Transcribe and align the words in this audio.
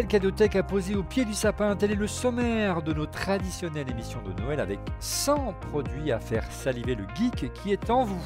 belle 0.00 0.06
cadeauthèque 0.06 0.56
à 0.56 0.62
poser 0.62 0.94
au 0.94 1.02
pied 1.02 1.26
du 1.26 1.34
sapin. 1.34 1.76
Tel 1.76 1.90
est 1.90 1.94
le 1.94 2.06
sommaire 2.06 2.80
de 2.80 2.94
nos 2.94 3.04
traditionnelles 3.04 3.90
émissions 3.90 4.22
de 4.22 4.32
Noël 4.40 4.58
avec 4.58 4.78
100 4.98 5.52
produits 5.70 6.10
à 6.10 6.18
faire 6.18 6.50
saliver 6.50 6.94
le 6.94 7.04
geek 7.14 7.52
qui 7.52 7.70
est 7.70 7.90
en 7.90 8.04
vous. 8.04 8.22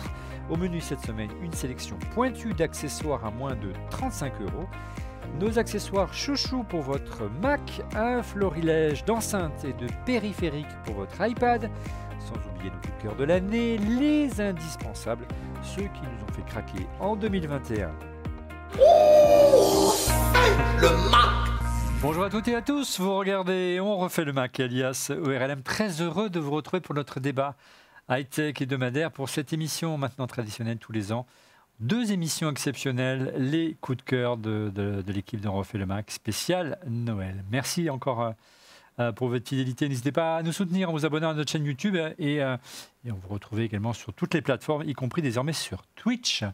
Au 0.49 0.57
menu 0.57 0.81
cette 0.81 1.01
semaine, 1.01 1.31
une 1.43 1.53
sélection 1.53 1.97
pointue 2.15 2.55
d'accessoires 2.55 3.25
à 3.25 3.33
moins 3.33 3.57
de 3.57 3.73
35 3.91 4.35
euros. 4.43 4.69
Nos 5.41 5.59
accessoires 5.59 6.15
chouchou 6.15 6.63
pour 6.63 6.83
votre 6.83 7.29
Mac, 7.43 7.83
un 7.97 8.23
florilège 8.23 9.05
d'enceintes 9.05 9.65
et 9.65 9.73
de 9.73 9.89
périphériques 10.07 10.77
pour 10.85 10.95
votre 10.95 11.27
iPad, 11.27 11.69
sans 12.21 12.37
oublier 12.53 12.71
nos 12.71 13.03
cœur 13.03 13.17
de 13.17 13.25
l'année, 13.25 13.79
les 13.79 14.41
indispensables, 14.41 15.27
ceux 15.61 15.83
qui 15.83 16.03
nous 16.03 16.23
ont 16.23 16.33
fait 16.37 16.47
craquer 16.47 16.87
en 17.01 17.17
2021. 17.17 17.91
Le 20.81 21.11
Mac 21.11 21.54
Bonjour 22.07 22.25
à 22.25 22.29
toutes 22.29 22.49
et 22.49 22.55
à 22.55 22.61
tous, 22.61 23.01
vous 23.01 23.17
regardez 23.17 23.81
On 23.81 23.97
refait 23.97 24.27
le 24.27 24.35
Mac, 24.35 24.61
alias 24.61 25.11
ORLM. 25.11 25.63
Très 25.63 26.03
heureux 26.03 26.29
de 26.29 26.39
vous 26.39 26.51
retrouver 26.51 26.83
pour 26.83 26.95
notre 26.95 27.19
débat 27.19 27.57
high-tech 28.11 28.61
hebdomadaire 28.61 29.11
pour 29.11 29.31
cette 29.31 29.55
émission 29.55 29.97
maintenant 29.97 30.27
traditionnelle 30.27 30.77
tous 30.77 30.93
les 30.93 31.13
ans. 31.13 31.25
Deux 31.81 32.13
émissions 32.13 32.51
exceptionnelles, 32.51 33.33
les 33.39 33.75
coups 33.81 33.97
de 33.97 34.03
cœur 34.03 34.37
de, 34.37 34.71
de- 34.75 35.01
de 35.01 35.13
l'équipe 35.15 35.41
d'On 35.41 35.55
refait 35.55 35.79
le 35.79 35.87
Mac, 35.87 36.11
spécial 36.11 36.79
Noël. 36.87 37.43
Merci 37.51 37.89
encore 37.89 38.21
euh, 38.21 38.31
euh, 39.01 39.13
pour 39.13 39.29
votre 39.29 39.49
fidélité. 39.49 39.89
N'hésitez 39.89 40.13
pas 40.13 40.37
à 40.37 40.43
nous 40.43 40.53
soutenir 40.53 40.91
en 40.91 40.93
vous 40.93 41.07
abonnant 41.07 41.31
à 41.31 41.35
notre 41.35 41.51
chaîne 41.51 41.65
YouTube 41.65 41.97
et, 42.19 42.43
euh, 42.43 42.59
et 43.07 43.13
on 43.13 43.17
vous 43.17 43.29
retrouve 43.33 43.61
également 43.61 43.95
sur 43.95 44.13
toutes 44.13 44.35
les 44.35 44.43
plateformes, 44.43 44.83
y 44.87 44.93
compris 44.93 45.23
désormais 45.23 45.55
sur 45.55 45.83
Twitch. 45.97 46.45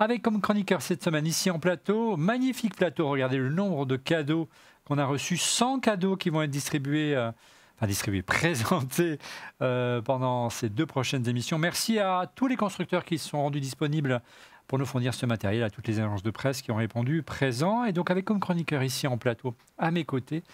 Avec 0.00 0.22
comme 0.22 0.40
chroniqueur 0.40 0.82
cette 0.82 1.04
semaine 1.04 1.26
ici 1.26 1.48
en 1.50 1.60
plateau, 1.60 2.16
magnifique 2.16 2.74
plateau, 2.74 3.08
regardez 3.08 3.36
le 3.36 3.50
nombre 3.50 3.86
de 3.86 3.96
cadeaux 3.96 4.48
qu'on 4.90 4.98
a 4.98 5.06
reçus, 5.06 5.36
100 5.36 5.78
cadeaux 5.78 6.16
qui 6.16 6.30
vont 6.30 6.42
être 6.42 6.50
distribués, 6.50 7.14
euh, 7.14 7.30
enfin 7.76 7.86
distribués, 7.86 8.22
présentés 8.26 9.18
euh, 9.62 10.02
pendant 10.02 10.50
ces 10.50 10.68
deux 10.68 10.86
prochaines 10.86 11.28
émissions. 11.28 11.58
Merci 11.58 12.00
à 12.00 12.28
tous 12.34 12.48
les 12.48 12.56
constructeurs 12.56 13.04
qui 13.04 13.16
se 13.16 13.28
sont 13.28 13.40
rendus 13.40 13.60
disponibles 13.60 14.20
pour 14.66 14.78
nous 14.78 14.86
fournir 14.86 15.14
ce 15.14 15.26
matériel, 15.26 15.64
à 15.64 15.70
toutes 15.70 15.88
les 15.88 15.98
agences 15.98 16.22
de 16.22 16.30
presse 16.30 16.62
qui 16.62 16.70
ont 16.70 16.76
répondu 16.76 17.22
présents. 17.22 17.84
Et 17.84 17.92
donc 17.92 18.10
avec 18.10 18.24
comme 18.24 18.38
chroniqueur 18.38 18.82
ici 18.84 19.06
en 19.06 19.16
plateau, 19.18 19.54
à 19.78 19.90
mes 19.90 20.04
côtés, 20.04 20.44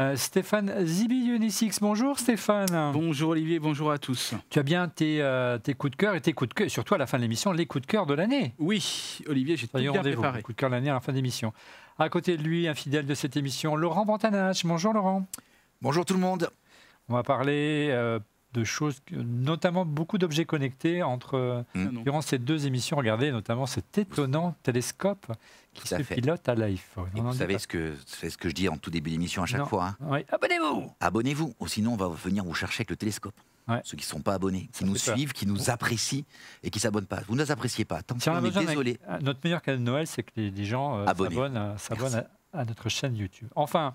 euh, 0.00 0.14
Stéphane 0.16 0.84
Zibi-Unisix. 0.84 1.80
Bonjour 1.80 2.18
Stéphane. 2.18 2.92
Bonjour 2.92 3.30
Olivier, 3.30 3.58
bonjour 3.60 3.90
à 3.90 3.98
tous. 3.98 4.34
Tu 4.50 4.58
as 4.58 4.62
bien 4.62 4.88
tes, 4.88 5.22
euh, 5.22 5.56
tes 5.56 5.72
coups 5.72 5.92
de 5.92 5.96
cœur 5.96 6.14
et 6.14 6.20
tes 6.20 6.34
coups 6.34 6.50
de 6.50 6.54
cœur, 6.54 6.70
surtout 6.70 6.94
à 6.94 6.98
la 6.98 7.06
fin 7.06 7.16
de 7.18 7.22
l'émission, 7.22 7.52
les 7.52 7.64
coups 7.64 7.82
de 7.82 7.90
cœur 7.90 8.04
de 8.04 8.12
l'année. 8.12 8.54
Oui, 8.58 9.20
Olivier, 9.26 9.56
j'ai 9.56 9.68
tout 9.68 9.78
bien 9.78 9.90
rendez-vous. 9.90 10.20
préparé. 10.20 10.42
Coup 10.42 10.52
de 10.52 10.56
cœur 10.58 10.68
de 10.68 10.74
l'année 10.74 10.90
à 10.90 10.94
la 10.94 11.00
fin 11.00 11.12
de 11.12 11.16
l'émission. 11.16 11.54
À 11.98 12.08
côté 12.08 12.36
de 12.36 12.42
lui, 12.42 12.68
un 12.68 12.74
fidèle 12.74 13.06
de 13.06 13.14
cette 13.14 13.36
émission, 13.36 13.76
Laurent 13.76 14.04
Bantanage. 14.04 14.64
Bonjour 14.64 14.92
Laurent. 14.92 15.26
Bonjour 15.82 16.04
tout 16.04 16.14
le 16.14 16.20
monde. 16.20 16.50
On 17.08 17.14
va 17.14 17.22
parler 17.22 17.88
euh, 17.90 18.18
de 18.54 18.64
choses, 18.64 19.00
notamment 19.12 19.84
beaucoup 19.84 20.18
d'objets 20.18 20.44
connectés 20.44 21.02
entre 21.02 21.64
Mm. 21.74 21.88
Ah 21.98 22.02
durant 22.02 22.20
ces 22.22 22.38
deux 22.38 22.66
émissions. 22.66 22.96
Regardez 22.96 23.30
notamment 23.30 23.66
cet 23.66 23.98
étonnant 23.98 24.54
télescope 24.62 25.26
qui 25.74 25.86
se 25.88 26.02
fait. 26.02 26.14
pilote 26.16 26.48
à 26.48 26.54
l'iPhone. 26.54 27.08
Vous 27.14 27.32
savez 27.34 27.58
ce 27.58 27.66
que, 27.66 27.94
c'est 28.06 28.30
ce 28.30 28.38
que 28.38 28.48
je 28.48 28.54
dis 28.54 28.68
en 28.68 28.76
tout 28.78 28.90
début 28.90 29.10
d'émission 29.10 29.42
à 29.42 29.46
chaque 29.46 29.60
Non. 29.60 29.66
fois. 29.66 29.86
hein. 29.88 29.96
Oui. 30.00 30.20
Abonnez-vous. 30.30 30.90
Abonnez-vous, 31.00 31.54
ou 31.60 31.66
sinon 31.68 31.92
on 31.94 31.96
va 31.96 32.08
venir 32.08 32.44
vous 32.44 32.54
chercher 32.54 32.80
avec 32.80 32.90
le 32.90 32.96
télescope. 32.96 33.34
Ouais. 33.68 33.80
Ceux 33.84 33.96
qui 33.96 34.04
ne 34.04 34.08
sont 34.08 34.20
pas 34.22 34.34
abonnés, 34.34 34.68
Ça 34.72 34.78
qui 34.80 34.84
nous 34.84 34.92
peur. 34.94 35.14
suivent, 35.14 35.32
qui 35.32 35.46
nous 35.46 35.70
apprécient 35.70 36.24
et 36.64 36.70
qui 36.70 36.80
s'abonnent 36.80 37.06
pas. 37.06 37.20
Vous 37.28 37.36
ne 37.36 37.42
nous 37.42 37.52
appréciez 37.52 37.84
pas. 37.84 38.02
Tant 38.02 38.18
Si 38.18 38.28
on 38.28 38.44
est 38.44 38.50
désolé. 38.66 38.98
euh, 39.08 39.18
Notre 39.22 39.38
meilleur 39.44 39.62
cadeau 39.62 39.78
de 39.78 39.82
Noël, 39.84 40.06
c'est 40.06 40.22
que 40.24 40.32
les, 40.36 40.50
les 40.50 40.64
gens 40.64 40.98
euh, 40.98 41.06
s'abonnent 41.06 41.56
à, 41.56 41.76
Merci. 41.90 42.16
à- 42.16 42.26
à 42.60 42.64
notre 42.64 42.88
chaîne 42.88 43.14
YouTube. 43.16 43.48
Enfin, 43.54 43.94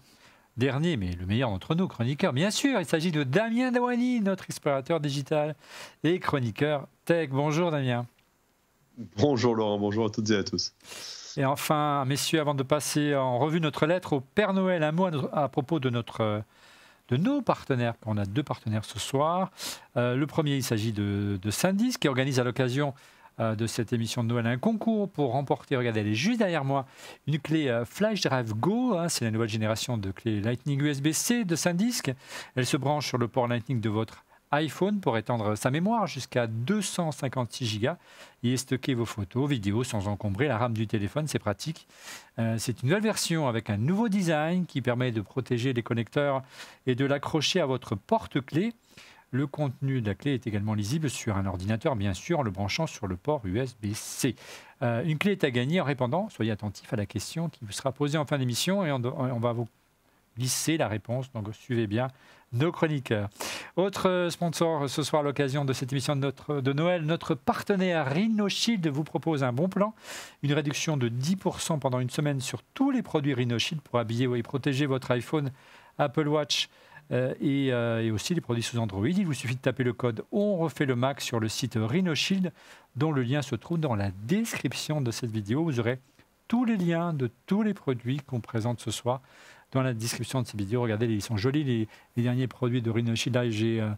dernier, 0.55 0.95
mais 0.97 1.11
le 1.11 1.25
meilleur 1.25 1.49
d'entre 1.49 1.75
nous, 1.75 1.87
chroniqueur, 1.89 2.31
bien 2.33 2.49
sûr, 2.49 2.79
il 2.79 2.85
s'agit 2.85 3.11
de 3.11 3.23
Damien 3.23 3.71
Dawani, 3.71 4.21
notre 4.21 4.45
explorateur 4.45 4.99
digital 5.01 5.55
et 6.03 6.17
chroniqueur 6.19 6.87
tech. 7.05 7.29
Bonjour 7.29 7.69
Damien. 7.69 8.05
Bonjour 9.17 9.53
Laurent, 9.53 9.77
bonjour 9.77 10.05
à 10.05 10.09
toutes 10.09 10.29
et 10.31 10.35
à 10.37 10.43
tous. 10.43 10.73
Et 11.37 11.45
enfin, 11.45 12.03
messieurs, 12.05 12.39
avant 12.39 12.55
de 12.55 12.63
passer 12.63 13.13
en 13.15 13.37
revue 13.37 13.61
notre 13.61 13.85
lettre 13.85 14.13
au 14.13 14.21
Père 14.21 14.53
Noël, 14.53 14.81
un 14.81 14.91
mot 14.91 15.05
à, 15.05 15.11
notre- 15.11 15.29
à 15.37 15.47
propos 15.49 15.79
de, 15.79 15.89
notre, 15.91 16.21
euh, 16.21 16.39
de 17.09 17.17
nos 17.17 17.41
partenaires. 17.41 17.93
On 18.05 18.17
a 18.17 18.25
deux 18.25 18.43
partenaires 18.43 18.85
ce 18.85 18.99
soir. 18.99 19.51
Euh, 19.95 20.15
le 20.15 20.27
premier, 20.27 20.55
il 20.55 20.63
s'agit 20.63 20.93
de, 20.93 21.39
de 21.41 21.97
qui 21.97 22.07
organise 22.07 22.39
à 22.39 22.43
l'occasion 22.43 22.93
euh, 23.39 23.55
de 23.55 23.67
cette 23.67 23.93
émission 23.93 24.23
de 24.23 24.29
Noël 24.29 24.47
un 24.47 24.57
concours 24.57 25.09
pour 25.11 25.33
remporter, 25.33 25.75
regardez, 25.75 25.99
elle 25.99 26.07
est 26.07 26.13
juste 26.15 26.39
derrière 26.39 26.65
moi, 26.65 26.87
une 27.27 27.39
clé 27.39 27.67
euh, 27.67 27.85
Flash 27.85 28.21
Drive 28.21 28.53
Go. 28.55 28.97
hein, 28.97 29.09
C'est 29.09 29.25
la 29.25 29.31
nouvelle 29.31 29.49
génération 29.49 29.97
de 29.97 30.09
clés 30.11 30.41
Lightning 30.41 30.81
USB-C 30.81 31.45
de 31.45 31.55
Sandisk. 31.55 32.11
Elle 32.55 32.65
se 32.65 32.77
branche 32.77 33.07
sur 33.07 33.17
le 33.19 33.27
port 33.27 33.47
Lightning 33.47 33.79
de 33.79 33.89
votre 33.89 34.23
iPhone 34.51 34.99
pour 34.99 35.17
étendre 35.17 35.55
sa 35.55 35.71
mémoire 35.71 36.07
jusqu'à 36.07 36.47
256 36.47 37.79
Go 37.79 37.89
et 38.43 38.57
stocker 38.57 38.93
vos 38.93 39.05
photos, 39.05 39.49
vidéos 39.49 39.83
sans 39.83 40.07
encombrer 40.07 40.47
la 40.47 40.57
RAM 40.57 40.73
du 40.73 40.87
téléphone. 40.87 41.27
C'est 41.27 41.39
pratique. 41.39 41.87
Euh, 42.39 42.55
c'est 42.57 42.81
une 42.81 42.89
nouvelle 42.89 43.03
version 43.03 43.47
avec 43.47 43.69
un 43.69 43.77
nouveau 43.77 44.09
design 44.09 44.65
qui 44.65 44.81
permet 44.81 45.11
de 45.11 45.21
protéger 45.21 45.73
les 45.73 45.83
connecteurs 45.83 46.43
et 46.85 46.95
de 46.95 47.05
l'accrocher 47.05 47.59
à 47.59 47.65
votre 47.65 47.95
porte-clés. 47.95 48.73
Le 49.31 49.45
contenu 49.45 50.01
de 50.01 50.07
la 50.07 50.15
clé 50.15 50.35
est 50.35 50.47
également 50.47 50.73
lisible 50.73 51.09
sur 51.09 51.35
un 51.35 51.45
ordinateur, 51.45 51.97
bien 51.97 52.13
sûr, 52.13 52.39
en 52.39 52.43
le 52.43 52.51
branchant 52.51 52.87
sur 52.87 53.07
le 53.07 53.17
port 53.17 53.45
USB-C. 53.45 54.35
Euh, 54.81 55.03
une 55.03 55.17
clé 55.17 55.33
est 55.33 55.43
à 55.43 55.51
gagner 55.51 55.81
en 55.81 55.83
répondant, 55.83 56.29
soyez 56.29 56.51
attentifs 56.51 56.93
à 56.93 56.95
la 56.95 57.05
question 57.05 57.49
qui 57.49 57.65
vous 57.65 57.73
sera 57.73 57.91
posée 57.91 58.17
en 58.17 58.25
fin 58.25 58.37
d'émission 58.37 58.85
et 58.85 58.91
on 58.91 59.39
va 59.39 59.51
vous 59.51 59.67
glisser 60.37 60.77
la 60.77 60.87
réponse, 60.87 61.31
donc 61.31 61.47
suivez 61.53 61.87
bien 61.87 62.09
nos 62.53 62.71
chroniqueurs. 62.71 63.29
Autre 63.75 64.09
euh, 64.09 64.29
sponsor 64.29 64.89
ce 64.89 65.03
soir 65.03 65.21
à 65.21 65.23
l'occasion 65.23 65.65
de 65.65 65.73
cette 65.73 65.91
émission 65.91 66.15
de, 66.15 66.73
Noël, 66.73 67.03
notre 67.03 67.35
partenaire 67.35 68.07
RhinoShield 68.07 68.87
vous 68.87 69.03
propose 69.03 69.43
un 69.43 69.51
bon 69.51 69.67
plan, 69.67 69.93
une 70.43 70.53
réduction 70.53 70.97
de 70.97 71.09
10% 71.09 71.79
pendant 71.79 71.99
une 71.99 72.09
semaine 72.09 72.39
sur 72.39 72.63
tous 72.73 72.91
les 72.91 73.01
produits 73.01 73.33
RhinoShield 73.33 73.81
pour 73.81 73.99
habiller 73.99 74.29
et 74.37 74.43
protéger 74.43 74.85
votre 74.85 75.11
iPhone, 75.11 75.51
Apple 75.97 76.27
Watch 76.27 76.69
euh, 77.11 77.33
et, 77.41 77.71
euh, 77.71 78.03
et 78.03 78.11
aussi 78.11 78.33
les 78.33 78.41
produits 78.41 78.63
sous 78.63 78.77
Android. 78.77 79.07
Il 79.07 79.25
vous 79.25 79.33
suffit 79.33 79.55
de 79.55 79.61
taper 79.61 79.83
le 79.83 79.93
code 79.93 80.23
On 80.31 80.57
refait 80.57 80.85
le 80.85 80.95
Mac 80.95 81.21
sur 81.21 81.39
le 81.39 81.49
site 81.49 81.77
RhinoShield 81.77 82.51
dont 82.95 83.11
le 83.11 83.23
lien 83.23 83.41
se 83.41 83.55
trouve 83.55 83.79
dans 83.79 83.95
la 83.95 84.11
description 84.23 85.01
de 85.01 85.11
cette 85.11 85.31
vidéo. 85.31 85.63
Vous 85.63 85.79
aurez 85.79 85.99
tous 86.47 86.65
les 86.65 86.77
liens 86.77 87.13
de 87.13 87.29
tous 87.45 87.61
les 87.61 87.73
produits 87.73 88.21
qu'on 88.25 88.39
présente 88.39 88.79
ce 88.79 88.91
soir 88.91 89.21
dans 89.71 89.81
la 89.81 89.93
description 89.93 90.41
de 90.41 90.47
cette 90.47 90.59
vidéo. 90.59 90.81
Regardez, 90.81 91.07
ils 91.07 91.21
sont 91.21 91.37
jolis 91.37 91.63
les, 91.63 91.87
les 92.15 92.23
derniers 92.23 92.47
produits 92.47 92.81
de 92.81 92.89
RhinoShield. 92.89 93.35
Là, 93.35 93.49
j'ai 93.49 93.81
euh, 93.81 93.89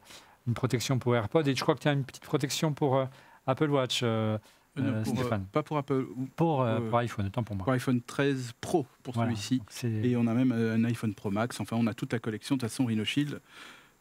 une 0.48 0.54
protection 0.54 0.98
pour 1.00 1.16
AirPod 1.16 1.48
et 1.48 1.56
je 1.56 1.62
crois 1.62 1.76
que 1.76 1.82
tu 1.82 1.88
as 1.88 1.94
une 1.94 2.04
petite 2.04 2.24
protection 2.24 2.74
pour 2.74 2.98
euh, 2.98 3.06
Apple 3.48 3.70
Watch, 3.70 4.02
euh, 4.04 4.38
Euh, 4.78 4.82
Euh, 4.84 5.04
pour, 5.04 5.14
Stéphane. 5.16 5.46
pas 5.52 5.64
pour 5.64 5.78
Apple, 5.78 6.06
ou 6.16 6.28
pour, 6.36 6.62
euh, 6.62 6.80
pour 6.80 7.00
iPhone, 7.00 7.26
autant 7.26 7.44
pour 7.44 7.56
moi. 7.56 7.66
pour 7.66 7.74
iPhone 7.74 8.02
13 8.02 8.54
Pro 8.62 8.86
pour 9.04 9.14
Voilà. 9.16 9.32
celui-ci. 9.36 9.62
Et 10.04 10.16
on 10.16 10.26
a 10.28 10.34
même 10.34 10.52
un 10.54 10.84
iPhone 10.86 11.14
Pro 11.14 11.32
Max. 11.32 11.60
Enfin, 11.60 11.76
on 11.78 11.86
a 11.88 11.94
toute 11.94 12.14
la 12.14 12.20
collection. 12.20 12.56
De 12.56 12.62
toute 12.62 12.70
façon, 12.70 12.86
Rhino 12.86 13.04
Shield 13.04 13.42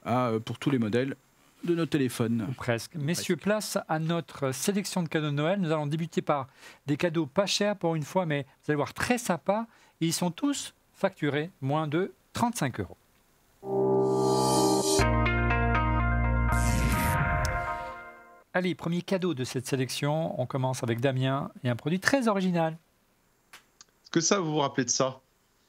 a, 0.05 0.33
pour 0.45 0.59
tous 0.59 0.71
les 0.71 0.79
modèles 0.79 1.17
de 1.65 1.75
nos 1.75 1.87
téléphones. 1.87 2.47
Ou 2.49 2.53
Presque. 2.53 2.95
Messieurs, 2.95 3.37
place 3.37 3.77
à 3.89 3.99
notre 3.99 4.53
sélection 4.53 5.03
de 5.03 5.09
cadeaux 5.09 5.27
de 5.31 5.33
Noël. 5.33 5.59
Nous 5.61 5.73
allons 5.73 5.87
débuter 5.89 6.23
par 6.23 6.47
des 6.87 6.97
cadeaux 6.97 7.27
pas 7.27 7.47
chers 7.47 7.75
pour 7.75 7.97
une 7.97 8.05
fois, 8.05 8.27
mais 8.27 8.43
vous 8.43 8.71
allez 8.71 8.77
voir 8.77 8.95
très 8.95 9.19
sympas. 9.19 9.67
Et 10.01 10.07
ils 10.07 10.13
sont 10.13 10.31
tous 10.31 10.75
facturés 10.99 11.51
moins 11.61 11.87
de 11.87 12.13
35 12.33 12.81
euros. 12.81 12.97
Allez, 18.53 18.75
premier 18.75 19.03
cadeau 19.03 19.35
de 19.35 19.45
cette 19.45 19.67
sélection. 19.67 20.41
On 20.41 20.47
commence 20.47 20.83
avec 20.83 21.01
Damien 21.01 21.51
et 21.63 21.69
un 21.69 21.77
produit 21.77 22.01
très 22.01 22.27
original. 22.27 22.77
Est-ce 23.53 24.11
que 24.11 24.21
ça, 24.21 24.41
vous 24.41 24.51
vous 24.51 24.59
rappelez 24.59 24.85
de 24.85 24.91
ça? 24.91 25.21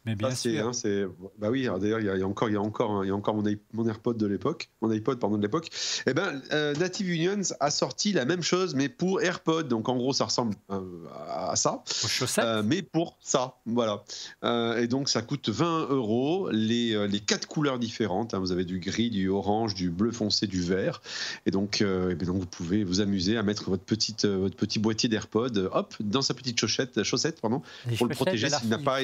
Mais 0.06 0.16
bien 0.16 0.30
Ça, 0.30 0.36
c'est, 0.36 0.56
sûr. 0.58 0.68
hein, 0.68 1.10
bah 1.38 1.50
oui, 1.50 1.68
d'ailleurs, 1.80 2.00
il 2.00 2.06
y, 2.06 2.10
a- 2.10 2.16
il 2.16 2.20
y 2.20 2.24
a 2.24 2.28
encore, 2.28 2.50
il 2.50 2.54
y 2.54 2.56
a 2.56 2.62
encore, 2.62 2.92
un- 2.92 3.04
il 3.04 3.10
y 3.10 3.12
a 3.12 3.16
encore 3.16 3.36
mon, 3.36 3.88
AirPod 3.88 4.18
de 4.18 4.26
l'époque, 4.26 4.70
mon 4.82 4.90
iPod 4.92 5.20
pardon 5.20 5.36
de 5.38 5.42
l'époque. 5.42 5.68
Eh 6.08 6.14
ben, 6.14 6.42
euh, 6.54 6.74
Native 6.76 7.10
Unions 7.10 7.42
a 7.60 7.70
sorti 7.70 8.14
la 8.14 8.24
même 8.24 8.42
chose, 8.42 8.76
mais 8.76 8.88
pour 8.88 9.22
AirPod. 9.22 9.68
Donc 9.68 9.90
en 9.90 9.98
gros, 9.98 10.14
ça 10.14 10.26
ressemble 10.26 10.56
euh, 10.72 10.80
à, 11.28 11.56
ça, 11.58 11.84
Aux 12.04 12.08
chaussettes. 12.08 12.46
euh, 12.46 12.64
mais 12.66 12.82
pour 12.82 13.18
ça, 13.22 13.56
voilà. 13.66 14.04
Euh, 14.46 14.78
et 14.78 14.88
donc 14.88 15.10
ça 15.10 15.22
coûte 15.22 15.50
20 15.50 15.88
euros, 15.90 16.50
les, 16.50 16.94
euh, 16.96 17.06
les 17.06 17.20
quatre 17.20 17.48
couleurs 17.48 17.78
différentes. 17.78 18.34
hein. 18.34 18.40
vous 18.40 18.54
avez 18.54 18.64
du 18.66 18.80
gris, 18.80 19.10
du 19.10 19.28
orange, 19.28 19.74
du 19.76 19.90
bleu 19.90 20.12
foncé, 20.14 20.48
du 20.48 20.62
vert. 20.62 21.02
Et 21.46 21.52
donc, 21.52 21.80
ben, 21.82 22.16
donc 22.18 22.38
vous 22.40 22.46
pouvez 22.46 22.84
vous 22.86 23.02
amuser 23.02 23.36
à 23.38 23.44
mettre 23.44 23.70
votre 23.70 23.84
petite, 23.84 24.24
euh, 24.26 24.38
votre 24.38 24.56
petit 24.56 24.80
boîtier 24.80 25.10
d'AirPod, 25.10 25.58
euh, 25.58 25.70
hop, 25.74 25.94
dans 26.00 26.22
sa 26.22 26.34
petite 26.34 26.58
chaussette, 26.60 27.04
chaussette, 27.04 27.42
pardon, 27.42 27.62
Les 27.86 27.98
pour 27.98 28.08
le 28.08 28.16
protéger 28.16 28.50
s'il 28.50 28.70
n'a 28.70 28.78
pas- 28.78 29.02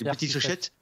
une 0.00 0.10
petite 0.10 0.32
chaussette 0.32 0.72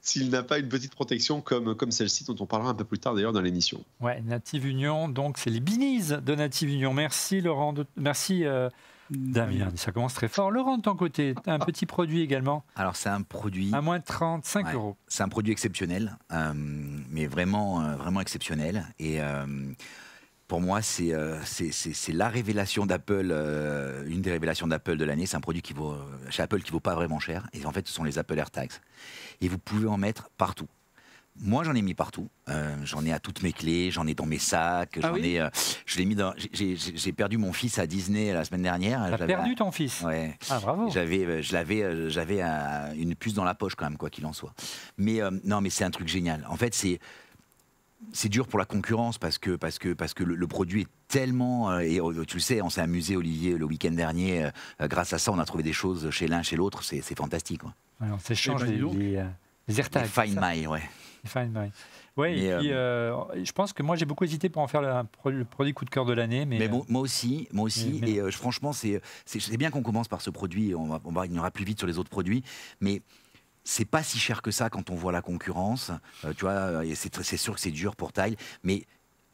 s'il 0.00 0.28
n'a 0.28 0.42
pas 0.42 0.58
une 0.58 0.68
petite 0.68 0.94
protection 0.94 1.40
comme, 1.40 1.74
comme 1.74 1.90
celle-ci, 1.90 2.24
dont 2.24 2.36
on 2.38 2.44
parlera 2.46 2.70
un 2.70 2.74
peu 2.74 2.84
plus 2.84 2.98
tard 2.98 3.14
d'ailleurs 3.14 3.32
dans 3.32 3.40
l'émission. 3.40 3.82
Ouais, 4.00 4.20
Native 4.20 4.66
Union, 4.66 5.08
donc 5.08 5.38
c'est 5.38 5.48
les 5.48 5.60
Beanies 5.60 6.08
de 6.22 6.34
Native 6.34 6.68
Union. 6.68 6.92
Merci 6.92 7.40
Laurent, 7.40 7.72
de- 7.72 7.86
merci 7.96 8.44
euh, 8.44 8.68
Damien, 9.10 9.70
ça 9.76 9.92
commence 9.92 10.12
très 10.14 10.28
fort. 10.28 10.50
Laurent, 10.50 10.76
de 10.76 10.82
ton 10.82 10.94
côté, 10.94 11.34
un 11.46 11.58
petit 11.58 11.86
produit 11.86 12.20
également, 12.20 12.64
Alors 12.76 12.96
c'est 12.96 13.08
un 13.08 13.22
produit, 13.22 13.70
à 13.72 13.80
moins 13.80 13.98
de 13.98 14.04
35 14.04 14.66
Ouais. 14.66 14.72
euros. 14.74 14.96
c'est 15.08 15.22
un 15.22 15.28
produit 15.28 15.52
exceptionnel, 15.52 16.16
euh, 16.32 16.52
mais 16.54 17.26
vraiment, 17.26 17.82
euh, 17.82 17.96
vraiment 17.96 18.20
exceptionnel. 18.20 18.84
Et 18.98 19.22
euh, 19.22 19.46
pour 20.54 20.60
moi, 20.60 20.82
c'est 20.82 21.12
euh, 21.12 21.36
c'est- 21.44 22.12
la 22.12 22.28
révélation 22.28 22.86
d'Apple, 22.86 23.30
euh, 23.32 24.04
une 24.06 24.20
des 24.22 24.30
révélations 24.30 24.68
d'Apple 24.68 24.96
de 24.96 25.04
l'année. 25.04 25.26
C'est 25.26 25.36
un 25.36 25.40
produit 25.40 25.62
qui 25.62 25.72
vaut, 25.72 25.96
chez 26.30 26.44
Apple 26.44 26.60
qui 26.62 26.70
vaut 26.70 26.78
pas 26.78 26.94
vraiment 26.94 27.18
cher. 27.18 27.48
Et 27.54 27.66
en 27.66 27.72
fait, 27.72 27.88
ce 27.88 27.92
sont 27.92 28.04
les 28.04 28.20
Apple 28.20 28.38
AirTags. 28.38 28.70
Et 29.40 29.48
vous 29.48 29.58
pouvez 29.58 29.88
en 29.88 29.96
mettre 29.96 30.30
partout. 30.38 30.68
Moi, 31.40 31.64
j'en 31.64 31.74
ai 31.74 31.82
mis 31.82 31.94
partout. 31.94 32.28
Euh, 32.48 32.72
j'en 32.84 33.04
ai 33.04 33.12
à 33.12 33.18
toutes 33.18 33.42
mes 33.42 33.52
clés, 33.52 33.90
j'en 33.90 34.06
ai 34.06 34.14
dans 34.14 34.26
mes 34.26 34.38
sacs, 34.38 34.92
Ah 34.98 35.08
j'en 35.08 35.14
oui 35.14 35.26
ai. 35.26 35.40
euh, 35.40 35.48
je 35.86 35.98
l'ai 35.98 36.04
mis 36.04 36.14
dans. 36.14 36.32
j'ai- 36.52 37.12
perdu 37.12 37.36
mon 37.36 37.52
fils 37.52 37.80
à 37.80 37.88
Disney 37.88 38.32
la 38.32 38.44
semaine 38.44 38.62
dernière. 38.62 39.04
T'as 39.18 39.26
perdu 39.26 39.56
ton 39.56 39.72
fils? 39.72 40.02
Ouais. 40.02 40.38
Ah, 40.50 40.60
bravo. 40.60 40.88
J'avais, 40.88 41.42
je 41.42 41.52
l'avais, 41.52 42.08
j'avais 42.10 42.40
une 42.96 43.16
puce 43.16 43.34
dans 43.34 43.42
la 43.42 43.56
poche 43.56 43.74
quand 43.74 43.86
même, 43.86 43.98
quoi 43.98 44.08
qu'il 44.08 44.24
en 44.24 44.32
soit. 44.32 44.54
Mais 44.98 45.20
euh, 45.20 45.32
non, 45.42 45.60
mais 45.60 45.70
c'est 45.70 45.82
un 45.82 45.90
truc 45.90 46.06
génial. 46.06 46.46
En 46.48 46.54
fait, 46.56 46.72
c'est 46.74 47.00
c'est 48.12 48.28
dur 48.28 48.46
pour 48.46 48.58
la 48.58 48.64
concurrence 48.64 49.18
parce 49.18 49.38
que 49.38 49.56
parce 49.56 49.78
que 49.78 49.92
parce 49.92 50.14
que 50.14 50.24
le, 50.24 50.34
le 50.34 50.46
produit 50.46 50.82
est 50.82 50.88
tellement 51.08 51.70
euh, 51.70 51.80
et 51.80 52.00
euh, 52.00 52.24
tu 52.24 52.36
le 52.36 52.40
sais, 52.42 52.62
on 52.62 52.70
s'est 52.70 52.80
amusé 52.80 53.16
Olivier 53.16 53.56
le 53.56 53.64
week-end 53.64 53.90
dernier. 53.92 54.44
euh, 54.44 54.88
grâce 54.88 55.12
à 55.12 55.18
ça, 55.18 55.32
on 55.32 55.38
a 55.38 55.44
trouvé 55.44 55.62
des 55.62 55.72
choses 55.72 56.10
chez 56.10 56.26
l'un 56.28 56.42
chez 56.42 56.56
l'autre. 56.56 56.82
C'est 56.84 57.00
c'est 57.02 57.16
fantastique. 57.16 57.60
Quoi. 57.62 57.74
Ouais, 58.00 58.08
on 58.12 58.18
s'échange 58.18 58.62
euh, 58.62 58.66
les 58.66 59.24
Les 59.68 59.80
AirTags. 59.80 60.06
Find 60.06 60.38
My, 60.40 60.66
ouais. 60.66 60.82
Find 61.24 61.50
My. 61.52 61.70
Ouais, 62.16 62.32
Mais, 62.36 62.44
et 62.44 62.56
puis, 62.58 62.72
euh, 62.72 63.44
je 63.44 63.50
pense 63.50 63.72
que 63.72 63.82
moi 63.82 63.96
j'ai 63.96 64.04
beaucoup 64.04 64.22
hésité 64.24 64.48
pour 64.48 64.62
en 64.62 64.68
faire 64.68 64.82
le, 64.82 65.44
produit 65.44 65.74
coup 65.74 65.84
de 65.84 65.90
cœur 65.90 66.04
de 66.04 66.12
l'année, 66.12 66.44
mais, 66.46 66.58
Mais 66.60 66.66
euh, 66.66 66.68
bon, 66.68 66.84
moi 66.88 67.00
aussi, 67.00 67.48
moi 67.52 67.64
aussi. 67.64 67.98
mais- 68.00 68.10
Et 68.12 68.20
euh, 68.20 68.30
franchement, 68.30 68.72
c'est 68.72 69.00
c'est 69.24 69.40
c'est 69.40 69.56
bien 69.56 69.70
qu'on 69.72 69.82
commence 69.82 70.06
par 70.06 70.20
ce 70.20 70.30
produit. 70.30 70.74
On 70.76 70.86
va, 70.86 71.00
on 71.04 71.10
va, 71.10 71.26
il 71.26 71.32
y 71.32 71.36
en 71.36 71.40
aura 71.40 71.50
plus 71.50 71.64
vite 71.64 71.78
sur 71.78 71.88
les 71.88 71.98
autres 71.98 72.10
produits, 72.10 72.44
mais 72.80 73.02
c'est 73.64 73.84
pas 73.86 74.02
si 74.02 74.18
cher 74.18 74.42
que 74.42 74.50
ça 74.50 74.70
quand 74.70 74.90
on 74.90 74.94
voit 74.94 75.12
la 75.12 75.22
concurrence. 75.22 75.90
Euh, 76.24 76.32
tu 76.36 76.44
vois, 76.44 76.84
et 76.84 76.94
c'est 76.94 77.36
sûr 77.36 77.54
que 77.54 77.60
c'est 77.60 77.70
dur 77.70 77.96
pour 77.96 78.12
Tile, 78.12 78.36
mais 78.62 78.84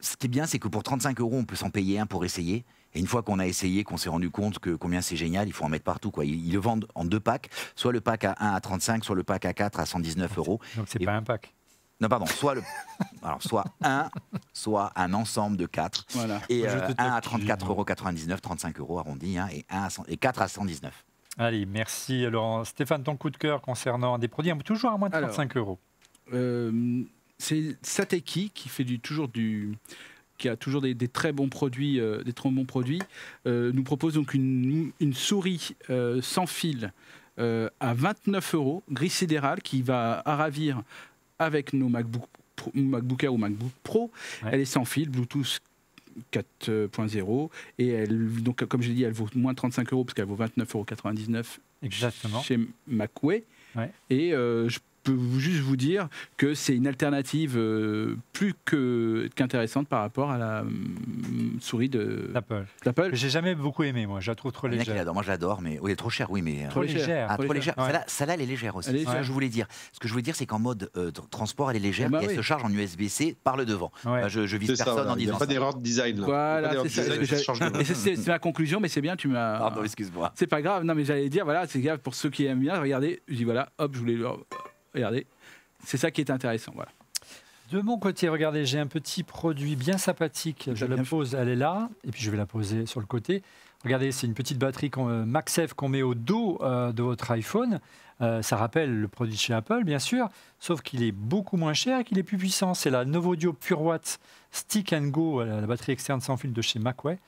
ce 0.00 0.16
qui 0.16 0.26
est 0.26 0.30
bien, 0.30 0.46
c'est 0.46 0.58
que 0.58 0.68
pour 0.68 0.82
35 0.82 1.20
euros, 1.20 1.36
on 1.36 1.44
peut 1.44 1.56
s'en 1.56 1.70
payer 1.70 1.98
un 1.98 2.06
pour 2.06 2.24
essayer. 2.24 2.64
Et 2.94 3.00
une 3.00 3.06
fois 3.06 3.22
qu'on 3.22 3.38
a 3.38 3.46
essayé, 3.46 3.84
qu'on 3.84 3.96
s'est 3.98 4.08
rendu 4.08 4.30
compte 4.30 4.58
que 4.58 4.74
combien 4.74 5.00
c'est 5.00 5.16
génial, 5.16 5.46
il 5.46 5.52
faut 5.52 5.64
en 5.64 5.68
mettre 5.68 5.84
partout. 5.84 6.10
Quoi. 6.10 6.24
Ils, 6.24 6.46
ils 6.46 6.52
le 6.52 6.58
vendent 6.58 6.86
en 6.94 7.04
deux 7.04 7.20
packs, 7.20 7.50
soit 7.76 7.92
le 7.92 8.00
pack 8.00 8.24
à 8.24 8.34
1 8.40 8.54
à 8.54 8.60
35, 8.60 9.04
soit 9.04 9.14
le 9.14 9.22
pack 9.22 9.44
à 9.44 9.52
4 9.52 9.78
à 9.78 9.86
119 9.86 10.38
euros. 10.38 10.60
donc 10.76 10.86
c'est 10.88 11.00
et- 11.00 11.04
pas 11.04 11.14
un 11.14 11.22
pack. 11.22 11.54
Non, 12.00 12.08
pardon, 12.08 12.24
soit 12.24 12.54
le, 12.54 12.62
alors 13.22 13.42
soit 13.42 13.64
un, 13.82 14.08
soit 14.54 14.90
un 14.96 15.12
ensemble 15.12 15.58
de 15.58 15.66
4. 15.66 16.06
Voilà. 16.12 16.40
Et 16.48 16.66
euh, 16.66 16.88
te 16.88 16.94
1 16.96 17.12
à 17.12 17.20
taquine. 17.20 17.46
34,99 17.46 18.40
35 18.40 18.80
euros 18.80 18.98
arrondi, 18.98 19.36
hein, 19.36 19.48
et, 19.52 19.66
1 19.68 19.82
à 19.82 19.90
100 19.90 20.04
et 20.08 20.16
4 20.16 20.40
à 20.40 20.48
119. 20.48 21.04
Allez, 21.38 21.64
merci 21.66 22.22
Laurent. 22.22 22.64
Stéphane, 22.64 23.02
ton 23.02 23.16
coup 23.16 23.30
de 23.30 23.36
cœur 23.36 23.60
concernant 23.62 24.18
des 24.18 24.28
produits 24.28 24.52
toujours 24.64 24.90
à 24.90 24.98
moins 24.98 25.08
de 25.08 25.14
Alors. 25.14 25.30
35 25.30 25.56
euros. 25.56 25.78
Euh, 26.32 27.02
c'est 27.38 27.76
Sateki 27.82 28.50
qui 28.50 28.68
fait 28.68 28.84
du, 28.84 29.00
toujours 29.00 29.28
du 29.28 29.76
qui 30.38 30.48
a 30.48 30.56
toujours 30.56 30.80
des, 30.80 30.94
des 30.94 31.08
très 31.08 31.32
bons 31.32 31.48
produits, 31.50 32.00
euh, 32.00 32.22
des 32.22 32.32
très 32.32 32.50
bons 32.50 32.64
produits, 32.64 33.00
euh, 33.46 33.72
nous 33.74 33.82
propose 33.82 34.14
donc 34.14 34.32
une, 34.32 34.90
une 34.98 35.12
souris 35.12 35.76
euh, 35.90 36.22
sans 36.22 36.46
fil 36.46 36.92
euh, 37.38 37.68
à 37.78 37.92
29 37.94 38.54
euros, 38.54 38.82
gris 38.90 39.10
sidéral, 39.10 39.60
qui 39.60 39.82
va 39.82 40.22
à 40.24 40.36
ravir 40.36 40.82
avec 41.38 41.74
nos 41.74 41.88
MacBook, 41.90 42.24
Pro- 42.56 42.70
MacBook 42.74 43.22
Air 43.24 43.34
ou 43.34 43.36
MacBook 43.36 43.70
Pro. 43.82 44.10
Ouais. 44.42 44.50
Elle 44.52 44.60
est 44.60 44.64
sans 44.66 44.84
fil, 44.86 45.10
Bluetooth 45.10 45.60
4.0 46.32 47.50
et 47.78 47.88
elle, 47.88 48.42
donc 48.42 48.64
comme 48.64 48.82
j'ai 48.82 48.92
dit, 48.94 49.02
elle 49.04 49.12
vaut 49.12 49.28
moins 49.34 49.52
de 49.52 49.56
35 49.56 49.92
euros 49.92 50.04
parce 50.04 50.14
qu'elle 50.14 50.26
vaut 50.26 50.36
29,99 50.36 51.36
euros 51.36 51.46
Exactement. 51.82 52.40
chez 52.42 52.58
Macway. 52.86 53.44
Ouais. 53.76 53.90
Et 54.10 54.34
euh, 54.34 54.68
je 54.68 54.78
peux 55.02 55.16
juste 55.38 55.60
vous 55.60 55.76
dire 55.76 56.08
que 56.36 56.54
c'est 56.54 56.74
une 56.76 56.86
alternative 56.86 57.54
euh, 57.56 58.16
plus 58.32 58.54
que- 58.64 59.28
qu'intéressante 59.34 59.88
par 59.88 60.00
rapport 60.00 60.30
à 60.30 60.38
la 60.38 60.60
hum, 60.62 61.58
souris 61.60 61.88
de 61.88 62.30
L'Apple. 62.32 62.64
d'Apple. 62.84 63.10
J'ai 63.14 63.30
jamais 63.30 63.54
beaucoup 63.54 63.82
aimé, 63.82 64.06
moi. 64.06 64.20
Je 64.20 64.30
la 64.30 64.34
trouve 64.34 64.52
trop 64.52 64.68
Il 64.68 64.74
y 64.74 64.76
en 64.76 64.80
a 64.80 64.82
qui 64.82 64.90
légère. 64.90 64.96
l'adorent. 64.96 65.14
Moi, 65.14 65.22
je 65.22 65.28
l'adore, 65.28 65.62
mais 65.62 65.78
oui, 65.80 65.86
elle 65.86 65.92
est 65.92 65.96
trop 65.96 66.10
chère, 66.10 66.30
oui, 66.30 66.42
mais. 66.42 66.64
euh, 66.64 66.68
Trop 66.68 66.82
légère. 66.82 67.26
Ah, 67.30 67.34
trop 67.34 67.44
trop 67.44 67.52
légère. 67.52 67.74
légère. 67.78 67.92
Ouais. 67.94 68.04
Celle-là, 68.06 68.34
elle 68.34 68.40
est 68.42 68.46
légère 68.46 68.76
aussi. 68.76 68.90
C'est 68.90 68.98
ce 68.98 69.04
que 69.04 69.08
légère. 69.10 69.22
je 69.22 69.32
voulais 69.32 69.48
dire. 69.48 69.66
Ce 69.92 69.98
que 69.98 70.06
je 70.08 70.12
voulais 70.12 70.22
dire, 70.22 70.34
c'est 70.36 70.46
qu'en 70.46 70.58
mode 70.58 70.90
euh, 70.96 71.10
tr- 71.10 71.28
transport, 71.30 71.70
elle 71.70 71.76
est 71.76 71.80
légère 71.80 72.06
Eh 72.08 72.12
ben 72.12 72.20
et 72.20 72.24
elle 72.24 72.30
oui. 72.30 72.36
se 72.36 72.42
charge 72.42 72.64
en 72.64 72.70
USB-C 72.72 73.36
par 73.42 73.56
le 73.56 73.64
devant. 73.64 73.90
Ouais. 74.04 74.22
Bah, 74.22 74.28
je, 74.28 74.46
je 74.46 74.56
vise 74.56 74.74
ça, 74.74 74.84
personne 74.84 74.94
voilà. 75.04 75.12
en 75.12 75.16
il 75.16 75.18
n'y 75.18 75.22
a 75.24 75.26
disant 75.26 75.38
pas 75.38 75.44
ça. 75.46 75.50
d'erreur 75.52 75.74
de 75.74 75.82
design. 75.82 76.20
Là. 76.20 76.26
Voilà, 76.26 76.72
c'est 76.88 78.26
ma 78.28 78.38
conclusion, 78.38 78.80
mais 78.80 78.88
c'est 78.88 79.00
bien, 79.00 79.16
tu 79.16 79.28
m'as. 79.28 79.58
Pardon, 79.58 79.82
excuse-moi. 79.84 80.32
C'est 80.34 80.46
pas 80.46 80.62
grave, 80.62 80.84
non, 80.84 80.94
mais 80.94 81.04
j'allais 81.04 81.28
dire, 81.28 81.44
voilà, 81.44 81.66
c'est 81.66 81.80
grave 81.80 81.98
pour 81.98 82.14
ceux 82.14 82.30
qui 82.30 82.44
aiment 82.46 82.60
bien, 82.60 82.80
regardez, 82.80 83.22
je 83.28 83.34
dis 83.36 83.44
voilà, 83.44 83.70
hop, 83.78 83.92
je 83.94 83.98
voulais 83.98 84.14
leur. 84.14 84.38
Regardez, 84.94 85.26
c'est 85.84 85.96
ça 85.96 86.10
qui 86.10 86.20
est 86.20 86.30
intéressant, 86.30 86.72
voilà. 86.74 86.90
De 87.70 87.80
mon 87.80 87.98
côté, 87.98 88.28
regardez, 88.28 88.66
j'ai 88.66 88.80
un 88.80 88.88
petit 88.88 89.22
produit 89.22 89.76
bien 89.76 89.96
sympathique. 89.96 90.70
Je 90.74 90.86
la 90.86 91.04
pose, 91.04 91.36
elle 91.36 91.48
est 91.48 91.56
là, 91.56 91.88
et 92.02 92.10
puis 92.10 92.20
je 92.20 92.30
vais 92.30 92.36
la 92.36 92.46
poser 92.46 92.84
sur 92.84 92.98
le 92.98 93.06
côté. 93.06 93.42
Regardez, 93.84 94.10
c'est 94.10 94.26
une 94.26 94.34
petite 94.34 94.58
batterie 94.58 94.90
euh, 94.98 95.24
MagSafe 95.24 95.74
qu'on 95.74 95.88
met 95.88 96.02
au 96.02 96.14
dos 96.14 96.58
euh, 96.62 96.92
de 96.92 97.02
votre 97.02 97.30
iPhone. 97.30 97.80
Euh, 98.20 98.42
ça 98.42 98.56
rappelle 98.56 99.00
le 99.00 99.08
produit 99.08 99.34
de 99.34 99.38
chez 99.38 99.54
Apple, 99.54 99.84
bien 99.84 100.00
sûr, 100.00 100.28
sauf 100.58 100.82
qu'il 100.82 101.02
est 101.04 101.12
beaucoup 101.12 101.56
moins 101.56 101.72
cher 101.72 102.00
et 102.00 102.04
qu'il 102.04 102.18
est 102.18 102.24
plus 102.24 102.36
puissant. 102.36 102.74
C'est 102.74 102.90
la 102.90 103.04
Novodio 103.04 103.52
Pure 103.52 103.82
Watt 103.82 104.18
Stick 104.50 104.92
and 104.92 105.06
Go, 105.06 105.42
la 105.44 105.60
batterie 105.62 105.92
externe 105.92 106.20
sans 106.20 106.36
fil 106.36 106.52
de 106.52 106.60
chez 106.60 106.80
Macway. 106.80 107.18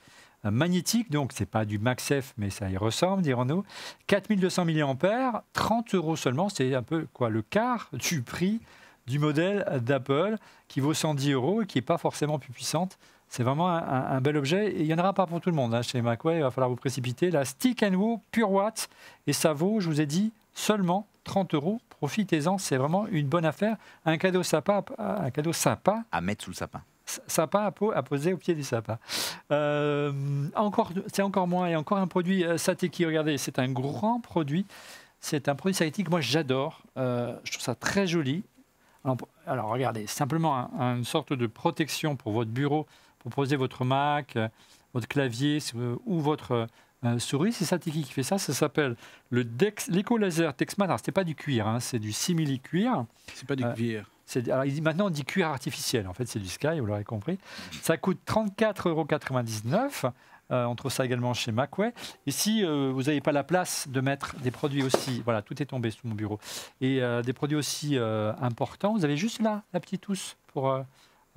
Magnétique, 0.51 1.09
donc 1.09 1.31
c'est 1.33 1.45
pas 1.45 1.65
du 1.65 1.79
MagSafe, 1.79 2.33
mais 2.37 2.49
ça 2.49 2.69
y 2.69 2.77
ressemble, 2.77 3.21
dirons-nous. 3.21 3.63
4200 4.07 4.65
mAh, 4.65 5.43
30 5.53 5.95
euros 5.95 6.15
seulement, 6.15 6.49
c'est 6.49 6.75
un 6.75 6.83
peu 6.83 7.07
quoi 7.13 7.29
le 7.29 7.41
quart 7.41 7.89
du 7.93 8.21
prix 8.21 8.59
du 9.07 9.19
modèle 9.19 9.65
d'Apple 9.81 10.37
qui 10.67 10.79
vaut 10.79 10.93
110 10.93 11.31
euros 11.31 11.61
et 11.61 11.65
qui 11.65 11.77
n'est 11.77 11.83
pas 11.83 11.97
forcément 11.97 12.39
plus 12.39 12.51
puissante. 12.51 12.97
C'est 13.29 13.43
vraiment 13.43 13.69
un, 13.69 14.21
bel 14.21 14.37
objet 14.37 14.67
et 14.67 14.81
il 14.81 14.85
n'y 14.85 14.93
en 14.93 14.99
aura 14.99 15.13
pas 15.13 15.25
pour 15.25 15.41
tout 15.41 15.49
le 15.49 15.55
monde. 15.55 15.73
hein. 15.73 15.81
Chez 15.81 16.01
Macway, 16.03 16.37
il 16.37 16.43
va 16.43 16.51
falloir 16.51 16.69
vous 16.69 16.75
précipiter. 16.75 17.31
La 17.31 17.45
Stick 17.45 17.81
and 17.81 17.93
Go 17.93 18.21
Pure 18.31 18.51
Watt 18.51 18.89
et 19.25 19.33
ça 19.33 19.53
vaut, 19.53 19.79
je 19.79 19.89
vous 19.89 20.01
ai 20.01 20.05
dit, 20.05 20.31
seulement 20.53 21.07
30 21.23 21.55
euros. 21.55 21.81
Profitez-en, 21.89 22.59
c'est 22.59 22.77
vraiment 22.77 23.07
une 23.07 23.27
bonne 23.27 23.45
affaire. 23.45 23.77
Un 24.05 24.17
cadeau 24.17 24.43
sympa, 24.43 24.83
un 24.99 25.31
cadeau 25.31 25.53
sympa 25.53 26.03
À 26.11 26.21
mettre 26.21 26.43
sous 26.43 26.51
le 26.51 26.55
sapin. 26.55 26.81
S- 27.07 27.21
sympa 27.27 27.63
à, 27.63 27.71
po- 27.71 27.91
à 27.91 28.03
poser 28.03 28.33
au 28.33 28.37
pied 28.37 28.55
du 28.55 28.63
sapin. 28.63 28.97
Euh, 29.51 30.11
encore, 30.55 30.91
c'est 31.13 31.21
encore 31.21 31.47
moins 31.47 31.67
et 31.67 31.75
encore 31.75 31.97
un 31.97 32.07
produit 32.07 32.43
euh, 32.43 32.57
Sateki. 32.57 33.05
Regardez, 33.05 33.37
c'est 33.37 33.59
un 33.59 33.69
grand 33.71 34.19
produit. 34.19 34.65
C'est 35.19 35.47
un 35.47 35.55
produit 35.55 35.73
Sateki 35.75 36.03
que 36.03 36.09
moi 36.09 36.21
j'adore. 36.21 36.81
Euh, 36.97 37.35
je 37.43 37.51
trouve 37.51 37.63
ça 37.63 37.75
très 37.75 38.07
joli. 38.07 38.43
Alors, 39.05 39.17
alors, 39.47 39.69
regardez, 39.69 40.07
simplement 40.07 40.69
un- 40.79 40.97
une 40.97 41.03
sorte 41.05 41.33
de 41.33 41.47
protection 41.47 42.15
pour 42.15 42.31
votre 42.31 42.51
bureau, 42.51 42.87
pour 43.19 43.31
poser 43.31 43.55
votre 43.55 43.83
Mac, 43.85 44.37
votre 44.93 45.07
clavier 45.07 45.59
ou 46.05 46.19
votre 46.19 46.67
euh, 47.05 47.19
souris. 47.19 47.51
C'est 47.51 47.65
Sateki 47.65 48.03
qui 48.03 48.13
fait 48.13 48.23
ça. 48.23 48.37
Ça 48.37 48.53
s'appelle 48.53 48.95
le 49.29 49.43
Dex, 49.43 49.87
l'Eco-Laser 49.89 50.53
Texman. 50.55 50.87
Alors, 50.89 50.99
ce 50.99 51.05
n'est 51.09 51.13
pas 51.13 51.23
du 51.25 51.35
cuir, 51.35 51.67
hein, 51.67 51.79
c'est 51.81 51.99
du 51.99 52.11
simili-cuir. 52.13 53.05
C'est 53.33 53.47
pas 53.47 53.55
du 53.57 53.63
cuir. 53.73 54.09
Alors, 54.47 54.65
il 54.65 54.73
dit- 54.73 54.81
maintenant, 54.81 55.07
on 55.07 55.09
dit 55.09 55.25
cuir 55.25 55.47
artificiel. 55.47 56.07
En 56.07 56.13
fait, 56.13 56.25
c'est 56.27 56.39
du 56.39 56.47
Sky, 56.47 56.79
vous 56.79 56.85
l'aurez 56.85 57.03
compris. 57.03 57.37
Ça 57.81 57.97
coûte 57.97 58.19
34,99 58.25 60.03
euros. 60.05 60.13
Euh, 60.51 60.65
on 60.65 60.75
trouve 60.75 60.91
ça 60.91 61.05
également 61.05 61.33
chez 61.33 61.51
Macway. 61.51 61.93
Et 62.27 62.31
si 62.31 62.63
euh, 62.65 62.91
vous 62.93 63.03
n'avez 63.03 63.21
pas 63.21 63.31
la 63.31 63.43
place 63.43 63.87
de 63.87 64.01
mettre 64.01 64.35
des 64.41 64.51
produits 64.51 64.83
aussi, 64.83 65.21
voilà, 65.23 65.41
tout 65.41 65.61
est 65.61 65.65
tombé 65.65 65.89
sous 65.89 66.05
mon 66.05 66.13
bureau, 66.15 66.37
et 66.81 67.01
euh, 67.01 67.21
des 67.21 67.31
produits 67.33 67.55
aussi 67.57 67.97
euh, 67.97 68.33
importants, 68.41 68.93
vous 68.93 69.05
avez 69.05 69.15
juste 69.17 69.41
là 69.41 69.63
la 69.73 69.79
petite 69.79 70.07
housse 70.09 70.35
pour, 70.47 70.69
euh, 70.69 70.81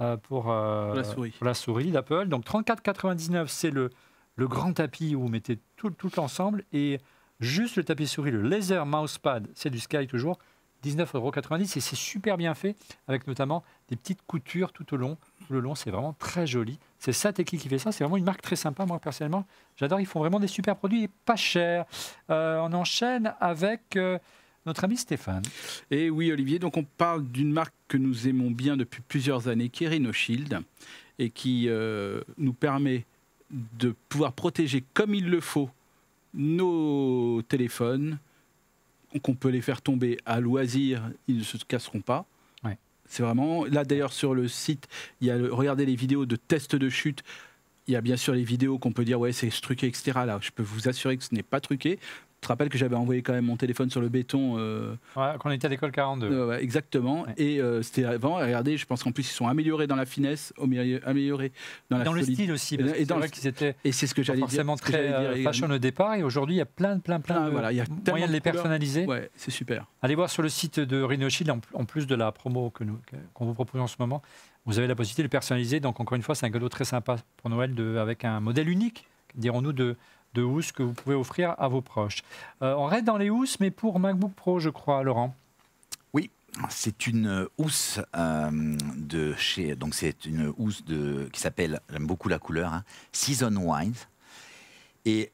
euh, 0.01 0.17
pour, 0.17 0.51
euh, 0.51 0.95
la 0.95 1.05
souris. 1.05 1.33
souris 1.55 1.91
d'Apple. 1.93 2.27
Donc 2.27 2.45
34,99, 2.45 3.47
c'est 3.47 3.71
le, 3.71 3.91
le 4.35 4.49
grand 4.49 4.73
tapis 4.73 5.15
où 5.15 5.21
vous 5.23 5.29
mettez 5.29 5.61
tout, 5.77 5.91
tout 5.91 6.11
l'ensemble, 6.17 6.65
et 6.73 6.99
juste 7.41 7.77
le 7.77 7.85
tapis 7.85 8.09
souris, 8.09 8.33
le 8.33 8.43
Laser 8.43 8.85
Mousepad, 8.87 9.49
c'est 9.55 9.71
du 9.71 9.79
Sky 9.79 10.09
toujours, 10.09 10.37
19,90 10.85 11.17
euros 11.17 11.33
et 11.59 11.67
c'est 11.67 11.97
super 11.97 12.37
bien 12.37 12.55
fait 12.55 12.77
avec 13.09 13.27
notamment 13.27 13.65
des 13.89 13.97
petites 13.97 14.21
coutures 14.27 14.73
tout 14.73 14.95
au 14.95 14.97
long. 14.97 15.17
Tout 15.47 15.53
le 15.53 15.61
long, 15.61 15.75
c'est 15.75 15.91
vraiment 15.91 16.15
très 16.19 16.47
joli. 16.47 16.79
C'est 16.99 17.13
Sateki 17.13 17.59
qui 17.59 17.69
fait 17.69 17.79
ça. 17.79 17.93
C'est 17.93 18.05
vraiment 18.05 18.17
une 18.17 18.25
marque 18.25 18.43
très 18.43 18.57
sympa. 18.57 18.87
Moi, 18.87 18.99
personnellement, 18.99 19.47
j'adore. 19.77 20.01
Ils 20.01 20.07
font 20.07 20.21
vraiment 20.21 20.41
des 20.41 20.49
super 20.49 20.77
produits 20.77 21.05
et 21.05 21.11
pas 21.25 21.37
chers. 21.37 21.85
Euh, 22.31 22.59
on 22.63 22.73
enchaîne 22.73 23.35
avec 23.41 23.97
euh, 23.97 24.19
notre 24.67 24.85
ami 24.85 24.97
Stéphane. 24.97 25.43
Et 25.91 26.11
oui, 26.11 26.33
Olivier, 26.33 26.59
donc 26.59 26.77
on 26.77 26.85
parle 26.85 27.25
d'une 27.25 27.53
marque 27.53 27.75
que 27.89 27.97
nous 27.97 28.29
aimons 28.29 28.51
bien 28.51 28.77
depuis 28.77 29.03
plusieurs 29.07 29.49
années, 29.49 29.69
qui 29.69 29.85
est 29.85 29.89
Rhino 29.89 30.13
Shield, 30.13 30.61
et 31.19 31.31
qui 31.31 31.69
euh, 31.69 32.21
nous 32.39 32.53
permet 32.53 33.05
de 33.51 33.95
pouvoir 34.09 34.33
protéger 34.33 34.85
comme 34.93 35.15
il 35.15 35.31
le 35.31 35.41
faut 35.41 35.71
nos 36.35 37.43
téléphones, 37.43 38.19
qu'on 39.19 39.35
peut 39.35 39.49
les 39.51 39.61
faire 39.63 39.83
tomber 39.83 40.19
à 40.27 40.41
loisir, 40.41 41.11
ils 41.29 41.39
ne 41.39 41.43
se 41.43 41.57
casseront 41.59 42.01
pas. 42.01 42.27
Ouais. 42.65 42.79
C'est 43.09 43.23
vraiment 43.23 43.65
là 43.65 43.85
d'ailleurs 43.85 44.13
sur 44.13 44.35
le 44.35 44.49
site, 44.49 44.89
il 45.21 45.27
y 45.29 45.31
a 45.31 45.37
le- 45.37 45.53
regardez 45.53 45.87
les 45.87 45.97
vidéos 45.97 46.27
de 46.27 46.37
tests 46.37 46.77
de 46.77 46.89
chute 46.89 47.23
il 47.89 47.93
y 47.93 47.97
a 47.97 48.01
bien 48.01 48.17
sûr 48.17 48.35
les 48.35 48.43
vidéos 48.43 48.79
qu'on 48.81 48.91
peut 48.93 49.05
dire 49.05 49.21
ouais 49.21 49.31
c'est 49.33 49.49
truqué 49.49 49.87
etc. 49.87 50.11
Là, 50.27 50.41
je 50.43 50.51
peux 50.51 50.65
vous 50.65 50.89
assurer 50.89 51.17
que 51.17 51.23
ce 51.23 51.33
n'est 51.33 51.45
pas 51.45 51.61
truqué. 51.61 52.01
Je 52.43 52.49
te 52.49 52.53
rappelle 52.53 52.69
que 52.69 52.79
j'avais 52.79 52.95
envoyé 52.95 53.23
quand 53.23 53.33
même 53.33 53.47
mon 53.47 53.57
téléphone 53.57 53.91
sur 53.91 54.01
le 54.01 54.09
béton. 54.09 54.57
euh, 54.59 54.93
Ouais, 55.17 55.33
quand 55.41 55.49
on 55.49 55.53
était 55.53 55.67
à 55.67 55.71
l'école 55.71 55.91
42. 55.91 56.27
euh, 56.31 56.47
ouais, 56.49 56.63
exactement. 56.63 57.23
Ouais. 57.23 57.35
Et 57.39 57.61
euh, 57.61 57.83
c'était 57.83 58.05
avant. 58.05 58.35
Regardez, 58.37 58.77
je 58.77 58.87
pense 58.87 59.03
qu'en 59.03 59.11
plus 59.11 59.25
ils 59.29 59.33
sont 59.33 59.49
améliorés 59.49 59.87
dans 59.89 59.97
la 59.97 60.05
finesse, 60.07 60.53
améliorés 61.05 61.53
dans 61.91 61.99
la 61.99 62.05
dans 62.05 62.13
le 62.13 62.23
style 62.23 62.53
aussi, 62.53 62.77
parce 62.77 62.93
Et 62.97 63.05
dans 63.07 63.17
vrai 63.17 63.27
le- 63.27 63.31
qu'ils 63.33 63.47
étaient 63.47 63.75
Et 63.85 63.91
c'est 63.91 64.07
ce 64.07 64.15
que 64.15 64.23
j'allais 64.23 64.39
dire. 64.39 64.47
forcément 64.49 64.77
très 64.77 65.09
dire 65.09 65.17
euh, 65.19 65.43
fashion 65.43 65.69
au 65.71 65.79
départ, 65.79 66.15
et 66.15 66.23
aujourd'hui 66.23 66.57
il 66.57 66.59
y 66.59 66.63
a 66.63 66.67
plein, 66.67 66.99
plein, 66.99 67.21
plein 67.21 67.37
Plein, 67.37 67.47
de 67.47 67.51
voilà, 67.51 67.73
y 67.73 67.81
a 67.81 67.85
moyens 68.07 68.29
de 68.31 68.35
les 68.35 68.41
personnaliser. 68.41 69.07
Ouais, 69.07 69.31
c'est 69.35 69.51
super. 69.51 69.87
Allez 70.03 70.15
voir 70.15 70.31
sur 70.31 70.43
le 70.43 70.49
site 70.49 70.79
de 70.79 71.03
Rhino 71.03 71.29
Shield, 71.29 71.51
en, 71.73 71.85
plus 71.85 72.07
de 72.07 72.15
la 72.15 72.31
promo 72.33 72.71
que 72.71 72.85
nous- 72.85 73.01
qu'on 73.35 73.47
vous 73.47 73.55
propose 73.55 73.81
en 73.81 73.87
ce 73.87 73.97
moment, 73.99 74.23
vous 74.67 74.79
avez 74.79 74.87
la 74.87 74.95
possibilité 74.95 75.23
de 75.23 75.29
personnaliser. 75.29 75.81
Donc, 75.81 75.99
encore 76.01 76.17
une 76.17 76.23
fois, 76.23 76.35
c'est 76.35 76.47
un 76.47 76.51
cadeau 76.51 76.69
très 76.69 76.85
sympa 76.85 77.17
pour 77.39 77.51
Noël 77.51 77.75
de- 77.75 77.97
avec 77.97 78.25
un 78.25 78.41
modèle 78.41 78.69
unique, 78.69 79.07
dirons-nous, 79.35 79.73
de, 79.73 79.97
de 80.35 80.43
housse 80.43 80.73
que 80.73 80.83
vous 80.83 80.93
pouvez 80.93 81.17
offrir 81.17 81.55
à 81.59 81.69
vos 81.69 81.81
proches. 81.81 82.23
Euh, 82.63 82.75
on 82.75 82.85
reste 82.85 83.05
dans 83.05 83.17
les 83.17 83.31
housses, 83.31 83.59
mais 83.61 83.71
pour 83.71 83.99
MacBook 83.99 84.33
Pro, 84.35 84.61
je 84.61 84.71
crois, 84.71 85.03
Laurent. 85.03 85.35
Oui, 86.13 86.31
c'est 86.69 87.07
une 87.07 87.49
housse 87.59 88.01
euh, 88.15 88.77
de 88.97 89.35
chez. 89.35 89.77
Donc, 89.77 89.95
c'est 89.95 90.25
une 90.25 90.53
housse 90.57 90.85
de, 90.85 91.29
qui 91.33 91.41
s'appelle, 91.41 91.81
j'aime 91.91 92.07
beaucoup 92.07 92.29
la 92.29 92.39
couleur, 92.39 92.73
hein, 92.73 92.85
Season 93.13 93.55
Wines. 93.57 93.95
Et 95.05 95.33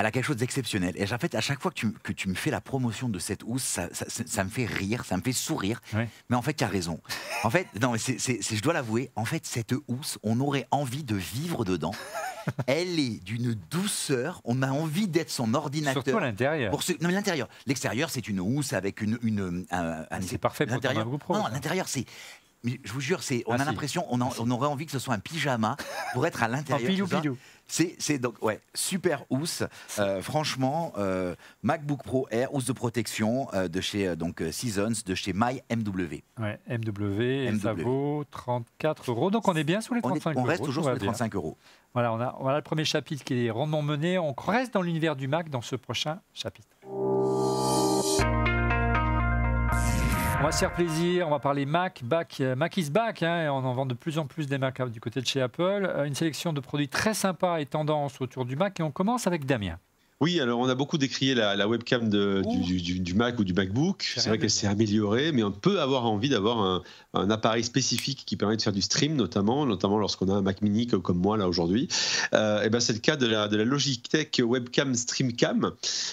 elle 0.00 0.06
a 0.06 0.10
quelque 0.10 0.24
chose 0.24 0.36
d'exceptionnel. 0.36 0.94
Et 0.96 1.04
en 1.12 1.18
fait, 1.18 1.34
à 1.34 1.40
chaque 1.40 1.60
fois 1.60 1.70
que 1.70 1.76
tu, 1.76 1.92
que 1.92 2.12
tu 2.12 2.28
me 2.28 2.34
fais 2.34 2.50
la 2.50 2.60
promotion 2.60 3.08
de 3.08 3.18
cette 3.18 3.42
housse, 3.44 3.62
ça, 3.62 3.88
ça- 3.92 4.06
ça- 4.08 4.24
ça 4.26 4.44
me 4.44 4.50
fait 4.50 4.66
rire, 4.66 5.04
ça 5.04 5.16
me 5.16 5.22
fait 5.22 5.32
sourire. 5.32 5.80
Mais 6.28 6.36
en 6.36 6.42
fait, 6.42 6.54
tu 6.54 6.64
as 6.64 6.68
raison. 6.68 7.00
En 7.44 7.50
fait, 7.50 7.66
non, 7.80 7.92
mais 7.92 7.98
je 7.98 8.60
dois 8.62 8.72
l'avouer, 8.72 9.10
en 9.16 9.24
fait, 9.24 9.46
cette 9.46 9.74
housse, 9.88 10.18
on 10.22 10.40
aurait 10.40 10.66
envie 10.70 11.04
de 11.04 11.14
vivre 11.16 11.64
dedans. 11.64 11.92
Elle 12.66 12.98
est 12.98 13.22
d'une 13.22 13.54
douceur, 13.70 14.40
on 14.44 14.62
a 14.62 14.70
envie 14.70 15.06
d'être 15.08 15.30
son 15.30 15.52
ordinateur. 15.54 16.02
Surtout 16.02 16.10
l'intérieur. 16.20 16.70
Pour 16.70 16.82
ce- 16.82 16.92
non, 16.92 17.08
mais 17.08 17.12
l'intérieur. 17.12 17.48
L'extérieur, 17.66 18.10
c'est 18.10 18.26
une 18.28 18.40
housse 18.40 18.72
avec 18.72 19.02
une, 19.02 19.18
une, 19.22 19.66
un, 19.70 20.04
un- 20.10 20.20
C'est 20.22 20.38
parfait 20.38 20.64
pour 20.66 20.76
l'intérieur. 20.88 21.04
Non, 21.38 21.46
l'intérieur, 21.48 21.86
c'est. 21.88 22.06
Mais 22.64 22.78
je 22.84 22.92
vous 22.92 23.00
jure, 23.00 23.22
c'est, 23.22 23.42
on 23.46 23.52
Ah, 23.52 23.56
a 23.56 23.58
si. 23.60 23.64
l'impression, 23.66 24.06
on, 24.10 24.20
en- 24.20 24.30
on 24.38 24.50
aurait 24.50 24.68
envie 24.68 24.86
que 24.86 24.92
ce 24.92 24.98
soit 24.98 25.14
un 25.14 25.18
pyjama 25.18 25.76
pour 26.12 26.26
être 26.26 26.42
à 26.42 26.48
l'intérieur. 26.48 26.90
pilou 26.90 27.06
pilou. 27.06 27.36
C'est, 27.72 28.18
donc 28.18 28.42
ouais, 28.42 28.60
super 28.74 29.24
housse. 29.30 29.62
Euh, 30.00 30.20
franchement, 30.22 30.92
euh, 30.98 31.36
MacBook 31.62 32.02
Pro 32.02 32.26
Air, 32.32 32.52
housse 32.52 32.64
de 32.64 32.72
protection 32.72 33.46
euh, 33.54 33.68
de 33.68 33.80
chez 33.80 34.16
donc 34.16 34.42
Seasons, 34.50 34.92
de 35.06 35.14
chez 35.14 35.32
MyMW. 35.32 36.22
Ouais, 36.40 36.58
MW, 36.68 37.20
et 37.22 37.58
ça 37.60 37.72
MW. 37.74 37.82
vaut 37.82 38.24
34 38.30 39.10
euros. 39.12 39.30
Donc, 39.30 39.46
on 39.46 39.54
est 39.54 39.62
bien 39.62 39.80
sous 39.80 39.94
les 39.94 40.00
On, 40.02 40.08
est- 40.14 40.18
35 40.18 40.30
on 40.36 40.40
euros. 40.40 40.48
reste 40.48 40.64
toujours 40.64 40.84
va 40.84 40.94
les 40.94 40.98
bien. 40.98 41.12
35 41.12 41.34
euros. 41.36 41.56
Voilà, 41.94 42.12
on 42.12 42.20
a, 42.20 42.36
voilà 42.40 42.58
le 42.58 42.62
premier 42.64 42.84
chapitre 42.84 43.22
qui 43.24 43.46
est 43.46 43.50
rondement 43.50 43.82
mené. 43.82 44.18
On 44.18 44.34
reste 44.36 44.74
dans 44.74 44.82
l'univers 44.82 45.14
du 45.14 45.28
Mac 45.28 45.48
dans 45.48 45.62
ce 45.62 45.76
prochain 45.76 46.20
chapitre. 46.34 46.68
On 50.40 50.44
va 50.44 50.52
se 50.52 50.60
faire 50.60 50.72
plaisir, 50.72 51.28
on 51.28 51.30
va 51.32 51.38
parler 51.38 51.66
Mac, 51.66 52.02
back, 52.02 52.38
euh, 52.40 52.56
Mac 52.56 52.74
is 52.78 52.88
back, 52.90 53.22
hein, 53.22 53.42
et 53.44 53.48
on 53.50 53.56
en 53.56 53.74
vend 53.74 53.84
de 53.84 53.92
plus 53.92 54.16
en 54.16 54.24
plus 54.24 54.46
des 54.46 54.56
Mac 54.56 54.80
euh, 54.80 54.88
du 54.88 54.98
côté 54.98 55.20
de 55.20 55.26
chez 55.26 55.42
Apple. 55.42 55.62
Euh, 55.62 56.04
Une 56.04 56.14
sélection 56.14 56.54
de 56.54 56.60
produits 56.60 56.88
très 56.88 57.12
sympas 57.12 57.60
et 57.60 57.66
tendance 57.66 58.18
autour 58.22 58.46
du 58.46 58.56
Mac, 58.56 58.80
et 58.80 58.82
on 58.82 58.90
commence 58.90 59.26
avec 59.26 59.44
Damien. 59.44 59.78
Oui, 60.22 60.38
alors 60.38 60.60
on 60.60 60.68
a 60.68 60.74
beaucoup 60.74 60.98
décrié 60.98 61.34
la, 61.34 61.56
la 61.56 61.66
webcam 61.66 62.10
de- 62.10 62.42
du, 63.00 63.14
Mac 63.14 63.38
ou 63.38 63.44
du 63.44 63.54
MacBook. 63.54 64.02
C'est 64.16 64.28
vrai 64.28 64.36
qu'elle 64.38 64.50
s'est 64.50 64.66
améliorée, 64.66 65.32
mais 65.32 65.42
on 65.42 65.50
peut 65.50 65.80
avoir 65.80 66.04
envie 66.04 66.28
d'avoir 66.28 66.58
un, 66.60 66.82
un 67.14 67.30
appareil 67.30 67.64
spécifique 67.64 68.24
qui 68.26 68.36
permet 68.36 68.58
de 68.58 68.60
faire 68.62 68.74
du 68.74 68.82
stream, 68.82 69.16
notamment, 69.16 69.64
notamment 69.64 69.98
lorsqu'on 69.98 70.28
a 70.28 70.34
un 70.34 70.42
Mac 70.42 70.60
Mini 70.60 70.86
co- 70.86 71.00
comme 71.00 71.16
moi 71.16 71.38
là 71.38 71.48
aujourd'hui. 71.48 71.88
Euh, 72.34 72.62
et 72.62 72.68
ben 72.68 72.80
c'est 72.80 72.92
le 72.92 72.98
cas 72.98 73.16
de 73.16 73.26
la, 73.26 73.48
de 73.48 73.56
la 73.56 73.64
Logitech 73.64 74.42
Webcam 74.44 74.94
StreamCam. 74.94 75.72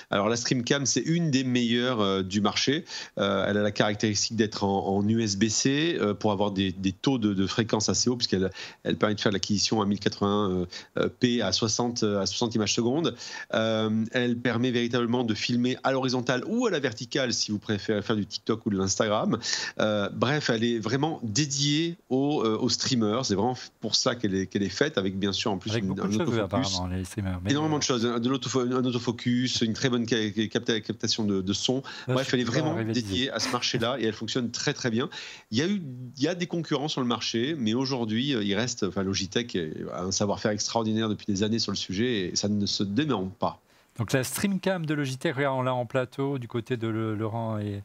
Alors 0.10 0.30
la 0.30 0.38
StreamCam, 0.38 0.86
c'est 0.86 1.02
une 1.02 1.30
des 1.30 1.44
meilleures 1.44 2.00
euh, 2.00 2.24
du 2.24 2.40
marché. 2.40 2.86
Euh, 3.18 3.46
elle 3.46 3.58
a 3.58 3.62
la 3.62 3.72
caractéristique 3.72 4.38
d'être 4.38 4.64
en, 4.64 4.88
en 4.88 5.06
USB-C 5.08 6.00
pour 6.22 6.32
avoir 6.32 6.52
des, 6.52 6.72
des 6.72 6.94
taux 6.94 7.18
de, 7.18 7.34
de 7.34 7.46
fréquence 7.46 7.90
assez 7.90 8.10
hauts, 8.10 8.16
puisqu'elle 8.16 8.52
elle 8.84 8.96
permet 8.96 9.16
de 9.16 9.20
faire 9.22 9.34
l'acquisition 9.34 9.82
à 9.82 9.86
1080p 9.86 11.42
à 11.44 11.52
60 11.52 12.04
à 12.04 12.26
60 12.26 12.56
images 12.56 12.74
secondes. 12.74 13.14
Euh, 13.54 13.97
elle 14.12 14.38
permet 14.38 14.72
véritablement 14.72 15.24
de 15.24 15.34
filmer 15.34 15.78
à 15.84 15.92
l'horizontale 15.92 16.44
ou 16.48 16.66
à 16.68 16.72
la 16.72 16.80
verticale 16.80 17.34
si 17.34 17.52
vous 17.52 17.60
préférez 17.60 18.02
faire 18.02 18.16
du 18.16 18.26
TikTok 18.26 18.66
ou 18.66 18.70
de 18.70 18.78
l'Instagram. 18.78 19.38
Euh, 19.80 20.10
bref, 20.14 20.50
elle 20.50 20.64
est 20.64 20.80
vraiment 20.80 21.20
dédiée 21.24 21.98
aux, 22.10 22.42
euh, 22.44 22.58
aux 22.58 22.70
streamers. 22.70 23.26
C'est 23.26 23.36
vraiment 23.36 23.58
pour 23.82 23.96
ça 23.96 24.16
qu'elle 24.16 24.36
est, 24.36 24.70
faite, 24.70 24.98
avec 24.98 25.18
bien 25.18 25.32
sûr 25.32 25.52
en 25.52 25.58
plus 25.58 25.72
Avec 25.72 25.84
une- 25.84 25.92
un 25.92 25.96
de 25.96 26.02
autofocus. 26.02 26.40
apparemment, 26.40 26.88
les 26.88 27.04
streamers. 27.06 27.40
Mais, 27.44 27.52
Énormément 27.52 27.76
euh, 27.76 27.80
de 27.80 27.84
choses, 27.84 28.06
un, 28.06 28.20
de 28.20 28.30
l'autofo- 28.30 28.72
un 28.72 28.86
autofocus, 28.86 29.62
une 29.62 29.74
très 29.74 29.90
bonne 29.90 30.08
ca- 30.08 30.30
capta- 30.50 30.82
captation 30.82 31.24
de, 31.26 31.42
de 31.42 31.54
son. 31.54 31.82
là, 32.08 32.14
Bref, 32.16 32.34
elle 32.34 32.42
est 32.42 32.44
vraiment 32.44 32.76
dédiée 32.84 33.30
à 33.32 33.40
ce 33.40 33.50
marché-là 33.52 33.98
et 34.00 34.06
elle 34.06 34.14
fonctionne 34.14 34.52
très 34.52 34.74
très 34.74 34.90
bien. 34.90 35.10
Il 35.52 35.58
y 35.58 35.62
a 35.62 35.68
eu, 35.68 35.82
il 36.18 36.24
y 36.24 36.28
a 36.28 36.36
des 36.36 36.48
concurrents 36.48 36.88
sur 36.88 37.02
le 37.02 37.08
marché, 37.08 37.56
mais 37.58 37.74
aujourd'hui, 37.74 38.34
euh, 38.36 38.44
il 38.44 38.56
reste, 38.56 38.84
enfin, 38.84 39.04
Logitech 39.04 39.58
a 39.94 40.04
un 40.04 40.12
savoir-faire 40.12 40.52
extraordinaire 40.52 41.10
depuis 41.10 41.26
des 41.28 41.44
années 41.44 41.60
sur 41.60 41.72
le 41.72 41.78
sujet 41.78 42.30
et 42.30 42.36
ça 42.36 42.48
ne 42.50 42.66
se 42.66 42.84
dément 42.84 43.28
pas. 43.40 43.60
Donc 43.98 44.14
la 44.14 44.24
Streamcam 44.24 44.86
de 44.86 44.94
Logitech, 44.94 45.36
regarde, 45.36 45.58
on 45.60 45.64
l'a 45.64 45.74
en 45.74 45.86
plateau 45.86 46.38
du 46.38 46.48
côté 46.48 46.78
de 46.78 46.88
le- 46.88 47.16
Laurent 47.16 47.58
et, 47.58 47.82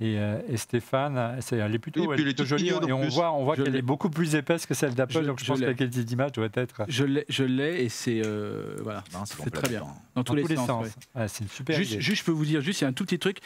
et, 0.00 0.18
euh, 0.18 0.40
et 0.48 0.56
Stéphane. 0.58 1.38
C'est- 1.40 1.56
Elle 1.56 1.74
est 1.74 1.78
plutôt, 1.78 2.12
elle 2.12 2.28
est 2.28 2.44
jolie 2.44 2.64
mignonne 2.64 2.88
et 2.88 2.92
on 2.92 3.00
plus. 3.00 3.14
voit, 3.14 3.32
on 3.32 3.44
voit 3.44 3.54
Je 3.56 3.62
qu'elle 3.62 3.76
est 3.76 3.80
beaucoup 3.82 4.10
plus 4.10 4.34
épaisse 4.34 4.66
que 4.66 4.74
celle 4.74 4.94
d'Apple. 4.94 5.12
Je- 5.14 5.20
donc 5.20 5.38
je, 5.38 5.44
je 5.44 5.50
pense 5.50 5.60
que 5.60 5.64
la 5.64 5.72
qualité 5.74 6.04
d'image 6.04 6.32
doit 6.32 6.48
être 6.54 6.82
Je 6.88 7.04
l'ai, 7.04 7.24
je 7.28 7.44
l'ai 7.44 7.82
et 7.84 7.88
c'est 7.88 8.20
euh, 8.26 8.76
voilà, 8.82 9.04
Non, 9.14 9.24
C'est 9.24 9.50
très 9.50 9.68
bien. 9.68 9.80
dans, 9.80 9.96
dans 10.16 10.24
tous 10.24 10.34
les, 10.34 10.56
sens. 10.56 10.84
ouais. 10.84 11.20
Ouais, 11.22 11.28
c'est 11.28 11.44
une 11.44 11.50
super 11.50 11.76
Juste, 11.76 11.92
idée. 11.92 12.00
juste, 12.02 12.20
je 12.20 12.24
peux 12.26 12.32
vous 12.32 12.44
dire, 12.44 12.60
juste, 12.60 12.80
il 12.80 12.84
y 12.84 12.86
a 12.86 12.90
un 12.90 12.92
tout 12.92 13.04
petit 13.04 13.18
truc. 13.18 13.38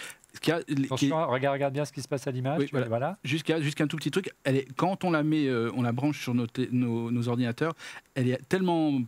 a- 0.51 0.63
qui 0.97 1.11
regarde, 1.13 1.53
regarde 1.55 1.73
bien 1.75 1.85
ce 1.85 1.93
qui 1.93 2.03
se 2.03 2.09
passe 2.09 2.27
à 2.27 2.31
l'image. 2.31 2.59
Oui, 2.61 2.69
voilà. 2.73 2.89
voilà. 2.89 3.19
Jusqu'à 3.25 3.61
jusqu'à 3.61 3.85
un 3.85 3.87
tout 3.87 3.97
petit 3.97 4.11
truc. 4.11 4.31
Elle 4.45 4.57
est, 4.57 4.69
quand 4.77 5.05
on 5.05 5.11
la 5.13 5.23
met, 5.23 5.47
euh, 5.47 5.71
on 5.77 5.83
la 5.83 5.93
branche 5.93 6.21
sur 6.21 6.35
nos, 6.35 6.47
té- 6.47 6.69
nos, 6.73 7.11
nos 7.11 7.29
ordinateurs, 7.29 7.75
elle 8.15 8.29
est 8.29 8.41
tellement 8.49 9.01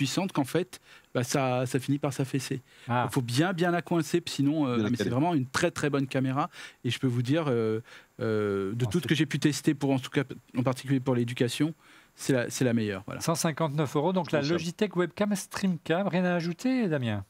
puissante 0.00 0.32
qu'en 0.32 0.44
fait, 0.44 0.80
bah, 1.14 1.24
ça, 1.24 1.66
ça 1.66 1.78
finit 1.78 1.98
par 1.98 2.14
s'affaisser. 2.14 2.62
Ah, 2.88 3.06
Il 3.06 3.12
faut 3.12 3.20
bien 3.20 3.52
bien 3.52 3.70
la 3.70 3.82
coincer, 3.82 4.22
sinon, 4.26 4.66
euh, 4.66 4.88
mais 4.90 4.96
c'est 4.96 5.10
vraiment 5.10 5.34
une 5.34 5.44
très 5.44 5.70
très 5.70 5.90
bonne 5.90 6.06
caméra. 6.06 6.48
Et 6.84 6.90
je 6.90 6.98
peux 6.98 7.06
vous 7.06 7.20
dire, 7.20 7.44
euh, 7.48 7.80
euh, 8.22 8.72
de 8.72 8.84
Non, 8.86 8.90
toutes 8.90 9.02
c'est- 9.02 9.08
que 9.08 9.14
j'ai 9.14 9.26
pu 9.26 9.38
tester, 9.38 9.74
pour 9.74 9.90
en 9.90 9.98
tout 9.98 10.08
cas, 10.08 10.22
en 10.56 10.62
particulier 10.62 11.00
pour 11.00 11.14
l'éducation, 11.14 11.74
c'est 12.14 12.32
la, 12.32 12.48
c'est 12.48 12.64
la 12.64 12.72
meilleure. 12.72 13.02
Voilà. 13.04 13.20
159 13.20 13.94
euros. 13.96 14.14
Donc 14.14 14.32
la 14.32 14.42
C'est. 14.42 14.48
Logitech 14.48 14.96
Webcam 14.96 15.34
Streamcam. 15.36 16.08
Rien 16.08 16.24
à 16.24 16.32
ajouter, 16.34 16.88
Damien? 16.88 17.22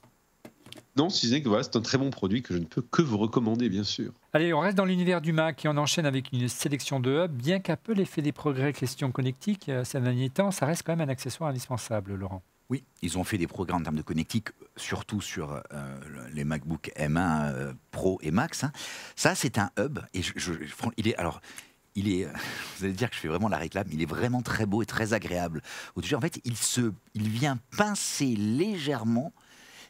Non, 0.97 1.09
si 1.09 1.27
ce 1.27 1.33
n'est 1.33 1.43
que 1.43 1.49
voilà, 1.49 1.65
c'est 1.65 1.75
un 1.77 1.81
très 1.81 1.99
bon 1.99 2.11
produit 2.11 2.43
que 2.43 2.55
je 2.55 2.59
ne 2.61 2.65
peux 2.67 2.83
que 2.83 3.03
vous 3.03 3.19
recommander, 3.19 3.69
bien 3.69 3.85
sûr. 3.85 4.13
Allez, 4.33 4.53
on 4.53 4.61
reste 4.61 4.77
dans 4.77 4.85
l'univers 4.85 5.21
du 5.21 5.33
Mac 5.33 5.65
et 5.65 5.69
on 5.69 5.77
enchaîne 5.77 6.07
avec 6.07 6.31
une 6.33 6.47
sélection 6.49 7.01
de 7.01 7.11
hubs. 7.25 7.33
Bien 7.33 7.59
qu'Apple 7.59 7.99
ait 7.99 8.05
fait 8.05 8.23
des 8.23 8.33
progrès 8.33 8.73
question 8.73 9.11
connectique 9.11 9.69
ces 9.85 10.01
derniers 10.01 10.31
temps, 10.31 10.51
ça 10.53 10.67
reste 10.67 10.83
quand 10.85 10.95
même 10.97 11.09
un 11.09 11.11
accessoire 11.11 11.51
indispensable, 11.51 12.15
Laurent. 12.15 12.43
Oui, 12.71 12.85
ils 13.03 13.19
ont 13.19 13.25
fait 13.25 13.37
des 13.37 13.49
progrès 13.49 13.75
en 13.75 13.83
termes 13.83 13.97
de 13.97 14.03
connectique, 14.03 14.51
surtout 14.77 15.21
sur 15.21 15.61
euh, 15.73 16.01
les 16.33 16.45
MacBook 16.45 16.93
M1 16.97 17.53
euh, 17.53 17.73
Pro 17.91 18.21
et 18.23 18.31
Max. 18.31 18.63
hein. 18.63 18.73
Ça, 19.17 19.35
c'est 19.35 19.59
un 19.59 19.71
hub. 19.77 19.99
Et 20.15 20.21
il 20.97 21.09
est 21.09 21.17
alors. 21.17 21.41
Il 21.97 22.09
est, 22.09 22.27
vous 22.79 22.85
allez 22.85 22.93
dire 22.93 23.11
que 23.11 23.17
je 23.17 23.21
fais 23.21 23.29
vraiment 23.29 23.49
la 23.49 23.59
réclame, 23.59 23.89
il 23.91 24.01
est 24.01 24.07
vraiment 24.07 24.43
très 24.43 24.65
beau 24.65 24.81
et 24.83 24.87
très 24.87 25.13
agréable. 25.13 25.61
En 25.97 26.21
fait, 26.21 26.41
il, 26.45 26.57
se, 26.57 26.93
il 27.15 27.29
vient 27.29 27.59
pincer 27.77 28.37
légèrement 28.37 29.33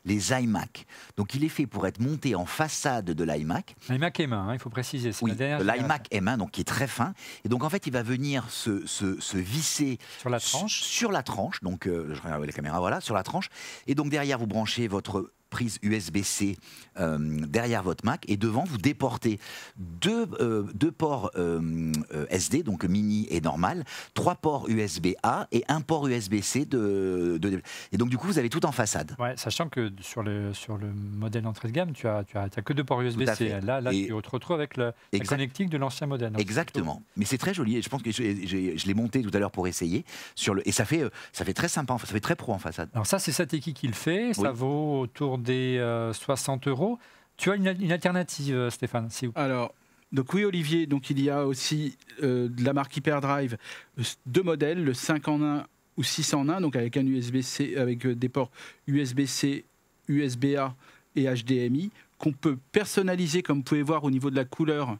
les 0.04 0.32
iMac. 0.32 0.86
Donc, 1.16 1.34
il 1.34 1.44
est 1.44 1.48
fait 1.48 1.66
pour 1.66 1.86
être 1.86 2.00
monté 2.00 2.34
en 2.34 2.46
façade 2.46 3.06
de 3.06 3.24
l'iMac. 3.24 3.76
L'iMac 3.88 4.18
M1, 4.18 4.32
hein, 4.34 4.52
il 4.54 4.58
faut 4.58 4.70
préciser. 4.70 5.12
c'est 5.12 5.24
Oui, 5.24 5.32
l'iMac 5.64 6.08
M1, 6.10 6.38
donc 6.38 6.52
qui 6.52 6.62
est 6.62 6.64
très 6.64 6.86
fin. 6.86 7.12
Et 7.44 7.48
donc, 7.48 7.64
en 7.64 7.70
fait, 7.70 7.86
il 7.86 7.92
va 7.92 8.02
venir 8.02 8.48
se, 8.50 8.86
se- 8.86 9.20
se 9.20 9.36
visser 9.36 9.98
sur 10.18 10.30
la 10.30 10.40
tranche. 10.40 10.80
sur 10.82 11.12
la 11.12 11.22
tranche, 11.22 11.60
donc 11.62 11.86
euh, 11.86 12.14
je 12.14 12.22
regarde 12.22 12.44
la 12.44 12.52
caméra, 12.52 12.78
voilà, 12.80 13.00
sur 13.00 13.14
la 13.14 13.22
tranche. 13.22 13.48
Et 13.86 13.94
donc 13.94 14.08
derrière, 14.10 14.38
vous 14.38 14.46
branchez 14.46 14.88
votre 14.88 15.32
prise 15.50 15.78
USB-C 15.82 16.56
euh, 16.98 17.18
derrière 17.18 17.82
votre 17.82 18.04
Mac 18.04 18.24
et 18.28 18.36
devant 18.36 18.64
vous 18.64 18.78
déportez 18.78 19.38
deux, 19.76 20.26
euh, 20.40 20.64
deux 20.74 20.92
ports 20.92 21.30
euh, 21.36 21.92
SD 22.30 22.62
donc 22.62 22.84
mini 22.84 23.26
et 23.30 23.40
normal 23.40 23.84
trois 24.14 24.34
ports 24.36 24.68
USB-A 24.68 25.48
et 25.52 25.64
un 25.68 25.80
port 25.80 26.06
USB-C 26.06 26.64
de, 26.64 27.38
de- 27.40 27.60
et 27.92 27.96
donc 27.96 28.08
du 28.08 28.16
coup 28.16 28.26
vous 28.26 28.38
avez 28.38 28.48
tout 28.48 28.64
en 28.64 28.72
façade 28.72 29.14
Ouais, 29.18 29.34
sachant 29.36 29.68
que 29.68 29.90
sur 30.00 30.22
le, 30.22 30.54
sur 30.54 30.76
le 30.78 30.88
modèle 30.92 31.46
entrée 31.46 31.68
de 31.68 31.72
gamme, 31.72 31.92
tu 31.92 32.06
as, 32.06 32.24
tu 32.24 32.36
as, 32.38 32.48
que 32.48 32.72
deux 32.72 32.84
ports 32.84 33.00
USB-C. 33.02 33.60
Là, 33.62 33.80
là 33.80 33.92
Et- 33.92 34.06
tu 34.06 34.08
te 34.22 34.30
retrouves 34.30 34.56
avec 34.56 34.76
le, 34.76 34.92
la 35.12 35.18
connectique 35.20 35.68
de 35.68 35.76
l'ancien 35.78 36.06
modèle. 36.06 36.32
Exactement. 36.38 37.02
Mais 37.16 37.24
c'est 37.24 37.38
très 37.38 37.52
joli 37.54 37.76
et 37.76 37.82
je 37.82 37.88
pense 37.88 38.02
que 38.02 38.10
je 38.12 38.86
l'ai 38.86 38.94
monté 38.94 39.22
tout 39.22 39.30
à 39.34 39.38
l'heure 39.38 39.50
pour 39.50 39.66
essayer 39.66 40.04
sur 40.34 40.54
le 40.54 40.66
et 40.66 40.72
ça 40.72 40.84
fait 40.84 41.02
ça 41.32 41.44
fait 41.44 41.54
très 41.54 41.68
sympa, 41.68 41.96
ça 41.98 42.06
fait 42.06 42.20
très 42.20 42.36
pro 42.36 42.52
en 42.52 42.58
façade. 42.58 42.88
Alors 42.94 43.06
ça, 43.06 43.18
c'est 43.18 43.32
Sateki 43.32 43.74
qui 43.74 43.86
le 43.88 43.92
fait. 43.94 44.32
Ça 44.34 44.52
Oui. 44.52 44.58
vaut 44.58 45.00
autour 45.00 45.38
des 45.40 45.78
euh, 45.78 46.12
60 46.12 46.68
euros. 46.68 46.98
Tu 47.36 47.50
as 47.50 47.56
une, 47.56 47.66
alternative, 47.90 48.54
euh, 48.54 48.70
Stéphane 48.70 49.08
vous. 49.22 49.32
Alors, 49.34 49.72
donc 50.12 50.34
oui, 50.34 50.44
Olivier, 50.44 50.86
donc 50.86 51.08
il 51.10 51.22
y 51.22 51.30
a 51.30 51.46
aussi 51.46 51.96
euh, 52.22 52.48
de 52.48 52.64
la 52.64 52.72
marque 52.72 52.96
Hyperdrive, 52.96 53.56
euh, 53.98 54.02
deux 54.26 54.42
modèles, 54.42 54.82
le 54.82 54.92
5 54.92 55.28
en 55.28 55.42
1 55.42 55.66
ou 55.96 56.02
6 56.02 56.34
en 56.34 56.48
1, 56.48 56.60
donc 56.60 56.74
avec 56.74 56.96
un 56.96 57.06
USB-C, 57.06 57.76
avec 57.76 58.04
euh, 58.06 58.14
des 58.16 58.28
ports 58.28 58.50
USB-C, 58.88 59.64
USB-A 60.08 60.74
et 61.14 61.24
HDMI, 61.24 61.90
qu'on 62.18 62.32
peut 62.32 62.58
personnaliser, 62.72 63.42
comme 63.42 63.58
vous 63.58 63.62
pouvez 63.62 63.82
voir 63.82 64.02
au 64.02 64.10
niveau 64.10 64.30
de 64.30 64.36
la 64.36 64.44
couleur. 64.44 64.98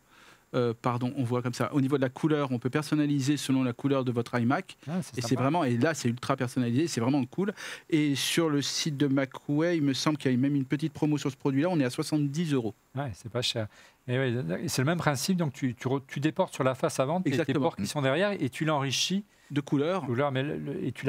Euh, 0.55 0.75
pardon, 0.81 1.13
on 1.17 1.23
voit 1.25 1.43
comme 1.43 1.55
ça. 1.55 1.73
Au 1.75 1.81
niveau 1.81 1.97
de 1.97 2.03
la 2.03 2.09
couleur, 2.09 2.51
on 2.53 2.59
peut 2.59 2.71
personnaliser 2.71 3.37
selon 3.37 3.63
la 3.63 3.73
couleur 3.73 4.05
de 4.05 4.11
votre 4.13 4.39
iMac. 4.39 4.77
Ah, 4.89 4.99
Et 5.17 5.21
c'est 5.21 5.37
vraiment, 5.37 5.63
et 5.65 5.77
là 5.77 5.95
c'est 5.95 6.09
ultra 6.09 6.37
personnalisé, 6.37 6.89
c'est 6.89 7.01
vraiment 7.01 7.25
cool. 7.27 7.53
Et 7.89 8.15
sur 8.17 8.49
le 8.49 8.61
site 8.63 8.97
de 8.97 9.07
MacWay, 9.07 9.77
il 9.77 9.83
me 9.83 9.93
semble 9.95 10.17
qu'il 10.19 10.31
y 10.31 10.35
a 10.35 10.37
même 10.37 10.57
une 10.57 10.65
petite 10.65 10.93
promo 10.93 11.19
sur 11.19 11.31
ce 11.31 11.37
produit-là, 11.37 11.69
on 11.71 11.79
est 11.79 11.85
à 11.85 11.91
70 11.91 12.53
euros. 12.53 12.75
Ouais, 12.97 13.11
c'est 13.15 13.31
pas 13.31 13.43
cher. 13.43 13.69
Et 14.09 14.19
ouais, 14.19 14.35
c'est 14.67 14.83
le 14.83 14.87
même 14.87 14.99
principe, 14.99 15.37
donc 15.37 15.53
tu, 15.53 15.77
tu, 16.09 16.21
déportes 16.21 16.53
sur 16.55 16.65
la 16.65 16.75
face 16.75 16.99
avant 16.99 17.21
tes, 17.21 17.31
ports 17.55 17.77
qui 17.77 17.87
sont 17.87 18.03
derrière 18.03 18.33
et 18.33 18.49
tu 18.51 18.65
l'enrichis, 18.65 19.25
De 19.53 19.61
couleurs. 19.61 20.05
couleur, 20.05 20.33
mais 20.33 20.43
le- 20.43 20.57
le- 20.59 20.85
et 20.85 20.91
tu 20.91 21.07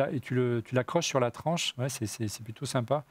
l'accroches 0.75 1.07
sur 1.07 1.19
la 1.19 1.31
tranche. 1.31 1.74
Ouais, 1.79 1.88
c'est 1.89 2.43
plutôt 2.43 2.65
sympa. 2.65 3.03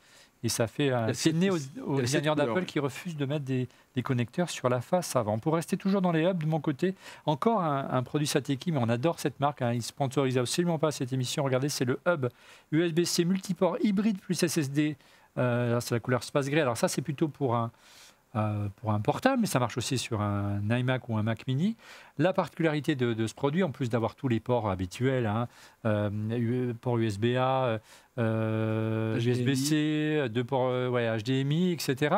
Et 0.43 0.49
ça 0.49 0.67
fait 0.67 0.91
un 0.91 1.13
né 1.35 1.51
aux, 1.51 1.59
aux 1.87 2.01
designers 2.01 2.35
d'Apple 2.35 2.65
qui 2.65 2.79
refusent 2.79 3.17
de 3.17 3.27
mettre 3.27 3.45
des, 3.45 3.69
des 3.95 4.03
connecteurs 4.03 4.49
sur 4.49 4.69
la 4.69 4.81
face 4.81 5.15
avant. 5.17 5.39
Pour 5.39 5.55
rester 5.55 5.77
toujours 5.77 6.01
dans 6.01 6.13
les 6.13 6.25
hubs, 6.25 6.43
de 6.43 6.47
mon 6.47 6.61
côté, 6.61 6.95
encore 7.27 7.61
un, 7.61 7.89
un 7.91 8.03
produit 8.03 8.27
Sateki, 8.27 8.73
mais 8.73 8.79
on 8.81 8.89
adore 8.89 9.21
cette 9.21 9.39
marque. 9.39 9.61
Hein, 9.63 9.73
ils 9.73 9.79
ne 9.79 9.83
sponsorisent 9.83 10.39
absolument 10.39 10.79
pas 10.79 10.93
cette 10.93 11.13
émission. 11.13 11.45
Regardez, 11.45 11.69
c'est 11.69 11.85
le 11.85 12.01
hub 12.07 12.27
USB-C 12.73 13.25
multiport 13.25 13.77
hybride 13.83 14.19
plus 14.19 14.35
SSD. 14.35 14.97
Euh, 15.39 15.79
c'est 15.81 15.95
la 15.95 16.01
couleur 16.01 16.25
space 16.25 16.49
gris. 16.49 16.61
Alors 16.61 16.77
ça, 16.77 16.89
c'est 16.89 17.03
plutôt 17.03 17.29
pour 17.29 17.55
un, 17.55 17.71
euh, 18.37 18.69
pour 18.77 18.93
un 18.93 19.01
portable, 19.01 19.41
mais 19.41 19.47
ça 19.47 19.59
marche 19.59 19.77
aussi 19.77 19.99
sur 19.99 20.21
un 20.21 20.61
iMac 20.71 21.09
ou 21.09 21.17
un 21.17 21.23
Mac 21.23 21.47
mini. 21.49 21.77
La 22.19 22.33
particularité 22.33 22.95
de, 22.95 23.13
de 23.13 23.27
ce 23.27 23.35
produit, 23.35 23.63
en 23.63 23.71
plus 23.71 23.89
d'avoir 23.91 24.15
tous 24.15 24.29
les 24.29 24.39
ports 24.41 24.71
habituels, 24.71 25.27
hein, 25.27 25.49
euh, 25.85 26.73
port 26.81 26.99
USB-A, 26.99 27.81
euh, 28.19 29.19
HDMI. 29.19 29.27
USB-C, 29.31 30.29
deux 30.31 30.45
ports 30.45 30.69
euh, 30.69 30.89
ouais, 30.89 31.09
HDMI, 31.19 31.73
etc. 31.73 32.15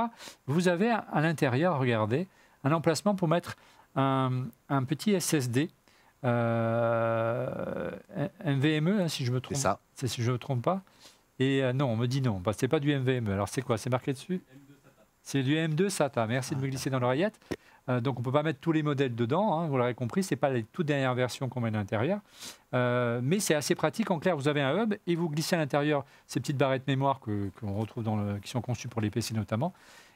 Vous 0.46 0.68
avez 0.68 0.90
à, 0.90 1.20
l'intérieur, 1.20 1.78
regardez, 1.78 2.28
un 2.64 2.72
emplacement 2.72 3.14
pour 3.14 3.28
mettre 3.28 3.56
un, 3.96 4.46
un 4.68 4.84
petit 4.84 5.18
SSD. 5.18 5.70
euh, 6.24 7.90
un 8.44 8.52
NVMe, 8.52 9.00
hein, 9.00 9.08
si 9.08 9.24
je 9.24 9.30
me 9.32 9.36
C'est 9.38 9.42
trompe, 9.42 9.56
ça. 9.56 9.80
c'est 9.94 10.08
si 10.08 10.22
je 10.22 10.28
ne 10.28 10.32
me 10.34 10.38
trompe 10.38 10.62
pas. 10.62 10.82
Et 11.38 11.62
euh, 11.62 11.72
non, 11.72 11.86
on 11.86 11.96
me 11.96 12.06
dit 12.06 12.20
non, 12.22 12.38
bah, 12.40 12.52
c'est 12.56 12.68
pas 12.68 12.78
du 12.80 12.90
NVMe. 12.92 13.30
Alors 13.30 13.48
c'est 13.48 13.62
quoi? 13.62 13.78
C'est 13.78 13.90
marqué 13.90 14.12
dessus? 14.12 14.42
C'est 15.22 15.42
du 15.42 15.54
M2 15.54 15.88
SATA. 15.88 16.26
Merci 16.26 16.54
de 16.54 16.60
me 16.60 16.66
glisser 16.66 16.90
dans 16.90 16.98
l'oreillette. 16.98 17.38
Euh, 17.88 18.00
donc 18.00 18.16
on 18.16 18.20
ne 18.20 18.24
peut 18.24 18.32
pas 18.32 18.42
mettre 18.42 18.60
tous 18.60 18.72
les 18.72 18.82
modèles 18.82 19.14
dedans, 19.14 19.58
hein, 19.58 19.66
vous 19.66 19.76
l'aurez 19.76 19.94
compris, 19.94 20.22
ce 20.22 20.32
n'est 20.34 20.38
pas 20.38 20.50
les 20.50 20.62
toutes 20.62 20.86
dernières 20.86 21.14
versions 21.14 21.48
qu'on 21.48 21.60
met 21.60 21.68
à 21.68 21.72
l'intérieur. 21.72 22.20
Euh, 22.74 23.20
mais 23.22 23.40
c'est 23.40 23.54
assez 23.54 23.74
pratique. 23.74 24.10
En 24.10 24.18
clair, 24.18 24.36
vous 24.36 24.48
avez 24.48 24.60
un 24.60 24.82
hub 24.82 24.94
et 25.06 25.16
vous 25.16 25.28
glissez 25.28 25.56
à 25.56 25.58
l'intérieur 25.58 26.04
ces 26.26 26.40
petites 26.40 26.56
barrettes 26.56 26.86
mémoire 26.86 27.20
que, 27.20 27.50
retrouve 27.62 28.04
dans 28.04 28.38
qui 28.38 28.50
sont 28.50 28.60
conçues 28.60 28.88
pour 28.88 29.00
les 29.00 29.10
PC 29.10 29.34
notamment. 29.34 29.72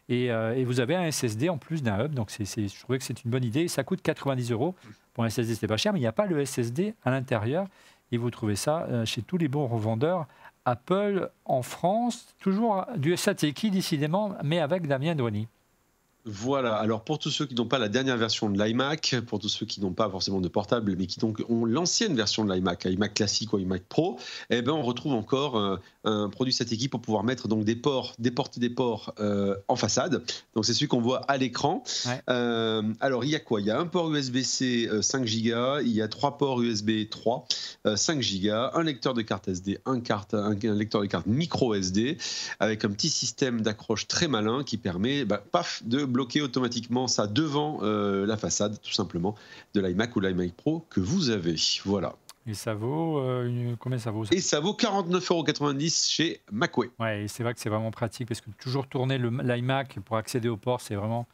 Et, 0.08 0.30
euh, 0.30 0.54
et 0.54 0.64
vous 0.64 0.78
avez 0.78 0.94
un 0.94 1.10
SSD 1.10 1.48
en 1.48 1.58
plus 1.58 1.82
d'un 1.82 2.04
hub. 2.04 2.14
Donc 2.14 2.30
je 2.30 2.80
trouvais 2.80 2.98
que 2.98 3.04
c'est 3.04 3.24
une 3.24 3.30
bonne 3.30 3.44
idée. 3.44 3.66
Ça 3.66 3.82
coûte 3.82 4.02
90 4.02 4.52
euros. 4.52 4.76
Pour 5.14 5.24
un 5.24 5.30
SSD, 5.30 5.56
c'est 5.56 5.66
pas 5.66 5.76
cher, 5.76 5.92
mais 5.92 5.98
il 5.98 6.02
n'y 6.02 6.08
a 6.08 6.12
pas 6.12 6.26
le 6.26 6.44
SSD 6.44 6.94
à 7.04 7.10
l'intérieur. 7.10 7.66
Et 8.12 8.18
vous 8.18 8.30
trouvez 8.30 8.54
ça 8.54 8.86
chez 9.04 9.22
tous 9.22 9.36
les 9.36 9.48
bons 9.48 9.66
revendeurs 9.66 10.28
Apple 10.66 11.30
en 11.46 11.62
France. 11.62 12.26
Toujours 12.40 12.84
du 12.96 13.16
Sateki, 13.16 13.70
décidément, 13.70 14.34
mais 14.44 14.58
avec 14.58 14.86
Damien 14.86 15.14
Douani. 15.14 15.48
Voilà, 16.28 16.74
alors 16.74 17.04
pour 17.04 17.20
tous 17.20 17.30
ceux 17.30 17.46
qui 17.46 17.54
n'ont 17.54 17.66
pas 17.68 17.78
la 17.78 17.88
dernière 17.88 18.16
version 18.16 18.50
de 18.50 18.60
l'iMac, 18.60 19.14
pour 19.28 19.38
tous 19.38 19.48
ceux 19.48 19.64
qui 19.64 19.80
n'ont 19.80 19.92
pas 19.92 20.10
forcément 20.10 20.40
de 20.40 20.48
portable, 20.48 20.96
mais 20.98 21.06
qui 21.06 21.20
donc 21.20 21.40
ont 21.48 21.64
l'ancienne 21.64 22.16
version 22.16 22.44
de 22.44 22.52
l'iMac, 22.52 22.84
iMac 22.84 23.14
classique 23.14 23.52
ou 23.52 23.60
iMac 23.60 23.84
Pro, 23.84 24.18
eh 24.50 24.60
ben 24.60 24.72
on 24.72 24.82
retrouve 24.82 25.12
encore 25.12 25.78
euh, 26.06 26.24
un 26.24 26.28
produit 26.28 26.52
Sateki 26.52 26.88
pour 26.88 27.00
pouvoir 27.00 27.24
mettre 27.24 27.48
donc 27.48 27.64
des 27.64 27.76
ports, 27.76 28.14
déporter 28.18 28.60
des 28.60 28.70
ports 28.70 29.14
euh, 29.20 29.56
en 29.68 29.76
façade. 29.76 30.22
Donc 30.54 30.64
c'est 30.64 30.74
celui 30.74 30.88
qu'on 30.88 31.00
voit 31.00 31.20
à 31.28 31.36
l'écran. 31.36 31.82
Ouais. 32.06 32.20
Euh, 32.30 32.82
alors 33.00 33.24
il 33.24 33.30
y 33.30 33.34
a 33.34 33.40
quoi? 33.40 33.60
Il 33.60 33.66
y 33.66 33.70
a 33.70 33.78
un 33.78 33.86
port 33.86 34.12
USB-C 34.12 34.88
euh, 34.90 35.02
5 35.02 35.24
Go, 35.24 35.78
il 35.80 35.92
y 35.92 36.02
a 36.02 36.08
trois 36.08 36.38
ports 36.38 36.62
USB 36.62 37.08
3 37.10 37.46
euh, 37.86 37.96
5 37.96 38.24
Go, 38.42 38.50
un 38.74 38.82
lecteur 38.82 39.14
de 39.14 39.22
carte 39.22 39.48
SD, 39.48 39.78
un, 39.86 40.00
carte, 40.00 40.34
un, 40.34 40.52
un 40.52 40.74
lecteur 40.74 41.00
de 41.00 41.06
carte 41.06 41.26
micro 41.26 41.74
SD, 41.74 42.18
avec 42.60 42.84
un 42.84 42.90
petit 42.90 43.08
système 43.08 43.60
d'accroche 43.60 44.06
très 44.06 44.28
malin 44.28 44.64
qui 44.64 44.76
permet, 44.76 45.24
bah, 45.24 45.42
paf, 45.50 45.82
de 45.84 46.04
bloquer 46.04 46.42
automatiquement 46.42 47.08
ça 47.08 47.26
devant 47.26 47.80
euh, 47.82 48.26
la 48.26 48.36
façade, 48.36 48.78
tout 48.82 48.92
simplement, 48.92 49.34
de 49.74 49.80
l'iMac 49.80 50.14
ou 50.16 50.20
l'iMac 50.20 50.52
Pro 50.54 50.84
que 50.90 51.00
vous 51.00 51.30
avez. 51.30 51.56
Voilà. 51.84 52.14
Et 52.48 52.54
ça 52.54 52.74
vaut 52.74 53.18
euh, 53.18 53.48
une- 53.48 53.76
combien 53.76 53.98
ça 53.98 54.10
vaut 54.10 54.24
ça 54.24 54.34
Et 54.34 54.40
ça 54.40 54.60
vaut 54.60 54.72
49,90€ 54.74 56.08
chez 56.08 56.40
Macway. 56.52 56.90
Ouais, 56.98 57.24
et 57.24 57.28
c'est 57.28 57.42
vrai 57.42 57.54
que 57.54 57.60
c'est 57.60 57.68
vraiment 57.70 57.90
pratique 57.90 58.28
parce 58.28 58.40
que 58.40 58.50
toujours 58.50 58.86
tourner 58.86 59.18
le- 59.18 59.30
l'iMac 59.42 59.98
pour 60.04 60.16
accéder 60.16 60.48
au 60.48 60.56
port, 60.56 60.80
c'est 60.80 60.94
vraiment 60.94 61.26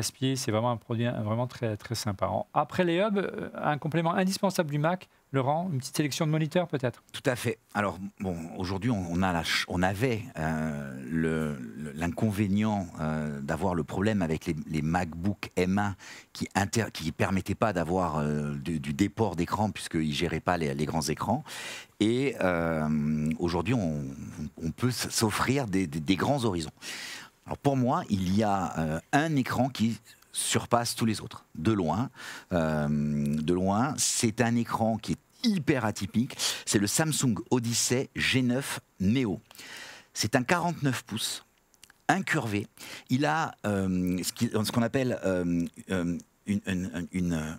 C'est 0.00 0.50
vraiment 0.50 0.70
un 0.70 0.76
produit 0.76 1.06
vraiment 1.06 1.46
très, 1.46 1.76
très 1.76 1.94
sympa. 1.94 2.30
Après 2.54 2.84
les 2.84 2.98
hubs, 2.98 3.18
euh, 3.18 3.50
un 3.54 3.76
complément 3.76 4.14
indispensable 4.14 4.70
du 4.70 4.78
Mac, 4.78 5.08
Laurent, 5.32 5.70
une 5.72 5.78
petite 5.78 5.96
sélection 5.96 6.26
de 6.26 6.30
moniteurs 6.30 6.68
peut-être? 6.68 7.02
Tout 7.12 7.22
à 7.24 7.36
fait. 7.36 7.58
Alors, 7.74 7.98
bon, 8.20 8.36
aujourd'hui, 8.58 8.90
on, 8.90 9.82
avait 9.82 10.22
euh, 10.38 11.56
l'inconvénient 11.94 12.86
euh, 13.00 13.40
d'avoir 13.40 13.74
le 13.74 13.82
problème 13.82 14.20
avec 14.20 14.46
les, 14.46 14.54
les 14.66 14.82
MacBook 14.82 15.50
M1 15.56 15.94
qui 16.32 16.48
ne 16.54 17.10
permettaient 17.10 17.54
pas 17.54 17.72
d'avoir 17.72 18.22
du, 18.22 18.78
déport 18.78 19.36
d'écran 19.36 19.70
puisqu'ils 19.70 20.08
ne 20.08 20.14
géraient 20.14 20.40
pas 20.40 20.58
les, 20.58 20.86
grands 20.86 21.00
écrans. 21.00 21.44
Et 22.00 22.36
aujourd'hui, 23.38 23.74
on, 23.74 24.70
peut 24.76 24.90
s'offrir 24.90 25.66
des 25.66 26.16
grands 26.16 26.44
horizons. 26.44 26.72
Alors, 27.46 27.58
pour 27.58 27.76
moi, 27.76 28.04
il 28.08 28.34
y 28.34 28.42
a 28.42 28.78
euh, 28.78 29.00
un 29.12 29.36
écran 29.36 29.68
qui 29.68 29.98
surpasse 30.32 30.94
tous 30.94 31.04
les 31.04 31.20
autres, 31.20 31.44
de 31.54 31.72
loin. 31.72 32.10
Euh, 32.52 32.88
de 32.88 33.52
loin, 33.52 33.94
c'est 33.98 34.40
un 34.40 34.56
écran 34.56 34.96
qui 34.96 35.12
est 35.12 35.48
hyper 35.48 35.84
atypique. 35.84 36.36
C'est 36.64 36.78
le 36.78 36.86
Samsung 36.86 37.34
Odyssey 37.50 38.08
G9 38.16 38.62
Neo. 39.00 39.40
C'est 40.14 40.36
un 40.36 40.42
49 40.42 41.02
pouces, 41.04 41.44
incurvé. 42.08 42.66
Il 43.10 43.26
a 43.26 43.54
euh, 43.66 44.22
ce 44.22 44.72
qu'on 44.72 44.82
appelle 44.82 45.18
une, 46.46 47.58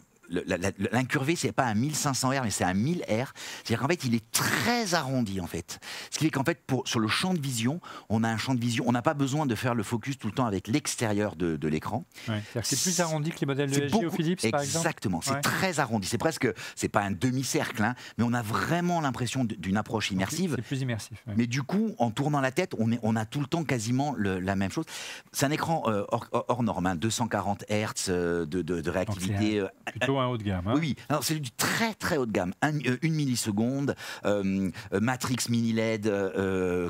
L'incurvé, 0.91 1.35
c'est 1.35 1.51
pas 1.51 1.65
un 1.65 1.73
1500 1.73 2.29
R, 2.29 2.43
mais 2.43 2.49
c'est 2.49 2.63
un 2.63 2.73
1000 2.73 3.01
R. 3.03 3.33
C'est-à-dire 3.63 3.79
qu'en 3.79 3.87
fait, 3.87 4.03
il 4.05 4.15
est 4.15 4.31
très 4.31 4.93
arrondi, 4.93 5.39
en 5.39 5.47
fait. 5.47 5.79
Ce 6.11 6.17
qui 6.17 6.25
fait 6.25 6.31
qu'en 6.31 6.43
fait, 6.43 6.59
pour, 6.65 6.87
sur 6.87 6.99
le 6.99 7.07
champ 7.07 7.33
de 7.33 7.39
vision, 7.39 7.79
on 8.09 8.23
a 8.23 8.29
un 8.29 8.37
champ 8.37 8.53
de 8.55 8.59
vision. 8.59 8.83
On 8.87 8.91
n'a 8.91 9.01
pas 9.01 9.13
besoin 9.13 9.45
de 9.45 9.55
faire 9.55 9.75
le 9.75 9.83
focus 9.83 10.17
tout 10.17 10.27
le 10.27 10.33
temps 10.33 10.45
avec 10.45 10.67
l'extérieur 10.67 11.35
de, 11.35 11.55
de 11.57 11.67
l'écran. 11.67 12.05
Ouais. 12.27 12.41
C'est 12.63 12.79
plus 12.81 12.99
arrondi 12.99 13.31
que 13.31 13.39
les 13.39 13.45
modèles 13.47 13.71
de 13.71 13.79
LG 13.81 14.05
ou 14.05 14.11
Philips, 14.11 14.41
par 14.51 14.61
exemple 14.61 14.77
Exactement, 14.77 15.21
c'est 15.21 15.33
Ouais. 15.33 15.41
très 15.41 15.79
arrondi. 15.79 16.07
C'est 16.07 16.17
presque, 16.17 16.47
c'est 16.75 16.89
pas 16.89 17.01
un 17.01 17.11
demi-cercle, 17.11 17.81
hein, 17.83 17.95
mais 18.17 18.23
on 18.23 18.33
a 18.33 18.41
vraiment 18.41 19.01
l'impression 19.01 19.43
d'une 19.45 19.77
approche 19.77 20.11
immersive. 20.11 20.53
C'est 20.57 20.61
plus 20.61 20.81
immersif. 20.81 21.17
ouais. 21.27 21.33
Mais 21.37 21.47
du 21.47 21.63
coup, 21.63 21.95
en 21.97 22.11
tournant 22.11 22.41
la 22.41 22.51
tête, 22.51 22.73
on, 22.77 22.91
est, 22.91 22.99
on 23.03 23.15
a 23.15 23.25
tout 23.25 23.39
le 23.39 23.47
temps 23.47 23.63
quasiment 23.63 24.13
le- 24.17 24.39
la 24.39 24.55
même 24.55 24.71
chose. 24.71 24.85
C'est 25.31 25.45
un 25.45 25.51
écran 25.51 25.83
euh, 25.87 26.03
hors, 26.09 26.27
hors 26.31 26.63
norme, 26.63 26.85
hein, 26.85 26.95
240 26.95 27.63
Hz 27.69 28.05
euh, 28.09 28.45
de, 28.45 28.61
de- 28.61 28.81
de 28.81 28.89
réactivité. 28.89 29.59
euh, 29.59 29.67
Plutôt 29.85 30.19
un 30.23 30.27
haut 30.27 30.37
de 30.37 30.43
gamme. 30.43 30.67
hein. 30.67 30.75
oui, 30.77 30.95
c'est 31.21 31.39
du 31.39 31.51
très 31.51 31.93
très 31.93 32.17
haut 32.17 32.25
de 32.25 32.31
gamme. 32.31 32.53
Euh, 32.63 32.97
une 33.01 33.13
milliseconde, 33.13 33.95
euh, 34.25 34.71
euh, 34.93 34.99
Matrix 34.99 35.37
mini 35.49 35.73
LED, 35.73 36.11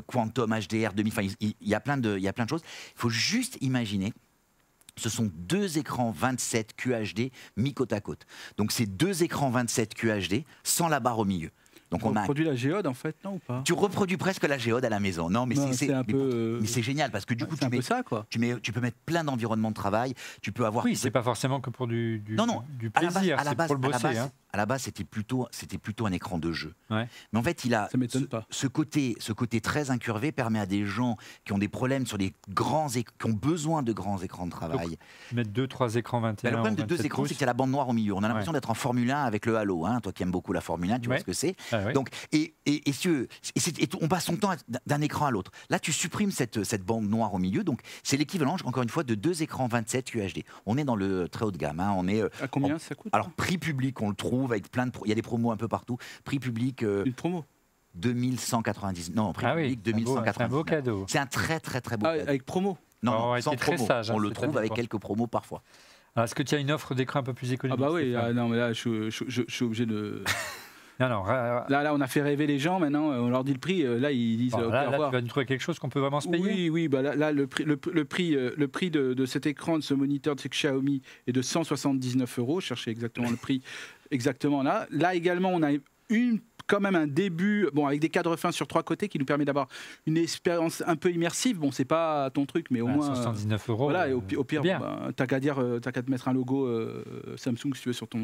Quantum 0.06 0.50
HDR, 0.50 0.92
demi. 0.94 1.10
Enfin, 1.10 1.26
il 1.40 1.54
y, 1.60 1.74
a 1.74 1.80
plein 1.80 1.96
de, 1.96 2.16
il 2.16 2.22
y 2.22 2.28
a 2.28 2.32
plein 2.32 2.44
de 2.44 2.50
choses. 2.50 2.62
Il 2.96 3.00
faut 3.00 3.10
juste 3.10 3.58
imaginer. 3.60 4.12
Ce 4.96 5.08
sont 5.08 5.30
deux 5.34 5.78
écrans 5.78 6.12
27 6.12 6.76
QHD 6.76 7.30
mis 7.56 7.74
côte 7.74 7.92
à 7.92 8.00
côte. 8.00 8.26
Donc 8.56 8.70
c'est 8.70 8.86
deux 8.86 9.24
écrans 9.24 9.50
27 9.50 9.94
QHD 9.94 10.44
sans 10.62 10.88
la 10.88 11.00
barre 11.00 11.18
au 11.18 11.24
milieu. 11.24 11.50
Donc 11.94 12.04
on 12.06 12.12
On 12.12 12.16
a. 12.16 12.22
produit 12.24 12.44
la 12.44 12.54
géode 12.54 12.86
en 12.86 12.94
fait, 12.94 13.16
non 13.24 13.34
ou 13.34 13.38
pas? 13.38 13.62
Tu 13.64 13.72
reproduis 13.72 14.16
presque 14.16 14.46
la 14.46 14.58
géode 14.58 14.84
à 14.84 14.88
la 14.88 15.00
maison. 15.00 15.30
Non, 15.30 15.46
mais 15.46 15.54
Non, 15.54 15.68
c'est- 15.72 15.86
c'est 15.86 15.92
un 15.92 15.98
mais 16.06 16.12
peu. 16.12 16.18
pour- 16.18 16.26
euh, 16.34 16.58
mais 16.60 16.66
c'est 16.66 16.82
génial 16.82 17.10
parce 17.10 17.24
que 17.24 17.34
du 17.34 17.46
coup 17.46 17.56
tu 17.56 17.68
mets, 17.68 17.82
ça 17.82 18.02
quoi. 18.02 18.26
tu 18.30 18.38
mets, 18.38 18.58
tu 18.60 18.72
peux 18.72 18.80
mettre 18.80 18.96
plein 19.06 19.24
d'environnements 19.24 19.70
de 19.70 19.74
travail. 19.74 20.14
Tu 20.42 20.52
peux 20.52 20.66
avoir. 20.66 20.84
Oui, 20.84 20.96
c'est 20.96 21.10
pas 21.10 21.22
forcément 21.22 21.60
que 21.60 21.70
pour 21.70 21.86
du, 21.86 22.18
du, 22.20 22.34
Non, 22.34 22.46
non. 22.46 22.62
du 22.78 22.90
plaisir, 22.90 23.38
à 23.38 23.44
la 23.44 23.50
c'est 23.50 23.56
base- 23.56 23.66
pour 23.68 23.76
le 23.76 23.84
à 23.84 23.88
la 23.90 23.92
bosser. 23.98 24.02
base- 24.08 24.18
hein. 24.18 24.30
À 24.54 24.56
la 24.56 24.66
base, 24.66 24.82
c'était 24.82 25.02
plutôt, 25.02 25.48
c'était 25.50 25.78
plutôt 25.78 26.06
un 26.06 26.12
écran 26.12 26.38
de 26.38 26.52
jeu. 26.52 26.74
Ouais. 26.88 27.08
Mais 27.32 27.40
en 27.40 27.42
fait, 27.42 27.64
il 27.64 27.74
a 27.74 27.88
Ça 27.90 27.98
ce, 28.08 28.18
pas. 28.20 28.46
ce 28.50 28.68
côté, 28.68 29.16
ce 29.18 29.32
côté 29.32 29.60
très 29.60 29.90
incurvé 29.90 30.30
permet 30.30 30.60
à 30.60 30.66
des 30.66 30.86
gens 30.86 31.16
qui 31.44 31.52
ont 31.52 31.58
des 31.58 31.66
problèmes 31.66 32.06
sur 32.06 32.18
des 32.18 32.32
grands, 32.50 32.86
qui 32.88 33.04
ont 33.24 33.32
besoin 33.32 33.82
de 33.82 33.92
grands 33.92 34.18
écrans 34.22 34.46
de 34.46 34.52
travail. 34.52 34.96
Mettre 35.32 35.50
deux, 35.50 35.66
trois 35.66 35.96
écrans 35.96 36.20
21. 36.20 36.42
Bah, 36.44 36.50
le 36.52 36.56
problème 36.58 36.76
de 36.76 36.82
deux 36.82 36.94
27 36.94 37.06
écrans, 37.06 37.24
c'est 37.24 37.30
qu'il 37.34 37.40
y 37.40 37.42
a 37.42 37.46
la 37.46 37.52
bande 37.52 37.70
noire 37.70 37.88
au 37.88 37.92
milieu. 37.92 38.14
On 38.14 38.22
a 38.22 38.28
l'impression 38.28 38.52
d'être 38.52 38.70
en 38.70 38.74
Formule 38.74 39.10
1 39.10 39.24
avec 39.24 39.44
le 39.46 39.56
Halo. 39.56 39.86
Hein. 39.86 39.98
Toi 40.00 40.12
qui 40.12 40.22
aimes 40.22 40.30
beaucoup 40.30 40.52
la 40.52 40.60
Formule 40.60 40.92
1, 40.92 41.00
tu 41.00 41.08
Ouais. 41.08 41.16
vois 41.16 41.20
ce 41.20 41.24
que 41.24 41.32
c'est. 41.32 41.56
Ah. 41.72 41.92
Donc, 41.92 42.10
et, 42.30 42.54
si 42.92 43.08
on 44.00 44.06
passe 44.08 44.24
son 44.26 44.36
temps 44.36 44.52
d'un- 44.86 45.00
écran 45.00 45.26
à 45.26 45.30
l'autre. 45.32 45.50
Là, 45.68 45.78
tu 45.80 45.92
supprimes 45.92 46.30
cette, 46.30 46.62
cette 46.64 46.82
bande 46.84 47.08
noire 47.08 47.34
au 47.34 47.38
milieu. 47.38 47.64
Donc, 47.64 47.80
c'est 48.04 48.16
l'équivalent, 48.16 48.56
encore 48.64 48.82
une 48.84 48.88
fois, 48.88 49.02
de 49.02 49.14
deux 49.14 49.42
écrans 49.42 49.66
27 49.66 50.14
UHD. 50.14 50.44
On 50.64 50.78
est 50.78 50.84
dans 50.84 50.96
le 50.96 51.28
très 51.28 51.44
haut 51.44 51.50
de 51.50 51.58
gamme. 51.58 51.80
hein. 51.80 51.92
On 51.96 52.06
est, 52.08 52.22
euh, 52.22 52.28
À 52.40 52.46
combien 52.48 52.78
ça 52.78 52.94
coûte 52.94 53.10
alors, 53.12 53.30
prix 53.30 53.58
public, 53.58 54.00
on 54.00 54.08
le 54.10 54.14
trouve 54.14 54.43
avec 54.52 54.70
plein 54.70 54.86
de. 54.86 54.90
pro- 54.92 55.04
Il 55.06 55.08
y 55.08 55.12
a 55.12 55.14
des 55.14 55.22
promos 55.22 55.50
un 55.50 55.56
peu 55.56 55.68
partout. 55.68 55.96
Prix 56.24 56.38
public. 56.38 56.82
euh, 56.82 57.04
Une 57.04 57.12
promo? 57.14 57.44
2190. 57.94 59.12
Non, 59.14 59.32
prix 59.32 59.46
Ah 59.46 59.54
public, 59.54 59.80
c'est 59.84 59.90
un 59.94 59.96
beau- 59.98 60.14
c'est 60.14 60.18
un 60.18 60.48
2199. 60.48 60.50
beau 60.50 60.64
cadeau. 60.64 61.04
C'est 61.08 61.18
un 61.18 61.26
très 61.26 61.60
très 61.60 61.80
très 61.80 61.96
beau 61.96 62.06
Ah, 62.08 62.16
cadeau. 62.16 62.28
avec 62.28 62.44
promo? 62.44 62.76
Non, 63.02 63.12
Oh, 63.12 63.34
non, 63.34 63.40
sans 63.40 63.50
t'es 63.52 63.56
très 63.56 63.72
promo. 63.74 63.86
sage, 63.86 64.10
hein, 64.10 64.14
On 64.16 64.18
le 64.18 64.30
trouve 64.30 64.56
avec 64.58 64.70
quoi. 64.70 64.76
quelques 64.76 64.98
promos 64.98 65.26
parfois. 65.26 65.62
Est-ce 66.16 66.34
que 66.34 66.42
tu 66.42 66.54
as 66.54 66.58
une 66.58 66.70
offre 66.70 66.94
d'écran 66.94 67.20
un 67.20 67.22
peu 67.24 67.34
plus 67.34 67.50
Ah 67.50 67.54
économique 67.54 67.80
bah 67.80 67.90
oui, 67.92 68.14
ah, 68.14 68.32
non 68.32 68.48
mais 68.48 68.56
là 68.56 68.72
je, 68.72 69.10
je- 69.10 69.24
je- 69.26 69.42
je 69.48 69.54
suis 69.54 69.64
obligé 69.64 69.86
de. 69.86 70.22
Non, 71.00 71.08
Là, 71.08 71.66
là 71.68 71.92
on 71.92 72.00
a 72.00 72.06
fait 72.06 72.22
rêver 72.22 72.46
les 72.46 72.60
gens. 72.60 72.78
Maintenant 72.78 73.06
on 73.06 73.28
leur 73.28 73.42
dit 73.42 73.52
le 73.52 73.58
prix. 73.58 73.82
euh, 73.84 73.98
Là 73.98 74.12
ils 74.12 74.36
disent. 74.36 74.52
Bon, 74.52 74.62
ok, 74.66 74.70
là, 74.72 74.84
tu 74.92 75.12
vas 75.12 75.20
nous 75.20 75.26
trouver 75.26 75.44
quelque 75.44 75.60
chose 75.60 75.80
qu'on 75.80 75.88
peut 75.88 75.98
vraiment 75.98 76.20
se 76.20 76.28
payer 76.28 76.40
Oui, 76.44 76.70
oui, 76.70 76.86
bah 76.86 77.02
là, 77.02 77.16
là, 77.16 77.32
le 77.32 77.48
prix, 77.48 77.64
le, 77.64 77.80
le 77.92 78.04
prix, 78.04 78.36
euh, 78.36 78.52
le 78.56 78.68
prix 78.68 78.92
de, 78.92 79.12
de 79.12 79.26
cet 79.26 79.44
écran, 79.46 79.76
de 79.78 79.82
ce 79.82 79.92
moniteur 79.92 80.36
de 80.36 80.40
chez 80.40 80.48
Xiaomi 80.48 81.02
est 81.26 81.32
de 81.32 81.42
179 81.42 82.38
euros. 82.38 82.60
Cherchez 82.60 82.92
exactement 82.92 83.28
le 83.28 83.34
prix, 83.36 83.60
exactement 84.14 84.62
là. 84.62 84.86
Là 84.90 85.14
également, 85.14 85.50
on 85.52 85.62
a 85.62 85.72
une, 86.10 86.38
quand 86.66 86.80
même 86.80 86.94
un 86.94 87.06
début, 87.06 87.68
bon, 87.74 87.86
avec 87.86 88.00
des 88.00 88.08
cadres 88.08 88.36
fins 88.36 88.52
sur 88.52 88.66
trois 88.66 88.82
côtés 88.82 89.08
qui 89.08 89.18
nous 89.18 89.24
permet 89.26 89.44
d'avoir 89.44 89.68
une 90.06 90.16
expérience 90.16 90.82
un 90.86 90.96
peu 90.96 91.10
immersive. 91.10 91.58
Bon, 91.58 91.70
c'est 91.72 91.84
pas 91.84 92.30
ton 92.30 92.46
truc, 92.46 92.66
mais 92.70 92.80
au 92.80 92.86
moins. 92.86 93.10
euh, 93.10 93.14
79 93.14 93.68
euros. 93.70 93.84
Voilà, 93.84 94.08
et 94.08 94.12
au, 94.12 94.18
euh, 94.32 94.36
au 94.36 94.44
pire, 94.44 94.62
bah, 94.62 95.10
t'as 95.16 95.26
qu'à 95.26 95.40
dire, 95.40 95.58
euh, 95.58 95.78
t'as 95.80 95.92
qu'à 95.92 96.02
te 96.02 96.10
mettre 96.10 96.28
un 96.28 96.32
logo 96.32 96.66
euh, 96.66 97.02
Samsung 97.36 97.74
si 97.74 97.82
tu 97.82 97.88
veux 97.88 97.92
sur 97.92 98.08
ton. 98.08 98.20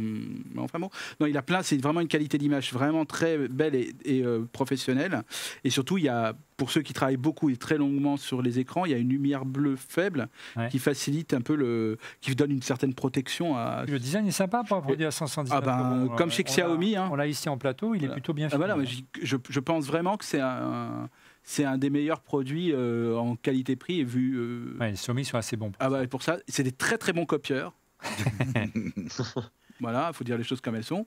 Enfin 0.56 0.78
bon, 0.78 0.88
non, 1.20 1.26
il 1.26 1.36
a 1.36 1.42
plein. 1.42 1.62
C'est 1.62 1.76
vraiment 1.78 2.00
une 2.00 2.08
qualité 2.08 2.38
d'image 2.38 2.72
vraiment 2.72 3.04
très 3.04 3.36
belle 3.48 3.74
et, 3.74 3.92
et, 4.04 4.24
euh, 4.24 4.44
professionnelle. 4.52 5.22
Et 5.64 5.70
surtout, 5.70 5.98
il 5.98 6.04
y 6.04 6.08
a 6.08 6.34
pour 6.60 6.70
ceux 6.70 6.82
qui 6.82 6.92
travaillent 6.92 7.16
beaucoup 7.16 7.48
et 7.48 7.56
très 7.56 7.78
longuement 7.78 8.18
sur 8.18 8.42
les 8.42 8.58
écrans, 8.58 8.84
il 8.84 8.90
y 8.90 8.94
a 8.94 8.98
une 8.98 9.08
lumière 9.08 9.46
bleue 9.46 9.76
faible 9.76 10.28
Ouais. 10.56 10.68
qui 10.68 10.78
facilite 10.78 11.32
un 11.32 11.40
peu 11.40 11.54
le, 11.56 11.96
qui 12.20 12.34
donne 12.34 12.50
une 12.50 12.60
certaine 12.60 12.92
protection 12.92 13.56
à. 13.56 13.86
Le 13.88 13.98
design 13.98 14.26
est 14.26 14.30
sympa 14.30 14.62
pour 14.68 14.76
un 14.76 14.82
produit 14.82 15.06
à 15.06 15.10
179 15.10 15.58
Ah 15.58 15.64
ben, 15.64 16.04
euros. 16.04 16.16
comme 16.16 16.30
chez 16.30 16.42
On 16.42 16.50
l'a- 16.50 16.52
Xiaomi, 16.52 16.96
hein. 16.96 17.08
On 17.10 17.14
l'a 17.16 17.26
ici 17.28 17.48
en 17.48 17.56
plateau, 17.56 17.94
il 17.94 18.04
est 18.04 18.08
plutôt 18.08 18.34
bien 18.34 18.48
Ah 18.48 18.50
fait. 18.50 18.56
voilà, 18.58 18.76
mais 18.76 18.84
j'y- 18.84 19.06
je, 19.22 19.38
je 19.48 19.60
pense 19.60 19.86
vraiment 19.86 20.18
que 20.18 20.24
c'est 20.26 20.40
un, 20.40 21.08
c'est 21.44 21.64
un 21.64 21.78
des 21.78 21.88
meilleurs 21.88 22.20
produits 22.20 22.72
euh, 22.74 23.16
en 23.16 23.36
qualité-prix 23.36 24.00
et 24.00 24.04
vu. 24.04 24.34
euh, 24.36 24.76
Ouais, 24.78 24.88
les 24.90 24.96
Xiaomi 24.96 25.24
sont 25.24 25.38
assez 25.38 25.56
bons. 25.56 25.72
Ah 25.80 25.88
bah 25.88 26.06
pour 26.08 26.22
ça, 26.22 26.36
c'est 26.46 26.62
des 26.62 26.72
très 26.72 26.98
très 26.98 27.14
bons 27.14 27.24
copieurs. 27.24 27.72
voilà, 29.80 30.10
il 30.12 30.14
faut 30.14 30.24
dire 30.24 30.36
les 30.36 30.44
choses 30.44 30.60
comme 30.60 30.74
elles 30.76 30.84
sont. 30.84 31.06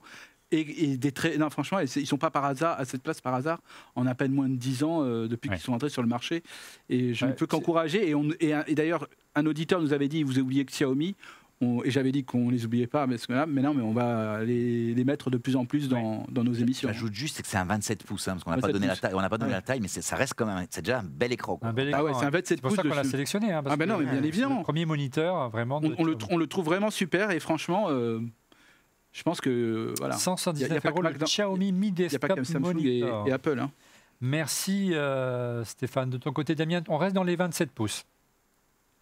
Et, 0.54 0.92
et 0.92 0.96
des 0.96 1.10
très, 1.12 1.36
non, 1.38 1.50
franchement, 1.50 1.78
ils 1.80 2.06
sont 2.06 2.18
pas 2.18 2.30
par 2.30 2.44
hasard 2.44 2.78
à 2.78 2.84
cette 2.84 3.02
place 3.02 3.20
par 3.20 3.34
hasard 3.34 3.60
en 3.96 4.06
à 4.06 4.14
peine 4.14 4.32
moins 4.32 4.48
de 4.48 4.56
10 4.56 4.84
ans 4.84 5.02
euh, 5.02 5.26
depuis 5.26 5.50
Ouais. 5.50 5.56
qu'ils 5.56 5.64
sont 5.64 5.72
entrés 5.72 5.90
sur 5.90 6.02
le 6.02 6.08
marché. 6.08 6.42
Et 6.88 7.12
je 7.14 7.26
ne 7.26 7.32
peux 7.32 7.46
qu'encourager. 7.46 8.14
Et, 8.40 8.74
d'ailleurs, 8.74 9.08
un 9.34 9.46
auditeur 9.46 9.80
nous 9.80 9.92
avait 9.92 10.08
dit 10.08 10.22
vous 10.22 10.32
avez 10.32 10.42
oublié 10.42 10.64
que 10.64 10.70
Xiaomi. 10.70 11.16
On- 11.60 11.82
et 11.84 11.90
j'avais 11.90 12.10
dit 12.10 12.24
qu'on 12.24 12.50
les 12.50 12.64
oubliait 12.66 12.88
pas, 12.88 13.06
mais, 13.06 13.16
ce 13.16 13.28
que 13.28 13.32
là, 13.32 13.46
mais 13.46 13.62
non, 13.62 13.74
mais 13.74 13.82
on 13.82 13.92
va 13.92 14.42
les, 14.44 14.92
les 14.92 15.04
mettre 15.04 15.30
de 15.30 15.38
plus 15.38 15.54
en 15.54 15.64
plus 15.64 15.88
dans, 15.88 16.26
dans 16.28 16.42
nos 16.42 16.52
émissions. 16.52 16.88
J'ajoute 16.88 17.14
juste 17.14 17.40
que 17.42 17.46
c'est 17.46 17.56
un 17.56 17.64
27 17.64 18.02
pouces, 18.02 18.26
hein, 18.26 18.32
parce 18.32 18.42
qu'on 18.44 18.50
n'a 18.50 18.56
pas 18.56 18.62
27 18.66 18.72
donné 18.74 18.86
la 18.88 18.92
pouces. 18.94 19.00
taille, 19.02 19.14
on 19.14 19.20
n'a 19.20 19.28
pas 19.30 19.38
donné 19.38 19.50
Ouais. 19.50 19.56
la 19.56 19.62
taille, 19.62 19.78
mais 19.80 19.86
c'est- 19.86 20.02
ça 20.02 20.16
reste 20.16 20.34
quand 20.36 20.46
même, 20.46 20.66
c'est 20.68 20.82
déjà 20.82 20.98
un 20.98 21.04
bel 21.04 21.32
écran. 21.32 21.56
quoi. 21.56 21.68
Un 21.68 21.72
bel 21.72 21.92
Ah 21.94 22.02
ouais, 22.02 22.10
c'est 22.18 22.24
un 22.24 22.26
hein. 22.26 22.30
27 22.30 22.58
C'est 22.58 22.60
pour 22.60 22.72
ça 22.72 22.82
pouces 22.82 22.90
qu'on 22.90 22.96
l'a 22.96 23.04
sélectionné. 23.04 23.52
hein, 23.52 23.62
parce 23.62 23.72
Ah 23.72 23.76
ben 23.76 23.88
non, 23.88 23.98
mais 23.98 24.04
bien 24.10 24.22
évidemment. 24.24 24.58
Le 24.58 24.62
premier 24.64 24.84
moniteur, 24.84 25.48
vraiment. 25.50 25.80
de 25.80 25.86
On, 25.86 25.94
on 25.98 26.04
le, 26.04 26.14
Xiaomi. 26.16 26.34
on 26.34 26.36
le 26.38 26.46
trouve 26.48 26.64
vraiment 26.64 26.90
super 26.90 27.30
et 27.30 27.38
franchement, 27.38 27.86
euh, 27.88 28.18
je 29.14 29.22
pense 29.22 29.40
que 29.40 29.94
voilà. 29.98 30.16
179 30.18 30.68
Y 30.68 30.70
a- 30.70 30.74
y 30.74 30.76
a 30.76 30.80
pas 30.82 30.90
euros 30.90 31.00
le 31.02 31.12
Xiaomi 31.24 31.72
Mi 31.72 31.88
Il 31.96 32.06
n'y 32.08 32.14
a 32.14 32.18
pas 32.18 32.28
que 32.28 32.34
Desktop 32.34 32.62
Samsung 32.64 32.84
et, 32.84 32.98
et 32.98 33.32
Apple. 33.32 33.58
hein. 33.58 33.70
Merci 34.20 34.90
euh, 34.94 35.64
Stéphane. 35.64 36.10
De 36.10 36.16
ton 36.18 36.32
côté, 36.32 36.54
Damien, 36.54 36.82
on 36.88 36.98
reste 36.98 37.14
dans 37.14 37.24
les 37.24 37.36
27 37.36 37.70
pouces. 37.70 38.04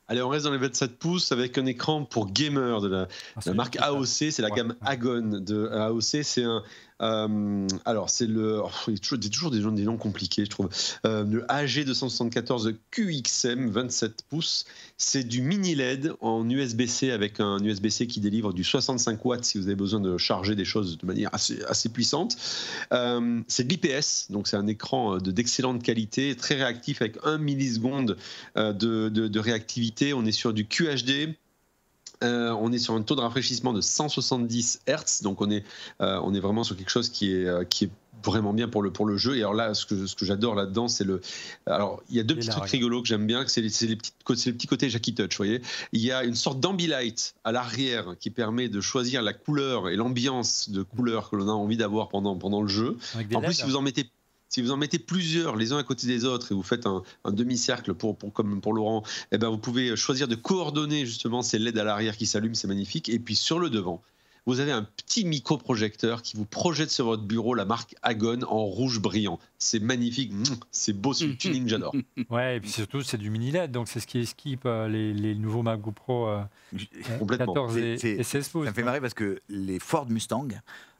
Allez, 0.09 0.21
on 0.21 0.29
reste 0.29 0.45
dans 0.45 0.51
les 0.53 0.59
27 0.59 0.99
pouces 0.99 1.33
avec 1.33 1.57
un 1.59 1.65
écran 1.67 2.05
pour 2.05 2.31
gamer 2.31 2.81
de 2.81 2.89
la, 2.89 3.09
Ah, 3.37 3.41
La 3.47 3.55
marque. 3.55 3.77
AOC, 3.81 4.07
c'est 4.31 4.43
la 4.43 4.49
Ouais. 4.49 4.57
gamme 4.57 4.75
Agon 4.83 5.41
de 5.41 5.69
AOC. 5.69 6.23
C'est 6.25 6.45
un. 6.45 6.63
Euh, 7.03 7.67
alors, 7.85 8.11
c'est 8.11 8.27
le. 8.27 8.61
oh, 8.63 8.71
il 8.89 8.95
y 8.95 9.01
toujours, 9.01 9.19
a 9.19 9.29
toujours 9.29 9.51
des, 9.51 9.61
noms, 9.61 9.73
des 9.73 9.85
noms 9.85 9.97
compliqués, 9.97 10.45
je 10.45 10.51
trouve. 10.51 10.69
Euh, 11.05 11.25
le 11.25 11.43
AG274 11.47 12.75
QXM 12.91 13.69
27 13.71 14.23
pouces. 14.29 14.65
C'est 14.99 15.25
du 15.25 15.43
mini 15.43 15.75
LED 15.75 16.13
en 16.21 16.49
USB-C 16.49 17.11
avec 17.11 17.41
un 17.41 17.59
USB-C 17.59 18.07
qui 18.07 18.21
délivre 18.21 18.53
du 18.53 18.63
65 18.63 19.25
watts 19.25 19.45
si 19.45 19.59
vous 19.59 19.67
avez 19.67 19.75
besoin 19.75 19.99
de 20.01 20.17
charger 20.17 20.55
des 20.55 20.65
choses 20.65 20.97
de 20.97 21.07
manière 21.07 21.31
assez, 21.33 21.89
puissante. 21.89 22.37
Euh, 22.93 23.41
c'est 23.49 23.65
de 23.67 23.69
l'IPS, 23.73 24.31
donc 24.31 24.47
c'est 24.47 24.57
un 24.57 24.69
écran 24.69 25.19
de- 25.19 25.33
d'excellente 25.33 25.83
qualité, 25.83 26.37
très 26.37 26.55
réactif 26.55 27.03
avec 27.03 27.17
1 27.25 27.39
milliseconde 27.39 28.17
de, 28.57 28.73
de- 29.09 29.09
de 29.09 29.41
réactivité. 29.41 30.15
On 30.15 30.25
est 30.25 30.33
sur 30.33 30.53
du 30.53 30.67
QHD. 30.67 31.35
Euh, 32.23 32.51
on 32.61 32.73
est 32.73 32.79
sur 32.79 32.95
un 32.95 33.03
taux 33.03 33.15
de 33.15 33.21
rafraîchissement 33.21 33.73
de 33.73 33.81
170 33.81 34.81
Hz, 34.87 35.23
donc 35.23 35.41
on 35.41 35.51
est, 35.51 35.65
euh, 36.01 36.21
on 36.23 36.35
est 36.35 36.41
vraiment 36.41 36.65
sur 36.65 36.77
quelque 36.77 36.91
chose 36.91 37.09
qui 37.09 37.33
est, 37.33 37.47
euh, 37.47 37.65
qui 37.65 37.85
est 37.85 37.91
vraiment 38.25 38.53
bien 38.53 38.69
pour 38.69 38.83
le, 38.83 38.93
pour 38.93 39.07
le 39.07 39.17
jeu. 39.17 39.37
Et 39.37 39.41
alors 39.41 39.55
là, 39.55 39.75
ce 39.75 39.85
que, 39.87 40.07
ce 40.07 40.15
que 40.15 40.25
j'adore 40.25 40.55
là-dedans, 40.55 40.89
c'est 40.89 41.05
le. 41.05 41.21
Alors, 41.67 42.03
il 42.09 42.17
y 42.17 42.21
a 42.21 42.23
deux 42.23 42.35
Et 42.35 42.39
petits 42.39 42.49
trucs 42.49 42.63
regarde. 42.63 42.73
rigolos 42.73 43.03
que 43.03 43.09
j'aime 43.09 43.27
bien, 43.27 43.45
que 43.45 43.51
c'est 43.51 43.61
les, 43.61 43.87
les, 43.89 43.97
petits, 43.97 44.13
c'est 44.37 44.51
les 44.51 44.57
petits 44.57 44.67
côtés 44.67 44.91
Jackie 44.91 45.15
Touch, 45.15 45.33
vous 45.33 45.45
voyez. 45.45 45.63
Il 45.93 46.01
y 46.01 46.13
a 46.13 46.25
une 46.25 46.35
sorte 46.37 46.61
d'ambilight 46.61 47.35
à 47.45 47.53
l'arrière 47.53 48.15
qui 48.21 48.31
permet 48.31 48.69
de 48.69 48.81
choisir 48.81 49.23
la 49.23 49.33
couleur 49.33 49.89
et 49.89 49.97
l'ambiance 49.97 50.71
de 50.71 50.83
couleur 50.83 51.31
que 51.31 51.37
l'on 51.37 51.49
a 51.49 51.53
envie 51.53 51.77
d'avoir 51.77 52.09
pendant, 52.09 52.37
pendant 52.37 52.63
le 52.63 52.69
jeu. 52.69 52.97
En 53.35 53.41
plus, 53.41 53.55
si 53.55 53.65
vous 53.65 53.77
en 53.77 53.83
mettez 53.83 54.11
si 54.53 54.61
vous 54.61 54.71
en 54.71 54.77
mettez 54.77 54.99
plusieurs 54.99 55.57
les 55.57 55.73
uns 55.73 55.79
à 55.79 55.83
côté 55.83 56.07
des 56.07 56.25
autres 56.27 56.53
et 56.53 56.55
vous 56.55 56.63
faites 56.63 56.87
un, 56.87 57.03
un 57.25 57.33
demi-cercle 57.33 57.95
pour, 57.95 58.17
pour, 58.17 58.33
comme 58.35 58.61
pour 58.61 58.75
Laurent, 58.75 59.03
eh 59.33 59.39
ben 59.39 59.49
vous 59.49 59.57
pouvez 59.59 59.97
choisir 59.97 60.29
de 60.29 60.35
coordonner 60.35 61.07
justement 61.07 61.41
ces 61.43 61.59
LED 61.59 61.79
à 61.79 61.85
l'arrière 61.85 62.17
qui 62.17 62.27
s'allument, 62.27 62.55
c'est 62.55 62.69
magnifique. 62.69 63.09
Et 63.09 63.19
puis 63.19 63.35
sur 63.35 63.59
le 63.59 63.71
devant, 63.71 64.03
vous 64.45 64.59
avez 64.61 64.73
un 64.73 64.83
petit 64.83 65.25
micro-projecteur 65.25 66.21
qui 66.21 66.37
vous 66.37 66.45
projette 66.45 66.91
sur 66.91 67.05
votre 67.07 67.23
bureau 67.23 67.55
la 67.55 67.65
marque 67.65 67.95
Agon 68.03 68.43
en 68.43 68.65
rouge 68.65 69.01
brillant. 69.01 69.39
C'est 69.59 69.79
magnifique, 69.81 70.33
c'est 70.73 70.93
beau, 70.93 71.15
c'est 71.15 71.27
du 71.29 71.37
tuning, 71.37 71.69
j'adore. 71.69 71.95
Ouais, 72.29 72.57
et 72.57 72.61
puis 72.61 72.71
surtout, 72.71 73.03
c'est 73.03 73.19
du 73.19 73.31
mini 73.31 73.53
LED, 73.53 73.71
donc 73.71 73.89
c'est 73.89 74.01
ce 74.01 74.07
qui 74.07 74.19
esquive 74.19 74.59
euh, 74.67 74.89
les, 74.89 75.15
les 75.15 75.35
nouveaux 75.37 75.63
MacBook 75.63 75.95
Pro 75.95 76.27
euh, 76.29 76.43
Complètement. 77.19 77.55
14 77.55 77.77
et, 77.79 77.97
C'est- 77.99 78.11
et 78.17 78.23
16 78.25 78.49
pouces. 78.49 78.65
Ça 78.65 78.71
me 78.71 78.75
fait 78.75 78.83
marrer 78.83 79.01
parce 79.01 79.15
que 79.15 79.41
les 79.49 79.79
Ford 79.79 80.07
Mustang 80.11 80.49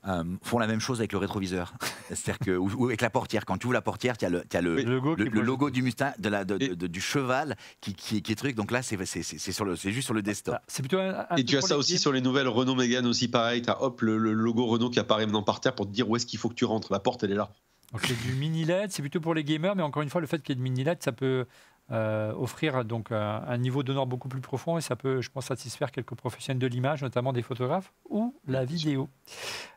euh, 0.09 0.25
font 0.43 0.59
la 0.59 0.67
même 0.67 0.81
chose 0.81 0.99
avec 1.01 1.13
le 1.13 1.19
rétroviseur. 1.19 1.75
C'est-à-dire 2.09 2.39
que, 2.39 2.51
ou, 2.57 2.69
ou 2.77 2.87
avec 2.87 3.01
la 3.01 3.11
portière. 3.11 3.45
Quand 3.45 3.57
tu 3.59 3.67
ouvres 3.67 3.75
la 3.75 3.83
portière, 3.83 4.17
tu 4.19 4.25
as 4.25 4.29
le, 4.31 4.43
tu 4.49 4.57
as 4.57 4.61
le, 4.61 4.77
Le 4.77 4.83
logo, 4.83 5.15
le- 5.15 5.25
qui 5.25 5.31
le 5.31 5.41
est 5.41 5.45
logo 5.45 5.71
du 5.71 5.83
Mustang, 5.83 6.13
de 6.19 6.29
la, 6.29 6.45
de- 6.45 6.57
Et- 6.61 6.69
de- 6.71 6.75
de- 6.75 6.87
du 6.87 7.01
cheval 7.01 7.57
qui, 7.81 7.95
qui, 7.95 8.23
qui 8.23 8.33
est 8.33 8.37
truc. 8.37 8.57
Donc 8.57 8.71
là, 8.71 8.83
c'est 8.83 8.99
juste 8.99 10.03
sur 10.03 10.15
le 10.15 10.23
desktop. 10.23 10.57
Ah, 10.59 10.63
C'est 10.67 10.83
plutôt 10.83 10.99
un, 10.99 11.27
un 11.31 11.37
Et 11.37 11.45
tu 11.45 11.57
as 11.57 11.61
ça 11.63 11.77
aussi 11.77 11.99
sur 11.99 12.13
les 12.13 12.21
nouvelles 12.21 12.49
Renault 12.49 12.75
Mégane 12.75 13.07
aussi 13.07 13.29
pareil, 13.29 13.63
tu 13.63 13.71
as 13.71 13.83
hop 13.83 14.01
le, 14.03 14.19
le 14.19 14.33
logo 14.33 14.67
Renault 14.67 14.91
qui 14.91 14.99
apparaît 14.99 15.27
maintenant 15.27 15.43
par 15.43 15.61
terre 15.61 15.75
pour 15.75 15.87
te 15.87 15.93
dire 15.93 16.09
où 16.11 16.17
est-ce 16.17 16.27
qu'il 16.27 16.39
faut 16.39 16.49
que 16.49 16.55
tu 16.55 16.65
rentres. 16.65 16.93
La 16.93 16.99
porte 17.01 17.23
elle 17.25 17.33
est 17.33 17.37
là. 17.37 17.51
Donc 17.93 18.01
c'est 18.07 18.19
du 18.27 18.33
mini 18.33 18.65
LED, 18.65 18.91
c'est 18.91 19.03
plutôt 19.03 19.21
pour 19.21 19.35
les 19.35 19.45
gamers, 19.45 19.77
mais 19.77 19.83
encore 19.83 20.03
une 20.03 20.09
fois, 20.09 20.23
le 20.23 20.27
fait 20.27 20.43
qu'il 20.43 20.51
y 20.51 20.53
ait 20.53 20.57
de 20.57 20.63
mini 20.63 20.83
LED, 20.83 21.03
ça 21.03 21.13
peut 21.13 21.45
euh, 21.93 22.33
offrir 22.35 22.85
donc 22.85 23.13
un, 23.13 23.43
un 23.47 23.57
niveau 23.59 23.83
d'honneur 23.83 24.07
beaucoup 24.07 24.29
plus 24.29 24.41
profond 24.41 24.79
et 24.79 24.81
ça 24.81 24.97
peut, 24.97 25.21
je 25.21 25.31
pense, 25.31 25.47
satisfaire 25.47 25.93
quelques 25.93 26.15
professionnels 26.15 26.59
de 26.61 26.67
l'image, 26.67 27.03
notamment 27.03 27.33
des 27.33 27.43
photographes 27.43 27.93
ou 28.09 28.35
la 28.49 28.65
vidéo. 28.65 29.09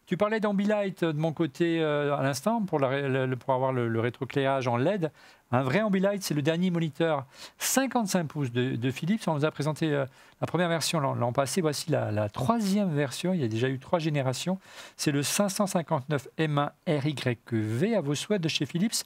Tu 0.05 0.17
parlais 0.17 0.39
d'Ambilight 0.39 1.03
de 1.03 1.19
mon 1.19 1.33
côté 1.33 1.81
euh, 1.81 2.15
à 2.15 2.21
l'instant 2.23 2.61
pour, 2.61 2.79
la- 2.79 3.25
le- 3.25 3.35
pour 3.35 3.53
avoir 3.53 3.73
le, 3.73 3.87
le 3.87 3.99
rétroéclairage 3.99 4.67
en 4.67 4.77
LED. 4.77 5.11
Un 5.51 5.63
vrai 5.63 5.81
Ambilight, 5.81 6.23
c'est 6.23 6.33
le 6.33 6.41
dernier 6.41 6.69
moniteur 6.69 7.25
55 7.57 8.25
pouces 8.27 8.51
de, 8.51 8.75
de 8.75 8.91
Philips. 8.91 9.21
On 9.27 9.33
nous 9.35 9.45
a 9.45 9.51
présenté 9.51 9.91
euh, 9.93 10.05
la 10.41 10.47
première 10.47 10.69
version 10.69 10.99
l'an 10.99 11.33
passé. 11.33 11.59
Voici 11.61 11.89
la, 11.91 12.11
la 12.11 12.29
troisième 12.29 12.93
version. 12.93 13.33
Il 13.33 13.41
y 13.41 13.43
a 13.43 13.47
déjà 13.47 13.67
eu 13.67 13.79
trois 13.79 13.99
générations. 13.99 14.59
C'est 14.95 15.11
le 15.11 15.23
559 15.23 16.27
M1 16.37 16.69
RYV 16.87 17.95
à 17.95 18.01
vos 18.01 18.15
souhaits 18.15 18.41
de 18.41 18.47
chez 18.47 18.65
Philips. 18.65 19.03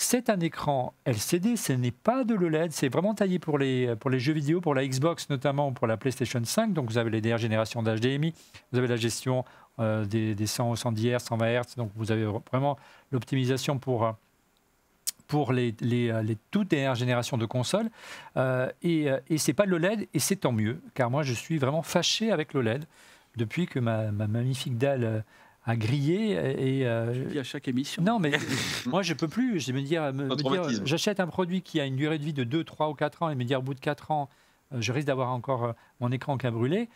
C'est 0.00 0.30
un 0.30 0.38
écran 0.38 0.94
LCD, 1.06 1.56
ce 1.56 1.72
n'est 1.72 1.90
pas 1.90 2.22
de 2.22 2.32
l'OLED, 2.32 2.70
c'est 2.70 2.88
vraiment 2.88 3.14
taillé 3.14 3.40
pour 3.40 3.58
les, 3.58 3.96
pour 3.96 4.10
les 4.10 4.20
jeux 4.20 4.32
vidéo, 4.32 4.60
pour 4.60 4.72
la 4.72 4.86
Xbox 4.86 5.28
notamment, 5.28 5.72
pour 5.72 5.88
la 5.88 5.96
PlayStation 5.96 6.40
5. 6.42 6.72
Donc 6.72 6.88
vous 6.88 6.98
avez 6.98 7.10
les 7.10 7.20
dernières 7.20 7.38
générations 7.38 7.82
d'HDMI, 7.82 8.32
vous 8.70 8.78
avez 8.78 8.86
la 8.86 8.94
gestion 8.94 9.44
euh, 9.80 10.04
des, 10.04 10.36
des 10.36 10.46
100, 10.46 10.76
110 10.76 11.08
Hz, 11.08 11.18
120 11.18 11.46
Hz, 11.48 11.74
donc 11.76 11.90
vous 11.96 12.12
avez 12.12 12.24
vraiment 12.24 12.78
l'optimisation 13.10 13.80
pour, 13.80 14.06
euh, 14.06 14.12
pour 15.26 15.52
les, 15.52 15.74
euh, 15.82 16.22
les 16.22 16.38
toutes 16.52 16.68
dernières 16.68 16.94
générations 16.94 17.36
de 17.36 17.44
consoles. 17.44 17.90
Et 18.82 19.08
et 19.28 19.38
c'est 19.38 19.52
pas 19.52 19.66
de 19.66 19.70
l'OLED, 19.72 20.06
et 20.14 20.18
c'est 20.20 20.36
tant 20.36 20.52
mieux, 20.52 20.80
car 20.94 21.10
moi 21.10 21.24
je 21.24 21.32
suis 21.32 21.58
vraiment 21.58 21.82
fâché 21.82 22.30
avec 22.30 22.54
l'OLED 22.54 22.84
depuis 23.36 23.66
que 23.66 23.80
ma, 23.80 24.12
ma 24.12 24.28
magnifique 24.28 24.78
dalle 24.78 25.24
a 25.68 25.76
grillé. 25.76 26.32
Et, 26.58 26.86
euh, 26.86 27.24
dis 27.30 27.38
à 27.38 27.44
chaque 27.44 27.68
émission. 27.68 28.02
non, 28.02 28.18
mais 28.18 28.32
moi, 28.86 29.02
je 29.02 29.14
peux 29.14 29.28
plus. 29.28 29.60
Je 29.60 29.72
vais 29.72 29.80
me 29.80 29.84
dire, 29.86 30.12
me- 30.12 30.28
dire, 30.34 30.62
j'achète 30.84 31.20
un 31.20 31.26
produit 31.26 31.62
qui 31.62 31.80
a 31.80 31.84
une 31.86 31.96
durée 31.96 32.18
de 32.18 32.24
vie 32.24 32.32
de 32.32 32.44
2, 32.44 32.64
3 32.64 32.88
ou 32.88 32.94
4 32.94 33.22
ans 33.22 33.30
et 33.30 33.34
me 33.34 33.44
dire 33.44 33.60
au 33.60 33.62
bout 33.62 33.74
de 33.74 33.80
4 33.80 34.10
ans, 34.10 34.28
euh, 34.72 34.78
je 34.80 34.92
risque 34.92 35.06
d'avoir 35.06 35.30
encore 35.30 35.64
euh, 35.64 35.72
mon 36.00 36.10
écran 36.10 36.36
qui 36.38 36.46
a 36.46 36.50
brûlé. 36.50 36.88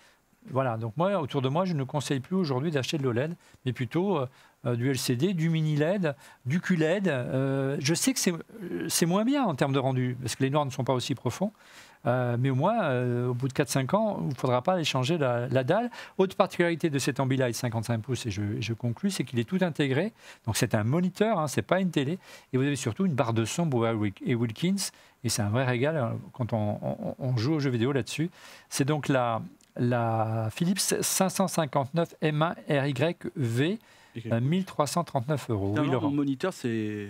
Voilà, 0.51 0.77
donc 0.77 0.97
moi, 0.97 1.21
autour 1.21 1.41
de 1.41 1.49
moi, 1.49 1.65
je 1.65 1.73
ne 1.75 1.85
conseille 1.85 2.19
plus 2.19 2.35
aujourd'hui 2.35 2.73
d'acheter 2.73 2.99
de 2.99 3.05
l'OLED, 3.05 3.37
mais 3.65 3.73
plutôt 3.73 4.19
euh, 4.67 4.75
du 4.75 4.91
LCD, 4.91 5.35
du 5.35 5.49
mini 5.51 5.77
LED, 5.77 6.17
du 6.47 6.61
QLED. 6.61 7.07
Euh, 7.07 7.77
je 7.79 7.95
sais 7.95 8.13
que 8.13 8.19
c'est- 8.19 8.35
c'est 8.89 9.07
moins 9.07 9.25
bien 9.25 9.45
en 9.45 9.55
termes 9.55 9.73
de 9.73 9.79
rendu, 9.79 10.17
parce 10.21 10.35
que 10.35 10.43
les 10.43 10.51
noirs 10.51 10.65
ne 10.67 10.71
sont 10.73 10.83
pas 10.83 10.95
aussi 10.95 11.15
profonds. 11.15 11.53
Euh, 12.07 12.37
mais 12.39 12.51
au 12.51 12.55
moins, 12.57 12.83
euh, 12.83 13.29
au 13.29 13.35
bout 13.35 13.47
de 13.49 13.53
4-5 13.53 13.95
ans, 13.95 14.19
il 14.23 14.29
ne 14.31 14.35
faudra 14.35 14.61
pas 14.63 14.73
aller 14.75 14.85
changer 14.85 15.19
la, 15.19 15.47
la 15.49 15.63
dalle. 15.65 15.89
Autre 16.19 16.35
particularité 16.37 16.91
de 16.91 16.99
cet 16.99 17.21
Ambilight 17.21 17.55
55 17.55 17.99
pouces, 18.03 18.27
et 18.27 18.31
je, 18.31 18.43
je 18.61 18.73
conclus, 18.73 19.11
c'est 19.13 19.23
qu'il 19.25 19.39
est 19.39 19.45
tout 19.49 19.59
intégré. 19.61 20.13
Donc 20.47 20.57
c'est 20.57 20.75
un 20.75 20.83
moniteur, 20.85 21.39
hein, 21.39 21.47
c'est 21.47 21.63
pas 21.63 21.81
une 21.81 21.91
télé. 21.91 22.19
Et 22.53 22.57
vous 22.57 22.65
avez 22.65 22.75
surtout 22.77 23.07
une 23.07 23.15
barre 23.15 23.33
de 23.33 23.45
son 23.45 23.67
Bower 23.67 23.97
et 24.27 24.35
Wilkins. 24.35 24.91
Et 25.25 25.29
c'est 25.29 25.43
un 25.43 25.51
vrai 25.51 25.65
régal 25.65 25.97
euh, 25.97 26.09
quand 26.33 26.53
on, 26.53 26.79
on- 26.83 27.15
on 27.19 27.37
joue 27.37 27.55
aux 27.55 27.61
jeux 27.61 27.71
vidéo 27.71 27.93
là-dessus. 27.93 28.31
C'est 28.69 28.85
donc 28.85 29.07
la, 29.09 29.41
la 29.77 30.49
Philips 30.53 30.81
559 30.81 32.15
M1 32.21 32.55
RYV, 32.69 33.79
euh, 34.33 34.41
1339 34.41 35.51
euros. 35.51 35.75
Non, 35.77 35.83
Oui, 35.83 35.89
mon 35.91 36.11
moniteur, 36.11 36.53
c'est 36.53 37.09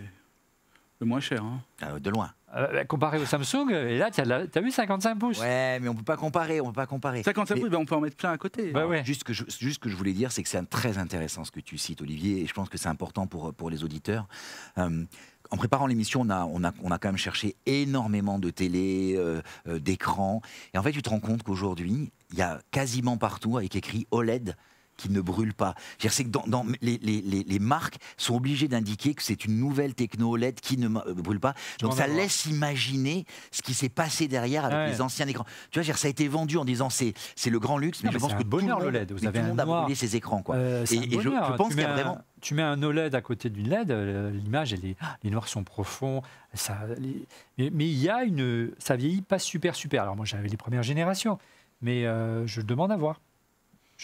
le 1.00 1.06
moins 1.06 1.20
cher. 1.20 1.42
hein. 1.42 1.60
Euh, 1.82 1.98
de 1.98 2.10
loin. 2.10 2.30
Euh, 2.54 2.84
comparé 2.84 3.18
au 3.18 3.24
Samsung, 3.24 3.70
et 3.70 3.96
là, 3.96 4.10
tu 4.10 4.20
as, 4.20 4.60
vu 4.60 4.70
55 4.70 5.18
pouces 5.18 5.40
Ouais, 5.40 5.80
mais 5.80 5.88
on 5.88 5.94
peut 5.94 6.02
pas 6.02 6.18
comparer, 6.18 6.60
on 6.60 6.66
peut 6.66 6.72
pas 6.72 6.86
comparer. 6.86 7.22
55 7.22 7.54
Mais- 7.54 7.60
pouces, 7.62 7.70
ben, 7.70 7.78
on 7.78 7.86
peut 7.86 7.94
en 7.94 8.00
mettre 8.00 8.16
plein 8.16 8.30
à 8.30 8.36
côté. 8.36 8.72
Bah 8.72 8.86
ouais. 8.86 9.02
Juste, 9.04 9.24
que 9.24 9.32
je, 9.32 9.44
juste 9.58 9.74
ce 9.74 9.78
que 9.78 9.88
je 9.88 9.96
voulais 9.96 10.12
dire, 10.12 10.32
c'est 10.32 10.42
que 10.42 10.48
c'est 10.50 10.62
très 10.68 10.98
intéressant 10.98 11.44
ce 11.44 11.50
que 11.50 11.60
tu 11.60 11.78
cites, 11.78 12.02
Olivier, 12.02 12.42
et 12.42 12.46
je 12.46 12.52
pense 12.52 12.68
que 12.68 12.76
c'est 12.76 12.88
important 12.90 13.26
pour, 13.26 13.54
pour 13.54 13.70
les 13.70 13.84
auditeurs. 13.84 14.28
Euh, 14.76 15.04
en 15.50 15.56
préparant 15.56 15.86
l'émission, 15.86 16.20
on 16.22 16.30
a, 16.30 16.44
on, 16.44 16.62
a, 16.64 16.72
on 16.82 16.90
a 16.90 16.98
quand 16.98 17.08
même 17.08 17.16
cherché 17.16 17.56
énormément 17.64 18.38
de 18.38 18.50
télé, 18.50 19.14
euh, 19.16 19.40
euh, 19.68 19.78
d'écrans, 19.78 20.42
et 20.74 20.78
en 20.78 20.82
fait, 20.82 20.92
tu 20.92 21.00
te 21.00 21.08
rends 21.08 21.20
compte 21.20 21.42
qu'aujourd'hui, 21.42 22.12
il 22.32 22.38
y 22.38 22.42
a 22.42 22.58
quasiment 22.70 23.16
partout 23.16 23.56
avec 23.56 23.74
écrit 23.76 24.06
OLED 24.10 24.56
qui 25.02 25.10
ne 25.10 25.20
brûle 25.20 25.52
pas. 25.54 25.74
C'est 25.98 26.24
que 26.24 26.28
dans, 26.28 26.44
dans- 26.46 26.64
les, 26.80 26.98
les- 27.02 27.20
les- 27.20 27.42
les 27.44 27.58
marques 27.58 27.96
sont 28.16 28.36
obligées 28.36 28.68
d'indiquer 28.68 29.14
que 29.14 29.22
c'est 29.22 29.44
une 29.44 29.58
nouvelle 29.58 29.94
techno 29.94 30.30
OLED 30.30 30.60
qui 30.60 30.76
ne 30.78 30.88
brûle 30.88 31.40
pas. 31.40 31.54
Donc 31.80 31.94
ça 31.94 32.06
laisse 32.06 32.46
imaginer 32.46 33.24
ce 33.50 33.62
qui 33.62 33.74
s'est 33.74 33.88
passé 33.88 34.28
derrière 34.28 34.64
avec 34.64 34.76
Ouais. 34.78 34.88
les 34.90 35.00
anciens 35.00 35.26
écrans. 35.26 35.44
Tu 35.70 35.80
vois, 35.80 35.94
ça 35.96 36.06
a 36.06 36.10
été 36.10 36.28
vendu 36.28 36.56
en 36.56 36.64
disant 36.64 36.88
c'est 36.90 37.14
c'est 37.36 37.50
le 37.50 37.58
grand 37.58 37.78
luxe, 37.78 38.02
mais 38.02 38.06
Non, 38.08 38.12
je 38.12 38.16
mais 38.18 38.20
pense 38.28 38.34
que 38.34 38.44
bonheur, 38.48 38.78
tout 38.78 38.84
le 38.84 38.90
LED. 38.90 39.12
Vous 39.12 39.26
avez 39.26 39.38
tout 39.40 39.44
le 39.44 39.48
monde 39.50 39.60
a 39.60 39.64
brûlé 39.64 39.94
ses 39.94 40.16
écrans. 40.16 40.42
Quoi. 40.42 40.54
Euh, 40.56 40.84
Et- 40.90 40.98
un 40.98 41.02
et 41.02 41.10
je- 41.10 41.20
je 41.20 41.28
bonheur. 41.28 41.56
pense 41.56 41.68
Tu 41.68 41.74
qu'il 41.74 41.82
y 41.82 41.84
a 41.84 41.88
mets 41.88 41.92
un- 41.92 41.96
vraiment- 42.04 42.18
Tu 42.40 42.54
mets 42.54 42.62
un 42.62 42.82
OLED 42.82 43.14
à 43.14 43.20
côté 43.20 43.50
d'une 43.50 43.68
LED, 43.68 43.90
euh, 43.92 44.30
l'image, 44.30 44.74
les 45.22 45.30
noirs 45.30 45.46
sont 45.48 45.62
profonds. 45.64 46.22
Ça, 46.54 46.76
les- 46.98 47.24
mais, 47.58 47.70
mais 47.72 47.86
il 47.86 47.98
y 47.98 48.08
a 48.08 48.24
une, 48.24 48.70
ça 48.78 48.96
vieillit 48.96 49.22
pas 49.22 49.38
super 49.38 49.74
super. 49.74 50.02
Alors 50.02 50.16
moi 50.16 50.24
j'avais 50.26 50.48
les 50.48 50.56
premières 50.56 50.82
générations, 50.82 51.38
mais 51.80 52.04
euh, 52.06 52.46
je 52.46 52.60
demande 52.60 52.90
à 52.92 52.96
voir. 52.96 53.20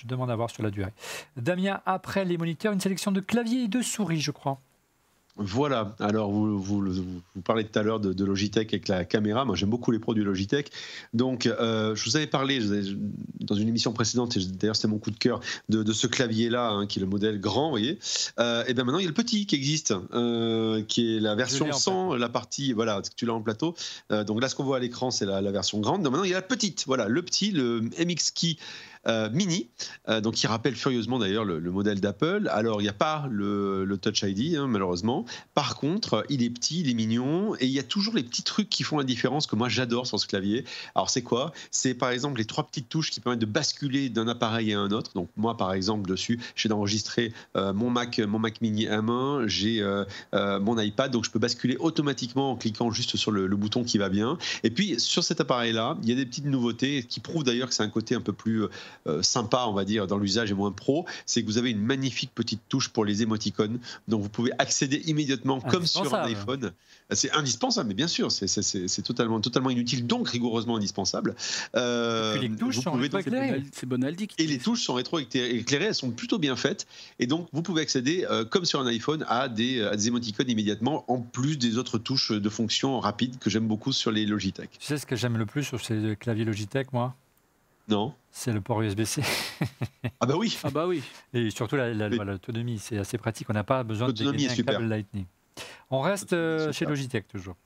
Je 0.00 0.06
demande 0.06 0.30
à 0.30 0.36
voir 0.36 0.50
sur 0.50 0.62
la 0.62 0.70
durée. 0.70 0.92
Damien, 1.36 1.80
après 1.86 2.24
les 2.24 2.38
moniteurs, 2.38 2.72
une 2.72 2.80
sélection 2.80 3.10
de 3.10 3.20
claviers 3.20 3.64
et 3.64 3.68
de 3.68 3.82
souris, 3.82 4.20
je 4.20 4.30
crois. 4.30 4.60
Voilà, 5.40 5.94
alors 6.00 6.32
vous, 6.32 6.60
vous, 6.60 6.82
vous- 6.92 7.22
parlez 7.44 7.62
tout 7.64 7.78
à 7.78 7.84
l'heure 7.84 8.00
de, 8.00 8.12
de 8.12 8.24
Logitech 8.24 8.72
avec 8.74 8.88
la 8.88 9.04
caméra, 9.04 9.44
moi 9.44 9.54
j'aime 9.54 9.70
beaucoup 9.70 9.92
les 9.92 10.00
produits 10.00 10.24
Logitech, 10.24 10.72
donc 11.14 11.46
euh, 11.46 11.94
je 11.94 12.04
vous 12.10 12.16
avais 12.16 12.26
parlé 12.26 12.60
je 12.60 12.96
dans 13.38 13.54
une 13.54 13.68
émission 13.68 13.92
précédente, 13.92 14.36
et 14.36 14.40
d'ailleurs 14.44 14.74
c'était 14.74 14.88
mon 14.88 14.98
coup 14.98 15.12
de 15.12 15.16
cœur, 15.16 15.38
de, 15.68 15.84
de 15.84 15.92
ce 15.92 16.08
clavier-là, 16.08 16.70
hein, 16.70 16.86
qui 16.88 16.98
est 16.98 17.02
le 17.02 17.06
modèle 17.06 17.38
grand, 17.40 17.66
vous 17.66 17.70
voyez, 17.70 18.00
Euh, 18.40 18.64
et 18.66 18.74
bien 18.74 18.82
maintenant 18.82 18.98
il 18.98 19.02
y 19.02 19.06
a 19.06 19.10
le 19.10 19.14
petit 19.14 19.46
qui 19.46 19.54
existe, 19.54 19.94
euh, 20.12 20.82
qui 20.82 21.14
est 21.16 21.20
la 21.20 21.36
version 21.36 21.66
sans 21.72 22.16
la 22.16 22.28
partie, 22.28 22.72
voilà, 22.72 23.00
tu 23.14 23.24
l'as 23.24 23.34
en 23.34 23.40
plateau, 23.40 23.76
donc 24.10 24.42
là 24.42 24.48
ce 24.48 24.56
qu'on 24.56 24.64
voit 24.64 24.78
à 24.78 24.80
l'écran 24.80 25.12
c'est 25.12 25.24
la, 25.24 25.40
la 25.40 25.52
version 25.52 25.78
grande, 25.78 26.02
donc 26.02 26.10
maintenant 26.10 26.24
il 26.24 26.30
y 26.30 26.34
a 26.34 26.38
la 26.38 26.42
petite, 26.42 26.82
voilà, 26.88 27.06
le 27.06 27.22
petit, 27.22 27.52
le 27.52 27.82
MX 27.82 28.32
Key 28.34 28.56
euh, 29.06 29.30
Mini, 29.30 29.68
euh, 30.08 30.20
donc 30.20 30.34
qui 30.34 30.46
rappelle 30.46 30.74
furieusement 30.74 31.18
d'ailleurs 31.18 31.44
le, 31.44 31.58
le 31.58 31.70
modèle 31.70 32.00
d'Apple. 32.00 32.48
Alors 32.52 32.80
il 32.80 32.84
n'y 32.84 32.90
a 32.90 32.94
pas 32.94 33.26
le, 33.30 33.98
Touch 34.00 34.22
ID 34.22 34.56
hein, 34.56 34.66
malheureusement. 34.68 35.24
Par 35.54 35.76
contre, 35.76 36.24
il 36.28 36.42
est 36.42 36.50
petit, 36.50 36.80
il 36.80 36.90
est 36.90 36.94
mignon 36.94 37.54
et 37.56 37.66
il 37.66 37.72
y 37.72 37.78
a 37.78 37.82
toujours 37.82 38.14
les 38.14 38.22
petits 38.22 38.42
trucs 38.42 38.68
qui 38.68 38.82
font 38.82 38.98
la 38.98 39.04
différence 39.04 39.46
que 39.46 39.56
moi 39.56 39.68
j'adore 39.68 40.06
sur 40.06 40.20
ce 40.20 40.26
clavier. 40.26 40.64
Alors 40.94 41.10
c'est 41.10 41.22
quoi? 41.22 41.52
C'est 41.70 41.94
par 41.94 42.10
exemple 42.10 42.38
les 42.38 42.44
trois 42.44 42.66
petites 42.66 42.88
touches 42.88 43.10
qui 43.10 43.20
permettent 43.20 43.40
de 43.40 43.46
basculer 43.46 44.08
d'un 44.08 44.28
appareil 44.28 44.72
à 44.72 44.80
un 44.80 44.90
autre. 44.90 45.12
Donc 45.14 45.28
moi 45.36 45.56
par 45.56 45.72
exemple 45.72 46.08
dessus, 46.08 46.40
j'ai 46.54 46.68
d'enregistrer 46.68 47.32
euh, 47.56 47.72
mon 47.72 47.90
Mac, 47.90 48.18
mon 48.18 48.38
Mac 48.38 48.60
Mini 48.60 48.86
M1, 48.86 49.46
j'ai 49.46 49.80
euh, 49.80 50.04
euh, 50.34 50.60
mon 50.60 50.78
iPad, 50.78 51.10
donc 51.10 51.24
je 51.24 51.30
peux 51.30 51.38
basculer 51.38 51.76
automatiquement 51.78 52.52
en 52.52 52.56
cliquant 52.56 52.90
juste 52.90 53.16
sur 53.16 53.30
le 53.30 53.48
bouton 53.56 53.84
qui 53.84 53.98
va 53.98 54.08
bien. 54.08 54.38
Et 54.62 54.70
puis 54.70 55.00
sur 55.00 55.24
cet 55.24 55.40
appareil-là, 55.40 55.96
il 56.02 56.08
y 56.08 56.12
a 56.12 56.14
des 56.14 56.26
petites 56.26 56.46
nouveautés 56.46 57.04
qui 57.04 57.20
prouvent 57.20 57.44
d'ailleurs 57.44 57.68
que 57.68 57.74
c'est 57.74 57.82
un 57.82 57.88
côté 57.88 58.14
un 58.14 58.20
peu 58.20 58.32
plus 58.32 58.64
euh, 59.06 59.22
sympa, 59.22 59.64
on 59.68 59.72
va 59.72 59.84
dire, 59.84 60.06
dans 60.06 60.18
l'usage 60.18 60.50
et 60.50 60.54
moins 60.54 60.72
pro. 60.72 61.06
C'est 61.26 61.42
que 61.42 61.46
vous 61.46 61.58
avez 61.58 61.70
une 61.70 61.80
magnifique 61.82 62.30
petite 62.34 62.60
touche 62.68 62.88
pour 62.88 63.04
les 63.04 63.22
émoticônes. 63.22 63.78
Donc 64.08 64.22
vous 64.22 64.28
pouvez 64.28 64.52
accéder 64.58 65.02
immédiatement 65.06 65.60
comme 65.60 65.86
sur 65.86 66.14
un 66.14 66.22
iPhone. 66.24 66.72
C'est 67.10 67.30
indispensable, 67.32 67.88
mais 67.88 67.94
bien 67.94 68.06
sûr, 68.08 68.30
c'est- 68.30 69.02
totalement, 69.02 69.40
totalement 69.40 69.70
inutile, 69.70 70.06
donc 70.06 70.28
rigoureusement 70.28 70.76
indispensable. 70.76 71.34
Euh, 71.74 72.34
Et 72.36 72.40
les 72.48 72.50
touches 72.50 72.76
vous 72.76 72.82
sont 72.82 72.90
pouvez 72.92 73.08
donc- 73.08 73.24
rétroéclairées. 73.24 73.58
Bonal- 73.60 73.70
C'est 73.72 73.86
Bonaldi 73.86 74.26
qui 74.26 74.42
et 74.42 74.46
les 74.46 74.58
touches 74.58 74.82
sont 74.82 74.94
rétro-éclairées, 74.94 75.84
elles 75.86 75.94
sont 75.94 76.10
plutôt 76.10 76.38
bien 76.38 76.54
faites. 76.56 76.86
Et 77.18 77.26
donc, 77.26 77.48
vous 77.52 77.62
pouvez 77.62 77.80
accéder, 77.82 78.26
euh, 78.30 78.44
comme 78.44 78.64
sur 78.66 78.80
un 78.80 78.86
iPhone, 78.86 79.24
à 79.28 79.48
des, 79.48 79.80
à 79.82 79.96
des 79.96 80.08
émoticônes 80.08 80.50
immédiatement, 80.50 81.04
en 81.10 81.18
plus 81.20 81.56
des 81.56 81.78
autres 81.78 81.96
touches 81.98 82.30
de 82.32 82.48
fonction 82.48 83.00
rapides 83.00 83.38
que 83.38 83.48
j'aime 83.48 83.66
beaucoup 83.66 83.92
sur 83.92 84.10
les 84.10 84.26
Logitech. 84.26 84.70
Tu 84.78 84.86
sais 84.86 84.98
ce 84.98 85.06
que 85.06 85.16
j'aime 85.16 85.38
le 85.38 85.46
plus 85.46 85.64
sur 85.64 85.82
ces 85.84 86.14
claviers 86.20 86.44
Logitech, 86.44 86.92
moi? 86.92 87.14
Non 87.88 88.14
C'est 88.30 88.52
le 88.52 88.60
port 88.60 88.80
USB-C. 88.82 89.22
Ah 90.20 90.26
bah 90.26 90.34
oui 90.36 90.56
Ah 90.62 90.70
bah 90.70 90.86
oui. 90.86 91.02
Et 91.32 91.50
surtout 91.50 91.76
la- 91.76 91.92
la- 91.94 92.08
Oui. 92.08 92.16
voilà, 92.16 92.32
l'autonomie, 92.32 92.78
c'est 92.78 92.98
assez 92.98 93.18
pratique. 93.18 93.48
On 93.50 93.54
n'a 93.54 93.64
pas 93.64 93.82
besoin 93.82 94.08
de 94.08 94.22
un 94.22 94.54
câble 94.72 94.84
Lightning. 94.86 95.24
On 95.90 96.00
reste 96.00 96.32
euh, 96.34 96.70
chez. 96.72 96.84
Logitech 96.86 97.26
toujours. 97.28 97.56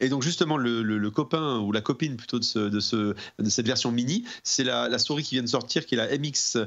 Et 0.00 0.08
donc 0.08 0.22
justement, 0.22 0.56
le, 0.56 0.82
le- 0.82 0.98
le 0.98 1.10
copain 1.10 1.58
ou 1.60 1.70
la 1.72 1.80
copine 1.80 2.16
plutôt 2.16 2.38
de, 2.38 2.44
ce- 2.44 2.58
de, 2.58 2.80
ce- 2.80 3.14
de 3.38 3.50
cette 3.50 3.66
version 3.66 3.92
mini, 3.92 4.24
c'est 4.42 4.64
la, 4.64 4.88
la 4.88 4.98
souris 4.98 5.22
qui 5.22 5.36
vient 5.36 5.42
de 5.42 5.48
sortir, 5.48 5.86
qui 5.86 5.94
est 5.94 5.98
la 5.98 6.08
MX 6.18 6.58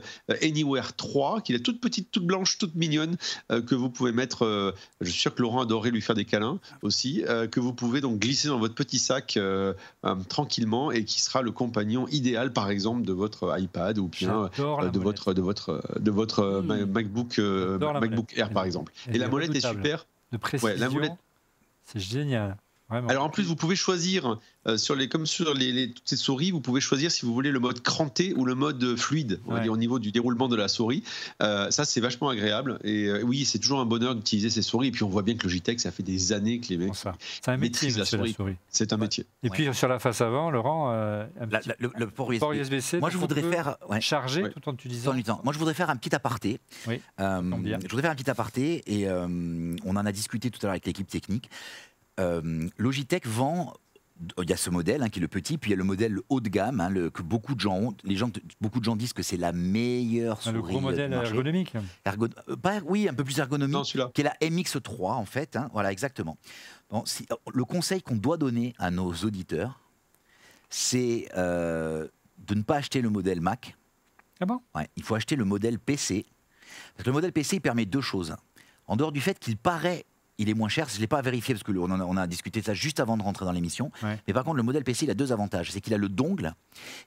Anywhere 0.42 0.94
3, 0.96 1.42
qui 1.42 1.54
est 1.54 1.60
toute 1.60 1.80
petite, 1.82 2.12
toute 2.12 2.26
blanche, 2.26 2.58
toute 2.58 2.76
mignonne, 2.76 3.18
euh, 3.52 3.62
que 3.62 3.76
vous 3.76 3.90
pouvez 3.90 4.12
mettre, 4.12 4.44
euh, 4.46 4.72
je 5.02 5.10
suis 5.10 5.20
sûr 5.22 5.36
que 5.36 5.42
Laurent 5.42 5.62
adorerait 5.62 5.92
lui 5.92 6.02
faire 6.02 6.16
des 6.16 6.26
câlins 6.26 6.60
aussi, 6.82 7.24
euh, 7.28 7.48
que 7.48 7.60
vous 7.60 7.74
pouvez 7.74 8.02
donc 8.02 8.20
glisser 8.20 8.48
dans 8.48 8.60
votre 8.60 8.76
petit 8.76 9.00
sac 9.00 9.38
euh, 9.38 9.74
euh, 10.06 10.16
tranquillement 10.30 10.92
et 10.92 11.04
qui 11.06 11.22
sera 11.22 11.42
le 11.42 11.52
compagnon 11.52 12.08
idéal 12.10 12.54
par 12.54 12.70
exemple 12.70 13.04
de 13.04 13.14
votre 13.14 13.56
iPad 13.60 13.98
ou 13.98 14.08
bien 14.08 14.50
euh, 14.86 14.90
de, 14.92 15.00
votre, 15.04 15.34
de 15.34 15.42
votre, 15.42 15.84
de 16.00 16.12
votre 16.12 16.40
euh, 16.40 16.62
Mmh. 16.62 16.66
Ma- 16.68 16.86
MacBook, 16.86 17.40
euh. 17.40 17.78
Air 18.36 18.50
par 18.50 18.64
exemple. 18.66 18.92
Et 19.14 19.18
la 19.18 19.28
molette 19.28 19.50
est 19.56 19.62
super. 19.78 20.06
De 20.32 20.38
précision. 20.38 20.68
Ouais, 20.74 20.78
la 20.80 20.90
molette- 20.90 21.12
C'est 21.86 22.00
génial. 22.00 22.58
Vraiment. 22.89 23.08
Alors 23.10 23.24
en 23.26 23.30
plus, 23.30 23.43
vous 23.43 23.56
pouvez 23.56 23.76
choisir, 23.76 24.38
euh, 24.67 24.78
sur 24.78 24.95
les, 24.95 25.10
comme 25.10 25.26
sur 25.26 25.56
les, 25.56 25.71
les- 25.71 25.91
toutes 25.91 26.08
ces 26.08 26.15
souris, 26.17 26.52
vous 26.52 26.62
pouvez 26.62 26.82
choisir 26.82 27.10
si 27.10 27.26
vous 27.26 27.34
voulez 27.34 27.50
le 27.52 27.60
mode 27.60 27.82
cranté 27.82 28.34
ou 28.36 28.45
le 28.45 28.54
mode 28.54 28.84
euh, 28.84 28.95
fluide, 28.95 29.39
on 29.45 29.50
va 29.52 29.56
Ouais. 29.58 29.63
dire, 29.63 29.71
au 29.71 29.78
niveau 29.78 29.98
du 29.98 30.12
déroulement 30.12 30.48
de 30.48 30.56
la 30.56 30.67
souris. 30.67 31.04
Euh, 31.41 31.71
ça, 31.71 31.84
c'est 31.84 32.00
vachement 32.00 32.30
agréable. 32.30 32.78
Et 32.84 33.06
euh, 33.08 33.24
oui, 33.24 33.43
c'est 33.45 33.58
toujours 33.58 33.80
un 33.80 33.86
bonheur 33.86 34.13
d'utiliser 34.13 34.52
ces 34.52 34.62
souris. 34.62 34.89
Et 34.89 34.91
puis 34.91 35.04
on 35.04 35.10
voit 35.10 35.24
bien 35.24 35.36
que 35.36 35.43
Logitech, 35.43 35.80
ça 35.80 35.91
fait 35.91 36.04
des 36.04 36.32
années 36.32 36.60
que 36.60 36.67
les 36.69 36.78
mecs, 36.78 36.95
ça. 36.95 37.15
C'est 37.19 37.50
un 37.50 37.58
métier, 37.58 37.88
maîtrise 37.88 37.98
la 37.98 38.06
souris. 38.06 38.34
souris. 38.34 38.56
c'est 38.69 38.93
un 38.93 38.98
métier. 38.98 39.26
Et 39.41 39.50
puis 39.50 39.67
sur 39.74 39.88
la 39.88 39.98
face 39.98 40.21
avant, 40.21 40.52
Laurent, 40.52 40.91
euh, 40.93 41.26
un 41.39 41.45
La- 41.48 41.60
petit 41.60 41.69
la- 41.69 41.76
le, 41.80 41.91
le 41.98 42.08
port 42.08 42.32
USB. 42.32 42.39
port 42.39 42.54
USB-C. 42.54 43.00
Moi, 43.00 43.10
je 43.10 43.17
voudrais 43.17 43.41
faire. 43.41 43.78
ouais. 43.89 44.00
charger 44.00 44.43
Ouais. 44.43 44.52
tout 44.52 44.69
en 44.69 44.74
utilisant. 44.74 45.41
Moi, 45.43 45.54
je 45.54 45.58
voudrais 45.58 45.74
faire 45.74 45.89
un 45.89 45.95
petit 45.95 46.13
aparté. 46.15 46.60
Oui, 46.88 47.02
Euh, 47.19 47.41
je 47.41 47.88
voudrais 47.88 48.02
faire 48.04 48.12
un 48.12 48.15
petit 48.15 48.30
aparté 48.30 48.84
et 48.86 49.08
euh, 49.08 49.28
on 49.86 49.95
en 49.95 50.06
a 50.06 50.12
discuté 50.12 50.52
tout 50.52 50.60
à 50.62 50.65
l'heure 50.67 50.71
avec 50.74 50.86
l'équipe 50.86 51.08
technique. 51.08 51.50
Euh, 52.19 52.67
Logitech 52.78 53.25
vend. 53.28 53.73
Il 54.41 54.49
y 54.49 54.54
a 54.54 54.58
ce 54.58 54.69
modèle 54.69 55.04
hein, 55.04 55.10
qui 55.10 55.19
est 55.19 55.21
le 55.21 55.28
petit, 55.28 55.58
puis 55.58 55.71
il 55.71 55.73
y 55.73 55.75
a 55.75 55.78
le 55.78 55.84
modèle 55.84 56.17
haut 56.30 56.39
de 56.39 56.47
gamme 56.47 56.80
hein, 56.80 56.88
le- 56.89 57.10
que 57.10 57.21
beaucoup 57.21 57.54
de 57.54 57.60
gens 57.60 57.75
ont. 57.78 57.93
Les 58.06 58.15
gens, 58.15 58.32
beaucoup 58.62 58.80
de 58.80 58.86
gens 58.86 58.95
disent 58.95 59.12
que 59.12 59.21
c'est 59.23 59.36
la 59.36 59.51
meilleure 59.51 60.39
Ah, 60.45 60.51
Le 60.54 60.60
souris 60.60 60.71
gros 60.71 60.80
modèle 60.82 61.12
ergonomique. 61.12 61.73
Ergo- 62.06 62.30
euh, 62.47 62.56
pas- 62.56 62.80
oui, 62.86 63.10
un 63.10 63.13
peu 63.13 63.25
plus 63.25 63.38
ergonomique 63.39 63.73
Non, 63.73 63.84
celui-là. 63.84 64.12
qui 64.13 64.21
est 64.21 64.23
la 64.23 64.36
MX3 64.39 65.15
en 65.15 65.25
fait. 65.25 65.58
hein, 65.58 65.69
voilà, 65.73 65.91
exactement. 65.91 66.38
Bon, 66.89 67.04
si- 67.06 67.25
le 67.54 67.65
conseil 67.65 68.01
qu'on 68.01 68.15
doit 68.15 68.38
donner 68.38 68.73
à 68.80 68.89
nos 68.89 69.12
auditeurs, 69.13 69.82
c'est 70.69 71.28
euh, 71.36 72.08
de 72.38 72.56
ne 72.56 72.62
pas 72.63 72.75
acheter 72.78 73.01
le 73.01 73.10
modèle 73.10 73.41
Mac. 73.41 73.75
Ah 74.39 74.45
bon? 74.45 74.62
Ouais, 74.75 74.88
il 74.95 75.04
faut 75.04 75.15
acheter 75.15 75.36
le 75.36 75.43
modèle 75.43 75.78
PC. 75.78 76.25
Parce 76.95 77.04
que 77.04 77.10
le 77.10 77.13
modèle 77.13 77.34
PC, 77.34 77.58
il 77.58 77.62
permet 77.62 77.86
deux 77.86 77.99
choses. 78.01 78.34
En 78.88 78.95
dehors 78.95 79.12
du 79.12 79.19
fait 79.19 79.38
qu'il 79.39 79.58
paraît, 79.58 80.06
il 80.38 80.50
est 80.50 80.54
moins 80.54 80.69
cher, 80.69 80.88
je 80.89 80.95
ne 80.95 81.02
l'ai 81.02 81.08
pas 81.08 81.21
vérifié 81.21 81.54
parce 81.56 81.63
qu'on 81.63 81.91
a, 81.91 82.04
on 82.04 82.17
a 82.17 82.28
discuté 82.28 82.60
de 82.62 82.65
ça 82.65 82.74
juste 82.74 83.00
avant 83.00 83.17
de 83.17 83.24
rentrer 83.24 83.45
dans 83.45 83.52
l'émission. 83.54 83.91
Ouais. 84.04 84.19
Mais 84.28 84.34
par 84.34 84.43
contre, 84.43 84.58
le 84.58 84.63
modèle 84.63 84.84
PC, 84.84 85.06
il 85.06 85.12
a 85.12 85.13
deux 85.13 85.32
avantages. 85.32 85.71
C'est 85.71 85.82
qu'il 85.82 85.93
a 85.93 85.98
le 85.98 86.10
dongle. 86.10 86.54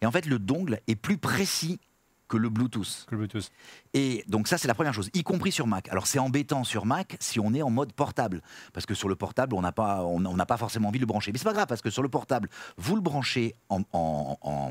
Et 0.01 0.07
en 0.07 0.12
fait, 0.12 0.27
le 0.27 0.38
dongle 0.38 0.81
est 0.87 0.97
plus 0.97 1.19
précis 1.19 1.79
que 2.27 2.37
le 2.37 2.51
Bluetooth. 2.51 3.07
Que 3.07 3.12
le 3.14 3.19
Bluetooth. 3.27 3.51
Et 3.95 4.23
donc 4.29 4.49
ça, 4.49 4.59
c'est 4.59 4.69
la 4.69 4.75
première 4.75 4.93
chose, 4.93 5.09
y 5.14 5.23
compris 5.23 5.51
sur 5.51 5.67
Mac. 5.67 5.88
Alors 5.88 6.07
c'est 6.07 6.19
embêtant 6.19 6.62
sur 6.62 6.85
Mac 6.85 7.17
si 7.21 7.41
on 7.41 7.55
est 7.55 7.62
en 7.62 7.71
mode 7.71 7.95
portable, 7.95 8.43
parce 8.75 8.85
que 8.85 8.93
sur 8.93 9.09
le 9.09 9.17
portable, 9.17 9.55
on 9.55 9.62
n'a 9.62 9.73
pas, 9.73 10.05
on 10.05 10.23
pas 10.37 10.57
forcément 10.59 10.88
envie 10.88 10.99
de 10.99 11.05
le 11.05 11.07
brancher. 11.07 11.33
Mais 11.33 11.38
c'est 11.38 11.45
pas 11.45 11.55
grave, 11.55 11.67
parce 11.69 11.81
que 11.81 11.88
sur 11.88 12.03
le 12.03 12.11
portable, 12.11 12.51
vous 12.77 12.97
le 12.97 13.01
branchez 13.01 13.55
en, 13.71 13.81
en- 13.95 14.37
en- 14.43 14.71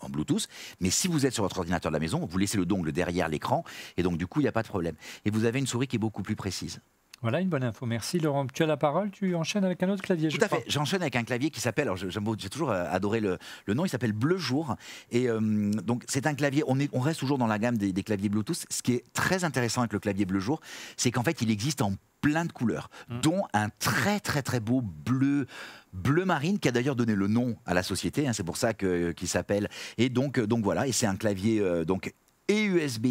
en 0.00 0.08
Bluetooth, 0.08 0.48
mais 0.80 0.88
si 0.88 1.06
vous 1.08 1.26
êtes 1.26 1.34
sur 1.34 1.42
votre 1.42 1.58
ordinateur 1.58 1.90
de 1.92 1.94
la 1.96 2.00
maison, 2.00 2.24
vous 2.24 2.38
laissez 2.38 2.56
le 2.56 2.64
dongle 2.64 2.90
derrière 2.90 3.28
l'écran, 3.28 3.64
et 3.98 4.02
donc 4.02 4.16
du 4.16 4.26
coup, 4.26 4.40
il 4.40 4.44
n'y 4.44 4.48
a 4.48 4.52
pas 4.52 4.62
de 4.62 4.68
problème. 4.68 4.94
Et 5.26 5.30
vous 5.30 5.44
avez 5.44 5.58
une 5.58 5.66
souris 5.66 5.86
qui 5.88 5.96
est 5.96 5.98
beaucoup 5.98 6.22
plus 6.22 6.36
précise. 6.36 6.80
Voilà 7.24 7.40
une 7.40 7.48
bonne 7.48 7.64
info. 7.64 7.86
Merci 7.86 8.18
Laurent. 8.20 8.46
Tu 8.46 8.62
as 8.62 8.66
la 8.66 8.76
parole, 8.76 9.10
tu 9.10 9.34
enchaînes 9.34 9.64
avec 9.64 9.82
un 9.82 9.88
autre 9.88 10.02
clavier. 10.02 10.28
je 10.30 10.36
Tout 10.36 10.44
à 10.44 10.46
crois. 10.46 10.58
fait. 10.60 10.70
J'enchaîne 10.70 11.00
avec 11.02 11.16
un 11.16 11.24
clavier 11.24 11.50
qui 11.50 11.60
s'appelle. 11.60 11.88
alors, 11.88 11.96
j'ai 11.96 12.48
toujours 12.50 12.70
euh, 12.70 12.84
adoré 12.90 13.20
le, 13.20 13.38
le 13.66 13.74
nom. 13.74 13.84
Il 13.84 13.88
s'appelle 13.88 14.12
Bleu 14.12 14.36
Jour. 14.36 14.76
Et 15.10 15.28
euh, 15.28 15.40
donc 15.40 16.04
c'est 16.06 16.26
un 16.26 16.34
clavier. 16.34 16.62
On, 16.66 16.78
est, 16.78 16.90
on 16.92 17.00
reste 17.00 17.20
toujours 17.20 17.38
dans 17.38 17.46
la 17.46 17.58
gamme 17.58 17.78
des, 17.78 17.92
des 17.92 18.02
claviers 18.02 18.28
Bluetooth. 18.28 18.66
Ce 18.68 18.82
qui 18.82 18.92
est 18.92 19.04
très 19.14 19.42
intéressant 19.42 19.80
avec 19.80 19.92
le 19.94 19.98
clavier 20.00 20.26
Bleu 20.26 20.38
Jour, 20.40 20.60
c'est 20.96 21.10
qu'en 21.10 21.22
fait 21.24 21.40
il 21.42 21.50
existe 21.50 21.80
en 21.82 21.94
plein 22.20 22.44
de 22.44 22.52
couleurs, 22.52 22.88
Mm. 23.08 23.20
dont 23.20 23.42
un 23.52 23.68
très 23.78 24.20
très 24.20 24.42
très 24.42 24.60
beau 24.60 24.80
bleu 24.82 25.46
bleu 25.92 26.24
marine 26.24 26.58
qui 26.58 26.68
a 26.68 26.72
d'ailleurs 26.72 26.96
donné 26.96 27.14
le 27.14 27.26
nom 27.26 27.56
à 27.66 27.74
la 27.74 27.82
société. 27.82 28.26
hein, 28.28 28.32
c'est 28.32 28.44
pour 28.44 28.56
ça 28.56 28.72
que 28.74 29.12
qu'il 29.12 29.28
s'appelle. 29.28 29.68
Et 29.98 30.08
donc 30.10 30.38
euh, 30.38 30.46
donc 30.46 30.62
voilà. 30.64 30.86
Et 30.86 30.92
c'est 30.92 31.06
un 31.06 31.16
clavier 31.16 31.60
euh, 31.60 31.84
donc 31.84 32.12
et 32.48 32.64
USB 32.64 33.06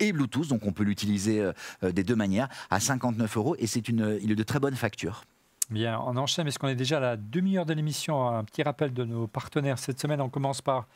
et 0.00 0.12
Bluetooth, 0.12 0.48
donc 0.48 0.66
on 0.66 0.72
peut 0.72 0.84
l'utiliser 0.84 1.40
euh, 1.40 1.52
euh, 1.82 1.92
des 1.92 2.04
deux 2.04 2.16
manières, 2.16 2.48
à 2.70 2.80
59 2.80 3.36
euros, 3.36 3.56
et 3.58 3.66
c'est 3.66 3.88
une, 3.88 4.18
il 4.22 4.30
est 4.30 4.36
de 4.36 4.42
très 4.42 4.60
bonne 4.60 4.74
facture. 4.74 5.24
Bien, 5.70 6.00
on 6.06 6.16
enchaîne, 6.16 6.44
parce 6.44 6.58
qu'on 6.58 6.68
est 6.68 6.76
déjà 6.76 6.98
à 6.98 7.00
la 7.00 7.16
demi-heure 7.16 7.66
de 7.66 7.74
l'émission? 7.74 8.28
Un 8.28 8.44
petit 8.44 8.62
rappel 8.62 8.92
de 8.92 9.04
nos 9.04 9.26
partenaires. 9.26 9.78
Cette 9.78 10.00
semaine, 10.00 10.20
on 10.20 10.28
commence 10.28 10.62
par 10.62 10.86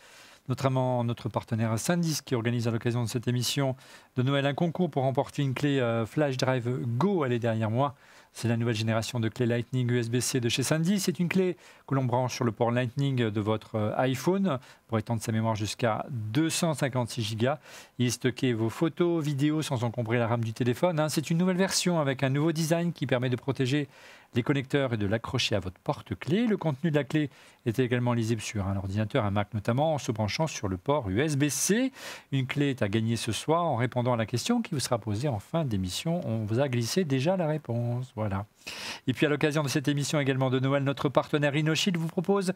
notamment 0.48 1.04
notre 1.04 1.28
partenaire 1.28 1.78
Sandisk 1.78 2.24
qui 2.24 2.34
organise 2.34 2.68
à 2.68 2.70
l'occasion 2.70 3.02
de 3.02 3.08
cette 3.08 3.28
émission 3.28 3.76
de 4.16 4.22
Noël 4.22 4.46
un 4.46 4.54
concours 4.54 4.90
pour 4.90 5.02
remporter 5.02 5.42
une 5.42 5.54
clé 5.54 5.78
euh, 5.80 6.06
Flash 6.06 6.36
Drive 6.36 6.68
Go. 6.98 7.24
Elle 7.24 7.32
est 7.32 7.38
derrière 7.38 7.70
moi. 7.70 7.94
C'est 8.32 8.48
la 8.48 8.56
nouvelle 8.56 8.76
génération 8.76 9.20
de 9.20 9.28
clé 9.28 9.44
Lightning 9.44 9.90
USB-C 9.90 10.40
de 10.40 10.48
chez 10.48 10.62
Sandisk. 10.62 11.04
C'est 11.04 11.18
une 11.18 11.28
clé 11.28 11.56
que 11.86 11.94
l'on 11.94 12.04
branche 12.04 12.34
sur 12.34 12.44
le 12.44 12.52
port 12.52 12.70
Lightning 12.70 13.28
de 13.28 13.40
votre 13.40 13.74
euh, 13.74 13.92
iPhone 13.96 14.58
pour 14.86 14.98
étendre 14.98 15.20
sa 15.20 15.32
mémoire 15.32 15.56
jusqu'à 15.56 16.06
256 16.10 17.36
Go. 17.36 17.48
Il 17.98 18.06
est 18.06 18.10
stocké 18.10 18.52
vos 18.52 18.70
photos, 18.70 19.22
vidéos 19.22 19.62
sans 19.62 19.84
encombrer 19.84 20.18
la 20.18 20.26
RAM 20.26 20.42
du 20.44 20.52
téléphone. 20.52 21.00
hein. 21.00 21.08
C'est 21.08 21.30
une 21.30 21.38
nouvelle 21.38 21.56
version 21.56 21.98
avec 21.98 22.22
un 22.22 22.28
nouveau 22.28 22.52
design 22.52 22.92
qui 22.92 23.06
permet 23.06 23.30
de 23.30 23.36
protéger 23.36 23.88
les 24.34 24.42
connecteurs 24.42 24.92
et 24.92 24.96
de 24.96 25.06
l'accrocher 25.06 25.54
à 25.54 25.60
votre 25.60 25.78
porte-clé. 25.80 26.46
Le 26.46 26.56
contenu 26.56 26.90
de 26.90 26.96
la 26.96 27.04
clé 27.04 27.30
est 27.66 27.78
également 27.78 28.12
lisible 28.12 28.40
sur 28.40 28.66
un 28.66 28.76
ordinateur, 28.76 29.24
un 29.24 29.30
Mac 29.30 29.52
notamment, 29.54 29.94
en 29.94 29.98
se 29.98 30.12
branchant 30.12 30.46
sur 30.46 30.68
le 30.68 30.76
port 30.76 31.10
USB-C. 31.10 31.92
Une 32.32 32.46
clé 32.46 32.70
est 32.70 32.82
à 32.82 32.88
gagner 32.88 33.16
ce 33.16 33.32
soir 33.32 33.64
en 33.64 33.76
répondant 33.76 34.12
à 34.12 34.16
la 34.16 34.26
question 34.26 34.62
qui 34.62 34.74
vous 34.74 34.80
sera 34.80 34.98
posée 34.98 35.28
en 35.28 35.38
fin 35.38 35.64
d'émission. 35.64 36.20
On 36.26 36.44
vous 36.44 36.60
a 36.60 36.68
glissé 36.68 37.04
déjà 37.04 37.36
la 37.36 37.46
réponse. 37.46 38.12
Voilà. 38.14 38.46
Et 39.06 39.12
puis 39.12 39.26
à 39.26 39.28
l'occasion 39.28 39.62
de 39.62 39.68
cette 39.68 39.88
émission 39.88 40.20
également 40.20 40.50
de 40.50 40.60
Noël, 40.60 40.82
notre 40.84 41.08
partenaire 41.08 41.54
InnoShield 41.56 41.96
vous 41.96 42.08
propose 42.08 42.52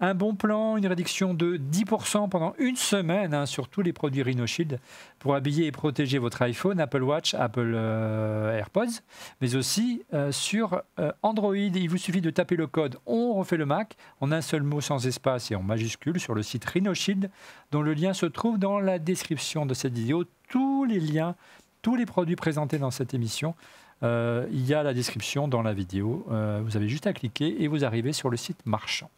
un 0.00 0.14
bon 0.14 0.34
plan, 0.34 0.76
une 0.76 0.86
réduction 0.86 1.32
de 1.32 1.56
10% 1.56 2.28
pendant 2.28 2.54
une 2.58 2.76
semaine 2.76 3.32
hein, 3.32 3.46
sur 3.46 3.68
tous 3.68 3.80
les 3.80 3.92
produits 3.92 4.22
RhinoShield 4.22 4.78
pour 5.18 5.34
habiller 5.34 5.66
et 5.66 5.72
protéger 5.72 6.18
votre 6.18 6.42
iPhone, 6.42 6.80
Apple 6.80 7.02
Watch, 7.02 7.34
Apple 7.34 7.72
euh, 7.74 8.58
AirPods, 8.58 9.00
mais 9.40 9.56
aussi 9.56 10.02
euh, 10.12 10.32
sur 10.32 10.82
euh, 10.98 11.12
Android. 11.22 11.56
Il 11.56 11.88
vous 11.88 11.96
suffit 11.96 12.20
de 12.20 12.30
taper 12.30 12.56
le 12.56 12.66
code 12.66 12.98
On 13.06 13.34
refait 13.34 13.56
le 13.56 13.66
Mac 13.66 13.96
en 14.20 14.32
un 14.32 14.42
seul 14.42 14.62
mot 14.62 14.80
sans 14.80 15.06
espace 15.06 15.50
et 15.50 15.54
en 15.54 15.62
majuscule 15.62 16.20
sur 16.20 16.34
le 16.34 16.42
site 16.42 16.64
RhinoShield 16.66 17.30
dont 17.70 17.82
le 17.82 17.94
lien 17.94 18.12
se 18.12 18.26
trouve 18.26 18.58
dans 18.58 18.78
la 18.78 18.98
description 18.98 19.64
de 19.64 19.72
cette 19.72 19.94
vidéo. 19.94 20.24
Tous 20.48 20.84
les 20.84 21.00
liens, 21.00 21.34
tous 21.80 21.96
les 21.96 22.06
produits 22.06 22.36
présentés 22.36 22.78
dans 22.78 22.90
cette 22.90 23.14
émission 23.14 23.54
euh, 24.02 24.46
il 24.50 24.64
y 24.66 24.74
a 24.74 24.82
la 24.82 24.92
description 24.94 25.48
dans 25.48 25.62
la 25.62 25.72
vidéo. 25.74 26.26
Euh, 26.30 26.60
vous 26.64 26.76
avez 26.76 26.88
juste 26.88 27.06
à 27.06 27.12
cliquer 27.12 27.62
et 27.62 27.68
vous 27.68 27.84
arrivez 27.84 28.12
sur 28.12 28.30
le 28.30 28.36
site 28.36 28.64
marchand. 28.66 29.10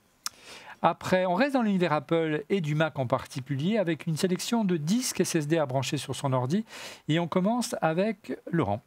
Après, 0.81 1.27
on 1.27 1.35
reste 1.35 1.55
dans 1.55 1.63
l'univers 1.63 1.93
Apple 1.93 2.45
et 2.49 2.61
du 2.61 2.77
Mac 2.77 2.99
en 3.01 3.07
particulier 3.09 3.79
avec 3.79 4.07
une 4.07 4.17
sélection 4.17 4.65
de 4.65 4.77
disques 4.77 5.25
SSD 5.25 5.59
à 5.59 5.67
brancher 5.67 5.97
sur 5.97 6.15
son 6.15 6.33
ordi. 6.33 6.65
Et 7.09 7.19
on 7.19 7.27
commence 7.27 7.75
avec 7.83 8.39
Laurent. 8.53 8.81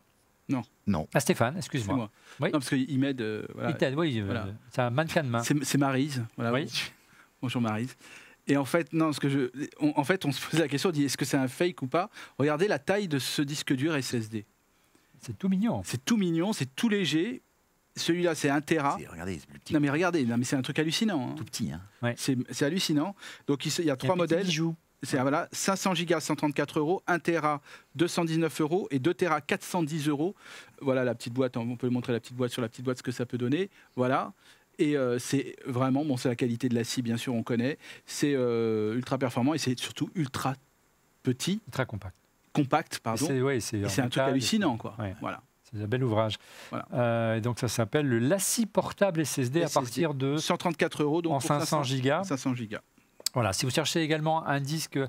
Non. 0.47 0.61
Non. 0.87 1.07
Ah, 1.13 1.19
Stéphane, 1.19 1.57
excuse-moi. 1.57 1.95
moi. 1.95 2.09
Oui. 2.39 2.47
Non, 2.47 2.59
parce 2.59 2.69
qu'il 2.69 2.99
m'aide. 2.99 3.21
euh, 3.21 3.45
voilà. 3.53 3.69
Il 3.71 3.75
t'aide, 3.75 3.95
oui, 3.95 4.19
euh, 4.19 4.25
Voilà. 4.25 4.47
c'est 4.69 4.81
un 4.81 4.89
mannequin 4.89 5.23
de 5.23 5.29
main. 5.29 5.43
C'est. 5.43 5.53
Voilà. 6.37 6.53
Oui. 6.53 6.67
Bonjour 7.41 7.61
Maryse. 7.61 7.95
Et 8.47 8.55
en 8.57 8.65
fait, 8.65 8.91
non, 8.93 9.11
ce 9.13 9.19
que 9.19 9.29
je, 9.29 9.51
on- 9.79 9.93
en 9.97 10.03
fait, 10.03 10.25
on 10.25 10.31
se 10.31 10.45
posait 10.45 10.63
la 10.63 10.67
question, 10.67 10.89
on 10.89 10.93
dit 10.93 11.03
est-ce 11.05 11.17
que 11.17 11.25
c'est 11.25 11.37
un 11.37 11.47
fake 11.47 11.81
ou 11.81 11.87
pas? 11.87 12.09
Regardez 12.37 12.67
la 12.67 12.79
taille 12.79 13.07
de 13.07 13.19
ce 13.19 13.41
disque 13.41 13.73
dur 13.73 13.95
SSD. 14.01 14.45
C'est 15.21 15.37
tout 15.37 15.49
mignon. 15.49 15.81
C'est 15.85 16.03
tout 16.03 16.17
mignon, 16.17 16.53
c'est 16.53 16.75
tout 16.75 16.89
léger. 16.89 17.41
Celui-là, 17.95 18.35
c'est 18.35 18.49
1 18.49 18.61
Tera. 18.61 18.97
Regardez, 19.09 19.37
c'est 19.39 19.47
plus 19.47 19.59
petit. 19.59 19.73
Non 19.73 19.79
mais 19.79 19.89
regardez, 19.89 20.25
non, 20.25 20.37
mais 20.37 20.45
c'est 20.45 20.55
un 20.55 20.61
truc 20.61 20.79
hallucinant. 20.79 21.31
hein. 21.31 21.35
tout 21.37 21.43
petit. 21.45 21.71
Hein. 21.71 22.13
C'est 22.17 22.37
c'est 22.49 22.65
hallucinant. 22.65 23.15
Donc 23.47 23.65
il 23.65 23.85
y 23.85 23.89
a 23.89 23.95
trois 23.95 24.13
un 24.13 24.17
modèles. 24.17 24.45
bijou. 24.45 24.75
C'est 25.03 25.19
voilà, 25.19 25.49
500 25.51 25.95
gigas 25.95 26.19
134 26.19 26.77
euros, 26.79 27.01
1 27.07 27.17
Tera 27.19 27.59
219 27.95 28.61
euros 28.61 28.87
et 28.91 28.99
2 28.99 29.13
Tera 29.15 29.41
410 29.41 30.07
euros. 30.07 30.35
Voilà 30.79 31.03
la 31.03 31.15
petite 31.15 31.33
boîte. 31.33 31.57
On 31.57 31.75
peut 31.75 31.89
montrer 31.89 32.13
la 32.13 32.19
petite 32.19 32.35
boîte 32.35 32.51
sur 32.51 32.61
la 32.61 32.69
petite 32.69 32.85
boîte 32.85 32.97
ce 32.99 33.03
que 33.03 33.11
ça 33.11 33.25
peut 33.25 33.37
donner. 33.39 33.69
Voilà. 33.95 34.33
Et 34.77 34.95
euh, 34.97 35.19
c'est 35.19 35.55
vraiment, 35.65 36.05
bon, 36.05 36.17
c'est 36.17 36.29
la 36.29 36.35
qualité 36.35 36.69
de 36.69 36.75
la 36.75 36.83
scie, 36.83 37.01
bien 37.01 37.17
sûr, 37.17 37.33
on 37.35 37.43
connaît. 37.43 37.77
C'est 38.05 38.33
euh, 38.35 38.95
ultra 38.95 39.17
performant 39.17 39.53
et 39.53 39.57
c'est 39.57 39.77
surtout 39.77 40.09
ultra 40.15 40.55
petit, 41.23 41.61
Très 41.71 41.85
compact. 41.85 42.15
Compact, 42.53 42.99
pardon. 42.99 43.25
C'est 43.25 43.41
ouais, 43.41 43.59
un 43.83 43.87
truc 44.09 44.17
hallucinant, 44.17 44.73
c'est- 44.73 44.77
quoi. 44.79 44.95
ouais. 44.99 45.15
Voilà. 45.21 45.41
C'est 45.63 45.81
un 45.81 45.87
bel 45.87 46.03
ouvrage. 46.03 46.37
Voilà. 46.69 46.85
Euh, 46.93 47.35
et 47.37 47.41
donc 47.41 47.57
ça 47.59 47.67
s'appelle 47.69 48.05
le 48.07 48.19
Lassi 48.19 48.65
portable 48.65 49.21
SSD, 49.25 49.63
à 49.63 49.69
partir 49.69 50.13
de 50.13 50.35
134 50.37 51.03
euros, 51.03 51.21
donc 51.21 51.31
en 51.33 51.39
pour 51.39 51.47
500 51.47 51.83
gigas. 51.83 52.23
500 52.25 52.55
gigas. 52.55 52.81
Voilà, 53.33 53.53
si 53.53 53.65
vous 53.65 53.71
cherchez 53.71 54.01
également 54.01 54.45
un 54.45 54.59
disque 54.59 54.99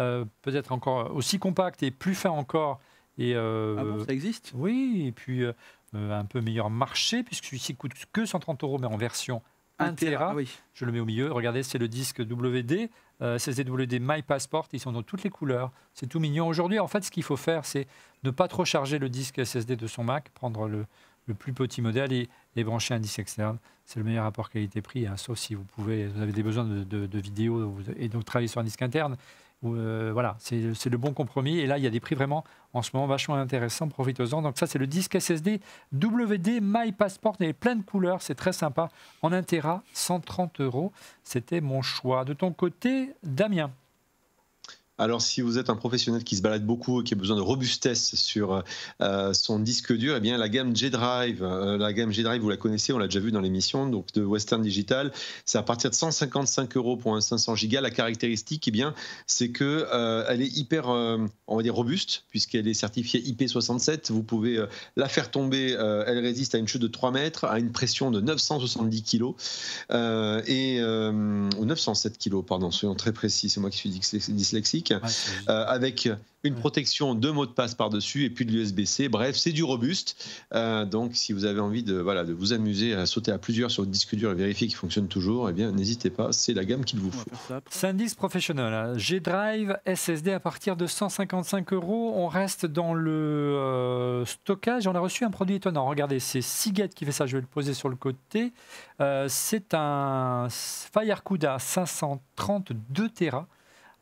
euh, 0.00 0.24
peut-être 0.42 0.72
encore 0.72 1.14
aussi 1.14 1.38
compact 1.38 1.82
et 1.84 1.92
plus 1.92 2.16
fin 2.16 2.30
encore, 2.30 2.80
et 3.16 3.34
euh, 3.36 3.76
Ah 3.78 3.84
bon, 3.84 4.04
ça 4.04 4.12
existe? 4.12 4.52
Oui, 4.54 5.04
et 5.06 5.12
puis 5.12 5.44
un 5.94 6.24
peu 6.24 6.40
meilleur 6.40 6.68
marché, 6.70 7.22
puisque 7.22 7.44
celui-ci 7.44 7.76
coûte 7.76 7.92
que 8.12 8.26
130 8.26 8.62
euros, 8.64 8.78
mais 8.78 8.86
en 8.88 8.96
version 8.96 9.40
1 9.78 9.92
Tera. 9.92 10.30
Ah 10.30 10.34
oui. 10.34 10.48
Je 10.74 10.84
le 10.84 10.90
mets 10.92 11.00
au 11.00 11.04
milieu. 11.04 11.30
Regardez, 11.32 11.62
c'est 11.62 11.78
le 11.78 11.86
disque 11.88 12.18
WD, 12.20 12.90
euh, 13.22 13.38
SSD 13.38 13.64
My 14.00 14.22
Passport. 14.22 14.68
Ils 14.72 14.80
sont 14.80 14.92
dans 14.92 15.02
toutes 15.02 15.22
les 15.22 15.30
couleurs. 15.30 15.70
C'est 15.94 16.06
tout 16.06 16.20
mignon. 16.20 16.46
Aujourd'hui, 16.46 16.78
en 16.78 16.88
fait, 16.88 17.04
ce 17.04 17.10
qu'il 17.10 17.22
faut 17.22 17.36
faire, 17.36 17.64
c'est 17.64 17.86
ne 18.24 18.30
pas 18.30 18.48
trop 18.48 18.64
charger 18.64 18.98
le 18.98 19.08
disque 19.08 19.44
SSD 19.44 19.76
de 19.76 19.86
son 19.86 20.04
Mac, 20.04 20.30
prendre 20.30 20.68
le, 20.68 20.86
le 21.26 21.34
plus 21.34 21.52
petit 21.52 21.82
modèle 21.82 22.12
et, 22.12 22.28
brancher 22.64 22.94
un 22.94 22.98
disque 23.00 23.20
externe. 23.20 23.58
C'est 23.84 24.00
le 24.00 24.04
meilleur 24.04 24.24
rapport 24.24 24.50
qualité-prix, 24.50 25.06
hein, 25.06 25.16
sauf 25.16 25.38
si 25.38 25.54
vous 25.54 25.62
pouvez, 25.64 26.08
vous 26.08 26.20
avez 26.20 26.32
des 26.32 26.42
besoins 26.42 26.64
de, 26.64 26.82
de, 26.82 27.06
de 27.06 27.18
vidéo 27.20 27.70
vous- 27.70 27.82
et 27.96 28.08
donc 28.08 28.24
travailler 28.24 28.48
sur 28.48 28.60
un 28.60 28.64
disque 28.64 28.82
interne. 28.82 29.16
Euh, 29.64 30.10
voilà, 30.12 30.36
c'est 30.38 30.86
le 30.86 30.96
bon 30.98 31.12
compromis. 31.12 31.58
Et 31.58 31.66
là, 31.66 31.78
il 31.78 31.84
y 31.84 31.86
a 31.86 31.90
des 31.90 32.00
prix 32.00 32.14
vraiment 32.14 32.44
en 32.72 32.82
ce 32.82 32.90
moment 32.94 33.06
vachement 33.06 33.34
intéressants. 33.34 33.88
Profitez-en. 33.88 34.42
Donc 34.42 34.58
ça, 34.58 34.66
c'est 34.66 34.78
le 34.78 34.86
disque 34.86 35.20
SSD 35.20 35.60
WD 35.92 36.60
My 36.62 36.92
Passport. 36.92 37.36
Il 37.40 37.48
a 37.48 37.52
plein 37.52 37.76
de 37.76 37.82
couleurs. 37.82 38.22
C'est 38.22 38.34
très 38.34 38.52
sympa. 38.52 38.88
En 39.22 39.32
1 39.32 39.42
Tera, 39.42 39.82
130 39.92 40.60
euros. 40.60 40.92
C'était 41.24 41.60
mon 41.60 41.82
choix. 41.82 42.24
De 42.24 42.34
ton 42.34 42.52
côté, 42.52 43.12
Damien. 43.22 43.70
Alors, 44.98 45.22
si 45.22 45.40
vous 45.40 45.58
êtes 45.58 45.70
un 45.70 45.76
professionnel 45.76 46.24
qui 46.24 46.36
se 46.36 46.42
balade 46.42 46.66
beaucoup 46.66 47.00
et 47.00 47.04
qui 47.04 47.14
a 47.14 47.16
besoin 47.16 47.36
de 47.36 47.40
robustesse 47.40 48.16
sur 48.16 48.64
euh, 49.00 49.32
son 49.32 49.60
disque 49.60 49.92
dur, 49.96 50.16
eh 50.16 50.20
bien, 50.20 50.36
la 50.36 50.48
gamme 50.48 50.74
G-Drive, 50.74 51.42
euh, 51.42 51.78
la 51.78 51.92
gamme 51.92 52.10
G-Drive, 52.10 52.42
vous 52.42 52.50
la 52.50 52.56
connaissez, 52.56 52.92
on 52.92 52.98
l'a 52.98 53.06
déjà 53.06 53.20
vu 53.20 53.30
dans 53.30 53.40
l'émission, 53.40 53.88
donc 53.88 54.12
de 54.12 54.24
Western 54.24 54.60
Digital, 54.60 55.12
c'est 55.44 55.58
à 55.58 55.62
partir 55.62 55.90
de 55.90 55.94
155 55.94 56.76
euros 56.76 56.96
pour 56.96 57.14
un 57.14 57.20
500 57.20 57.54
gigas. 57.54 57.80
La 57.80 57.90
caractéristique, 57.90 58.66
eh 58.66 58.70
bien, 58.72 58.92
c'est 59.28 59.50
que 59.50 59.86
euh, 59.92 60.24
elle 60.28 60.42
est 60.42 60.56
hyper, 60.56 60.88
euh, 60.88 61.18
on 61.46 61.56
va 61.56 61.62
dire 61.62 61.74
robuste, 61.74 62.24
puisqu'elle 62.30 62.66
est 62.66 62.74
certifiée 62.74 63.20
IP67. 63.20 64.10
Vous 64.12 64.24
pouvez 64.24 64.58
euh, 64.58 64.66
la 64.96 65.08
faire 65.08 65.30
tomber, 65.30 65.76
euh, 65.78 66.02
elle 66.06 66.18
résiste 66.18 66.56
à 66.56 66.58
une 66.58 66.66
chute 66.66 66.82
de 66.82 66.88
3 66.88 67.12
mètres, 67.12 67.44
à 67.44 67.60
une 67.60 67.70
pression 67.70 68.10
de 68.10 68.20
970 68.20 69.02
kg 69.04 69.34
euh, 69.92 70.42
et 70.46 70.80
euh, 70.80 71.48
ou 71.56 71.64
907 71.64 72.18
kg, 72.18 72.42
pardon, 72.44 72.72
soyons 72.72 72.96
très 72.96 73.12
précis. 73.12 73.48
C'est 73.48 73.60
moi 73.60 73.70
qui 73.70 73.76
suis 73.78 73.90
Euh, 74.92 75.64
avec 75.66 76.08
une 76.44 76.54
protection 76.54 77.14
de 77.14 77.30
mots 77.30 77.46
de 77.46 77.52
passe 77.52 77.74
par-dessus 77.74 78.24
et 78.24 78.30
puis 78.30 78.46
de 78.46 78.52
l'USB-C. 78.52 79.08
Bref, 79.08 79.36
c'est 79.36 79.50
du 79.50 79.64
robuste. 79.64 80.24
Euh, 80.54 80.84
donc, 80.84 81.16
si 81.16 81.32
vous 81.32 81.44
avez 81.44 81.58
envie 81.58 81.82
de, 81.82 81.96
voilà, 81.96 82.24
de 82.24 82.32
vous 82.32 82.52
amuser 82.52 82.94
à 82.94 83.06
sauter 83.06 83.32
à 83.32 83.38
plusieurs 83.38 83.70
sur 83.72 83.82
le 83.82 83.88
disque 83.88 84.14
dur 84.14 84.30
et 84.30 84.34
vérifier 84.34 84.68
qu'il 84.68 84.76
fonctionne 84.76 85.08
toujours, 85.08 85.50
eh 85.50 85.52
bien, 85.52 85.72
n'hésitez 85.72 86.10
pas, 86.10 86.32
c'est 86.32 86.54
la 86.54 86.64
gamme 86.64 86.84
qu'il 86.84 87.00
vous 87.00 87.10
faut. 87.10 87.28
Sandisk 87.70 88.16
Professional, 88.16 88.72
hein. 88.72 88.96
G-Drive 88.96 89.78
SSD 89.84 90.32
à 90.32 90.40
partir 90.40 90.76
de 90.76 90.86
155 90.86 91.72
euros. 91.72 92.12
On 92.16 92.28
reste 92.28 92.66
dans 92.66 92.94
le 92.94 93.10
euh, 93.10 94.24
stockage. 94.24 94.86
On 94.86 94.94
a 94.94 95.00
reçu 95.00 95.24
un 95.24 95.30
produit 95.30 95.56
étonnant. 95.56 95.86
Regardez, 95.86 96.20
c'est 96.20 96.42
Seagate 96.42 96.94
qui 96.94 97.04
fait 97.04 97.12
ça. 97.12 97.26
Je 97.26 97.36
vais 97.36 97.40
le 97.40 97.48
poser 97.48 97.74
sur 97.74 97.88
le 97.88 97.96
côté. 97.96 98.52
Euh, 99.00 99.26
c'est 99.28 99.74
un 99.74 100.46
FireCuda 100.50 101.58
532 101.58 103.08
Tera 103.08 103.48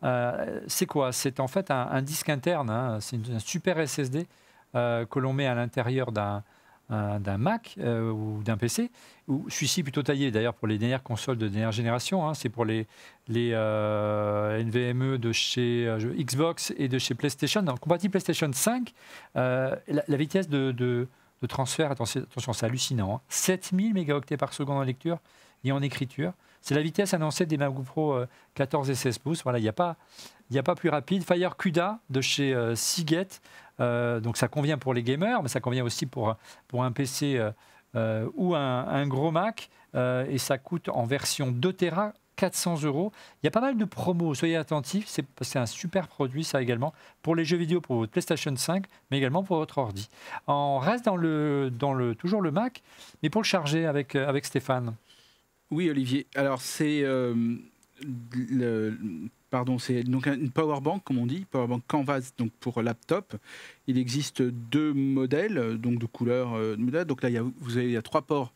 Euh, 0.04 0.60
c'est 0.66 0.86
quoi? 0.86 1.12
C'est 1.12 1.40
en 1.40 1.48
fait 1.48 1.70
un, 1.70 2.02
disque 2.02 2.28
interne, 2.28 2.70
hein, 2.70 2.98
c'est 3.00 3.16
un 3.30 3.38
super 3.38 3.78
SSD 3.86 4.26
euh, 4.74 5.06
que 5.06 5.18
l'on 5.18 5.32
met 5.32 5.46
à 5.46 5.54
l'intérieur 5.54 6.12
d'un 6.12 6.42
un- 6.88 7.18
d'un 7.20 7.38
Mac 7.38 7.74
euh, 7.78 8.10
ou 8.10 8.42
d'un 8.44 8.56
PC, 8.56 8.90
ou 9.28 9.48
celui-ci 9.50 9.82
plutôt 9.82 10.02
taillé 10.02 10.30
d'ailleurs 10.30 10.54
pour 10.54 10.68
les 10.68 10.78
dernières 10.78 11.02
consoles 11.02 11.36
de 11.36 11.48
dernière 11.48 11.72
génération, 11.72 12.28
hein, 12.28 12.34
c'est 12.34 12.48
pour 12.48 12.64
les, 12.64 12.86
les 13.28 13.50
euh, 13.54 14.62
NVMe 14.62 15.18
de 15.18 15.32
chez 15.32 15.86
euh, 15.88 15.98
Xbox 16.16 16.72
et 16.76 16.88
de 16.88 16.98
chez 16.98 17.14
PlayStation, 17.14 17.62
donc 17.62 17.80
compatible 17.80 18.12
PlayStation 18.12 18.50
5, 18.52 18.92
euh, 19.36 19.74
la, 19.88 20.16
vitesse 20.16 20.48
de, 20.48 20.72
de- 20.72 21.08
transfert, 21.48 21.90
attention, 21.92 22.22
attention, 22.22 22.52
c'est 22.52 22.66
hallucinant, 22.66 23.16
hein, 23.16 23.20
7000 23.28 23.94
mégaoctets 23.94 24.36
par 24.36 24.52
seconde 24.52 24.78
en 24.78 24.82
lecture 24.82 25.18
et 25.64 25.70
en 25.70 25.80
écriture. 25.82 26.32
C'est 26.66 26.74
la 26.74 26.82
vitesse 26.82 27.14
annoncée 27.14 27.46
des 27.46 27.58
MacBook 27.58 27.84
Pro 27.84 28.12
euh, 28.14 28.26
14 28.54 28.90
et 28.90 28.96
16 28.96 29.18
pouces. 29.18 29.44
Voilà, 29.44 29.60
il 29.60 29.62
n'y 29.62 29.68
a, 29.68 29.72
pas- 29.72 29.94
n'y 30.50 30.58
a 30.58 30.64
pas 30.64 30.74
plus 30.74 30.88
rapide. 30.88 31.22
Fire 31.22 31.56
CUDA 31.56 32.00
de 32.10 32.20
chez 32.20 32.52
euh, 32.52 32.74
Seagate. 32.74 33.40
Euh, 33.78 34.18
donc 34.18 34.36
ça 34.36 34.48
convient 34.48 34.76
pour 34.76 34.92
les 34.92 35.04
gamers, 35.04 35.44
mais 35.44 35.48
ça 35.48 35.60
convient 35.60 35.84
aussi 35.84 36.06
pour, 36.06 36.34
pour 36.66 36.82
un 36.82 36.90
PC 36.90 37.36
euh, 37.38 37.52
euh, 37.94 38.28
ou 38.34 38.56
un, 38.56 39.06
gros 39.06 39.30
Mac. 39.30 39.70
Et 39.94 40.38
ça 40.38 40.58
coûte 40.58 40.88
en 40.88 41.04
version 41.04 41.52
2 41.52 41.72
Tera 41.72 42.14
400 42.34 42.82
euros. 42.82 43.12
Il 43.42 43.46
y 43.46 43.48
a 43.48 43.52
pas 43.52 43.60
mal 43.60 43.76
de 43.78 43.84
promos, 43.84 44.34
soyez 44.34 44.56
attentifs. 44.56 45.06
C'est 45.40 45.58
un 45.58 45.66
super 45.66 46.08
produit, 46.08 46.42
ça 46.42 46.60
également, 46.60 46.92
pour 47.22 47.36
les 47.36 47.44
jeux 47.44 47.56
vidéo, 47.56 47.80
pour 47.80 47.96
votre 47.96 48.10
PlayStation 48.10 48.54
5, 48.54 48.84
mais 49.10 49.18
également 49.18 49.44
pour 49.44 49.56
votre 49.56 49.78
ordi. 49.78 50.10
On 50.48 50.78
reste 50.80 51.04
dans 51.04 51.16
le, 51.16 51.70
dans 51.70 51.94
le, 51.94 52.16
toujours 52.16 52.42
le 52.42 52.50
Mac, 52.50 52.82
mais 53.22 53.30
pour 53.30 53.40
le 53.40 53.46
charger 53.46 53.86
avec, 53.86 54.16
avec 54.16 54.44
Stéphane. 54.44 54.94
Oui, 55.70 55.90
Olivier. 55.90 56.26
Alors, 56.34 56.60
c'est. 56.60 57.02
euh, 57.02 57.34
le- 58.50 58.96
pardon, 59.50 59.78
c'est 59.78 60.02
donc 60.02 60.26
un- 60.26 60.34
une 60.38 60.50
power 60.50 60.80
bank, 60.80 61.02
comme 61.04 61.18
on 61.18 61.26
dit, 61.26 61.46
power 61.50 61.66
bank 61.66 61.82
Canvas, 61.86 62.30
donc 62.36 62.50
pour 62.60 62.82
laptop. 62.82 63.36
Il 63.86 63.96
existe 63.98 64.42
deux 64.42 64.92
modèles, 64.92 65.78
donc 65.78 65.98
de 65.98 66.06
couleurs. 66.06 66.54
euh, 66.54 66.76
donc 66.76 67.22
là, 67.22 67.30
il 67.30 67.34
y 67.34 67.38
a, 67.38 67.42
vous 67.60 67.76
avez 67.76 67.86
il 67.86 67.92
y 67.92 67.96
a 67.96 68.02
trois 68.02 68.22
ports, 68.22 68.52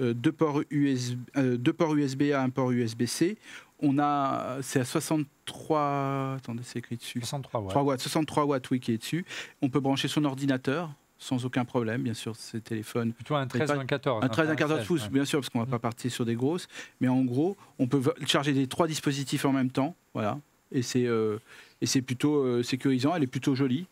euh, 0.00 0.12
deux 0.12 0.32
ports 0.32 0.62
USB, 0.70 1.18
euh, 1.36 1.56
deux 1.56 1.72
ports 1.72 1.94
USB 1.94 2.32
A, 2.32 2.42
un 2.42 2.50
port 2.50 2.72
USB-C. 2.72 3.36
On 3.82 3.98
a, 3.98 4.58
c'est 4.62 4.80
à 4.80 4.84
63. 4.84 6.34
Attendez, 6.36 6.62
c'est 6.64 6.80
écrit 6.80 6.96
dessus. 6.96 7.20
63 7.20 7.60
watts. 7.60 7.70
3 7.70 7.82
watts, 7.82 8.00
63 8.00 8.44
watts, 8.44 8.70
oui, 8.70 8.80
qui 8.80 8.92
est 8.92 8.98
dessus. 8.98 9.24
On 9.62 9.68
peut 9.70 9.80
brancher 9.80 10.08
son 10.08 10.24
ordinateur 10.24 10.90
sans 11.22 11.44
aucun 11.44 11.64
problème, 11.66 12.02
bien 12.02 12.14
sûr, 12.14 12.34
ces 12.34 12.60
téléphones 12.62 13.12
Plutôt 13.12 13.34
un 13.36 13.46
13 13.46 13.68
pas- 13.68 13.76
ou 13.76 13.80
un 13.80 13.84
14. 13.84 14.24
un 14.24 14.28
13 14.28 14.48
hein, 14.48 14.52
un 14.52 14.56
14 14.56 14.78
16, 14.80 14.86
pouces, 14.88 15.08
bien 15.10 15.24
sûr, 15.26 15.38
parce 15.40 15.50
qu'on 15.50 15.58
va 15.60 15.66
Mm. 15.66 15.70
pas 15.70 15.78
partir 15.78 16.10
sur 16.10 16.24
des 16.24 16.34
grosses. 16.34 16.66
Mais 17.00 17.08
en 17.08 17.22
gros, 17.22 17.56
on 17.78 17.86
peut 17.86 17.98
va- 17.98 18.14
charger 18.26 18.52
les 18.52 18.66
trois 18.66 18.86
dispositifs 18.88 19.44
en 19.44 19.52
même 19.52 19.70
temps. 19.70 19.94
Voilà. 20.14 20.38
Et 20.72 20.80
c'est 20.82 21.04
euh, 21.06 21.38
et 21.82 21.86
c'est 21.86 22.00
plutôt 22.02 22.36
euh, 22.42 22.62
sécurisant. 22.62 23.14
Elle 23.14 23.22
est 23.22 23.26
plutôt 23.26 23.54
jolie 23.54 23.86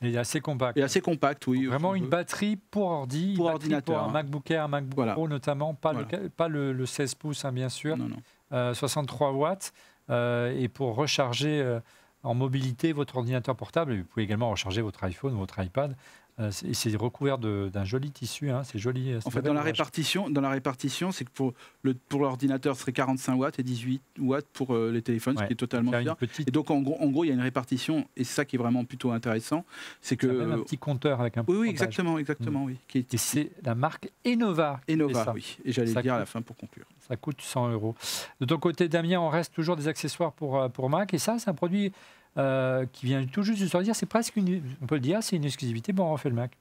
Il 0.00 0.12
est 0.14 0.18
assez 0.18 0.40
compact. 0.40 0.76
et 0.76 0.82
assez 0.82 1.00
compacte, 1.00 1.46
oui. 1.46 1.66
Vraiment 1.66 1.94
une 1.94 2.08
batterie 2.08 2.56
pour 2.72 2.86
ordi, 2.88 3.34
Pour 3.36 3.46
ordinateur, 3.46 3.82
pour 3.98 4.04
un 4.04 4.08
hein. 4.08 4.12
MacBook 4.12 4.50
Air, 4.50 4.64
un 4.64 4.68
MacBook 4.68 4.96
Voilà. 4.96 5.12
Pro 5.12 5.28
notamment, 5.28 5.74
pas, 5.74 5.92
Voilà. 5.92 6.08
le, 6.24 6.28
pas 6.30 6.48
le, 6.48 6.72
le 6.72 6.86
16 6.86 7.14
pouces 7.14 7.44
hein, 7.44 7.52
bien 7.52 7.68
sûr, 7.68 7.96
Non, 7.96 8.08
non. 8.08 8.16
Euh, 8.52 8.74
63 8.74 9.30
watts, 9.32 9.72
euh, 10.10 10.52
et 10.58 10.66
pour 10.68 10.96
recharger 10.96 11.78
en 12.24 12.34
mobilité 12.34 12.92
votre 12.92 13.16
ordinateur 13.16 13.56
portable, 13.56 13.96
vous 13.96 14.04
pouvez 14.04 14.22
également 14.24 14.50
recharger 14.50 14.80
votre 14.82 15.02
iPhone 15.04 15.34
ou 15.34 15.38
votre 15.38 15.60
iPad, 15.62 15.96
euh, 16.40 16.50
c'est- 16.50 16.96
recouvert 16.96 17.38
d'un 17.38 17.84
joli 17.84 18.10
tissu, 18.10 18.50
hein, 18.50 18.62
c'est 18.64 18.78
joli. 18.78 19.14
c'est 19.20 19.26
En 19.26 19.30
fait, 19.30 19.42
dans 19.42 19.52
la 19.52 19.62
répartition, 19.62 20.30
dans 20.30 20.40
la 20.40 20.50
répartition, 20.50 21.12
c'est 21.12 21.24
que 21.24 21.30
pour 21.30 21.52
le 21.82 21.94
pour 21.94 22.20
l'ordinateur, 22.20 22.74
ce 22.74 22.80
serait 22.82 22.92
45 22.92 23.34
watts 23.36 23.58
et 23.58 23.62
18 23.62 24.00
watts 24.18 24.46
pour 24.52 24.74
euh, 24.74 24.90
les 24.90 25.02
téléphones, 25.02 25.36
Ouais. 25.36 25.42
ce 25.42 25.46
qui 25.48 25.52
est 25.52 25.56
totalement 25.56 25.90
bien. 25.90 26.14
petite, 26.14 26.48
Et 26.48 26.50
donc, 26.50 26.70
en 26.70 26.80
gros, 26.80 26.96
en 27.00 27.08
gros, 27.08 27.24
il 27.24 27.28
y 27.28 27.30
a 27.30 27.34
une 27.34 27.40
répartition, 27.40 28.06
et 28.16 28.24
c'est 28.24 28.34
ça 28.34 28.44
qui 28.44 28.56
est 28.56 28.58
vraiment 28.58 28.84
plutôt 28.84 29.10
intéressant, 29.12 29.64
c'est 30.00 30.16
que 30.16 30.26
même 30.26 30.52
un 30.52 30.58
petit 30.60 30.78
compteur 30.78 31.20
avec 31.20 31.36
un 31.38 31.44
oui, 31.48 31.56
oui, 31.58 31.68
exactement, 31.68 32.18
exactement, 32.18 32.64
oui, 32.64 32.76
qui 32.88 32.98
est 32.98 33.12
Et 33.14 33.18
c'est 33.18 33.50
la 33.62 33.74
marque 33.74 34.08
Enova. 34.26 34.80
Enova, 34.90 35.24
ça. 35.24 35.32
oui. 35.32 35.58
Et 35.64 35.72
j'allais 35.72 35.92
dire 36.02 36.14
à 36.14 36.18
la 36.18 36.26
fin 36.26 36.40
pour 36.42 36.56
conclure. 36.56 36.86
Ça 37.08 37.16
coûte 37.16 37.40
100 37.42 37.68
euros. 37.72 37.94
De 38.40 38.46
ton 38.46 38.58
côté, 38.58 38.88
Damien, 38.88 39.20
on 39.20 39.28
reste 39.28 39.52
toujours 39.54 39.76
des 39.76 39.88
accessoires 39.88 40.32
pour, 40.32 40.56
euh, 40.58 40.68
pour 40.68 40.88
Mac. 40.88 41.12
Et 41.14 41.18
ça, 41.18 41.38
c'est 41.38 41.50
un 41.50 41.54
produit 41.54 41.92
euh, 42.38 42.86
qui 42.92 43.06
vient 43.06 43.24
tout 43.26 43.42
juste 43.42 43.60
de 43.62 43.66
sortir. 43.66 43.94
C'est 43.94 44.06
presque 44.06 44.36
une, 44.36 44.62
on 44.80 44.86
peut 44.86 44.96
le 44.96 45.00
dire, 45.00 45.22
c'est 45.22 45.36
une 45.36 45.44
exclusivité. 45.44 45.92
Bon, 45.92 46.04
on 46.04 46.12
refait 46.12 46.28
le 46.28 46.34
Mac. 46.34 46.52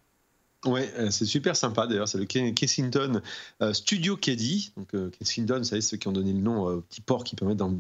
Ouais, 0.66 0.94
euh, 1.00 1.10
c'est 1.10 1.26
super 1.26 1.56
sympa 1.56 1.88
d'ailleurs. 1.88 2.08
C'est 2.08 2.20
le 2.20 2.26
Ke- 2.26 2.54
Kensington 2.54 3.22
euh, 3.64 3.74
Studio 3.74 4.16
Caddy. 4.16 4.72
Donc 4.78 4.90
Kensington, 5.18 5.58
vous 5.58 5.64
savez, 5.64 5.82
ceux 5.82 5.98
qui 5.98 6.08
ont 6.08 6.12
donné 6.12 6.34
le 6.34 6.40
nom 6.40 6.66
au 6.66 6.82
petit 6.82 7.02
port 7.02 7.24
qui 7.24 7.36
permet 7.36 7.56
d'en- 7.56 7.76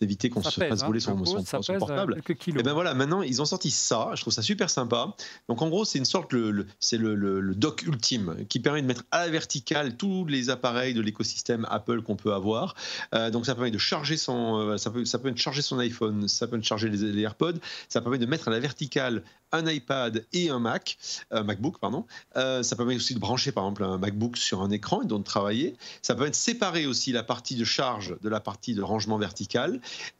d'éviter 0.00 0.30
qu'on 0.30 0.42
se 0.42 0.58
pèse, 0.60 0.68
fasse 0.68 0.82
hein. 0.82 0.86
voler 0.86 0.96
Le 0.98 1.00
son, 1.00 1.14
gros, 1.14 1.24
son- 1.26 1.44
ça 1.44 1.58
son 1.62 1.72
pèse, 1.72 1.76
euh, 1.76 1.78
portable. 1.78 2.22
quelques 2.22 2.38
kilos. 2.38 2.60
Et 2.60 2.62
ben 2.62 2.72
voilà, 2.72 2.94
maintenant 2.94 3.22
ils 3.22 3.40
ont 3.40 3.44
sorti 3.44 3.70
ça. 3.70 4.10
Je 4.14 4.20
trouve 4.20 4.32
ça 4.32 4.42
super 4.42 4.70
sympa. 4.70 5.14
Donc 5.48 5.62
en 5.62 5.68
gros, 5.68 5.84
c'est 5.84 5.98
une 5.98 6.04
sorte, 6.04 6.32
le, 6.32 6.50
le- 6.50 6.66
c'est 6.80 6.98
le, 6.98 7.14
le- 7.14 7.40
le 7.40 7.54
dock 7.54 7.82
ultime 7.82 8.36
qui 8.48 8.60
permet 8.60 8.82
de 8.82 8.86
mettre 8.86 9.04
à 9.10 9.20
la 9.26 9.30
verticale 9.30 9.96
tous 9.96 10.24
les 10.26 10.50
appareils 10.50 10.94
de 10.94 11.00
l'écosystème 11.00 11.66
Apple 11.70 12.02
qu'on 12.02 12.16
peut 12.16 12.32
avoir. 12.34 12.74
Euh, 13.14 13.30
donc 13.30 13.46
ça 13.46 13.54
permet 13.54 13.70
de 13.70 13.78
charger 13.78 14.16
son, 14.16 14.58
euh, 14.58 14.76
ça 14.78 14.90
peut, 14.90 15.04
ça 15.04 15.18
de 15.18 15.36
charger 15.36 15.62
son 15.62 15.78
iPhone, 15.78 16.26
ça 16.28 16.46
permet 16.46 16.62
de 16.62 16.66
charger 16.66 16.88
les, 16.88 17.12
les 17.12 17.22
AirPods, 17.22 17.58
ça 17.88 18.00
permet 18.00 18.18
de 18.18 18.26
mettre 18.26 18.48
à 18.48 18.50
la 18.50 18.58
verticale 18.58 19.22
un 19.52 19.66
iPad 19.68 20.24
et 20.32 20.48
un 20.48 20.58
Mac, 20.60 20.96
un 21.30 21.42
MacBook 21.42 21.78
pardon. 21.78 22.06
Euh, 22.36 22.62
ça 22.62 22.74
permet 22.76 22.96
aussi 22.96 23.14
de 23.14 23.18
brancher 23.20 23.52
par 23.52 23.64
exemple 23.64 23.84
un 23.84 23.98
MacBook 23.98 24.36
sur 24.36 24.62
un 24.62 24.70
écran 24.70 25.02
et 25.02 25.06
donc 25.06 25.20
de 25.20 25.24
travailler. 25.24 25.76
Ça 26.02 26.14
permet 26.14 26.30
de 26.30 26.34
séparer 26.36 26.86
aussi 26.86 27.12
la 27.12 27.22
partie 27.22 27.56
de 27.56 27.64
charge 27.64 28.16
de 28.22 28.28
la 28.28 28.40
partie 28.40 28.74
de 28.74 28.82
rangement 28.82 29.18
vertical 29.18 29.69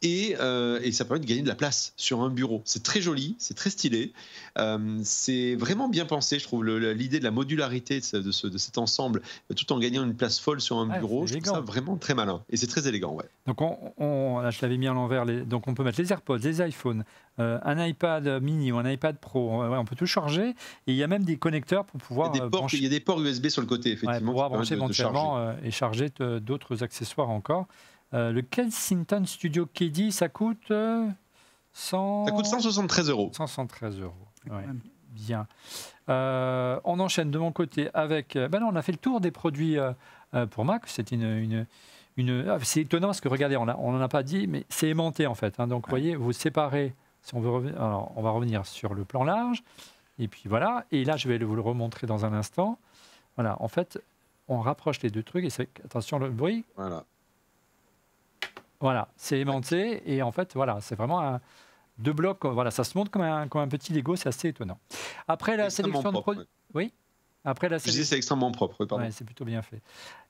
et, 0.03 0.37
euh, 0.41 0.81
et 0.83 0.93
ça 0.93 1.05
permet 1.05 1.21
de 1.21 1.27
gagner 1.27 1.43
de 1.43 1.49
la 1.49 1.55
place 1.55 1.93
sur 1.97 2.21
un 2.21 2.29
bureau. 2.31 2.63
C'est 2.65 2.83
très 2.83 3.01
joli, 3.01 3.35
c'est 3.39 3.55
très 3.55 3.71
stylé, 3.71 4.13
Euh, 4.59 4.99
c'est 5.05 5.55
vraiment 5.55 5.89
bien 5.89 6.07
pensé. 6.07 6.39
Je 6.41 6.45
trouve 6.45 6.65
l'idée 6.67 7.19
de 7.21 7.25
la 7.25 7.31
modularité 7.31 8.01
de, 8.01 8.05
ce- 8.05 8.17
de 8.17 8.33
ce- 8.33 8.49
de 8.49 8.59
cet 8.59 8.79
ensemble, 8.79 9.23
tout 9.57 9.73
en 9.73 9.79
gagnant 9.79 10.03
une 10.03 10.15
place 10.17 10.41
folle 10.41 10.61
sur 10.61 10.79
un 10.79 10.91
Ah, 10.91 10.99
bureau, 10.99 11.27
je 11.27 11.35
trouve 11.39 11.45
ça 11.55 11.61
vraiment 11.61 11.97
très 11.97 12.15
malin 12.15 12.43
et 12.51 12.57
c'est 12.57 12.67
très 12.67 12.89
élégant. 12.89 13.15
Ouais. 13.15 13.25
Donc, 13.47 13.61
on, 13.63 13.79
on- 13.99 14.41
là, 14.41 14.51
je 14.51 14.59
l'avais 14.63 14.77
mis 14.77 14.89
à 14.89 14.93
l'envers. 14.93 15.25
donc, 15.47 15.69
on 15.69 15.75
peut 15.75 15.85
mettre 15.85 16.01
les 16.01 16.11
AirPods, 16.13 16.39
les 16.39 16.61
iPhones, 16.67 17.05
euh, 17.39 17.59
un 17.63 17.87
iPad 17.87 18.43
mini 18.43 18.73
ou 18.73 18.79
un 18.79 18.91
iPad 18.91 19.17
Pro. 19.19 19.63
Ouais, 19.63 19.77
on 19.79 19.85
peut 19.85 19.97
tout 19.97 20.07
charger. 20.07 20.49
Et 20.51 20.93
il 20.93 20.97
y 20.97 21.03
a 21.05 21.07
même 21.07 21.23
des 21.25 21.37
connecteurs 21.37 21.85
pour 21.85 22.01
Il 22.01 22.05
pouvoir 22.05 22.27
y, 22.27 22.31
a 22.31 22.33
des 22.33 22.39
ports, 22.41 22.51
brancher, 22.51 22.77
il 22.79 22.83
y 22.83 22.87
a 22.87 22.91
des 22.91 23.01
ports 23.01 23.21
USB 23.21 23.49
sur 23.49 23.63
le 23.63 23.69
côté, 23.69 23.93
effectivement. 23.93 24.33
pouvoir 24.33 24.49
qui 24.49 24.53
permettent 24.53 24.69
brancher 24.69 24.75
éventuellement 24.75 25.55
et 25.63 25.71
charger 25.71 26.09
d'autres 26.43 26.83
accessoires 26.83 27.31
encore. 27.31 27.67
Euh, 28.15 28.33
le 28.33 28.43
Kensington 28.43 29.25
Studio 29.27 29.67
KD, 29.67 30.11
ça 30.11 30.29
coûte 30.29 30.71
euh, 30.71 31.09
100... 31.73 32.27
Ça 32.27 32.33
coûte 32.33 32.47
173 32.47 33.09
euros. 33.11 33.31
173 33.33 34.01
euros. 34.01 34.15
Ouais, 34.51 34.65
bien. 35.11 35.47
Euh, 36.09 36.81
on 36.85 36.99
enchaîne 36.99 37.31
de 37.31 37.39
mon 37.39 37.53
côté 37.53 37.89
avec. 37.95 38.35
Ben 38.37 38.61
non, 38.61 38.69
on 38.73 38.77
a 38.77 38.83
fait 38.83 38.93
le 38.93 38.99
tour 38.99 39.21
des 39.21 39.31
produits 39.31 39.77
pour 40.51 40.65
Mac. 40.65 40.83
C'est 40.87 41.13
une. 41.13 41.23
une, 41.23 41.67
une- 42.17 42.49
ah, 42.49 42.59
c'est 42.63 42.81
étonnant 42.81 43.09
parce 43.09 43.21
que 43.21 43.29
regardez, 43.29 43.57
on 43.57 43.67
n'en 43.67 44.01
a 44.01 44.09
pas 44.09 44.23
dit, 44.23 44.47
mais 44.47 44.65
c'est 44.69 44.89
aimanté 44.89 45.27
en 45.27 45.35
fait. 45.35 45.59
hein. 45.61 45.67
donc, 45.67 45.87
vous 45.87 45.91
voyez, 45.91 46.17
vous 46.17 46.33
séparez. 46.33 46.95
Si 47.23 47.35
on 47.35 47.41
veut 47.41 47.69
alors, 47.77 48.13
on 48.17 48.23
va 48.23 48.31
revenir 48.31 48.65
sur 48.67 48.95
le 48.95 49.05
plan 49.05 49.23
large. 49.25 49.63
Et 50.19 50.27
puis 50.27 50.45
voilà. 50.47 50.85
Et 50.91 51.05
là, 51.05 51.17
je 51.17 51.29
vais 51.29 51.39
vous 51.39 51.55
le 51.55 51.61
remontrer 51.63 52.07
dans 52.07 52.25
un 52.25 52.33
instant. 52.33 52.79
Voilà. 53.37 53.57
En 53.63 53.69
fait, 53.69 54.03
on 54.49 54.61
rapproche 54.61 55.01
les 55.03 55.11
deux 55.11 55.23
trucs. 55.23 55.45
Et 55.45 55.51
c'est 55.51 55.69
attention 55.85 56.19
le 56.19 56.31
bruit. 56.31 56.65
Voilà. 56.77 57.05
Voilà, 58.81 59.09
c'est 59.17 59.39
aimanté 59.39 60.03
et 60.11 60.23
en 60.23 60.33
fait, 60.33 60.55
voilà, 60.55 60.79
c'est 60.81 60.95
vraiment 60.95 61.21
un, 61.21 61.41
deux 61.99 62.15
blocs. 62.15 62.45
Voilà, 62.45 62.71
ça 62.71 62.83
se 62.83 62.97
monte 62.97 63.11
comme 63.11 63.23
un, 63.23 63.47
comme 63.47 63.61
un 63.61 63.69
petit 63.69 63.93
Lego, 63.93 64.17
c'est 64.17 64.29
assez 64.29 64.49
étonnant. 64.49 64.79
Après 65.29 65.57
la 65.57 65.69
sélection 65.71 66.13
de 66.13 66.21
produits, 66.21 66.47
ouais. 66.75 66.91
après 67.45 67.69
la 67.69 67.79
sélection, 67.79 68.05
c'est 68.05 68.17
extrêmement 68.17 68.51
propre. 68.51 68.77
oui, 68.81 68.87
pardon. 68.87 69.05
Ouais, 69.05 69.11
c'est 69.11 69.25
plutôt 69.25 69.45
bien 69.45 69.61
fait. 69.61 69.83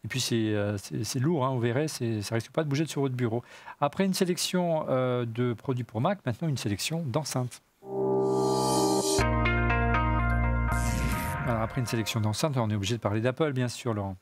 Et 0.05 0.09
puis 0.09 0.21
c'est 0.21 0.53
euh, 0.55 0.77
lourd, 1.21 1.45
hein, 1.45 1.55
vous 1.55 1.61
verrez, 1.61 1.87
ça 1.89 2.35
risque 2.35 2.51
pas 2.51 2.65
de 2.65 2.69
bouger 2.69 2.87
sur 2.87 3.03
votre 3.03 3.15
bureau. 3.15 3.45
Après 3.81 4.05
une 4.05 4.15
sélection 4.15 4.85
euh, 4.89 5.25
de 5.25 5.53
produits 5.53 5.85
pour 5.85 6.01
Mac, 6.01 6.19
maintenant 6.27 6.49
une 6.49 6.59
sélection 6.59 7.05
d'enceintes. 7.07 7.63
Après 11.47 11.81
une 11.81 11.87
sélection 11.87 12.21
d'enceintes, 12.21 12.57
on 12.57 12.71
est 12.71 12.75
obligé 12.75 12.97
de 12.97 13.01
parler 13.01 13.21
d'Apple, 13.21 13.53
bien 13.53 13.69
sûr, 13.69 13.95
Laurent. 13.95 14.17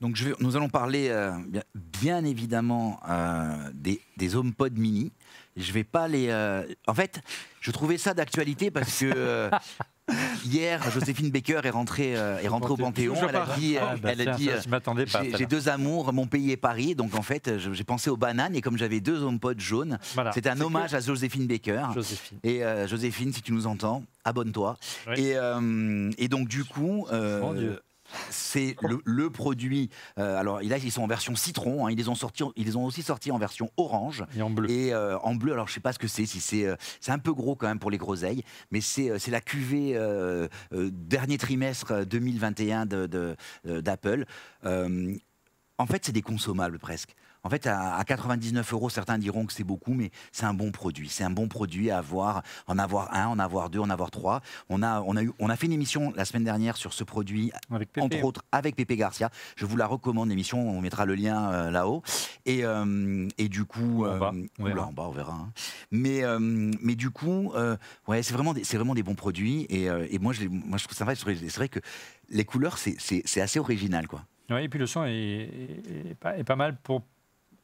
Donc 0.00 0.14
je 0.16 0.26
vais- 0.28 0.34
nous 0.40 0.56
allons 0.56 0.68
parler 0.68 1.08
euh, 1.10 1.32
bien, 1.48 1.62
bien 1.74 2.24
évidemment 2.24 3.00
euh, 3.08 3.52
des, 3.74 4.00
des 4.16 4.36
HomePod 4.36 4.76
mini. 4.78 5.12
Je 5.56 5.72
vais 5.72 5.82
pas 5.84 6.06
les. 6.06 6.28
euh, 6.28 6.64
En 6.86 6.94
fait, 6.94 7.20
je 7.60 7.70
trouvais 7.72 7.98
ça 7.98 8.14
d'actualité 8.14 8.70
parce 8.70 9.00
que 9.00 9.50
hier 10.44 10.88
Joséphine 10.90 11.30
Baker 11.30 11.60
est 11.64 11.70
rentrée, 11.70 12.16
euh, 12.16 12.38
est 12.38 12.46
rentrée 12.48 12.70
au 12.72 12.76
Panthéon. 12.76 13.14
Elle 13.28 13.34
a 13.36 13.46
dit, 13.58 13.76
Ah, 13.76 13.96
bah, 14.00 14.10
elle 14.12 14.28
a 14.28 14.36
dit, 14.36 14.50
euh, 14.50 14.60
j'ai 15.36 15.46
deux 15.46 15.68
amours, 15.68 16.12
mon 16.12 16.26
pays 16.28 16.52
et 16.52 16.56
Paris. 16.56 16.94
Donc 16.94 17.16
en 17.16 17.22
fait, 17.22 17.58
j'ai 17.58 17.84
pensé 17.84 18.08
aux 18.08 18.16
bananes 18.16 18.54
et 18.54 18.60
comme 18.60 18.78
j'avais 18.78 19.00
deux 19.00 19.20
HomePod 19.22 19.58
jaunes, 19.58 19.98
Voilà. 20.14 20.30
c'était 20.32 20.48
un 20.48 20.56
C'est 20.56 20.62
hommage 20.62 20.94
à 20.94 21.00
Joséphine 21.00 21.48
Baker. 21.48 21.82
Joséphine. 21.94 22.38
Et 22.44 22.62
Joséphine, 22.86 23.32
si 23.32 23.42
tu 23.42 23.52
nous 23.52 23.66
entends, 23.66 24.04
abonne-toi. 24.24 24.76
Oui. 25.08 25.20
Et, 25.20 25.36
et 26.18 26.28
donc 26.28 26.46
du 26.48 26.64
coup, 26.64 27.06
Mon 27.10 27.52
Dieu. 27.54 27.80
C'est 28.30 28.76
le, 28.82 29.00
le 29.04 29.30
produit. 29.30 29.90
euh, 30.18 30.38
alors 30.38 30.60
là, 30.62 30.78
ils 30.78 30.92
sont 30.92 31.02
en 31.02 31.06
version 31.06 31.34
citron. 31.36 31.86
hein, 31.86 31.90
ils 31.90 31.96
les 31.98 32.08
ont 32.08 32.14
sortis, 32.14 32.42
ils 32.56 32.66
les 32.66 32.76
ont 32.76 32.84
aussi 32.84 33.02
sortis 33.02 33.30
en 33.30 33.38
version 33.38 33.70
orange. 33.76 34.24
Et 34.36 34.42
en 34.42 34.50
bleu. 34.50 34.70
Et 34.70 34.92
euh, 34.94 35.18
en 35.18 35.34
bleu, 35.34 35.52
alors 35.52 35.68
je 35.68 35.74
sais 35.74 35.80
pas 35.80 35.92
ce 35.92 35.98
que 35.98 36.08
c'est, 36.08 36.26
si 36.26 36.40
c'est 36.40 36.66
euh, 36.66 36.76
c'est 37.00 37.12
un 37.12 37.18
peu 37.18 37.32
gros 37.32 37.54
quand 37.56 37.66
même 37.68 37.78
pour 37.78 37.90
les 37.90 37.98
groseilles, 37.98 38.42
mais 38.70 38.80
c'est 38.80 39.18
c'est 39.18 39.30
la 39.30 39.40
cuvée 39.40 39.98
dernier 40.72 41.38
trimestre 41.38 41.92
euh, 41.92 42.04
2021 42.04 42.86
de- 42.86 43.06
de- 43.06 43.36
euh, 43.66 43.80
d'Apple. 43.80 44.24
En 45.80 45.86
fait, 45.86 46.04
c'est 46.04 46.12
des 46.12 46.22
consommables 46.22 46.78
presque. 46.78 47.14
En 47.44 47.50
fait, 47.50 47.66
à, 47.66 47.94
à 47.96 48.04
99 48.04 48.72
euros, 48.72 48.90
certains 48.90 49.18
diront 49.18 49.46
que 49.46 49.52
c'est 49.52 49.64
beaucoup, 49.64 49.94
mais 49.94 50.10
c'est 50.32 50.44
un 50.46 50.54
bon 50.54 50.70
produit. 50.72 51.08
C'est 51.08 51.24
un 51.24 51.30
bon 51.30 51.48
produit 51.48 51.90
à 51.90 51.98
avoir, 51.98 52.42
en 52.66 52.78
avoir 52.78 53.14
un, 53.14 53.26
en 53.28 53.38
avoir 53.38 53.70
deux, 53.70 53.78
en 53.80 53.90
avoir 53.90 54.10
trois. 54.10 54.40
On 54.68 54.82
a, 54.82 55.00
on 55.02 55.16
a, 55.16 55.22
eu, 55.22 55.32
on 55.38 55.48
a 55.48 55.56
fait 55.56 55.66
une 55.66 55.72
émission 55.72 56.12
la 56.16 56.24
semaine 56.24 56.44
dernière 56.44 56.76
sur 56.76 56.92
ce 56.92 57.04
produit 57.04 57.52
Avec 57.70 57.90
entre 57.98 58.22
autres 58.24 58.42
avec 58.52 58.76
Pépé 58.76 58.96
Garcia. 58.96 59.30
Je 59.56 59.66
vous 59.66 59.76
la 59.76 59.86
recommande, 59.86 60.28
l'émission, 60.28 60.58
on 60.68 60.80
mettra 60.80 61.04
le 61.06 61.14
lien 61.14 61.50
euh, 61.52 61.70
là-haut. 61.70 62.02
Et, 62.46 62.64
euh, 62.64 63.28
et 63.38 63.48
du 63.48 63.64
coup... 63.64 64.04
En 64.06 64.18
bas, 64.18 64.32
on 64.58 64.64
verra. 64.64 64.76
là 64.76 64.86
en 64.86 64.92
bas, 64.92 65.04
on 65.08 65.12
verra. 65.12 65.32
hein. 65.34 65.52
Mais, 65.90 66.22
mais 66.82 66.94
du 66.96 67.10
coup, 67.10 67.52
euh, 67.54 67.76
ouais, 68.08 68.22
c'est 68.22 68.34
vraiment, 68.34 68.52
des- 68.54 68.64
vraiment 68.76 68.94
des 68.94 69.02
bons 69.02 69.14
produits. 69.14 69.62
Et, 69.70 69.84
et 69.84 70.18
moi, 70.18 70.32
je, 70.32 70.46
moi, 70.48 70.78
je 70.78 70.84
trouve 70.84 70.96
ça 70.96 71.04
vrai. 71.04 71.14
C'est 71.36 71.56
vrai 71.56 71.68
que 71.68 71.80
les 72.30 72.44
couleurs, 72.44 72.78
c'est- 72.78 72.96
assez 73.40 73.58
original. 73.58 74.06
Quoi. 74.08 74.22
Oui, 74.50 74.62
et 74.62 74.68
puis 74.68 74.78
le 74.78 74.86
son 74.86 75.04
est, 75.04 75.12
est- 75.12 76.10
est 76.10 76.14
pas, 76.14 76.36
est 76.38 76.44
pas 76.44 76.56
mal 76.56 76.76
pour 76.82 77.02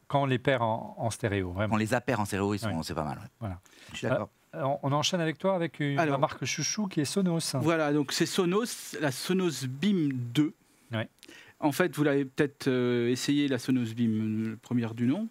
quand 0.09 0.23
on 0.23 0.27
les 0.27 0.39
perd 0.39 0.63
en, 0.63 0.95
en 0.99 1.11
stéréo, 1.11 1.51
vraiment. 1.53 1.71
Quand 1.71 1.77
on 1.77 1.79
les 1.79 1.95
appaire 1.95 2.21
en 2.21 2.25
stéréo, 2.25 2.55
ils 2.55 2.59
sont- 2.59 2.69
Ouais. 2.69 2.83
c'est 2.83 2.95
pas 2.95 3.05
mal. 3.05 3.19
ouais. 3.19 3.29
Voilà. 3.41 3.61
Je 3.93 3.99
suis 3.99 4.07
d'accord. 4.09 4.31
On, 4.55 4.79
on 4.85 4.93
enchaîne 4.93 5.21
avec 5.21 5.39
toi 5.39 5.55
avec 5.57 5.81
une 5.81 5.99
Alors- 5.99 6.13
la 6.13 6.19
marque 6.19 6.45
chouchou 6.45 6.87
qui 6.87 7.01
est 7.01 7.05
Sonos. 7.05 7.57
Voilà, 7.61 7.93
donc 7.93 8.13
c'est 8.13 8.27
Sonos, 8.27 8.97
la 9.01 9.11
Sonos 9.11 9.67
Beam 9.69 10.13
2. 10.13 10.55
Ouais. 10.93 11.09
En 11.61 11.73
fait, 11.73 11.95
vous 11.97 12.05
l'avez 12.05 12.25
peut-être 12.25 12.69
euh, 12.69 13.09
essayé, 13.11 13.49
la 13.49 13.59
Sonos 13.59 13.95
Beam 13.97 14.53
euh, 14.53 14.57
première 14.63 14.95
du 14.95 15.07
nom. 15.07 15.29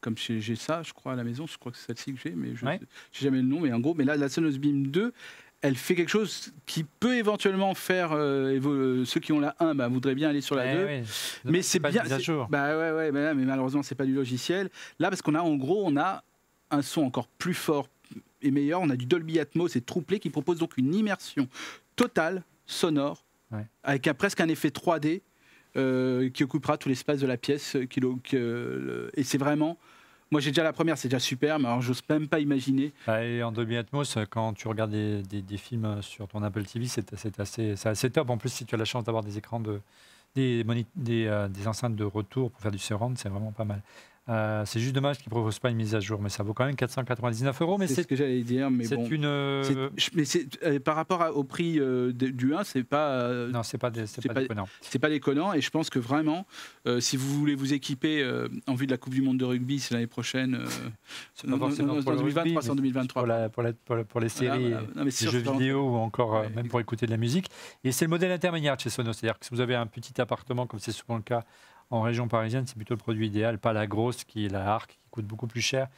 Comme 0.00 0.16
j'ai 0.16 0.56
ça, 0.56 0.82
je 0.82 0.92
crois, 0.92 1.12
à 1.12 1.16
la 1.16 1.22
maison. 1.24 1.46
Je 1.46 1.56
crois 1.58 1.70
que 1.70 1.78
c'est 1.78 1.86
celle-ci 1.86 2.14
que 2.14 2.20
j'ai, 2.20 2.34
mais 2.34 2.54
je 2.56 2.64
Ouais. 2.64 2.78
sais 2.78 2.86
j'ai 3.12 3.24
jamais 3.26 3.36
le 3.38 3.44
nom. 3.46 3.60
Mais 3.60 3.72
en 3.72 3.78
gros, 3.78 3.94
mais 3.94 4.04
là, 4.04 4.16
la 4.16 4.28
Sonos 4.28 4.58
Beam 4.58 4.86
2, 4.88 5.12
elle 5.62 5.76
fait 5.76 5.94
quelque 5.94 6.08
chose 6.10 6.52
qui 6.66 6.84
peut 6.84 7.16
éventuellement 7.16 7.74
faire. 7.74 8.12
euh, 8.12 8.60
euh, 8.64 9.04
ceux 9.04 9.20
qui 9.20 9.32
ont 9.32 9.40
la 9.40 9.54
1 9.60 9.74
bah, 9.74 9.88
voudraient 9.88 10.14
bien 10.14 10.28
aller 10.30 10.40
sur 10.40 10.56
la 10.56 10.72
Eh 10.72 10.76
2. 10.76 10.84
oui. 10.86 11.02
Mais 11.44 11.62
c'est 11.62 11.78
bien. 11.90 12.02
Bah 12.50 12.76
ouais, 12.76 12.90
ouais, 12.92 13.12
mais, 13.12 13.34
malheureusement, 13.44 13.82
c'est 13.82 13.94
pas 13.94 14.04
du 14.04 14.14
logiciel. 14.14 14.68
Là, 14.98 15.08
parce 15.08 15.22
qu'on 15.22 15.34
a, 15.34 15.40
en 15.40 15.54
gros, 15.56 15.82
on 15.86 15.96
a 15.96 16.24
un 16.70 16.82
son 16.82 17.02
encore 17.02 17.28
plus 17.28 17.54
fort 17.54 17.88
et 18.42 18.50
meilleur. 18.50 18.80
On 18.80 18.90
a 18.90 18.96
du 18.96 19.06
Dolby 19.06 19.38
Atmos 19.38 19.76
et 19.76 19.80
Trouplé 19.80 20.18
qui 20.18 20.30
propose 20.30 20.58
donc 20.58 20.76
une 20.76 20.94
immersion 20.94 21.48
totale, 21.96 22.42
sonore, 22.66 23.24
Ouais. 23.52 23.66
avec 23.84 24.06
un- 24.08 24.14
presque 24.14 24.40
un 24.40 24.48
effet 24.48 24.70
3D 24.70 25.22
euh, 25.76 26.28
qui 26.30 26.42
occupera 26.44 26.76
tout 26.76 26.88
l'espace 26.88 27.20
de 27.20 27.26
la 27.26 27.36
pièce. 27.36 27.76
qui 27.88 28.00
et 28.00 29.22
c'est 29.24 29.38
vraiment. 29.38 29.78
Moi, 30.32 30.40
j'ai 30.40 30.50
déjà 30.50 30.62
la 30.62 30.72
première, 30.72 30.96
c'est 30.96 31.08
déjà 31.08 31.18
super, 31.18 31.58
mais 31.58 31.66
alors 31.66 31.82
j'ose 31.82 32.02
même 32.08 32.26
pas 32.26 32.40
imaginer. 32.40 32.92
Et 33.22 33.42
en 33.42 33.52
Dolby 33.52 33.76
Atmos, 33.76 34.16
quand 34.30 34.54
tu 34.54 34.66
regardes 34.66 34.90
des, 34.90 35.22
des- 35.22 35.58
films 35.58 36.00
sur 36.00 36.26
ton 36.26 36.42
Apple 36.42 36.64
TV, 36.64 36.86
c'est 36.86 37.12
assez, 37.38 37.74
assez 37.84 38.10
top. 38.10 38.30
En 38.30 38.38
plus, 38.38 38.48
si 38.48 38.64
tu 38.64 38.74
as 38.74 38.78
la 38.78 38.86
chance 38.86 39.04
d'avoir 39.04 39.22
des 39.22 39.36
écrans 39.36 39.60
de 39.60 39.80
des, 40.34 40.64
euh, 41.26 41.48
des 41.48 41.68
enceintes 41.68 41.94
de 41.96 42.04
retour 42.04 42.50
pour 42.50 42.62
faire 42.62 42.70
du 42.72 42.78
surround, 42.78 43.18
c'est 43.18 43.28
vraiment 43.28 43.52
pas 43.52 43.66
mal. 43.66 43.82
Euh, 44.28 44.62
c'est 44.66 44.78
juste 44.78 44.94
dommage 44.94 45.18
qu'ils 45.18 45.26
ne 45.28 45.30
proposent 45.30 45.58
pas 45.58 45.70
une 45.70 45.76
mise 45.76 45.96
à 45.96 46.00
jour, 46.00 46.20
mais 46.22 46.28
ça 46.28 46.44
vaut 46.44 46.54
quand 46.54 46.64
même 46.64 46.76
499 46.76 47.60
euros. 47.60 47.76
Mais 47.76 47.88
C'est 47.88 48.02
ce 48.02 48.06
que 48.06 48.14
j'allais 48.14 48.42
dire, 48.42 48.70
mais 48.70 48.84
c'est 48.84 48.94
bon. 48.94 49.06
une. 49.08 49.24
euh, 49.24 49.90
mais 50.14 50.22
euh, 50.62 50.78
par 50.78 50.94
rapport 50.94 51.22
à- 51.22 51.32
au 51.32 51.42
prix 51.42 51.80
euh, 51.80 52.12
du 52.12 52.54
1, 52.54 52.62
c'est 52.62 52.84
pas. 52.84 53.32
Non, 53.48 53.64
c'est 53.64 53.78
pas, 53.78 53.90
c'est 54.06 54.24
pas 54.28 54.34
pas- 54.34 54.40
déconnant. 54.42 54.68
c'est 54.80 55.00
pas 55.00 55.08
déconnant 55.08 55.52
et 55.54 55.60
je 55.60 55.70
pense 55.70 55.90
que 55.90 55.98
vraiment 55.98 56.46
si 57.00 57.16
vous 57.16 57.28
voulez 57.38 57.54
vous 57.56 57.72
équiper 57.74 58.24
en 58.68 58.74
vue 58.74 58.86
de 58.86 58.92
la 58.92 58.96
Coupe 58.98 59.12
du 59.14 59.22
monde 59.22 59.38
de 59.38 59.44
rugby 59.44 59.80
c'est 59.80 59.92
l'année 59.94 60.06
prochaine 60.06 60.58
C'est 61.34 61.46
non, 61.48 61.58
pas 61.58 61.64
non, 61.64 61.68
forcément 61.70 61.94
non, 61.94 62.02
pour 62.02 62.12
en 62.12 62.14
le 62.14 62.18
2023 62.20 62.42
rugby, 62.44 62.64
c'est 62.64 62.70
en 62.70 62.74
mais 62.74 62.80
2023 62.80 63.22
Pour, 63.22 63.26
la- 63.26 63.48
pour 63.48 63.62
la- 63.62 63.72
pour 63.72 63.96
la- 63.96 64.04
pour 64.04 64.20
les 64.20 64.28
séries, 64.28 64.70
voilà. 64.70 64.86
Non, 64.94 65.04
les 65.04 65.10
jeux 65.10 65.38
vidéo 65.38 65.80
ou 65.90 65.96
encore 65.96 66.32
Ouais, 66.42 66.48
même 66.50 66.68
pour 66.68 66.80
écouter 66.80 67.06
de 67.06 67.10
la 67.10 67.16
musique. 67.16 67.48
Et 67.84 67.90
c'est 67.92 68.04
le 68.04 68.10
modèle 68.10 68.30
intermédiaire 68.32 68.76
de 68.76 68.80
chez 68.80 68.90
Sonos. 68.90 69.12
C'est-à-dire 69.14 69.38
que 69.38 69.44
si 69.46 69.50
vous 69.52 69.60
avez 69.60 69.74
un 69.74 69.86
petit 69.86 70.20
appartement, 70.20 70.66
comme 70.66 70.78
c'est 70.80 70.92
souvent 70.92 71.16
le 71.16 71.22
cas 71.22 71.42
en 71.92 72.00
région 72.00 72.26
parisienne, 72.26 72.64
c'est 72.66 72.74
plutôt 72.74 72.94
le 72.94 72.98
produit 72.98 73.26
idéal, 73.26 73.58
pas 73.58 73.72
la 73.72 73.86
grosse 73.86 74.24
qui 74.24 74.46
est 74.46 74.48
la 74.48 74.74
Arc, 74.74 74.92
qui 74.92 75.08
coûte 75.10 75.26
beaucoup 75.26 75.46
plus 75.46 75.60
cher 75.60 75.88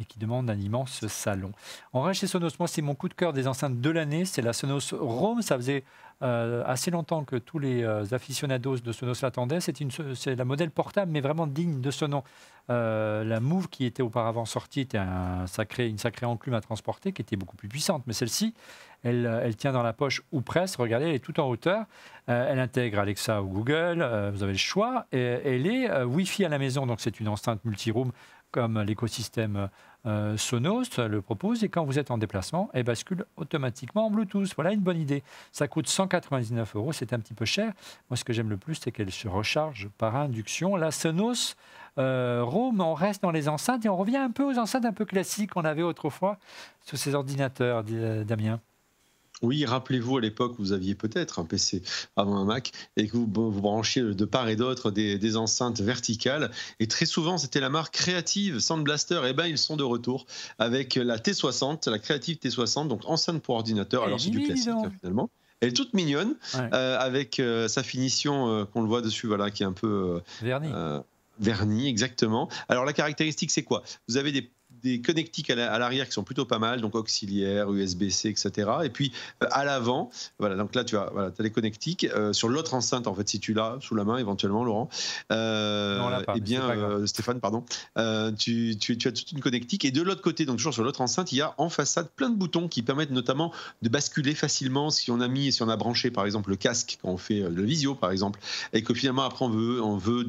et 0.00 0.04
qui 0.06 0.18
demande 0.18 0.48
un 0.48 0.58
immense 0.58 1.06
salon. 1.06 1.52
En 1.92 2.00
reste 2.00 2.22
chez 2.22 2.26
Sonos, 2.26 2.58
moi, 2.58 2.66
c'est 2.66 2.80
mon 2.80 2.94
coup 2.94 3.08
de 3.08 3.14
cœur 3.14 3.34
des 3.34 3.46
enceintes 3.46 3.78
de 3.78 3.90
l'année. 3.90 4.24
C'est 4.24 4.40
la 4.40 4.54
Sonos 4.54 4.94
Roam. 4.98 5.42
Ça 5.42 5.56
faisait 5.56 5.84
euh, 6.22 6.62
assez 6.66 6.90
longtemps 6.90 7.24
que 7.24 7.36
tous 7.36 7.58
les 7.58 7.82
euh, 7.82 8.04
aficionados 8.12 8.78
de 8.78 8.92
Sonos 8.92 9.22
l'attendaient. 9.22 9.60
C'est 9.60 10.36
la 10.36 10.44
modèle 10.44 10.70
portable, 10.70 11.10
mais 11.10 11.20
vraiment 11.20 11.46
digne 11.46 11.80
de 11.80 11.90
ce 11.90 12.04
nom. 12.04 12.22
Euh, 12.70 13.24
la 13.24 13.40
Move 13.40 13.68
qui 13.68 13.84
était 13.84 14.02
auparavant 14.02 14.44
sortie 14.44 14.80
était 14.80 14.98
un 14.98 15.46
sacré, 15.46 15.88
une 15.88 15.98
sacrée 15.98 16.26
enclume 16.26 16.54
à 16.54 16.60
transporter 16.60 17.12
qui 17.12 17.22
était 17.22 17.36
beaucoup 17.36 17.56
plus 17.56 17.68
puissante. 17.68 18.04
Mais 18.06 18.12
celle-ci, 18.12 18.54
elle, 19.02 19.26
euh, 19.26 19.42
elle 19.42 19.56
tient 19.56 19.72
dans 19.72 19.82
la 19.82 19.92
poche 19.92 20.22
ou 20.30 20.42
presque. 20.42 20.78
Regardez, 20.78 21.06
elle 21.06 21.14
est 21.14 21.24
tout 21.24 21.38
en 21.40 21.48
hauteur. 21.48 21.86
Elle 22.28 22.60
intègre 22.60 23.00
Alexa 23.00 23.42
ou 23.42 23.48
Google. 23.48 24.30
vous 24.32 24.44
avez 24.44 24.52
le 24.52 24.58
choix. 24.58 25.06
Et, 25.10 25.18
elle 25.18 25.66
est 25.66 26.04
Wi-Fi 26.04 26.44
à 26.44 26.48
la 26.48 26.58
maison, 26.58 26.86
donc 26.86 27.00
c'est 27.00 27.18
une 27.18 27.26
enceinte 27.26 27.64
multi-room 27.64 28.12
comme 28.52 28.80
l'écosystème 28.82 29.68
euh, 30.06 30.36
Sonos 30.36 30.98
le 30.98 31.20
propose. 31.20 31.64
Et 31.64 31.68
quand 31.68 31.84
vous 31.84 31.98
êtes 31.98 32.10
en 32.10 32.18
déplacement, 32.18 32.70
elle 32.72 32.84
bascule 32.84 33.24
automatiquement 33.36 34.06
en 34.06 34.10
Bluetooth. 34.10 34.54
Voilà 34.54 34.72
une 34.72 34.80
bonne 34.80 35.00
idée. 35.00 35.22
Ça 35.50 35.66
coûte 35.66 35.88
199 35.88 36.76
euros. 36.76 36.92
C'est 36.92 37.12
un 37.12 37.18
petit 37.18 37.34
peu 37.34 37.44
cher. 37.44 37.72
Moi, 38.10 38.16
ce 38.16 38.24
que 38.24 38.32
j'aime 38.32 38.50
le 38.50 38.56
plus, 38.56 38.76
c'est 38.76 38.92
qu'elle 38.92 39.10
se 39.10 39.26
recharge 39.26 39.88
par 39.98 40.14
induction. 40.14 40.76
La 40.76 40.90
Sonos 40.90 41.56
euh, 41.98 42.42
Roam, 42.44 42.80
on 42.80 42.94
reste 42.94 43.22
dans 43.22 43.30
les 43.30 43.48
enceintes 43.48 43.84
et 43.84 43.88
on 43.88 43.96
revient 43.96 44.16
un 44.16 44.30
peu 44.30 44.44
aux 44.44 44.58
enceintes 44.58 44.84
un 44.84 44.92
peu 44.92 45.04
classiques 45.04 45.50
qu'on 45.50 45.64
avait 45.64 45.82
autrefois 45.82 46.38
sur 46.84 46.96
ces 46.96 47.14
ordinateurs, 47.14 47.84
euh, 47.90 48.24
Damien. 48.24 48.60
Oui, 49.40 49.64
rappelez-vous 49.64 50.18
à 50.18 50.20
l'époque 50.20 50.52
où 50.58 50.62
vous 50.62 50.72
aviez 50.72 50.94
peut-être 50.94 51.38
un 51.40 51.44
PC 51.44 51.82
avant 52.16 52.36
un 52.36 52.44
Mac 52.44 52.70
et 52.96 53.08
que 53.08 53.16
vous 53.16 53.26
vous 53.26 53.60
branchiez 53.60 54.02
de 54.02 54.24
part 54.24 54.48
et 54.48 54.54
d'autre 54.56 54.90
des, 54.92 55.18
des 55.18 55.36
enceintes 55.36 55.80
verticales. 55.80 56.50
Et 56.78 56.86
très 56.86 57.06
souvent, 57.06 57.38
c'était 57.38 57.58
la 57.60 57.68
marque 57.68 57.94
créative 57.94 58.60
Sound 58.60 58.84
Blaster. 58.84 59.20
Et 59.26 59.32
ben, 59.32 59.46
ils 59.46 59.58
sont 59.58 59.76
de 59.76 59.82
retour 59.82 60.26
avec 60.60 60.94
la 60.94 61.16
T60, 61.18 61.90
la 61.90 61.98
créative 61.98 62.36
T60, 62.36 62.86
donc 62.86 63.00
enceinte 63.06 63.42
pour 63.42 63.56
ordinateur. 63.56 64.04
Alors, 64.04 64.18
est 64.18 64.22
c'est 64.22 64.30
du 64.30 64.42
classique 64.42 64.68
hein, 64.68 64.92
finalement. 65.00 65.28
Elle 65.60 65.70
est 65.70 65.72
toute 65.72 65.94
mignonne 65.94 66.34
Ouais. 66.54 66.68
euh, 66.74 66.98
avec 66.98 67.38
euh, 67.40 67.66
sa 67.68 67.82
finition 67.82 68.48
euh, 68.48 68.64
qu'on 68.64 68.82
le 68.82 68.88
voit 68.88 69.00
dessus, 69.00 69.26
voilà, 69.26 69.50
qui 69.50 69.62
est 69.62 69.66
un 69.66 69.72
peu. 69.72 70.20
Vernis. 70.40 70.70
euh, 70.72 71.00
vernis, 71.40 71.88
exactement. 71.88 72.48
Alors 72.68 72.84
la 72.84 72.92
caractéristique, 72.92 73.50
c'est 73.50 73.62
quoi? 73.62 73.82
Vous 74.08 74.16
avez 74.16 74.30
des, 74.32 74.50
des 74.82 75.00
connectiques 75.00 75.50
à 75.50 75.54
la- 75.54 75.72
à 75.72 75.78
l'arrière 75.78 76.06
qui 76.06 76.12
sont 76.12 76.24
plutôt 76.24 76.44
pas 76.44 76.58
mal, 76.58 76.80
donc 76.80 76.94
auxiliaires, 76.94 77.70
USB-C, 77.72 78.28
etc. 78.28 78.70
Et 78.84 78.90
puis 78.90 79.12
euh, 79.42 79.46
à 79.50 79.64
l'avant, 79.64 80.10
voilà, 80.38 80.56
donc 80.56 80.74
là 80.74 80.84
tu 80.84 80.96
as, 80.96 81.08
voilà, 81.12 81.30
as 81.38 81.42
les 81.42 81.50
connectiques. 81.50 82.04
Euh, 82.04 82.32
sur 82.32 82.48
l'autre 82.48 82.74
enceinte, 82.74 83.06
en 83.06 83.14
fait, 83.14 83.28
si 83.28 83.40
tu 83.40 83.54
l'as 83.54 83.78
sous 83.80 83.94
la 83.94 84.04
main 84.04 84.18
éventuellement, 84.18 84.64
Laurent, 84.64 84.88
euh, 85.30 85.98
Non, 85.98 86.24
pas, 86.24 86.34
eh 86.36 86.40
bien, 86.40 86.62
euh, 86.70 87.06
Stéphane, 87.06 87.40
pardon, 87.40 87.64
tu, 88.38 88.76
tu- 88.78 88.96
tu 88.98 89.08
as 89.08 89.12
toute 89.12 89.32
une 89.32 89.40
connectique. 89.40 89.84
Et 89.84 89.90
de 89.90 90.02
l'autre 90.02 90.22
côté, 90.22 90.44
donc 90.44 90.56
toujours 90.56 90.74
sur 90.74 90.84
l'autre 90.84 91.00
enceinte, 91.00 91.32
il 91.32 91.36
y 91.36 91.40
a 91.42 91.54
en 91.58 91.68
façade 91.68 92.08
plein 92.14 92.30
de 92.30 92.36
boutons 92.36 92.68
qui 92.68 92.82
permettent 92.82 93.10
notamment 93.10 93.52
de 93.82 93.88
basculer 93.88 94.34
facilement 94.34 94.90
si 94.90 95.10
on 95.10 95.20
a 95.20 95.28
mis, 95.28 95.52
si 95.52 95.62
on 95.62 95.68
a 95.68 95.76
branché 95.76 96.10
par 96.10 96.24
exemple 96.26 96.50
le 96.50 96.56
casque 96.56 96.98
quand 97.02 97.08
on 97.10 97.16
fait 97.16 97.40
le 97.40 97.62
visio 97.62 97.94
par 97.94 98.10
exemple, 98.10 98.40
et 98.72 98.82
que 98.82 98.94
finalement 98.94 99.22
après 99.22 99.44
on 99.44 99.50
veut, 99.50 99.82
on 99.82 99.96
veut 99.96 100.26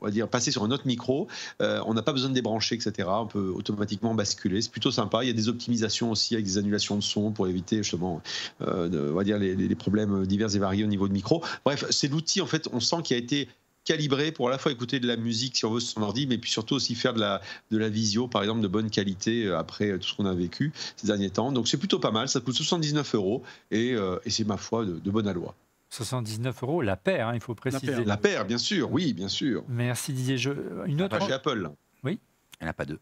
on 0.00 0.06
va 0.06 0.10
dire 0.10 0.28
passer 0.28 0.50
sur 0.50 0.64
un 0.64 0.70
autre 0.70 0.86
micro, 0.86 1.28
euh, 1.60 1.80
on 1.86 1.94
n'a 1.94 2.02
pas 2.02 2.12
besoin 2.12 2.30
de 2.30 2.34
débrancher, 2.34 2.74
etc. 2.74 3.08
On 3.10 3.26
peut 3.26 3.52
automatiquement 3.54 4.14
basculer. 4.14 4.62
C'est 4.62 4.70
plutôt 4.70 4.90
sympa. 4.90 5.24
Il 5.24 5.28
y 5.28 5.30
a 5.30 5.34
des 5.34 5.48
optimisations 5.48 6.10
aussi 6.10 6.34
avec 6.34 6.46
des 6.46 6.58
annulations 6.58 6.96
de 6.96 7.02
son 7.02 7.30
pour 7.30 7.46
éviter 7.48 7.78
justement, 7.78 8.22
euh, 8.62 9.10
on 9.12 9.14
va 9.14 9.24
dire 9.24 9.38
les, 9.38 9.74
problèmes 9.74 10.26
divers 10.26 10.54
et 10.54 10.58
variés 10.58 10.84
au 10.84 10.88
niveau 10.88 11.08
de 11.08 11.12
micro. 11.12 11.42
Bref, 11.64 11.84
c'est 11.90 12.08
l'outil 12.08 12.40
en 12.40 12.46
fait. 12.46 12.68
On 12.72 12.80
sent 12.80 12.96
qu'il 13.02 13.16
a 13.16 13.18
été 13.18 13.48
calibré 13.84 14.30
pour 14.30 14.48
à 14.48 14.50
la 14.50 14.58
fois 14.58 14.72
écouter 14.72 15.00
de 15.00 15.06
la 15.06 15.16
musique 15.16 15.56
si 15.56 15.64
on 15.64 15.70
veut 15.70 15.80
sur 15.80 15.94
son 15.94 16.02
ordi, 16.02 16.26
mais 16.26 16.36
puis 16.36 16.50
surtout 16.50 16.74
aussi 16.74 16.94
faire 16.94 17.14
de 17.14 17.20
la, 17.20 17.40
de 17.70 17.78
la 17.78 17.88
visio, 17.88 18.28
par 18.28 18.42
exemple, 18.42 18.60
de 18.60 18.68
bonne 18.68 18.90
qualité 18.90 19.46
euh, 19.46 19.58
après 19.58 19.98
tout 19.98 20.08
ce 20.08 20.14
qu'on 20.14 20.26
a 20.26 20.34
vécu 20.34 20.72
ces 20.96 21.06
derniers 21.06 21.30
temps. 21.30 21.50
Donc 21.50 21.66
c'est 21.66 21.78
plutôt 21.78 21.98
pas 21.98 22.10
mal, 22.10 22.28
ça 22.28 22.40
coûte 22.40 22.54
79 22.54 23.14
euros 23.14 23.42
et, 23.70 23.96
c'est 24.26 24.46
ma 24.46 24.56
foi 24.56 24.84
de, 24.84 24.98
de 24.98 25.10
bonne 25.10 25.26
aloi. 25.26 25.54
79 25.90 26.62
euros 26.62 26.82
la 26.82 26.96
paire, 26.96 27.28
hein, 27.28 27.32
il 27.34 27.40
faut 27.40 27.54
préciser. 27.54 27.88
paire. 27.88 28.04
La 28.06 28.16
paire, 28.16 28.44
bien 28.46 28.58
sûr, 28.58 28.90
oui, 28.92 29.12
bien 29.12 29.28
sûr. 29.28 29.64
Merci 29.68 30.12
Didier. 30.12 30.38
Je- 30.38 30.86
Une 30.86 31.02
autre. 31.02 31.18
Pas 31.18 31.26
chez 31.26 31.32
Apple. 31.32 31.70
Il 32.04 32.64
n'y 32.64 32.66
en 32.68 32.70
a 32.70 32.74
pas 32.74 32.84
deux. 32.84 33.00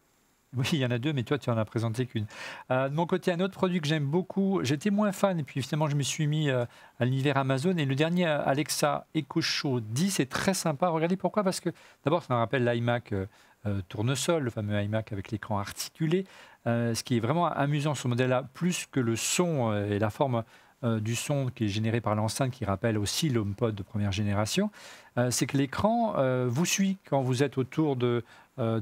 Oui, 0.55 0.67
il 0.73 0.79
y 0.79 0.85
en 0.85 0.89
a 0.89 0.97
deux, 0.97 1.11
mais 1.13 1.23
toi, 1.23 1.37
tu 1.37 1.49
en 1.51 1.57
as 1.57 1.65
présenté 1.65 2.05
qu'une. 2.07 2.25
Euh, 2.71 2.87
de 2.89 2.95
mon 2.95 3.05
côté, 3.05 3.31
un 3.31 3.39
autre 3.41 3.53
produit 3.53 3.81
que 3.81 3.87
j'aime 3.87 4.05
beaucoup, 4.05 4.61
j'étais 4.63 4.89
moins 4.89 5.11
fan, 5.11 5.37
et 5.39 5.43
puis 5.43 5.61
finalement, 5.61 5.87
je 5.89 5.95
me 5.95 6.01
suis 6.01 6.25
mis 6.27 6.49
euh, 6.49 6.65
à 6.99 7.05
l'univers 7.05 7.37
Amazon. 7.37 7.75
Et 7.77 7.85
le 7.85 7.93
dernier, 7.93 8.25
euh, 8.25 8.43
Alexa 8.45 9.05
Echo 9.13 9.41
Show 9.41 9.79
10, 9.81 10.11
c'est 10.11 10.25
très 10.27 10.53
sympa. 10.55 10.87
Regardez 10.87 11.17
pourquoi? 11.17 11.43
Parce 11.43 11.59
que 11.59 11.69
d'abord, 12.05 12.23
ça 12.23 12.33
me 12.33 12.39
rappelle 12.39 12.63
l'iMac 12.63 13.11
euh, 13.13 13.81
tournesol, 13.89 14.41
le 14.43 14.49
fameux 14.49 14.81
iMac 14.81 15.11
avec 15.11 15.29
l'écran 15.31 15.59
articulé. 15.59 16.25
Euh, 16.67 16.95
ce 16.95 17.03
qui 17.03 17.17
est 17.17 17.19
vraiment 17.19 17.45
amusant, 17.51 17.93
ce 17.93 18.07
modèle-là, 18.07 18.43
plus 18.53 18.87
que 18.91 18.99
le 19.01 19.15
son 19.17 19.71
euh, 19.71 19.91
et 19.91 19.99
la 19.99 20.09
forme 20.09 20.43
euh, 20.83 20.99
du 20.99 21.15
son 21.15 21.47
qui 21.53 21.65
est 21.65 21.67
généré 21.67 22.01
par 22.01 22.15
l'enceinte, 22.15 22.51
qui 22.51 22.65
rappelle 22.65 22.97
aussi 22.97 23.29
l'HomePod 23.29 23.75
de 23.75 23.83
première 23.83 24.11
génération, 24.11 24.71
euh, 25.17 25.31
c'est 25.31 25.45
que 25.45 25.57
l'écran 25.57 26.13
euh, 26.17 26.47
vous 26.49 26.65
suit 26.65 26.97
quand 27.09 27.21
vous 27.21 27.43
êtes 27.43 27.57
autour 27.57 27.95
de, 27.95 28.23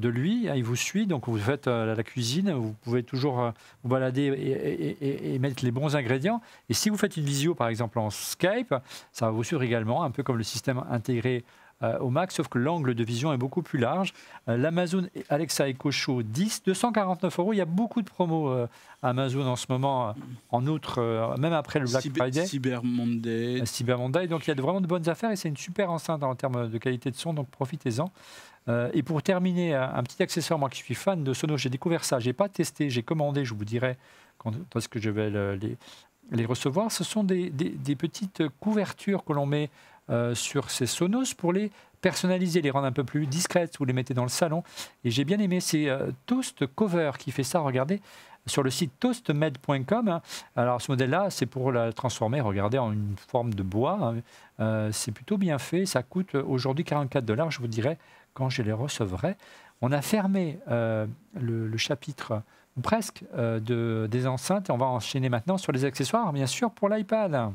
lui. 0.03 0.49
hein, 0.49 0.53
il 0.55 0.63
vous 0.63 0.75
suit, 0.75 1.05
donc 1.07 1.27
vous 1.27 1.37
faites 1.37 1.67
la 1.67 2.03
cuisine, 2.03 2.51
vous 2.51 2.73
pouvez 2.81 3.03
toujours 3.03 3.51
vous 3.83 3.89
balader 3.89 4.23
et- 4.23 5.35
et 5.35 5.39
mettre 5.39 5.63
les 5.63 5.69
bons 5.71 5.95
ingrédients. 5.95 6.41
Et 6.69 6.73
si 6.73 6.89
vous 6.89 6.97
faites 6.97 7.15
une 7.17 7.25
visio, 7.25 7.53
par 7.53 7.67
exemple 7.67 7.99
en 7.99 8.09
Skype, 8.09 8.73
ça 9.11 9.25
va 9.27 9.31
vous 9.31 9.43
suivre 9.43 9.61
également, 9.61 10.03
un 10.03 10.09
peu 10.11 10.23
comme 10.23 10.37
le 10.37 10.43
système 10.43 10.83
intégré 10.89 11.43
euh, 11.83 11.99
au 11.99 12.09
Mac, 12.09 12.31
sauf 12.31 12.47
que 12.47 12.57
l'angle 12.57 12.95
de 12.95 13.03
vision 13.03 13.31
est 13.33 13.37
beaucoup 13.37 13.61
plus 13.61 13.77
large. 13.79 14.13
Euh, 14.49 14.57
L'Amazon 14.57 15.07
Alexa 15.29 15.69
Echo 15.69 15.91
Show 15.91 16.23
10, 16.23 16.63
249 16.65 17.39
euros. 17.39 17.53
Il 17.53 17.57
y 17.57 17.61
a 17.61 17.65
beaucoup 17.65 18.01
de 18.01 18.07
promos 18.09 18.49
euh, 18.49 18.67
Amazon 19.03 19.45
en 19.45 19.55
ce 19.55 19.67
moment, 19.69 20.15
en 20.49 20.65
outre, 20.67 21.35
même 21.37 21.53
après 21.53 21.79
le 21.79 21.85
Black 21.87 22.01
Cyber, 22.01 22.23
Friday. 22.23 22.45
Cyber 22.47 22.83
Monday. 22.83 23.65
Cyber 23.65 23.97
Monday. 23.99 24.27
Donc 24.27 24.45
il 24.47 24.49
y 24.49 24.51
a 24.51 24.55
de- 24.55 24.61
vraiment 24.61 24.81
de 24.81 24.87
bonnes 24.87 25.07
affaires 25.07 25.29
et 25.31 25.35
c'est 25.35 25.49
une 25.49 25.57
super 25.57 25.91
enceinte 25.91 26.23
en 26.23 26.33
termes 26.35 26.67
de 26.69 26.77
qualité 26.79 27.11
de 27.11 27.15
son, 27.15 27.33
donc 27.33 27.47
profitez-en. 27.49 28.11
Et 28.93 29.01
pour 29.01 29.23
terminer, 29.23 29.75
un, 29.75 29.93
un 29.95 30.03
petit 30.03 30.21
accessoire, 30.21 30.59
moi 30.59 30.69
qui 30.69 30.79
suis 30.79 30.93
fan 30.95 31.23
de 31.23 31.33
Sonos, 31.33 31.55
j'ai 31.57 31.69
découvert 31.69 32.03
ça, 32.03 32.19
j'ai 32.19 32.33
pas 32.33 32.49
testé, 32.49 32.89
j'ai 32.89 33.01
commandé, 33.01 33.45
je 33.45 33.53
vous 33.53 33.63
dirai 33.63 33.95
quand 34.37 34.51
est-ce 34.75 34.89
que 34.89 34.99
je 34.99 35.09
vais 35.09 35.29
le- 35.29 35.55
les, 35.55 35.77
les 36.31 36.45
recevoir. 36.45 36.91
Ce 36.91 37.05
sont 37.05 37.23
des, 37.23 37.49
des- 37.49 37.69
des 37.69 37.95
petites 37.95 38.43
couvertures 38.59 39.23
que 39.23 39.31
l'on 39.31 39.45
met 39.45 39.69
euh, 40.09 40.35
sur 40.35 40.69
ces 40.69 40.85
Sonos 40.85 41.33
pour 41.35 41.53
les 41.53 41.71
personnaliser, 42.01 42.61
les 42.61 42.69
rendre 42.69 42.85
un 42.87 42.91
peu 42.91 43.03
plus 43.03 43.25
discrètes, 43.25 43.77
vous 43.79 43.85
les 43.85 43.93
mettez 43.93 44.13
dans 44.13 44.23
le 44.23 44.29
salon. 44.29 44.63
Et 45.03 45.11
j'ai 45.11 45.25
bien 45.25 45.39
aimé, 45.39 45.59
c'est 45.59 45.89
euh, 45.89 46.11
Toast 46.25 46.67
Cover 46.67 47.11
qui 47.17 47.31
fait 47.31 47.43
ça, 47.43 47.59
regardez, 47.59 48.01
sur 48.45 48.63
le 48.63 48.69
site 48.69 48.91
toastmed.com. 48.99 50.19
Alors 50.55 50.81
ce 50.81 50.91
modèle-là, 50.91 51.29
c'est 51.29 51.45
pour 51.45 51.71
la 51.71 51.91
transformer, 51.93 52.41
regardez, 52.41 52.77
en 52.77 52.91
une 52.91 53.15
forme 53.27 53.53
de 53.53 53.63
bois. 53.63 53.99
hein. 54.01 54.15
Euh, 54.59 54.91
c'est 54.91 55.11
plutôt 55.11 55.37
bien 55.37 55.59
fait, 55.59 55.85
ça 55.85 56.03
coûte 56.03 56.35
aujourd'hui 56.35 56.83
44 56.83 57.25
dollars, 57.25 57.51
je 57.51 57.59
vous 57.59 57.67
dirai 57.67 57.97
quand 58.33 58.49
je 58.49 58.61
les 58.61 58.71
recevrai. 58.71 59.35
On 59.81 59.91
a 59.91 60.01
fermé 60.01 60.59
euh, 60.69 61.05
le, 61.39 61.77
chapitre, 61.77 62.41
presque, 62.81 63.23
euh, 63.35 63.59
de, 63.59 64.07
des 64.09 64.25
enceintes 64.25 64.69
et 64.69 64.71
on 64.71 64.77
va 64.77 64.87
enchaîner 64.87 65.29
maintenant 65.29 65.57
sur 65.57 65.71
les 65.71 65.85
accessoires, 65.85 66.33
bien 66.33 66.47
sûr, 66.47 66.71
pour 66.71 66.89
l'iPad. 66.89 67.51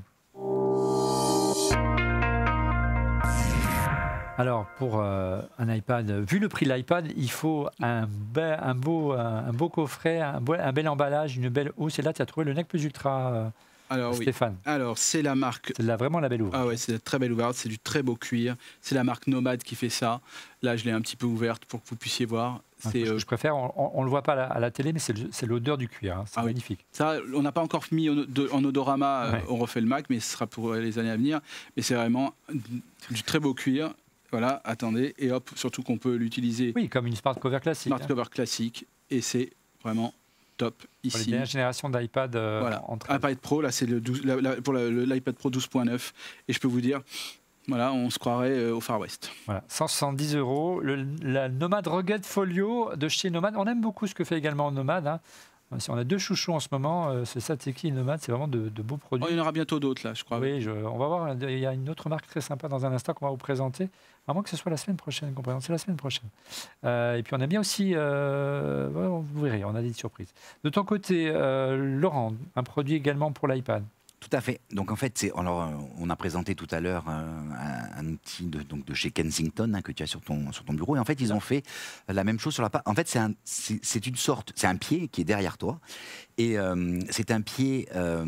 Alors, 4.42 4.66
pour 4.76 4.98
euh, 5.00 5.40
un 5.60 5.72
iPad, 5.72 6.10
vu 6.28 6.40
le 6.40 6.48
prix 6.48 6.66
de 6.66 6.72
l'iPad, 6.74 7.06
il 7.16 7.30
faut 7.30 7.68
un, 7.80 8.06
be- 8.06 8.58
un 8.60 8.74
beau, 8.74 9.12
un, 9.12 9.44
un 9.46 9.52
beau 9.52 9.68
coffret, 9.68 10.20
un, 10.20 10.40
beau- 10.40 10.54
un 10.54 10.72
bel 10.72 10.88
emballage, 10.88 11.36
une 11.36 11.48
belle 11.48 11.70
housse. 11.76 12.00
Et 12.00 12.02
là, 12.02 12.12
tu 12.12 12.22
as 12.22 12.26
trouvé 12.26 12.44
le 12.44 12.52
Nec 12.52 12.66
Plus 12.66 12.82
Ultra, 12.82 13.32
euh, 13.32 13.48
Alors 13.88 14.10
oui. 14.16 14.22
Stéphane. 14.22 14.56
Alors 14.64 14.98
c'est 14.98 15.22
la 15.22 15.36
marque. 15.36 15.72
C'est 15.76 15.84
vraiment 15.96 16.18
la 16.18 16.28
belle 16.28 16.42
ouvrage. 16.42 16.60
Ah 16.60 16.66
ouais, 16.66 16.76
c'est 16.76 16.98
très 17.04 17.20
belle 17.20 17.30
ouverte, 17.32 17.54
c'est 17.54 17.68
du 17.68 17.78
très 17.78 18.02
beau 18.02 18.16
cuir. 18.16 18.56
C'est 18.80 18.96
la 18.96 19.04
marque 19.04 19.28
Nomade 19.28 19.62
qui 19.62 19.76
fait 19.76 19.90
ça. 19.90 20.20
Là, 20.62 20.76
je 20.76 20.84
l'ai 20.86 20.90
un 20.92 21.00
petit 21.00 21.14
peu 21.16 21.26
ouverte 21.26 21.64
pour 21.66 21.80
que 21.80 21.88
vous 21.90 21.96
puissiez 21.96 22.26
voir. 22.26 22.62
Je, 22.92 22.98
euh, 22.98 23.18
je 23.20 23.26
préfère, 23.26 23.54
on 23.56 24.00
ne 24.00 24.04
le 24.04 24.10
voit 24.10 24.22
pas 24.22 24.32
à 24.32 24.36
la, 24.36 24.44
à 24.46 24.58
la 24.58 24.70
télé, 24.72 24.92
mais 24.92 24.98
c'est 24.98 25.46
l'odeur 25.46 25.78
du 25.78 25.86
cuir. 25.86 26.16
hein. 26.18 26.24
C'est 26.26 26.38
Ah 26.38 26.40
oui. 26.40 26.46
magnifique. 26.46 26.84
Ça, 26.90 27.14
on 27.32 27.42
n'a 27.42 27.52
pas 27.52 27.60
encore 27.60 27.84
mis 27.92 28.10
en, 28.10 28.14
de- 28.16 28.48
en 28.52 28.64
odorama, 28.64 29.22
euh, 29.26 29.38
on 29.48 29.56
refait 29.58 29.80
le 29.80 29.86
Mac, 29.86 30.06
mais 30.10 30.18
ce 30.18 30.32
sera 30.32 30.48
pour 30.48 30.74
les 30.74 30.98
années 30.98 31.10
à 31.12 31.16
venir. 31.16 31.40
Mais 31.76 31.82
c'est 31.84 31.94
vraiment 31.94 32.34
du 33.12 33.22
très 33.22 33.38
beau 33.38 33.54
cuir. 33.54 33.92
Voilà, 34.32 34.60
attendez, 34.64 35.14
et 35.18 35.30
hop, 35.30 35.50
surtout 35.54 35.82
qu'on 35.82 35.98
peut 35.98 36.14
l'utiliser 36.16 36.72
Oui, 36.74 36.88
comme 36.88 37.06
une 37.06 37.14
smart 37.16 37.34
cover 37.38 37.60
classique. 37.60 37.88
smart 37.90 38.00
hein. 38.02 38.06
cover 38.08 38.24
classique, 38.30 38.86
et 39.10 39.20
c'est 39.20 39.50
vraiment 39.84 40.12
top 40.56 40.74
Pour 40.78 40.86
les 41.04 41.08
ici. 41.10 41.30
dernières 41.30 41.46
générations 41.46 41.90
d'iPad 41.90 42.34
euh, 42.34 42.58
Voilà. 42.60 42.82
entre 42.88 43.14
iPad 43.14 43.36
Pro, 43.38 43.60
là 43.60 43.70
c'est 43.70 43.86
le 43.86 44.00
12 44.00 44.24
la- 44.24 44.40
la- 44.40 44.56
pour 44.62 44.72
l'iPad 44.74 45.34
Pro 45.34 45.50
12.9, 45.50 46.12
et 46.48 46.52
je 46.52 46.58
peux 46.58 46.68
vous 46.68 46.80
dire, 46.80 47.02
voilà, 47.68 47.92
on 47.92 48.08
se 48.10 48.18
croirait 48.18 48.50
euh, 48.50 48.74
au 48.74 48.80
Far 48.80 48.98
West. 48.98 49.30
Voilà, 49.46 49.62
170 49.68 50.34
euros. 50.36 50.80
Le- 50.80 51.06
La 51.22 51.48
Nomad 51.48 51.86
Rugged 51.86 52.24
Folio 52.24 52.90
de 52.96 53.08
chez 53.08 53.30
Nomad. 53.30 53.54
On 53.56 53.66
aime 53.66 53.80
beaucoup 53.80 54.06
ce 54.06 54.14
que 54.14 54.24
fait 54.24 54.36
également 54.38 54.72
Nomad. 54.72 55.06
hein. 55.06 55.20
Si 55.78 55.90
On 55.90 55.96
a 55.96 56.04
deux 56.04 56.18
chouchous 56.18 56.52
en 56.52 56.60
ce 56.60 56.68
moment, 56.72 57.08
euh, 57.10 57.24
c'est 57.24 57.40
Sateki 57.40 57.88
et 57.88 57.90
Nomad. 57.90 58.20
C'est 58.20 58.32
vraiment 58.32 58.48
de, 58.48 58.68
de 58.68 58.82
beaux 58.82 58.96
Oh, 58.96 59.06
produits. 59.06 59.26
il 59.30 59.36
y 59.36 59.38
en 59.38 59.42
aura 59.42 59.52
bientôt 59.52 59.80
d'autres 59.80 60.06
là, 60.06 60.14
je 60.14 60.22
crois. 60.24 60.38
Oui, 60.38 60.60
je- 60.60 60.70
on 60.70 60.98
va 60.98 61.06
voir. 61.06 61.34
Il 61.40 61.58
y 61.58 61.66
a 61.66 61.72
une 61.72 61.88
autre 61.88 62.08
marque 62.08 62.26
très 62.26 62.40
sympa 62.40 62.68
dans 62.68 62.84
un 62.86 62.92
instant 62.92 63.14
qu'on 63.14 63.26
va 63.26 63.30
vous 63.30 63.36
présenter. 63.36 63.88
À 64.28 64.34
moins 64.34 64.42
que 64.42 64.50
ce 64.50 64.56
soit 64.56 64.70
la 64.70 64.76
semaine 64.76 64.96
prochaine 64.96 65.32
qu'on 65.34 65.42
présente. 65.42 65.62
C'est 65.62 65.72
la 65.72 65.78
semaine 65.78 65.96
prochaine. 65.96 66.28
Euh, 66.84 67.16
et 67.16 67.22
puis 67.22 67.34
on 67.34 67.40
a 67.40 67.46
bien 67.46 67.60
aussi. 67.60 67.92
euh, 67.94 68.88
vous 68.92 69.42
verrez, 69.42 69.64
on 69.64 69.74
a 69.74 69.82
des 69.82 69.92
surprises. 69.92 70.32
De 70.64 70.68
ton 70.70 70.84
côté, 70.84 71.30
euh, 71.34 71.76
Laurent, 72.00 72.32
un 72.56 72.62
produit 72.62 72.94
également 72.94 73.32
pour 73.32 73.48
l'iPad. 73.48 73.82
Tout 74.22 74.36
à 74.36 74.40
fait. 74.40 74.60
Donc 74.72 74.92
en 74.92 74.96
fait, 74.96 75.18
c'est 75.18 75.32
alors 75.36 75.62
euh, 75.62 75.66
on 75.98 76.08
a 76.08 76.14
présenté 76.14 76.54
tout 76.54 76.68
à 76.70 76.78
l'heure 76.78 77.04
euh, 77.08 77.12
un, 77.58 77.98
un 78.00 78.06
outil 78.06 78.46
de, 78.46 78.62
donc 78.62 78.84
de 78.84 78.94
chez 78.94 79.10
Kensington 79.10 79.72
hein, 79.74 79.82
que 79.82 79.90
tu 79.90 80.04
as 80.04 80.06
sur 80.06 80.20
ton 80.20 80.52
sur 80.52 80.64
ton 80.64 80.74
bureau 80.74 80.94
et 80.94 80.98
en 81.00 81.04
fait 81.04 81.20
ils 81.20 81.32
ont 81.32 81.40
fait 81.40 81.64
la 82.08 82.22
même 82.22 82.38
chose 82.38 82.54
sur 82.54 82.62
la 82.62 82.70
page. 82.70 82.82
En 82.86 82.94
fait, 82.94 83.08
c'est 83.08 83.18
un 83.18 83.32
c'est 83.44 84.06
une 84.06 84.14
sorte, 84.14 84.52
c'est 84.54 84.68
un 84.68 84.76
pied 84.76 85.08
qui 85.08 85.22
est 85.22 85.24
derrière 85.24 85.58
toi 85.58 85.80
et 86.38 86.56
euh, 86.56 87.00
c'est 87.10 87.32
un 87.32 87.40
pied 87.40 87.88
euh, 87.96 88.24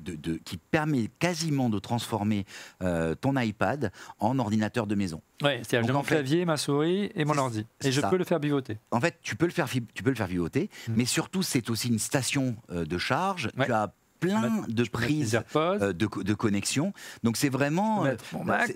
de, 0.00 0.14
de- 0.16 0.36
qui 0.38 0.56
permet 0.56 1.10
quasiment 1.18 1.68
de 1.68 1.78
transformer 1.78 2.46
euh, 2.82 3.14
ton 3.14 3.38
iPad 3.38 3.92
en 4.18 4.38
ordinateur 4.38 4.86
de 4.86 4.94
maison. 4.94 5.20
Ouais, 5.42 5.60
c'est-à-dire 5.68 5.86
j'ai 5.86 5.92
mon 5.92 6.02
fait, 6.02 6.14
clavier, 6.14 6.44
ma 6.46 6.56
souris 6.56 7.10
et 7.14 7.26
mon 7.26 7.36
ordi. 7.36 7.66
Et 7.84 7.92
je 7.92 8.00
ça. 8.00 8.08
peux 8.08 8.16
le 8.16 8.24
faire 8.24 8.40
pivoter. 8.40 8.78
En 8.90 9.00
fait, 9.02 9.18
tu 9.22 9.36
peux 9.36 9.44
le 9.44 9.52
faire, 9.52 9.68
tu 9.68 10.02
peux 10.02 10.10
le 10.10 10.16
faire 10.16 10.28
pivoter, 10.28 10.70
Mm. 10.88 10.92
mais 10.96 11.04
surtout, 11.04 11.42
c'est 11.42 11.68
aussi 11.68 11.88
une 11.88 11.98
station 11.98 12.56
de 12.70 12.96
charge. 12.98 13.50
Ouais. 13.58 13.66
Tu 13.66 13.72
as 13.72 13.92
plein 14.20 14.64
de 14.68 14.84
prises 14.84 15.40
euh, 15.56 15.92
de, 15.92 16.08
de 16.22 16.34
connexion. 16.34 16.92
Donc 17.22 17.36
c'est 17.36 17.48
vraiment, 17.48 18.04
euh, 18.04 18.14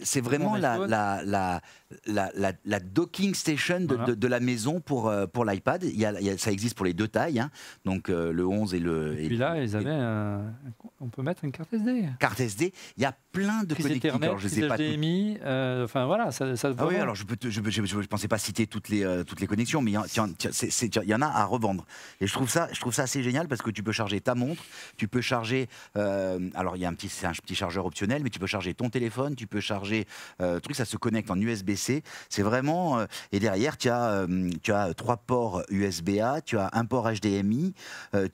c'est- 0.02 0.20
vraiment 0.20 0.56
la, 0.56 0.78
la, 0.86 1.22
la, 1.24 2.52
la, 2.64 2.80
docking 2.80 3.34
station 3.34 3.80
de, 3.80 3.86
Voilà. 3.86 4.04
de- 4.06 4.14
de 4.14 4.26
la 4.28 4.40
maison 4.40 4.80
pour, 4.80 5.08
euh, 5.08 5.26
pour 5.26 5.44
l'iPad. 5.44 5.82
Il 5.84 5.98
y 5.98 6.04
a- 6.04 6.18
il 6.20 6.26
y 6.26 6.30
a- 6.30 6.38
ça 6.38 6.52
existe 6.52 6.76
pour 6.76 6.86
les 6.86 6.94
deux 6.94 7.08
tailles, 7.08 7.40
hein. 7.40 7.50
donc 7.84 8.08
euh, 8.08 8.32
le 8.32 8.46
11 8.46 8.74
et 8.74 8.78
le. 8.80 9.18
Et 9.18 9.24
et 9.24 9.28
puis 9.28 9.36
là, 9.36 9.60
ils 9.62 9.76
avaient 9.76 9.90
On 11.00 11.08
peut 11.08 11.22
mettre 11.22 11.44
une 11.44 11.52
carte 11.52 11.72
SD. 11.72 12.04
carte 12.18 12.40
SD. 12.40 12.72
Il 12.96 13.02
y 13.02 13.06
a 13.06 13.14
plein 13.32 13.62
de 13.64 13.74
connectiques. 13.74 14.04
Ethernet, 14.04 14.26
Alors 14.26 14.38
je 14.38 14.48
prise 14.48 14.60
sais 14.60 14.68
pas. 14.68 14.76
toutes- 14.76 14.86
HDMI. 14.86 15.38
euh, 15.44 15.84
enfin 15.84 16.06
voilà, 16.06 16.32
ça, 16.32 16.56
ça 16.56 16.72
Ah 16.76 16.86
oui, 16.86 16.96
alors 16.96 17.14
je 17.14 17.24
je 17.24 18.06
pensais 18.06 18.28
pas 18.28 18.38
citer 18.38 18.66
toutes 18.66 18.88
les, 18.88 19.04
euh, 19.04 19.22
toutes 19.24 19.40
les 19.40 19.46
connexions, 19.46 19.80
mais 19.82 19.92
il 19.92 19.94
y, 19.94 19.98
en- 19.98 21.22
a 21.22 21.26
à 21.26 21.44
revendre. 21.44 21.84
Et 22.20 22.26
je 22.26 22.32
trouve 22.32 22.50
ça, 22.50 22.68
je 22.72 22.80
trouve 22.80 22.92
ça 22.94 23.02
assez 23.02 23.22
génial 23.22 23.46
parce 23.48 23.62
que 23.62 23.70
tu 23.70 23.82
peux 23.82 23.92
charger 23.92 24.20
ta 24.20 24.34
montre, 24.34 24.62
tu 24.96 25.06
peux 25.08 25.20
charger. 25.20 25.68
euh, 25.96 26.38
alors 26.54 26.76
il 26.76 26.82
y 26.82 26.84
a 26.84 26.88
un 26.88 26.94
petit, 26.94 27.08
c'est 27.08 27.26
un 27.26 27.32
petit 27.32 27.54
chargeur 27.54 27.86
optionnel, 27.86 28.22
mais 28.22 28.30
tu 28.30 28.38
peux 28.38 28.46
charger 28.46 28.74
ton 28.74 28.90
téléphone, 28.90 29.34
tu 29.36 29.46
peux 29.46 29.60
charger. 29.60 30.06
Truc, 30.38 30.74
ça 30.74 30.84
se 30.84 30.96
connecte 30.96 31.30
en 31.30 31.40
USB-C. 31.40 32.02
C'est 32.28 32.42
vraiment. 32.42 33.04
et 33.32 33.38
derrière, 33.40 33.76
tu 33.76 33.88
as, 33.88 34.26
tu 34.62 34.72
as 34.72 34.92
trois 34.94 35.16
ports 35.18 35.62
USB-A, 35.70 36.40
tu 36.40 36.58
as 36.58 36.70
un 36.72 36.84
port 36.84 37.08
HDMI, 37.10 37.74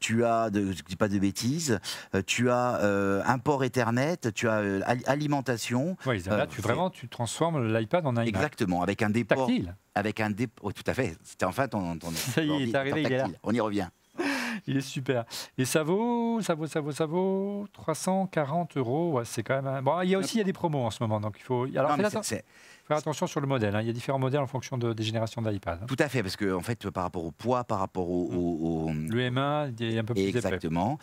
tu 0.00 0.24
as, 0.24 0.50
de, 0.50 0.72
je 0.72 0.82
dis 0.82 0.96
pas 0.96 1.08
de 1.08 1.18
bêtises, 1.18 1.78
tu 2.26 2.50
as 2.50 3.22
un 3.26 3.38
port 3.38 3.64
Ethernet, 3.64 4.16
tu 4.34 4.48
as 4.48 4.85
alimentation. 5.06 5.96
Ouais, 6.06 6.18
là, 6.18 6.32
euh, 6.32 6.46
tu, 6.46 6.60
vraiment, 6.60 6.90
tu 6.90 7.08
transformes 7.08 7.72
l'iPad 7.72 8.06
en 8.06 8.12
iMac. 8.12 8.28
Exactement, 8.28 8.82
avec 8.82 9.02
un 9.02 9.10
dépôt 9.10 9.34
Tactile. 9.34 9.74
avec 9.94 10.20
un 10.20 10.30
dépôt. 10.30 10.62
oh, 10.68 10.72
tout 10.72 10.84
à 10.86 10.94
fait. 10.94 11.16
C'était 11.22 11.44
enfin 11.46 11.68
ton. 11.68 11.96
ton 11.98 12.10
Ça 12.14 12.42
y 12.42 12.50
est, 12.50 12.60
il 12.62 12.70
est 12.70 12.74
arrivé, 12.74 13.02
il 13.02 13.12
est 13.12 13.18
là. 13.18 13.28
On 13.42 13.52
y 13.52 13.60
revient. 13.60 13.88
Il 14.66 14.78
est 14.78 14.80
super. 14.80 15.26
Et 15.58 15.66
ça 15.66 15.82
vaut, 15.82 16.40
ça 16.40 16.54
vaut, 16.54 16.66
ça 16.66 16.80
vaut, 16.80 16.90
ça 16.90 17.04
vaut 17.04 17.66
340 17.74 18.78
euros. 18.78 19.12
Ouais, 19.12 19.24
c'est 19.26 19.42
quand 19.42 19.56
même. 19.56 19.66
un- 19.66 19.82
Bon, 19.82 20.00
il 20.00 20.08
y 20.08 20.14
a 20.14 20.18
aussi 20.18 20.36
il 20.36 20.38
y 20.38 20.40
a 20.40 20.44
des 20.44 20.54
promos 20.54 20.82
en 20.84 20.90
ce 20.90 21.02
moment, 21.02 21.20
donc 21.20 21.36
il 21.38 21.42
faut. 21.42 21.64
Alors, 21.76 21.96
Non, 21.98 22.08
faire 22.08 22.96
attention 22.96 23.26
sur 23.26 23.40
le 23.40 23.46
modèle. 23.46 23.76
hein. 23.76 23.82
Il 23.82 23.86
y 23.86 23.90
a 23.90 23.92
différents 23.92 24.18
modèles 24.18 24.40
en 24.40 24.46
fonction 24.46 24.78
de- 24.78 24.94
des 24.94 25.02
générations 25.02 25.42
d'iPad. 25.42 25.80
hein. 25.82 25.86
tout 25.86 25.96
à 25.98 26.08
fait, 26.08 26.22
parce 26.22 26.36
que 26.36 26.52
en 26.54 26.62
fait, 26.62 26.88
par 26.90 27.02
rapport 27.04 27.24
au 27.26 27.32
poids, 27.32 27.64
par 27.64 27.78
rapport 27.80 28.08
au. 28.08 28.24
au- 28.32 28.88
au- 28.88 28.92
Le 28.94 29.20
M1, 29.30 29.72
il 29.78 29.94
est 29.94 29.98
un 29.98 30.04
peu 30.04 30.14
plus 30.14 30.22
épais. 30.22 30.38
Exactement. 30.38 30.98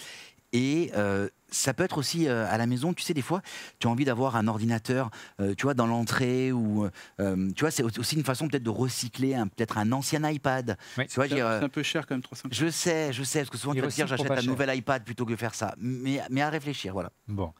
Et 0.51 0.91
euh, 0.95 1.29
ça 1.53 1.73
peut 1.73 1.83
être 1.83 1.97
aussi 1.97 2.27
euh, 2.27 2.45
à 2.49 2.57
la 2.57 2.65
maison, 2.65 2.93
tu 2.93 3.03
sais, 3.03 3.13
des 3.13 3.21
fois, 3.21 3.41
tu 3.79 3.87
as 3.87 3.89
envie 3.89 4.05
d'avoir 4.05 4.35
un 4.35 4.47
ordinateur, 4.47 5.09
euh, 5.39 5.53
tu 5.55 5.63
vois, 5.63 5.73
dans 5.73 5.87
l'entrée, 5.87 6.51
ou, 6.51 6.87
euh, 7.19 7.51
tu 7.55 7.61
vois, 7.61 7.71
c'est 7.71 7.83
aussi 7.97 8.15
une 8.15 8.23
façon 8.23 8.47
peut-être 8.47 8.63
de 8.63 8.69
recycler 8.69 9.35
un- 9.35 9.47
peut-être 9.47 9.77
un 9.77 9.91
ancien 9.91 10.27
iPad. 10.29 10.77
Oui. 10.97 11.07
Tu 11.07 11.15
vois, 11.15 11.27
C'est 11.27 11.41
euh, 11.41 11.61
un 11.61 11.69
peu 11.69 11.83
cher 11.83 12.05
quand 12.07 12.15
même, 12.15 12.21
300. 12.21 12.49
je 12.51 12.67
sais, 12.69 13.13
je 13.13 13.23
sais, 13.23 13.39
parce 13.39 13.49
que 13.49 13.57
souvent 13.57 13.73
tu 13.73 13.81
vas 13.81 13.87
te 13.87 13.93
dire, 13.93 14.07
j'achète 14.07 14.29
un 14.31 14.35
cher. 14.35 14.45
nouvel 14.49 14.75
iPad 14.77 15.03
plutôt 15.03 15.25
que 15.25 15.35
faire 15.35 15.53
ça. 15.55 15.73
Mais, 15.77 16.19
mais 16.29 16.41
à 16.41 16.49
réfléchir, 16.49 16.93
voilà. 16.93 17.11
Bon. 17.27 17.53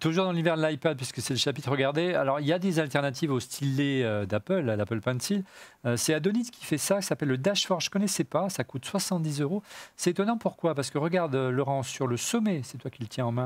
Toujours 0.00 0.24
dans 0.24 0.30
l'univers 0.32 0.56
de 0.56 0.64
l'iPad, 0.64 0.96
puisque 0.96 1.20
c'est 1.20 1.34
le 1.34 1.38
chapitre, 1.40 1.68
regardez. 1.70 2.14
Alors, 2.14 2.38
il 2.40 2.46
y 2.46 2.52
a 2.52 2.58
des 2.60 2.78
alternatives 2.78 3.32
au 3.32 3.40
stylet 3.40 4.02
euh, 4.04 4.24
d'Apple, 4.26 4.70
à 4.70 4.76
l'Apple 4.76 5.00
Pencil. 5.00 5.42
Euh, 5.84 5.96
c'est 5.96 6.14
Adonis 6.14 6.50
qui 6.50 6.64
fait 6.64 6.78
ça, 6.78 6.96
ça 6.96 7.08
s'appelle 7.08 7.28
le 7.28 7.38
Dashforge. 7.38 7.84
Je 7.84 7.88
ne 7.88 7.92
connaissais 7.92 8.24
pas, 8.24 8.48
ça 8.50 8.62
coûte 8.64 8.84
70 8.84 9.40
euros. 9.40 9.62
C'est 9.96 10.10
étonnant, 10.10 10.36
pourquoi? 10.38 10.74
Parce 10.74 10.90
que 10.90 10.98
regarde, 10.98 11.34
Laurent, 11.34 11.82
sur 11.82 12.06
le 12.06 12.16
sommet, 12.16 12.60
c'est 12.62 12.78
toi 12.78 12.90
qui 12.90 13.02
le 13.02 13.08
tiens 13.08 13.26
en 13.26 13.32
main, 13.32 13.39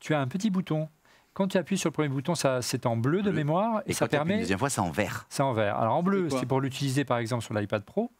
tu 0.00 0.14
as 0.14 0.20
un 0.20 0.26
petit 0.26 0.50
bouton. 0.50 0.88
Quand 1.34 1.46
tu 1.48 1.56
appuies 1.56 1.78
sur 1.78 1.88
le 1.88 1.92
premier 1.92 2.08
bouton, 2.08 2.34
ça, 2.34 2.62
c'est 2.62 2.84
en 2.84 2.96
bleu 2.96 3.22
de 3.22 3.30
mémoire 3.30 3.82
et, 3.86 3.90
Et 3.90 3.94
ça 3.94 4.08
permet. 4.08 4.34
Une 4.34 4.40
deuxième 4.40 4.58
fois, 4.58 4.70
c'est 4.70 4.80
en 4.80 4.90
vert. 4.90 5.26
C'est 5.28 5.42
en 5.42 5.52
vert. 5.52 5.78
Alors 5.78 5.94
en 5.94 6.02
bleu, 6.02 6.28
C'est 6.30 6.46
pour 6.46 6.60
l'utiliser 6.60 7.04
par 7.04 7.18
exemple 7.18 7.44
sur 7.44 7.54
l'iPad 7.54 7.84
Pro. 7.84 8.10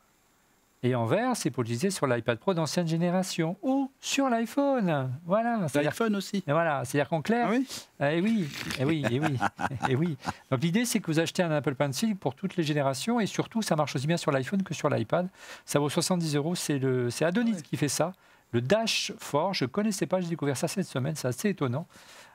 Et 0.85 0.95
en 0.95 1.07
vert, 1.07 1.33
c'est 1.35 1.51
pour 1.51 1.65
l'utiliser 1.65 1.91
sur 1.91 2.07
l'iPad 2.07 2.39
Pro 2.39 2.55
d'ancienne 2.55 2.87
génération 2.87 3.57
ou 3.63 3.91
sur 3.99 4.29
l'iPhone. 4.29 5.11
Voilà. 5.27 5.67
L'iPhone 5.75 6.15
aussi. 6.15 6.45
voilà, 6.47 6.85
c'est-à-dire 6.85 7.09
qu'en 7.09 7.21
clair, 7.21 7.49
Ah 7.49 7.51
oui 7.51 7.67
eh 8.01 8.21
oui, 8.21 8.49
eh 8.79 8.85
oui, 8.85 9.05
eh 9.11 9.19
oui, 9.19 9.39
eh 9.89 9.97
oui. 9.97 10.17
Donc 10.53 10.63
l'idée, 10.63 10.85
c'est 10.85 11.01
que 11.01 11.07
vous 11.07 11.19
achetez 11.19 11.43
un 11.43 11.51
Apple 11.51 11.75
Pencil 11.75 12.15
pour 12.15 12.37
toutes 12.37 12.57
les 12.57 12.63
générations 12.63 13.19
et 13.19 13.27
surtout, 13.27 13.61
ça 13.63 13.75
marche 13.75 13.97
aussi 13.97 14.07
bien 14.07 14.17
sur 14.17 14.31
l'iPhone 14.31 14.63
que 14.63 14.73
sur 14.73 14.89
l'iPad. 14.89 15.29
Ça 15.65 15.81
vaut 15.81 15.89
70 15.89 16.37
euros. 16.37 16.55
C'est 16.55 16.79
le, 16.79 17.11
c'est 17.11 17.25
Adonis 17.25 17.63
qui 17.63 17.77
fait 17.77 17.89
ça. 17.89 18.13
Le 18.53 18.61
Dash 18.61 19.13
Fort, 19.19 19.55
je 19.55 19.65
ne 19.65 19.69
connaissais 19.69 20.07
pas, 20.07 20.21
j'ai 20.21 20.29
découvert 20.29 20.57
ça 20.57 20.69
cette 20.69 20.87
semaine, 20.87 21.15
c'est 21.17 21.29
assez 21.29 21.51
étonnant. 21.51 21.87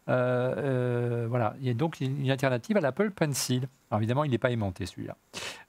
Euh, 0.10 0.54
euh, 0.58 1.26
voilà, 1.30 1.56
il 1.62 1.68
y 1.68 1.70
a 1.70 1.74
donc 1.74 2.00
une 2.02 2.30
alternative 2.30 2.78
à 2.78 2.82
l'Apple 2.82 3.12
Pencil. 3.12 3.68
Alors 3.90 4.02
évidemment, 4.02 4.24
il 4.24 4.32
n'est 4.32 4.38
pas 4.38 4.52
aimanté 4.52 4.86
celui-là. 4.86 5.16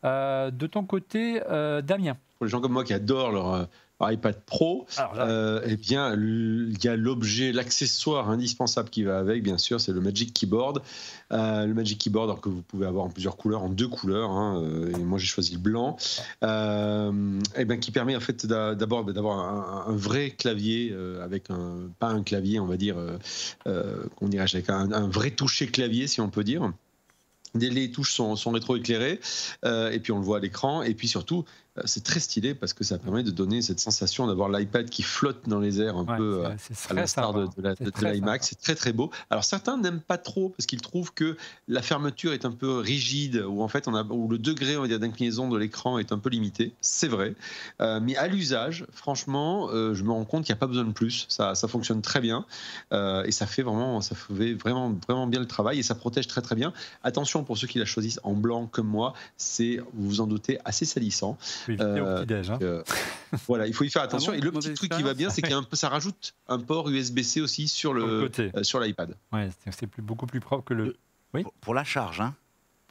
Euh, 0.05 0.51
de 0.51 0.67
ton 0.67 0.85
côté, 0.85 1.41
Damien. 1.83 2.17
Pour 2.39 2.47
les 2.47 2.51
gens 2.51 2.61
comme 2.61 2.73
moi 2.73 2.85
qui 2.85 2.93
adorent 2.93 3.33
leur 3.33 3.69
iPad 4.01 4.41
Pro, 4.45 4.87
euh, 5.17 5.61
eh 5.65 5.77
bien, 5.77 6.15
il 6.15 6.77
y 6.83 6.89
a 6.89 6.97
l'objet, 6.97 7.53
l'accessoire 7.53 8.29
indispensable 8.29 8.91
qui 8.91 9.05
va 9.05 9.19
avec, 9.19 9.43
bien 9.43 9.57
sûr, 9.57 9.81
c'est 9.81 9.93
le 9.93 10.01
Magic 10.01 10.35
Keyboard. 10.35 10.83
Euh, 11.33 11.65
le 11.65 11.75
Magic 11.75 11.99
Keyboard, 11.99 12.29
alors 12.29 12.41
que 12.41 12.49
vous 12.49 12.63
pouvez 12.63 12.87
avoir 12.87 13.05
en 13.05 13.09
plusieurs 13.09 13.37
couleurs, 13.37 13.63
en 13.63 13.69
deux 13.69 13.89
couleurs, 13.89 14.31
hein, 14.31 14.63
euh, 14.63 14.93
et 14.95 14.99
moi 14.99 15.19
j'ai 15.19 15.27
choisi 15.27 15.53
le 15.53 15.59
blanc, 15.59 15.97
euh, 16.43 17.41
eh 17.57 17.65
ben, 17.65 17.79
qui 17.79 17.93
permet 17.93 18.17
en 18.17 18.21
fait 18.21 18.47
d'a- 18.47 18.75
d'abord 18.75 19.05
d'avoir 19.05 19.39
un, 19.39 19.93
un 19.93 19.97
vrai 19.97 20.31
clavier 20.31 20.95
avec 21.23 21.51
un, 21.51 21.89
pas 21.99 22.09
un 22.09 22.23
clavier, 22.23 22.61
on 22.61 22.67
va 22.67 22.77
dire, 22.77 22.97
qu'on 23.65 24.29
dirait, 24.29 24.47
avec 24.53 24.71
un, 24.71 24.93
un 24.93 25.09
vrai 25.09 25.31
toucher 25.31 25.69
clavier, 25.69 26.07
si 26.07 26.21
on 26.21 26.29
peut 26.29 26.45
dire. 26.45 26.73
Les 27.55 27.93
touches 27.93 28.13
sont, 28.13 28.35
sont 28.35 28.51
rétroéclairées, 28.51 29.21
euh, 29.65 29.93
et 29.93 30.01
puis 30.01 30.11
on 30.11 30.19
le 30.19 30.25
voit 30.25 30.39
à 30.39 30.41
l'écran, 30.41 30.83
et 30.83 30.93
puis 30.93 31.07
surtout, 31.07 31.45
c'est 31.85 32.05
très 32.05 32.21
stylé 32.21 32.55
parce 32.55 32.73
que 32.73 32.85
ça 32.85 32.99
permet 32.99 33.23
de 33.23 33.31
donner 33.31 33.61
cette 33.63 33.81
sensation 33.81 34.27
d'avoir 34.27 34.49
l'iPad 34.49 34.89
qui 34.89 35.03
flotte 35.03 35.49
dans 35.49 35.59
les 35.59 35.81
airs 35.81 35.97
un 35.97 36.05
ouais, 36.05 36.17
peu. 36.17 36.45
euh, 36.45 36.57
à 36.91 36.95
l'instar 36.95 37.33
de, 37.35 37.47
de 37.57 38.07
l'iMac. 38.07 38.45
C'est 38.45 38.61
très 38.61 38.75
très 38.75 38.93
beau. 38.93 39.11
Alors 39.31 39.45
certains 39.45 39.77
n'aiment 39.77 40.01
pas 40.01 40.19
trop 40.19 40.51
parce 40.51 40.67
qu'ils 40.67 40.81
trouvent 40.81 41.13
que 41.13 41.37
la 41.67 41.83
fermeture 41.83 42.33
est 42.33 42.45
un 42.45 42.53
peu 42.53 42.79
rigide 42.79 43.45
ou 43.49 43.63
en 43.63 43.69
fait 43.69 43.89
on 43.89 43.95
a 43.95 44.05
ou 44.05 44.29
le 44.29 44.39
degré 44.39 44.77
on 44.77 44.83
va 44.83 44.89
dire 44.89 45.01
d'inclinaison 45.01 45.49
de 45.49 45.59
l'écran 45.59 45.99
est 45.99 46.13
un 46.13 46.19
peu 46.19 46.31
limité. 46.31 46.73
C'est 46.81 47.09
vrai, 47.09 47.35
Euh, 47.81 47.99
mais 48.01 48.17
à 48.17 48.29
l'usage, 48.29 48.87
franchement, 48.93 49.69
euh, 49.71 49.95
je 49.95 50.05
me 50.05 50.13
rends 50.13 50.25
compte 50.25 50.45
qu'il 50.45 50.53
n'y 50.53 50.59
a 50.59 50.61
pas 50.61 50.67
besoin 50.67 50.85
de 50.85 50.93
plus. 50.93 51.27
Ça, 51.29 51.55
ça 51.55 51.67
fonctionne 51.67 52.03
très 52.03 52.21
bien 52.21 52.47
euh, 52.93 53.25
et 53.25 53.33
ça 53.33 53.47
fait 53.47 53.63
vraiment 53.63 54.01
ça 54.01 54.15
fait 54.15 54.55
vraiment 54.55 54.95
vraiment 55.09 55.27
bien 55.27 55.41
le 55.41 55.47
travail 55.47 55.79
et 55.79 55.83
ça 55.83 55.95
protège 55.95 56.29
très 56.29 56.41
très 56.43 56.55
bien. 56.55 56.73
Attention 57.03 57.43
pour 57.43 57.59
ceux 57.59 57.67
qui 57.67 57.79
la 57.79 57.85
choisissent 57.85 58.21
en 58.23 58.35
blanc 58.35 58.67
comme 58.71 58.87
moi, 58.87 59.15
c'est 59.37 59.81
vous 59.93 60.09
vous 60.09 60.21
en 60.21 60.27
doutez 60.27 60.59
assez 60.65 60.85
salissant. 60.85 61.37
Faut 61.65 61.73
éviter 61.73 62.01
au 62.01 62.07
Euh, 62.07 62.17
petit-déj, 62.19 62.51
hein. 62.51 62.59
Euh, 62.63 62.83
voilà, 63.49 63.67
il 63.67 63.75
faut 63.75 63.85
y 63.85 63.91
faire 63.91 64.03
attention. 64.03 64.33
bon 64.33 64.39
et 64.39 64.41
le 64.41 64.53
petit 64.53 64.75
truc 64.75 64.93
qui 64.93 65.03
va 65.03 65.15
bien, 65.15 65.31
c'est 65.31 65.43
qu'il 65.43 65.51
y 65.51 65.55
a 65.55 65.59
un 65.59 65.63
peu, 65.63 65.77
ça 65.77 65.89
rajoute 65.89 66.35
un 66.49 66.59
port 66.59 66.89
USB-C 66.89 67.41
aussi 67.41 67.69
sur 67.69 67.93
le 67.95 68.07
le, 68.07 68.21
côté. 68.23 68.51
euh, 68.57 68.63
sur 68.63 68.81
l'iPad. 68.81 69.17
Ouais, 69.33 69.49
c'est- 69.71 69.87
plus- 69.87 70.03
beaucoup 70.03 70.27
plus 70.27 70.41
propre 70.41 70.65
que 70.65 70.75
le 70.75 70.97
Oui. 71.33 71.43
Pour, 71.43 71.53
pour 71.55 71.75
la 71.75 71.85
charge, 71.85 72.21
hein. 72.21 72.35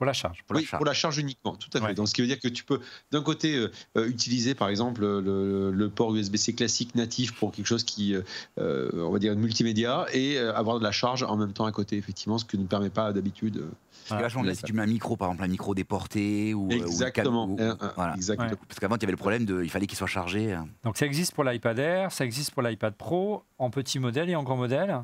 Pour 0.04 0.08
la 0.08 0.14
charge. 0.14 0.44
Pour 0.46 0.54
la 0.56 0.60
oui, 0.62 0.66
charge. 0.66 0.80
pour 0.80 0.86
la 0.86 0.94
charge 0.94 1.18
uniquement, 1.18 1.56
tout 1.56 1.70
à 1.74 1.80
fait. 1.80 1.86
Ouais. 1.88 1.94
Donc, 1.94 2.08
ce 2.10 2.14
qui 2.14 2.22
veut 2.22 2.28
dire 2.28 2.40
que 2.40 2.48
tu 2.50 2.64
peux, 2.64 2.80
d'un 3.12 3.22
côté, 3.22 3.56
euh, 3.56 3.72
euh, 3.98 4.08
utiliser 4.08 4.54
par 4.56 4.68
exemple 4.70 5.02
le, 5.02 5.72
le 5.72 5.90
port 5.90 6.14
USB-C 6.16 6.54
classique 6.54 6.96
natif 6.96 7.32
pour 7.34 7.52
quelque 7.52 7.66
chose 7.68 7.84
qui, 7.84 8.14
euh, 8.16 8.22
euh, 8.60 8.90
on 8.96 9.12
va 9.12 9.20
dire, 9.20 9.36
multimédia, 9.36 10.06
et 10.14 10.38
euh, 10.38 10.54
avoir 10.54 10.80
de 10.80 10.84
la 10.84 10.92
charge 10.92 11.24
en 11.24 11.38
même 11.38 11.54
temps 11.54 11.66
à 11.66 11.72
côté, 11.72 11.98
effectivement, 11.98 12.38
ce 12.38 12.46
que 12.46 12.58
ne 12.58 12.66
permet 12.66 12.90
pas 12.90 13.14
d'habitude. 13.14 13.58
euh, 13.58 13.70
C'est 14.06 14.16
vachement 14.16 14.42
bien 14.42 14.52
Ouais. 14.52 14.56
si 14.56 14.64
tu 14.64 14.74
mets 14.74 14.82
un 14.82 14.86
micro, 14.88 15.16
par 15.16 15.30
exemple, 15.30 15.44
un 15.46 15.48
micro 15.48 15.74
déporté 15.74 16.54
ou. 16.54 16.70
Exactement. 16.72 17.56
cam- 17.56 17.72
ou- 17.72 17.78
voilà. 17.96 18.16
exactement. 18.16 18.50
Ouais. 18.50 18.56
Parce 18.68 18.80
qu'avant, 18.80 18.96
il 18.98 19.02
y 19.02 19.06
avait 19.06 19.12
le 19.12 19.18
problème 19.18 19.46
de. 19.46 19.64
Il 19.64 19.70
fallait 19.70 19.88
qu'il 19.88 19.98
soit 19.98 20.08
chargé. 20.08 20.58
Donc 20.84 20.98
ça 20.98 21.06
existe 21.06 21.34
pour 21.34 21.44
l'iPad 21.46 21.80
Air, 21.80 22.12
ça 22.12 22.26
existe 22.26 22.52
pour 22.52 22.62
l'iPad 22.64 22.96
Pro, 22.96 23.44
en 23.58 23.70
petit 23.70 24.00
modèle 24.00 24.30
et 24.30 24.36
en 24.36 24.44
grand 24.44 24.58
modèle, 24.58 25.02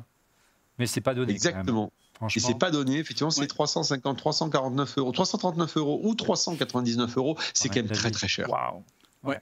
mais 0.78 0.86
c'est 0.86 1.00
pas 1.00 1.14
donné. 1.14 1.34
quand 1.38 1.44
même, 1.44 1.56
Exactement. 1.56 1.92
Et 2.34 2.40
c'est 2.40 2.58
pas 2.58 2.70
donné, 2.70 2.98
effectivement, 2.98 3.30
c'est 3.30 3.40
Ouais. 3.42 3.46
350, 3.46 4.16
349 4.18 4.98
euros, 4.98 5.12
339 5.12 5.76
euros 5.76 6.00
ou 6.04 6.14
399 6.14 7.16
euros. 7.16 7.36
C'est 7.54 7.68
Ouais, 7.68 7.74
quand 7.74 7.82
même 7.88 7.90
très 7.96 8.10
très 8.10 8.28
cher. 8.28 8.48
Waouh. 8.50 8.82
Ouais. 9.24 9.40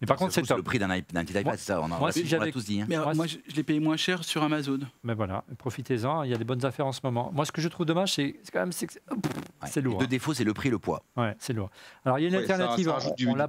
Mais 0.00 0.08
par 0.08 0.16
contre, 0.16 0.32
c'est 0.32 0.40
le 0.50 0.62
prix 0.64 0.80
d'un 0.80 0.88
petit 1.00 1.38
iPad, 1.38 1.56
ça. 1.56 1.80
On 1.80 1.84
a, 1.92 1.98
moi, 2.00 2.10
si 2.10 2.26
j'avais- 2.26 2.50
tous 2.50 2.64
dit. 2.64 2.80
hein. 2.80 2.86
Mais 2.88 2.96
Moi, 3.14 3.26
je, 3.28 3.36
je 3.48 3.54
l'ai 3.54 3.62
payé 3.62 3.78
moins 3.78 3.96
cher 3.96 4.24
sur 4.24 4.42
Amazon. 4.42 4.80
Mais 5.04 5.14
voilà, 5.14 5.44
profitez-en, 5.56 6.24
il 6.24 6.30
y 6.30 6.34
a 6.34 6.36
des 6.36 6.44
bonnes 6.44 6.64
affaires 6.64 6.84
en 6.86 6.90
ce 6.92 6.98
moment. 7.04 7.30
Moi, 7.32 7.44
ce 7.44 7.52
que 7.52 7.60
je 7.60 7.68
trouve 7.68 7.86
dommage, 7.86 8.12
c'est 8.14 8.34
quand 8.52 8.58
même 8.58 8.72
c'est 8.72 8.88
Ouais. 9.10 9.68
c'est 9.70 9.80
lourd. 9.80 10.00
Les 10.00 10.06
deux 10.06 10.10
défauts, 10.10 10.34
c'est 10.34 10.42
le 10.42 10.52
prix 10.52 10.66
et 10.68 10.72
le 10.72 10.80
poids. 10.80 11.04
Ouais, 11.16 11.36
c'est 11.38 11.52
lourd. 11.52 11.70
Alors, 12.04 12.18
il 12.18 12.22
y 12.22 12.24
a 12.24 12.28
une 12.28 12.34
Ouais, 12.34 12.40
alternative. 12.40 12.86
ça 12.86 12.90
on- 12.90 12.94
rajoute 12.94 13.16
du, 13.16 13.28
on 13.28 13.32
du 13.34 13.38
l'a- 13.38 13.48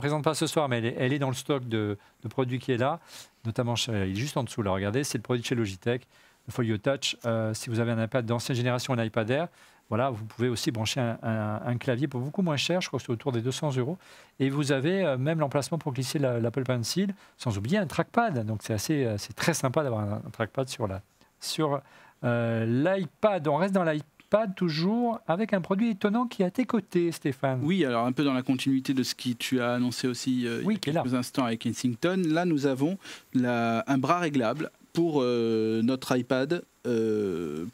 présente 0.00 0.24
pas 0.24 0.34
ce 0.34 0.46
soir, 0.48 0.68
mais 0.68 0.78
elle 0.78 0.86
est, 0.86 0.96
elle 0.98 1.12
est 1.12 1.18
dans 1.20 1.28
le 1.30 1.34
stock 1.36 1.68
de, 1.68 1.98
de 2.24 2.28
produits 2.28 2.58
qui 2.58 2.72
est 2.72 2.76
là, 2.76 2.98
notamment 3.44 3.76
chez- 3.76 3.92
il 4.08 4.12
est 4.16 4.20
juste 4.20 4.36
en 4.36 4.42
dessous. 4.42 4.60
Là, 4.62 4.72
regardez, 4.72 5.04
c'est 5.04 5.18
le 5.18 5.22
produit 5.22 5.42
de 5.42 5.46
chez 5.46 5.54
Logitech, 5.54 6.06
le 6.46 6.52
Folio 6.52 6.76
Touch. 6.78 7.16
Euh, 7.24 7.54
si 7.54 7.70
vous 7.70 7.80
avez 7.80 7.92
un 7.92 8.02
iPad 8.04 8.24
d'ancienne 8.24 8.56
génération, 8.56 8.92
un 8.94 9.04
iPad 9.04 9.30
Air, 9.30 9.48
voilà, 9.90 10.08
vous 10.10 10.24
pouvez 10.24 10.48
aussi 10.48 10.70
brancher 10.70 11.00
un, 11.00 11.18
un- 11.22 11.60
un 11.66 11.76
clavier 11.76 12.08
pour 12.08 12.20
beaucoup 12.20 12.40
moins 12.42 12.56
cher, 12.56 12.80
je 12.80 12.88
crois 12.88 12.98
que 12.98 13.04
c'est 13.04 13.12
autour 13.12 13.32
des 13.32 13.42
200 13.42 13.76
euros. 13.76 13.98
Et 14.40 14.48
vous 14.48 14.72
avez 14.72 15.04
euh, 15.04 15.18
même 15.18 15.40
l'emplacement 15.40 15.76
pour 15.78 15.92
glisser 15.92 16.18
la- 16.18 16.40
l'Apple 16.40 16.64
Pencil, 16.64 17.14
sans 17.36 17.56
oublier 17.58 17.78
un 17.78 17.86
trackpad. 17.86 18.46
Donc 18.46 18.60
c'est 18.62 18.72
assez, 18.72 19.04
euh, 19.04 19.16
c'est 19.18 19.34
très 19.34 19.52
sympa 19.54 19.82
d'avoir 19.82 20.00
un, 20.00 20.22
un 20.26 20.30
trackpad 20.32 20.68
sur 20.68 20.86
la, 20.88 21.02
sur 21.38 21.80
l'iPad. 22.22 23.46
On 23.48 23.56
reste 23.56 23.74
dans 23.74 23.84
l'iPad 23.84 24.54
toujours 24.54 25.20
avec 25.26 25.52
un 25.52 25.60
produit 25.60 25.90
étonnant 25.90 26.26
qui 26.26 26.42
est 26.42 26.46
à 26.46 26.50
tes 26.50 26.64
côtés, 26.64 27.12
Stéphane. 27.12 27.60
Oui, 27.62 27.84
alors 27.84 28.06
un 28.06 28.12
peu 28.12 28.24
dans 28.24 28.32
la 28.34 28.42
continuité 28.42 28.94
de 28.94 29.02
ce 29.02 29.14
que 29.14 29.30
tu 29.34 29.60
as 29.60 29.74
annoncé 29.74 30.08
aussi 30.08 30.46
euh, 30.46 30.62
Oui, 30.64 30.78
il 30.82 30.92
y 30.94 30.96
a 30.96 31.02
quelques 31.02 31.14
instants 31.14 31.44
avec 31.44 31.60
Kensington. 31.60 32.22
Là, 32.26 32.44
nous 32.44 32.66
avons 32.66 32.98
la- 33.34 33.84
un 33.86 33.98
bras 33.98 34.18
réglable 34.18 34.70
pour 34.94 35.20
euh, 35.20 35.82
notre 35.82 36.16
iPad 36.16 36.62
euh, 36.86 37.66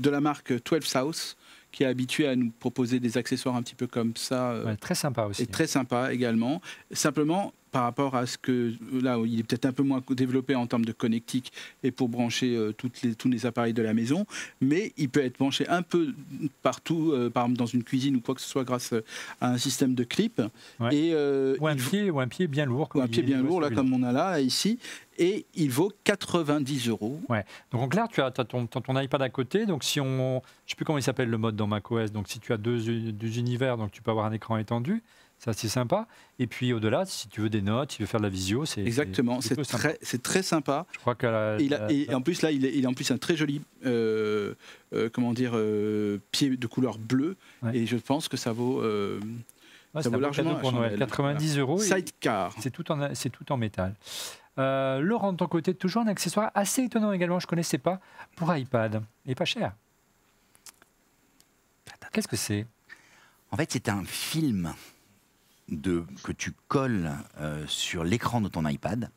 de 0.00 0.10
la 0.10 0.20
marque 0.20 0.52
12 0.64 0.82
South, 0.84 1.36
qui 1.70 1.84
est 1.84 1.86
habitué 1.86 2.26
à 2.26 2.34
nous 2.34 2.50
proposer 2.58 2.98
des 2.98 3.16
accessoires 3.18 3.54
un 3.54 3.62
petit 3.62 3.74
peu 3.76 3.86
comme 3.86 4.14
ça. 4.16 4.50
euh, 4.52 4.64
Ouais, 4.64 4.76
très 4.76 4.94
sympa 4.96 5.24
aussi. 5.26 5.42
et 5.42 5.46
très 5.46 5.66
sympa 5.68 6.12
également. 6.12 6.60
Simplement, 6.90 7.52
par 7.70 7.82
rapport 7.82 8.14
à 8.14 8.26
ce 8.26 8.38
que 8.38 8.72
là, 8.92 9.18
il 9.24 9.40
est 9.40 9.42
peut-être 9.42 9.66
un 9.66 9.72
peu 9.72 9.82
moins 9.82 10.02
développé 10.10 10.54
en 10.54 10.66
termes 10.66 10.84
de 10.84 10.92
connectique 10.92 11.52
et 11.82 11.90
pour 11.90 12.08
brancher 12.08 12.56
euh, 12.56 12.72
toutes 12.72 13.02
les, 13.02 13.14
tous 13.14 13.28
les 13.28 13.46
appareils 13.46 13.72
de 13.72 13.82
la 13.82 13.94
maison, 13.94 14.26
mais 14.60 14.92
il 14.96 15.08
peut 15.08 15.24
être 15.24 15.38
branché 15.38 15.68
un 15.68 15.82
peu 15.82 16.14
partout, 16.62 17.12
euh, 17.12 17.30
par 17.30 17.44
exemple 17.44 17.58
dans 17.58 17.66
une 17.66 17.84
cuisine 17.84 18.16
ou 18.16 18.20
quoi 18.20 18.34
que 18.34 18.40
ce 18.40 18.48
soit, 18.48 18.64
grâce 18.64 18.94
à 19.40 19.50
un 19.52 19.58
système 19.58 19.94
de 19.94 20.04
clip. 20.04 20.40
Ouais. 20.80 20.94
Et 20.94 21.10
euh, 21.12 21.56
Ou 21.60 21.66
un 21.66 21.74
il 21.74 21.82
pied, 21.82 22.10
ou 22.10 22.20
un 22.20 22.28
pied 22.28 22.46
bien 22.46 22.66
lourd. 22.66 22.82
ou 22.82 22.86
comme 22.86 23.02
un 23.02 23.08
pied 23.08 23.22
bien 23.22 23.40
ouais, 23.40 23.46
lourd, 23.46 23.60
là, 23.60 23.70
comme 23.70 23.92
on 23.92 24.02
a 24.02 24.12
là, 24.12 24.40
ici. 24.40 24.78
Et 25.18 25.46
il 25.56 25.70
vaut 25.70 25.92
90 26.04 26.88
euros. 26.88 27.20
Donc 27.72 27.82
en 27.82 27.88
clair, 27.88 28.06
tu 28.08 28.20
as, 28.20 28.30
t'as 28.30 28.44
ton, 28.44 28.66
ton 28.66 29.00
iPad 29.00 29.20
à 29.20 29.28
côté. 29.28 29.66
Donc 29.66 29.82
si 29.82 30.00
on, 30.00 30.40
je 30.64 30.70
sais 30.70 30.76
plus 30.76 30.84
comment 30.84 30.98
il 30.98 31.02
s'appelle 31.02 31.28
le 31.28 31.38
mode 31.38 31.56
dans 31.56 31.66
macOS. 31.66 32.12
Donc 32.12 32.28
si 32.28 32.38
tu 32.38 32.52
as 32.52 32.56
deux, 32.56 32.78
deux 33.12 33.38
univers, 33.38 33.76
donc 33.76 33.90
tu 33.90 34.00
peux 34.00 34.12
avoir 34.12 34.26
un 34.26 34.32
écran 34.32 34.56
étendu. 34.58 35.02
C'est 35.40 35.50
assez 35.50 35.68
sympa. 35.68 36.06
Et 36.40 36.46
puis 36.48 36.72
au-delà, 36.72 37.06
si 37.06 37.28
tu 37.28 37.40
veux 37.40 37.48
des 37.48 37.62
notes, 37.62 37.92
si 37.92 37.98
tu 37.98 38.02
veux 38.02 38.06
faire 38.08 38.18
de 38.18 38.24
la 38.24 38.28
visio, 38.30 38.64
c'est 38.64 38.80
Exactement, 38.84 39.40
c'est 39.40 39.54
très, 39.62 39.96
c'est 40.02 40.20
très 40.22 40.42
sympa. 40.42 40.84
Je 40.92 40.98
crois 40.98 41.14
que 41.14 41.26
la- 41.28 41.56
Et, 41.60 41.64
il 41.64 41.74
a- 41.74 41.78
la- 41.86 41.92
et 41.92 42.12
en 42.14 42.20
plus 42.20 42.42
là, 42.42 42.50
il 42.50 42.64
est, 42.66 42.74
il 42.76 42.84
a 42.84 42.88
en 42.88 42.94
plus 42.94 43.08
un 43.12 43.18
très 43.18 43.36
joli, 43.36 43.62
euh, 43.86 44.54
euh, 44.92 45.08
comment 45.12 45.32
dire, 45.32 45.52
euh, 45.54 46.18
pied 46.32 46.56
de 46.56 46.66
couleur 46.66 46.98
bleue. 46.98 47.36
Ouais. 47.62 47.76
Et 47.78 47.86
je 47.86 47.96
pense 47.96 48.26
que 48.28 48.36
ça 48.36 48.50
vaut 48.52 48.80
ouais, 48.80 48.86
euh, 48.86 49.20
ça 50.00 50.08
vaut 50.10 50.18
largement 50.18 50.56
pour 50.56 50.72
Noël. 50.72 50.90
chandelle. 50.90 50.98
90 51.06 51.58
euros. 51.58 51.78
sidecar. 51.78 52.52
C'est 52.60 52.70
tout 52.72 52.90
en, 52.90 53.14
c'est 53.14 53.30
tout 53.30 53.50
en 53.52 53.56
métal. 53.56 53.94
Euh, 54.58 54.98
Laurent, 55.00 55.32
de 55.32 55.36
ton 55.36 55.46
côté, 55.46 55.72
toujours 55.72 56.02
un 56.02 56.08
accessoire 56.08 56.50
assez 56.56 56.82
étonnant 56.82 57.12
également. 57.12 57.38
Je 57.38 57.46
ne 57.46 57.50
connaissais 57.50 57.78
pas 57.78 58.00
pour 58.34 58.52
iPad 58.56 59.02
et 59.24 59.36
pas 59.36 59.44
cher. 59.44 59.72
Qu'est-ce 62.12 62.28
que 62.28 62.36
c'est? 62.36 62.66
En 63.52 63.56
fait, 63.56 63.70
c'est 63.70 63.88
un 63.88 64.04
film 64.04 64.74
de, 65.68 66.04
que 66.22 66.32
tu 66.32 66.52
colles 66.68 67.12
euh, 67.40 67.64
sur 67.66 68.04
l'écran 68.04 68.40
de 68.40 68.48
ton 68.48 68.66
iPad 68.66 69.10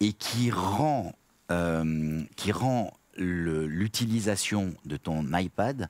et 0.00 0.12
qui 0.12 0.50
rend, 0.50 1.14
euh, 1.50 2.22
qui 2.36 2.52
rend 2.52 2.92
l'utilisation 3.16 4.74
de 4.84 4.96
ton 4.96 5.26
iPad 5.36 5.88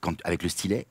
quand, 0.00 0.14
avec 0.24 0.42
le 0.42 0.48
stylet 0.48 0.86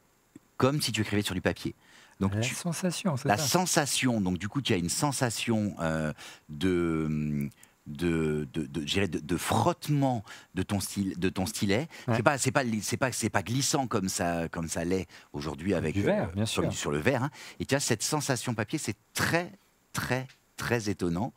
comme 0.57 0.81
si 0.81 0.91
tu 0.91 1.01
écrivais 1.01 1.21
sur 1.21 1.35
du 1.35 1.41
papier. 1.41 1.73
Donc 2.19 2.35
La 2.35 2.41
tu- 2.41 2.53
sensation, 2.53 3.15
c'est 3.15 3.29
la 3.29 3.37
ça 3.37 3.47
sensation, 3.47 4.19
donc 4.19 4.37
du 4.37 4.49
coup, 4.49 4.61
tu 4.61 4.73
as 4.73 4.77
une 4.77 4.89
sensation 4.89 5.73
euh, 5.79 6.11
de, 6.49 7.49
de, 7.89 8.47
de, 8.53 8.65
de, 8.65 9.37
frottement 9.37 10.23
de 10.55 10.63
ton, 10.63 10.79
style, 10.79 11.17
de 11.19 11.29
ton 11.29 11.45
stylet. 11.45 11.87
Ouais. 12.07 12.15
C'est 12.17 12.23
pas, 12.23 12.37
c'est 12.37 12.51
pas, 12.51 12.63
c'est 12.81 12.97
pas, 12.97 13.11
c'est 13.11 13.29
pas 13.29 13.43
glissant 13.43 13.87
comme 13.87 14.09
ça, 14.09 14.47
comme 14.49 14.67
ça 14.67 14.83
l'est 14.85 15.07
aujourd'hui 15.33 15.73
avec 15.73 15.95
Du 15.95 16.03
verre, 16.03 16.31
bien 16.33 16.45
sur, 16.45 16.63
sûr. 16.63 16.73
sur 16.73 16.91
le 16.91 16.99
verre. 16.99 17.23
hein. 17.23 17.31
Et 17.59 17.65
tu 17.65 17.75
as 17.75 17.79
cette 17.79 18.03
sensation 18.03 18.53
papier, 18.53 18.79
c'est 18.79 18.95
très, 19.13 19.51
très, 19.93 20.27
très 20.57 20.89
étonnant. 20.89 21.33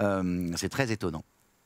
Euh, 0.00 0.50
c'est 0.56 0.68
très 0.68 0.92
étonnant. 0.92 1.24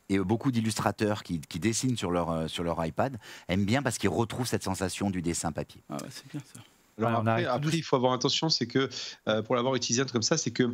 Et 0.08 0.18
beaucoup 0.18 0.50
d'illustrateurs 0.50 1.22
qui, 1.22 1.40
qui 1.40 1.60
dessinent 1.60 1.96
sur 1.96 2.10
leur, 2.10 2.30
euh, 2.30 2.48
sur 2.48 2.64
leur 2.64 2.84
iPad 2.84 3.16
aiment 3.46 3.64
bien 3.64 3.82
parce 3.82 3.96
qu'ils 3.96 4.08
retrouvent 4.10 4.46
cette 4.48 4.64
sensation 4.64 5.08
du 5.10 5.22
dessin 5.22 5.52
papier. 5.52 5.82
Ah 5.88 5.94
ouais, 5.94 6.08
c'est 6.10 6.26
bien 6.32 6.40
ça. 6.52 6.60
Alors 6.98 7.24
après, 7.26 7.76
il 7.78 7.82
faut 7.82 7.96
avoir 7.96 8.12
attention, 8.12 8.48
c'est 8.50 8.66
que 8.66 8.88
euh, 9.28 9.42
pour 9.42 9.54
l'avoir 9.56 9.74
utilisé 9.74 10.02
un 10.02 10.04
truc 10.04 10.12
comme 10.14 10.22
ça, 10.22 10.36
c'est 10.36 10.50
que 10.50 10.64
euh, 10.64 10.72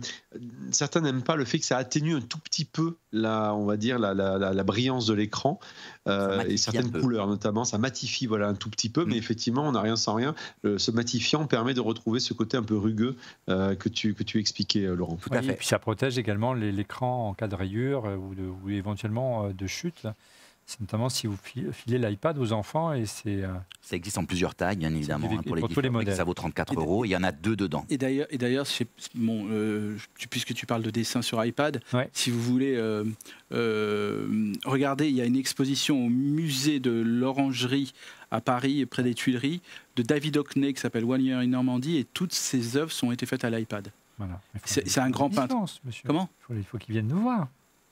certains 0.72 1.00
n'aiment 1.00 1.22
pas 1.22 1.36
le 1.36 1.44
fait 1.44 1.58
que 1.58 1.64
ça 1.64 1.76
atténue 1.76 2.14
un 2.16 2.20
tout 2.20 2.38
petit 2.38 2.64
peu 2.64 2.96
la, 3.12 3.54
on 3.54 3.64
va 3.64 3.76
dire, 3.76 3.98
la, 3.98 4.12
la- 4.14 4.38
la- 4.38 4.52
la 4.52 4.64
brillance 4.64 5.06
de 5.06 5.14
l'écran 5.14 5.60
euh, 6.08 6.42
et 6.48 6.56
certaines 6.56 6.90
couleurs 6.90 7.26
notamment, 7.26 7.64
ça 7.64 7.78
matifie 7.78 8.26
voilà 8.26 8.48
un 8.48 8.54
tout 8.54 8.70
petit 8.70 8.88
peu, 8.88 9.04
Mm. 9.04 9.08
mais 9.08 9.16
effectivement, 9.16 9.62
on 9.68 9.72
n'a 9.72 9.80
rien 9.80 9.96
sans 9.96 10.14
rien. 10.14 10.34
Le- 10.62 10.78
ce 10.78 10.90
matifiant 10.90 11.46
permet 11.46 11.74
de 11.74 11.80
retrouver 11.80 12.20
ce 12.20 12.32
côté 12.34 12.56
un 12.56 12.62
peu 12.62 12.76
rugueux 12.76 13.16
euh, 13.48 13.74
que 13.74 13.88
tu 13.88 14.14
que 14.14 14.22
tu 14.22 14.38
expliquais, 14.40 14.80
Laurent. 14.86 15.16
Tout 15.16 15.30
à 15.32 15.38
Oui, 15.40 15.46
fait. 15.46 15.52
Et 15.52 15.56
puis 15.56 15.66
ça 15.66 15.78
protège 15.78 16.18
également 16.18 16.52
l'écran 16.54 17.28
en 17.28 17.34
cas 17.34 17.48
de 17.48 17.54
rayure 17.54 18.04
ou, 18.04 18.34
de- 18.34 18.42
ou 18.64 18.70
éventuellement 18.70 19.48
de 19.50 19.66
chute. 19.66 20.02
là. 20.02 20.14
C'est 20.68 20.80
notamment 20.80 21.08
si 21.08 21.28
vous 21.28 21.36
fi- 21.40 21.64
filez 21.72 21.96
l'iPad 21.98 22.36
aux 22.38 22.52
enfants 22.52 22.92
et 22.92 23.06
c'est 23.06 23.44
euh, 23.44 23.54
Ça 23.82 23.94
existe 23.94 24.18
en 24.18 24.24
plusieurs 24.24 24.56
tailles, 24.56 24.76
bien 24.76 24.92
évidemment, 24.92 25.28
hein, 25.32 25.40
pour, 25.46 25.54
les 25.54 25.60
pour 25.60 25.68
tous 25.70 25.80
les 25.80 25.90
modèles. 25.90 26.16
Ça 26.16 26.24
vaut 26.24 26.34
34 26.34 26.72
Et- 26.72 26.76
euros. 26.76 27.04
Il 27.04 27.08
y 27.10 27.16
en 27.16 27.22
a 27.22 27.30
deux 27.30 27.54
dedans. 27.54 27.86
Et 27.88 27.96
d'ailleurs, 27.98 28.26
et 28.30 28.36
d'ailleurs, 28.38 28.66
chez- 28.66 28.88
bon, 29.14 29.46
euh, 29.48 29.96
puisque 30.28 30.54
tu 30.54 30.66
parles 30.66 30.82
de 30.82 30.90
dessin 30.90 31.22
sur 31.22 31.42
iPad, 31.44 31.80
Ouais. 31.92 32.10
si 32.12 32.30
vous 32.30 32.42
voulez 32.42 32.74
euh, 32.74 33.04
euh, 33.52 34.52
regarder, 34.64 35.08
il 35.08 35.14
y 35.14 35.20
a 35.20 35.24
une 35.24 35.36
exposition 35.36 36.04
au 36.04 36.08
musée 36.08 36.80
de 36.80 36.90
l'Orangerie 36.90 37.92
à 38.30 38.40
Paris, 38.40 38.84
près 38.86 39.02
des 39.04 39.14
Tuileries, 39.14 39.60
de 39.94 40.02
David 40.02 40.36
Hockney 40.36 40.72
qui 40.74 40.80
s'appelle 40.80 41.04
One 41.04 41.22
Year 41.22 41.38
in 41.38 41.46
Normandie, 41.46 41.96
et 41.98 42.04
toutes 42.04 42.32
ses 42.34 42.76
œuvres 42.76 42.92
ont 43.04 43.12
été 43.12 43.24
faites 43.26 43.44
à 43.44 43.50
l'iPad. 43.50 43.88
voilà. 44.18 44.40
C'est- 44.64 44.98
un 44.98 45.10
grand 45.10 45.30
peintre. 45.30 45.54
monsieur. 45.84 46.02
Comment? 46.06 46.28
Il 46.40 46.42
faut, 46.44 46.54
il 46.54 46.64
faut 46.64 46.78
qu'il 46.78 46.92
vienne 46.92 47.06
nous 47.06 47.20
voir. 47.20 47.48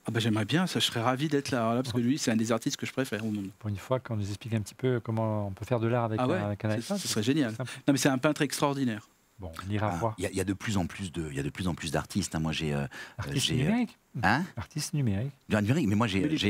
Ah 0.07 0.11
bah, 0.11 0.19
J'aimerais 0.19 0.45
bien, 0.45 0.67
ça, 0.67 0.79
je 0.79 0.85
serais 0.85 1.01
ravi 1.01 1.27
d'être 1.27 1.51
là, 1.51 1.73
parce 1.81 1.91
que 1.93 1.99
lui, 1.99 2.17
c'est 2.17 2.31
un 2.31 2.35
des 2.35 2.51
artistes 2.51 2.77
que 2.77 2.85
je 2.85 2.91
préfère 2.93 3.25
au 3.25 3.31
monde. 3.31 3.49
Pour 3.59 3.69
une 3.69 3.77
fois 3.77 3.99
qu'on 3.99 4.15
nous 4.15 4.27
explique 4.27 4.53
un 4.53 4.61
petit 4.61 4.75
peu 4.75 4.99
comment 4.99 5.47
on 5.47 5.51
peut 5.51 5.65
faire 5.65 5.79
de 5.79 5.87
l'art 5.87 6.05
avec, 6.05 6.19
Ah 6.21 6.27
ouais, 6.27 6.37
un, 6.37 6.45
avec 6.47 6.63
un 6.65 6.69
c'est- 6.71 6.79
iPad. 6.79 6.97
ce 6.97 7.07
serait 7.07 7.23
génial. 7.23 7.53
Non, 7.59 7.65
mais 7.93 7.97
c'est 7.97 8.09
un 8.09 8.17
peintre 8.17 8.41
extraordinaire. 8.41 9.07
Bon, 9.37 9.51
on 9.67 9.69
ira 9.69 9.89
Ah, 9.93 9.97
voir. 9.97 10.15
Il 10.17 10.23
y, 10.23 10.27
a- 10.27 10.29
il 10.29 10.37
y 10.37 10.39
a 10.39 10.45
de 10.45 10.53
plus 10.53 10.77
en 10.77 10.85
plus 10.85 11.11
de, 11.11 11.27
il 11.29 11.35
y 11.35 11.39
a 11.41 11.43
de 11.43 11.49
plus 11.49 11.67
en 11.67 11.73
plus 11.75 11.91
d'artistes. 11.91 12.33
hein. 12.35 12.39
Moi, 12.39 12.53
j'ai, 12.53 12.73
euh, 12.73 12.85
Artiste 13.17 13.47
j'ai, 13.47 13.55
euh, 13.55 13.65
numérique. 13.65 13.97
hein, 14.23 14.43
Artiste 14.55 14.93
numérique. 14.93 15.33
Bien, 15.49 15.59
numérique, 15.61 15.87
mais 15.89 15.95
moi, 15.95 16.07
j'ai, 16.07 16.19
il 16.21 16.45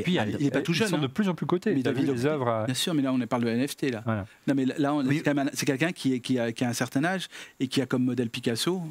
est 0.45 0.51
pas 0.51 0.61
tout 0.61 0.71
ils 0.71 0.75
jeune, 0.75 0.87
sont 0.89 0.97
hein. 0.97 1.01
de 1.01 1.07
plus 1.07 1.27
en 1.27 1.33
plus 1.33 1.47
cotés. 1.47 1.71
Mais 1.71 1.77
vu 1.77 1.81
David 1.81 2.07
les 2.11 2.25
œuvres 2.27 2.47
euh, 2.47 2.65
Bien 2.65 2.75
sûr, 2.75 2.93
mais 2.93 3.01
là, 3.01 3.11
on 3.11 3.19
parle 3.25 3.43
de 3.45 3.49
NFT, 3.49 3.89
là. 3.89 4.03
Voilà. 4.05 4.27
Non, 4.47 4.53
mais 4.53 4.65
là, 4.65 4.93
on- 4.93 5.03
Oui. 5.03 5.23
c'est 5.53 5.65
quelqu'un 5.65 5.91
qui, 5.93 6.13
est- 6.13 6.19
qui, 6.19 6.37
a, 6.37 6.51
qui 6.51 6.63
a 6.63 6.69
un 6.69 6.73
certain 6.73 7.03
âge 7.05 7.27
et 7.59 7.67
qui 7.67 7.81
a 7.81 7.87
comme 7.87 8.03
modèle 8.03 8.29
Picasso. 8.29 8.83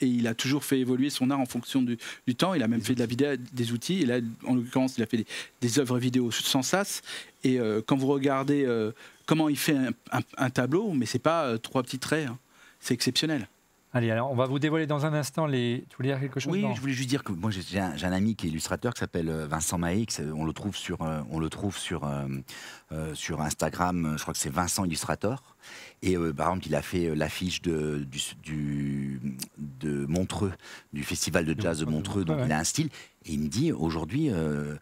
Et 0.00 0.06
il 0.06 0.26
a 0.26 0.34
toujours 0.34 0.64
fait 0.64 0.80
évoluer 0.80 1.08
son 1.08 1.30
art 1.30 1.40
en 1.40 1.46
fonction 1.46 1.82
du, 1.82 1.96
temps. 2.34 2.54
Il 2.54 2.62
a 2.62 2.68
même 2.68 2.80
fait 2.80 2.94
de 2.94 3.00
la 3.00 3.06
vidéo, 3.06 3.36
des 3.52 3.72
outils. 3.72 4.02
Et 4.02 4.06
là, 4.06 4.18
en 4.46 4.56
l'occurrence, 4.56 4.98
il 4.98 5.02
a 5.02 5.06
fait 5.06 5.24
des, 5.60 5.78
œuvres 5.78 5.98
vidéo 5.98 6.30
sans 6.30 6.62
sas. 6.62 7.02
Et 7.44 7.60
euh, 7.60 7.80
quand 7.84 7.96
vous 7.96 8.08
regardez 8.08 8.64
euh, 8.64 8.92
comment 9.26 9.48
il 9.48 9.56
fait 9.58 9.76
un 10.36 10.50
tableau, 10.50 10.92
mais 10.92 11.06
c'est 11.06 11.18
pas 11.18 11.44
euh, 11.44 11.58
trois 11.58 11.82
petits 11.82 11.98
traits. 11.98 12.28
hein. 12.28 12.38
C'est 12.80 12.94
exceptionnel. 12.94 13.48
Allez, 13.96 14.10
alors 14.10 14.30
on 14.30 14.34
va 14.34 14.46
vous 14.46 14.58
dévoiler 14.58 14.86
dans 14.88 15.06
un 15.06 15.14
instant 15.14 15.46
les. 15.46 15.84
Tu 15.88 15.96
voulais 15.96 16.08
dire 16.10 16.18
quelque 16.20 16.40
chose 16.40 16.52
Oui, 16.52 16.66
je 16.74 16.80
voulais 16.80 16.92
juste 16.92 17.08
dire 17.08 17.22
que 17.22 17.30
moi 17.30 17.50
j'ai 17.52 17.78
un, 17.78 17.92
un 18.02 18.12
ami 18.12 18.34
qui 18.34 18.46
est 18.46 18.50
illustrateur 18.50 18.92
qui 18.92 18.98
s'appelle 18.98 19.28
euh, 19.28 19.46
Vincent 19.46 19.78
Maix. 19.78 20.06
On 20.34 20.44
le 20.44 20.52
trouve 20.52 20.76
sur, 20.76 21.02
euh, 21.02 21.20
on 21.30 21.38
le 21.38 21.48
trouve 21.48 21.78
sur, 21.78 22.04
euh, 22.04 22.26
euh, 22.90 23.14
sur 23.14 23.40
Instagram. 23.40 24.16
Je 24.18 24.22
crois 24.22 24.34
que 24.34 24.40
c'est 24.40 24.52
Vincent 24.52 24.84
Illustrator. 24.84 25.54
Et 26.02 26.16
par 26.36 26.48
exemple, 26.48 26.66
il 26.66 26.74
a 26.74 26.82
fait 26.82 27.14
l'affiche 27.14 27.62
de, 27.62 28.04
du, 28.10 28.20
du- 28.42 29.36
de 29.56 30.04
Montreux, 30.04 30.52
du 30.92 31.02
festival 31.02 31.46
de 31.46 31.58
jazz 31.58 31.78
de 31.78 31.86
Montreux. 31.86 32.24
Donc 32.24 32.38
ouais. 32.38 32.46
il 32.46 32.52
a 32.52 32.58
un 32.58 32.64
style. 32.64 32.90
Et 33.26 33.32
il 33.32 33.40
me 33.40 33.48
dit 33.48 33.72
aujourd'hui, 33.72 34.28
euh, 34.30 34.76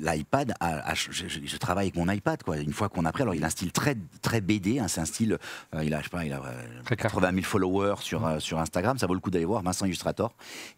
l'iPad, 0.00 0.52
a- 0.60 0.90
a- 0.90 0.94
je, 0.94 1.56
travaille 1.58 1.86
avec 1.86 1.96
mon 1.96 2.10
iPad. 2.12 2.42
Quoi. 2.42 2.58
Une 2.58 2.72
fois 2.72 2.88
qu'on 2.88 3.04
a 3.04 3.12
pris, 3.12 3.22
alors 3.22 3.34
il 3.34 3.42
a 3.44 3.46
un 3.46 3.50
style 3.50 3.72
très, 3.72 3.96
très 4.22 4.40
BD. 4.40 4.78
hein, 4.80 4.88
c'est 4.88 5.00
un 5.00 5.04
style, 5.04 5.38
euh, 5.74 5.84
il 5.84 5.94
a, 5.94 5.98
je 5.98 6.04
sais 6.04 6.10
pas, 6.10 6.24
il 6.24 6.32
a 6.32 6.38
euh, 6.44 6.64
Très 6.84 6.96
clair. 6.96 7.10
80 7.12 7.30
000 7.32 7.42
followers 7.44 7.94
sur, 8.00 8.26
euh, 8.26 8.38
sur 8.40 8.58
Instagram. 8.58 8.98
Ça 8.98 9.06
vaut 9.06 9.14
le 9.14 9.20
coup 9.20 9.30
d'aller 9.30 9.44
voir 9.44 9.62
Vincent 9.62 9.86
Illustrator. 9.86 10.34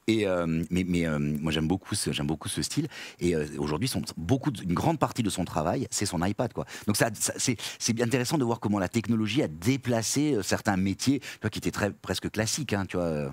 Et, 0.07 0.27
euh, 0.27 0.64
mais 0.71 0.85
mais 0.85 1.07
moi, 1.19 1.53
j'aime 1.53 1.69
beaucoup, 1.69 1.95
ce, 1.95 2.11
beaucoup 2.23 2.49
ce 2.49 2.62
style. 2.62 2.89
Et 3.21 3.35
aujourd'hui, 3.59 3.91
beaucoup, 4.17 4.51
une 4.62 4.75
grande 4.75 4.99
partie 4.99 5.23
de 5.23 5.31
son 5.31 5.45
travail, 5.45 5.87
c'est 5.91 6.07
son 6.07 6.23
iPad. 6.25 6.53
Quoi. 6.53 6.64
Donc, 6.87 6.97
ça, 6.97 7.11
ça- 7.14 7.33
c'est, 7.39 7.93
bien 7.93 8.07
intéressant 8.07 8.37
de 8.39 8.45
voir 8.45 8.61
comment 8.61 8.79
la 8.79 8.89
technologie 8.89 9.43
a 9.43 9.49
déplacé 9.49 10.39
certains 10.43 10.77
métiers 10.77 11.21
tu 11.21 11.27
vois, 11.41 11.51
qui 11.51 11.59
étaient 11.59 11.71
très, 11.71 11.91
presque 11.91 12.31
classiques. 12.31 12.73
hein, 12.75 12.85
tu 12.87 12.97
vois. 12.99 13.33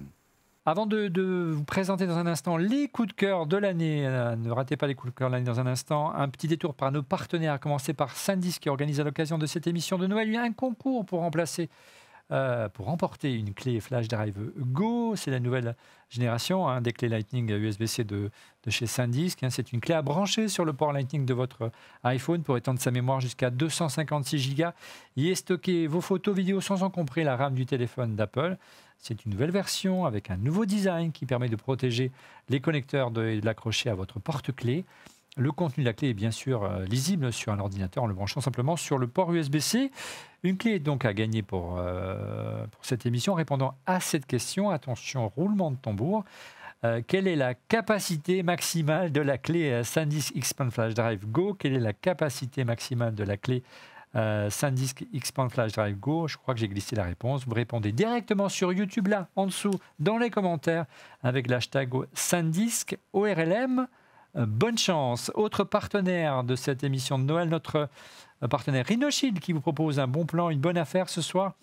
Avant 0.65 0.85
de, 0.85 1.09
de 1.09 1.51
vous 1.51 1.65
présenter 1.65 2.07
dans 2.07 2.17
un 2.17 2.25
instant 2.25 2.55
les 2.55 2.87
coups 2.87 3.09
de 3.09 3.13
cœur 3.13 3.47
de 3.47 3.57
l'année, 3.57 4.07
euh, 4.07 4.37
ne 4.37 4.49
ratez 4.49 4.77
pas 4.77 4.87
les 4.87 4.95
coups 4.95 5.11
de 5.11 5.17
cœur 5.17 5.27
de 5.27 5.33
l'année 5.33 5.45
dans 5.45 5.59
un 5.59 5.67
instant, 5.67 6.13
un 6.15 6.29
petit 6.29 6.47
détour 6.47 6.73
par 6.73 6.89
nos 6.89 7.03
partenaires, 7.03 7.51
à 7.51 7.57
commencer 7.57 7.93
par 7.93 8.15
Sandis 8.15 8.59
qui 8.61 8.69
organise 8.69 9.01
à 9.01 9.03
l'occasion 9.03 9.37
de 9.37 9.45
cette 9.45 9.67
émission 9.67 9.97
de 9.97 10.07
Noël 10.07 10.33
un 10.37 10.53
concours 10.53 11.05
pour 11.05 11.19
remplacer, 11.19 11.69
euh, 12.31 12.69
pour 12.69 12.85
remporter 12.85 13.33
une 13.33 13.53
clé 13.53 13.79
Flash 13.79 14.07
Drive 14.07 14.37
Go. 14.57 15.15
C'est 15.15 15.29
la 15.29 15.39
nouvelle 15.39 15.75
génération 16.09 16.67
hein, 16.67 16.79
des 16.81 16.93
clés 16.93 17.09
Lightning 17.09 17.49
USB-C 17.49 18.03
de, 18.05 18.31
chez 18.69 18.87
Sandisk. 18.87 19.43
hein. 19.43 19.49
C'est 19.49 19.73
une 19.73 19.81
clé 19.81 19.93
à 19.93 20.01
brancher 20.01 20.47
sur 20.47 20.63
le 20.63 20.73
port 20.73 20.93
Lightning 20.93 21.25
de 21.25 21.33
votre 21.33 21.71
iPhone 22.03 22.41
pour 22.41 22.57
étendre 22.57 22.79
sa 22.79 22.91
mémoire 22.91 23.19
jusqu'à 23.19 23.49
256 23.49 24.39
Go. 24.39 24.73
Y 25.17 25.29
est 25.29 25.35
stocké 25.35 25.85
vos 25.87 26.01
photos, 26.01 26.35
vidéos 26.35 26.61
sans 26.61 26.83
encombrer 26.83 27.23
la 27.23 27.35
RAM 27.35 27.53
du 27.55 27.65
téléphone 27.65 28.15
d'Apple. 28.15 28.57
C'est 28.97 29.25
une 29.25 29.31
nouvelle 29.33 29.51
version 29.51 30.05
avec 30.05 30.31
un 30.31 30.37
nouveau 30.37 30.65
design 30.65 31.11
qui 31.11 31.25
permet 31.25 31.49
de 31.49 31.57
protéger 31.57 32.11
les 32.47 32.61
connecteurs 32.61 33.09
et 33.19 33.41
de 33.41 33.45
l'accrocher 33.45 33.89
à 33.89 33.95
votre 33.95 34.19
porte-clés. 34.19 34.85
Le 35.35 35.51
contenu 35.51 35.83
de 35.83 35.89
la 35.89 35.93
clé 35.93 36.09
est 36.09 36.13
bien 36.13 36.31
sûr 36.31 36.63
euh, 36.63 36.85
lisible 36.85 37.33
sur 37.33 37.51
un 37.51 37.59
ordinateur 37.59 38.03
en 38.03 38.07
le 38.07 38.13
branchant 38.13 38.39
simplement 38.39 38.75
sur 38.75 38.99
le 38.99 39.07
port 39.07 39.33
USB-C. 39.33 39.91
Une 40.43 40.57
clé 40.57 40.77
donc 40.79 41.05
à 41.05 41.13
gagner 41.13 41.41
pour, 41.41 41.77
euh, 41.79 42.67
pour 42.67 42.85
cette 42.85 43.05
émission 43.05 43.33
répondant 43.33 43.75
à 43.85 43.99
cette 43.99 44.27
question. 44.27 44.69
Attention, 44.69 45.29
roulement 45.29 45.71
de 45.71 45.77
tambour. 45.77 46.23
Euh, 46.85 47.01
quelle 47.05 47.27
est 47.27 47.35
la 47.35 47.55
capacité 47.55 48.43
maximale 48.43 49.11
de 49.11 49.21
la 49.21 49.37
clé 49.37 49.83
SanDisk 49.83 50.35
Expand 50.35 50.69
Flash 50.69 50.93
Drive 50.93 51.25
Go? 51.25 51.53
Quelle 51.53 51.73
est 51.73 51.79
la 51.79 51.93
capacité 51.93 52.63
maximale 52.65 53.15
de 53.15 53.23
la 53.23 53.37
clé 53.37 53.63
euh, 54.15 54.49
SanDisk 54.49 55.05
Flash 55.49 55.71
Drive 55.71 55.97
Go? 55.97 56.27
Je 56.27 56.37
crois 56.37 56.53
que 56.53 56.59
j'ai 56.59 56.67
glissé 56.67 56.95
la 56.95 57.05
réponse. 57.05 57.47
Vous 57.47 57.53
répondez 57.53 57.91
directement 57.91 58.49
sur 58.49 58.73
YouTube, 58.73 59.07
là, 59.07 59.29
en 59.35 59.47
dessous, 59.47 59.79
dans 59.99 60.17
les 60.17 60.29
commentaires, 60.29 60.85
avec 61.23 61.49
l'hashtag 61.49 61.89
SanDisk 62.13 62.97
ORLM. 63.13 63.87
Euh, 64.35 64.45
bonne 64.47 64.77
chance. 64.77 65.31
Autre 65.35 65.63
partenaire 65.63 66.43
de 66.43 66.55
cette 66.55 66.83
émission 66.83 67.19
de 67.19 67.23
Noël, 67.23 67.49
notre 67.49 67.89
partenaire 68.47 68.85
Rhinoshield 68.85 69.39
qui 69.39 69.53
vous 69.53 69.61
propose 69.61 69.99
un 69.99 70.07
bon 70.07 70.25
plan, 70.25 70.49
une 70.49 70.59
bonne 70.59 70.77
affaire 70.77 71.09
ce 71.09 71.21
soir. 71.21 71.53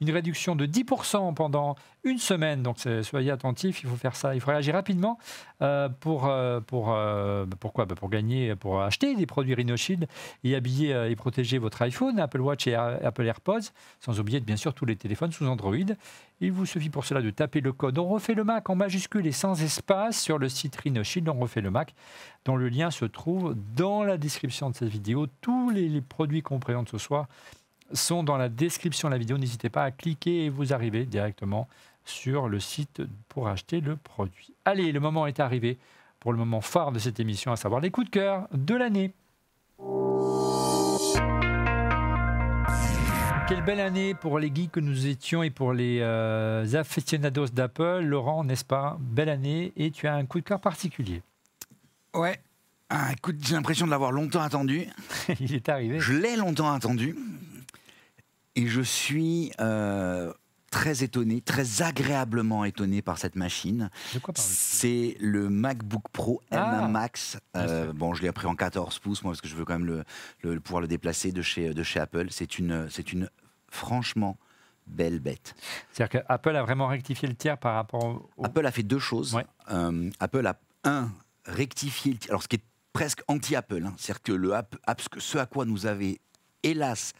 Une 0.00 0.10
réduction 0.10 0.56
de 0.56 0.66
10% 0.66 1.34
pendant 1.34 1.76
une 2.04 2.18
semaine. 2.18 2.62
Donc 2.62 2.78
soyez 3.02 3.30
attentifs, 3.30 3.82
il 3.82 3.88
faut 3.88 3.96
faire 3.96 4.16
ça. 4.16 4.34
Il 4.34 4.40
faut 4.40 4.50
réagir 4.50 4.74
rapidement 4.74 5.18
euh, 5.62 5.88
pour, 5.88 6.26
euh, 6.26 6.60
pour, 6.60 6.92
euh, 6.92 7.44
pourquoi? 7.60 7.84
Bah, 7.84 7.94
Pour 7.94 8.08
gagner, 8.08 8.56
pour 8.56 8.82
acheter 8.82 9.14
des 9.14 9.26
produits 9.26 9.54
Rhinoshield 9.54 10.08
et 10.44 10.54
habiller 10.54 10.90
et 11.10 11.16
protéger 11.16 11.58
votre 11.58 11.82
iPhone, 11.82 12.18
Apple 12.18 12.40
Watch 12.40 12.66
et 12.66 12.74
Apple 12.74 13.26
AirPods, 13.26 13.70
sans 14.00 14.18
oublier 14.20 14.40
bien 14.40 14.56
sûr 14.56 14.74
tous 14.74 14.86
les 14.86 14.96
téléphones 14.96 15.32
sous 15.32 15.46
Android. 15.46 15.76
Il 16.42 16.52
vous 16.52 16.64
suffit 16.64 16.88
pour 16.88 17.04
cela 17.04 17.20
de 17.20 17.30
taper 17.30 17.60
le 17.60 17.72
code 17.72 17.98
On 17.98 18.08
refait 18.08 18.32
le 18.32 18.44
Mac 18.44 18.70
en 18.70 18.74
majuscule 18.74 19.26
et 19.26 19.32
sans 19.32 19.62
espace 19.62 20.18
sur 20.18 20.38
le 20.38 20.48
site 20.48 20.74
Rhinoshield 20.76 21.28
On 21.28 21.34
refait 21.34 21.60
le 21.60 21.70
Mac, 21.70 21.94
dont 22.46 22.56
le 22.56 22.70
lien 22.70 22.90
se 22.90 23.04
trouve 23.04 23.54
dans 23.76 24.02
la 24.02 24.16
description 24.16 24.70
de 24.70 24.74
cette 24.74 24.88
vidéo. 24.88 25.26
Tous 25.42 25.68
les, 25.68 25.88
les 25.88 26.00
produits 26.00 26.19
qu'on 26.42 26.60
présente 26.60 26.88
ce 26.88 26.98
soir 26.98 27.26
sont 27.92 28.22
dans 28.22 28.36
la 28.36 28.48
description 28.48 29.08
de 29.08 29.14
la 29.14 29.18
vidéo. 29.18 29.38
N'hésitez 29.38 29.68
pas 29.68 29.84
à 29.84 29.90
cliquer 29.90 30.44
et 30.44 30.48
vous 30.48 30.72
arrivez 30.72 31.06
directement 31.06 31.68
sur 32.04 32.48
le 32.48 32.60
site 32.60 33.02
pour 33.28 33.48
acheter 33.48 33.80
le 33.80 33.96
produit. 33.96 34.54
Allez, 34.64 34.92
le 34.92 35.00
moment 35.00 35.26
est 35.26 35.40
arrivé 35.40 35.78
pour 36.20 36.32
le 36.32 36.38
moment 36.38 36.60
phare 36.60 36.92
de 36.92 36.98
cette 36.98 37.18
émission, 37.18 37.52
à 37.52 37.56
savoir 37.56 37.80
les 37.80 37.90
coups 37.90 38.06
de 38.06 38.10
cœur 38.10 38.48
de 38.52 38.74
l'année. 38.74 39.12
Quelle 43.48 43.64
belle 43.64 43.80
année 43.80 44.14
pour 44.14 44.38
les 44.38 44.54
geeks 44.54 44.70
que 44.70 44.80
nous 44.80 45.06
étions 45.08 45.42
et 45.42 45.50
pour 45.50 45.72
les 45.72 45.98
euh, 46.00 46.64
aficionados 46.74 47.48
d'Apple. 47.48 48.02
Laurent, 48.02 48.44
n'est-ce 48.44 48.64
pas? 48.64 48.96
Belle 49.00 49.28
année 49.28 49.72
et 49.76 49.90
tu 49.90 50.06
as 50.06 50.14
un 50.14 50.24
coup 50.24 50.38
de 50.38 50.44
cœur 50.44 50.60
particulier. 50.60 51.22
Ouais. 52.14 52.38
Ah, 52.90 53.12
écoute, 53.12 53.36
j'ai 53.40 53.54
l'impression 53.54 53.86
de 53.86 53.90
l'avoir 53.90 54.10
longtemps 54.12 54.42
attendu. 54.42 54.86
Il 55.40 55.54
est 55.54 55.68
arrivé. 55.68 56.00
Je 56.00 56.12
l'ai 56.12 56.36
longtemps 56.36 56.72
attendu. 56.72 57.16
Et 58.56 58.66
je 58.66 58.80
suis 58.80 59.52
euh, 59.60 60.32
très 60.72 61.04
étonné, 61.04 61.40
très 61.40 61.82
agréablement 61.82 62.64
étonné 62.64 63.00
par 63.00 63.16
cette 63.18 63.36
machine. 63.36 63.90
De 64.12 64.18
quoi 64.18 64.34
C'est 64.36 65.16
le 65.20 65.48
MacBook 65.48 66.02
Pro 66.12 66.42
Ah. 66.50 66.80
M1 66.82 66.90
Max. 66.90 67.38
Euh, 67.56 67.92
bon, 67.92 68.12
je 68.14 68.22
l'ai 68.22 68.32
pris 68.32 68.46
en 68.48 68.56
14 68.56 68.98
pouces, 68.98 69.22
moi, 69.22 69.32
parce 69.32 69.40
que 69.40 69.46
je 69.48 69.54
veux 69.54 69.64
quand 69.64 69.78
même 69.78 69.86
le, 69.86 70.04
le- 70.42 70.58
pouvoir 70.58 70.80
le 70.82 70.88
déplacer 70.88 71.30
de 71.30 71.42
chez, 71.42 71.72
de 71.72 71.82
chez 71.84 72.00
Apple. 72.00 72.26
C'est 72.30 72.58
une, 72.58 72.88
c'est 72.90 73.12
une 73.12 73.30
franchement 73.70 74.36
belle 74.88 75.20
bête. 75.20 75.54
C'est-à-dire 75.92 76.22
qu'Apple 76.26 76.56
a 76.56 76.62
vraiment 76.62 76.88
rectifié 76.88 77.28
le 77.28 77.36
tir 77.36 77.56
par 77.56 77.76
rapport 77.76 78.28
au... 78.36 78.44
Apple 78.44 78.66
a 78.66 78.72
fait 78.72 78.82
deux 78.82 78.98
choses. 78.98 79.34
Ouais. 79.36 79.46
Euh, 79.70 80.10
Apple 80.18 80.44
a, 80.44 80.58
un, 80.82 81.08
rectifié, 81.44 82.12
le 82.14 82.18
tir- 82.18 82.30
alors 82.30 82.42
ce 82.42 82.48
qui 82.48 82.56
est 82.56 82.64
presque 82.92 83.20
anti-Apple, 83.28 83.82
hein, 83.86 83.94
c'est-à-dire 83.96 84.22
que 84.22 84.32
le 84.32 84.54
app, 84.54 84.76
ce 85.18 85.38
à 85.38 85.46
quoi 85.46 85.64
nous 85.64 85.86
avait, 85.86 86.20
hélas, 86.62 87.12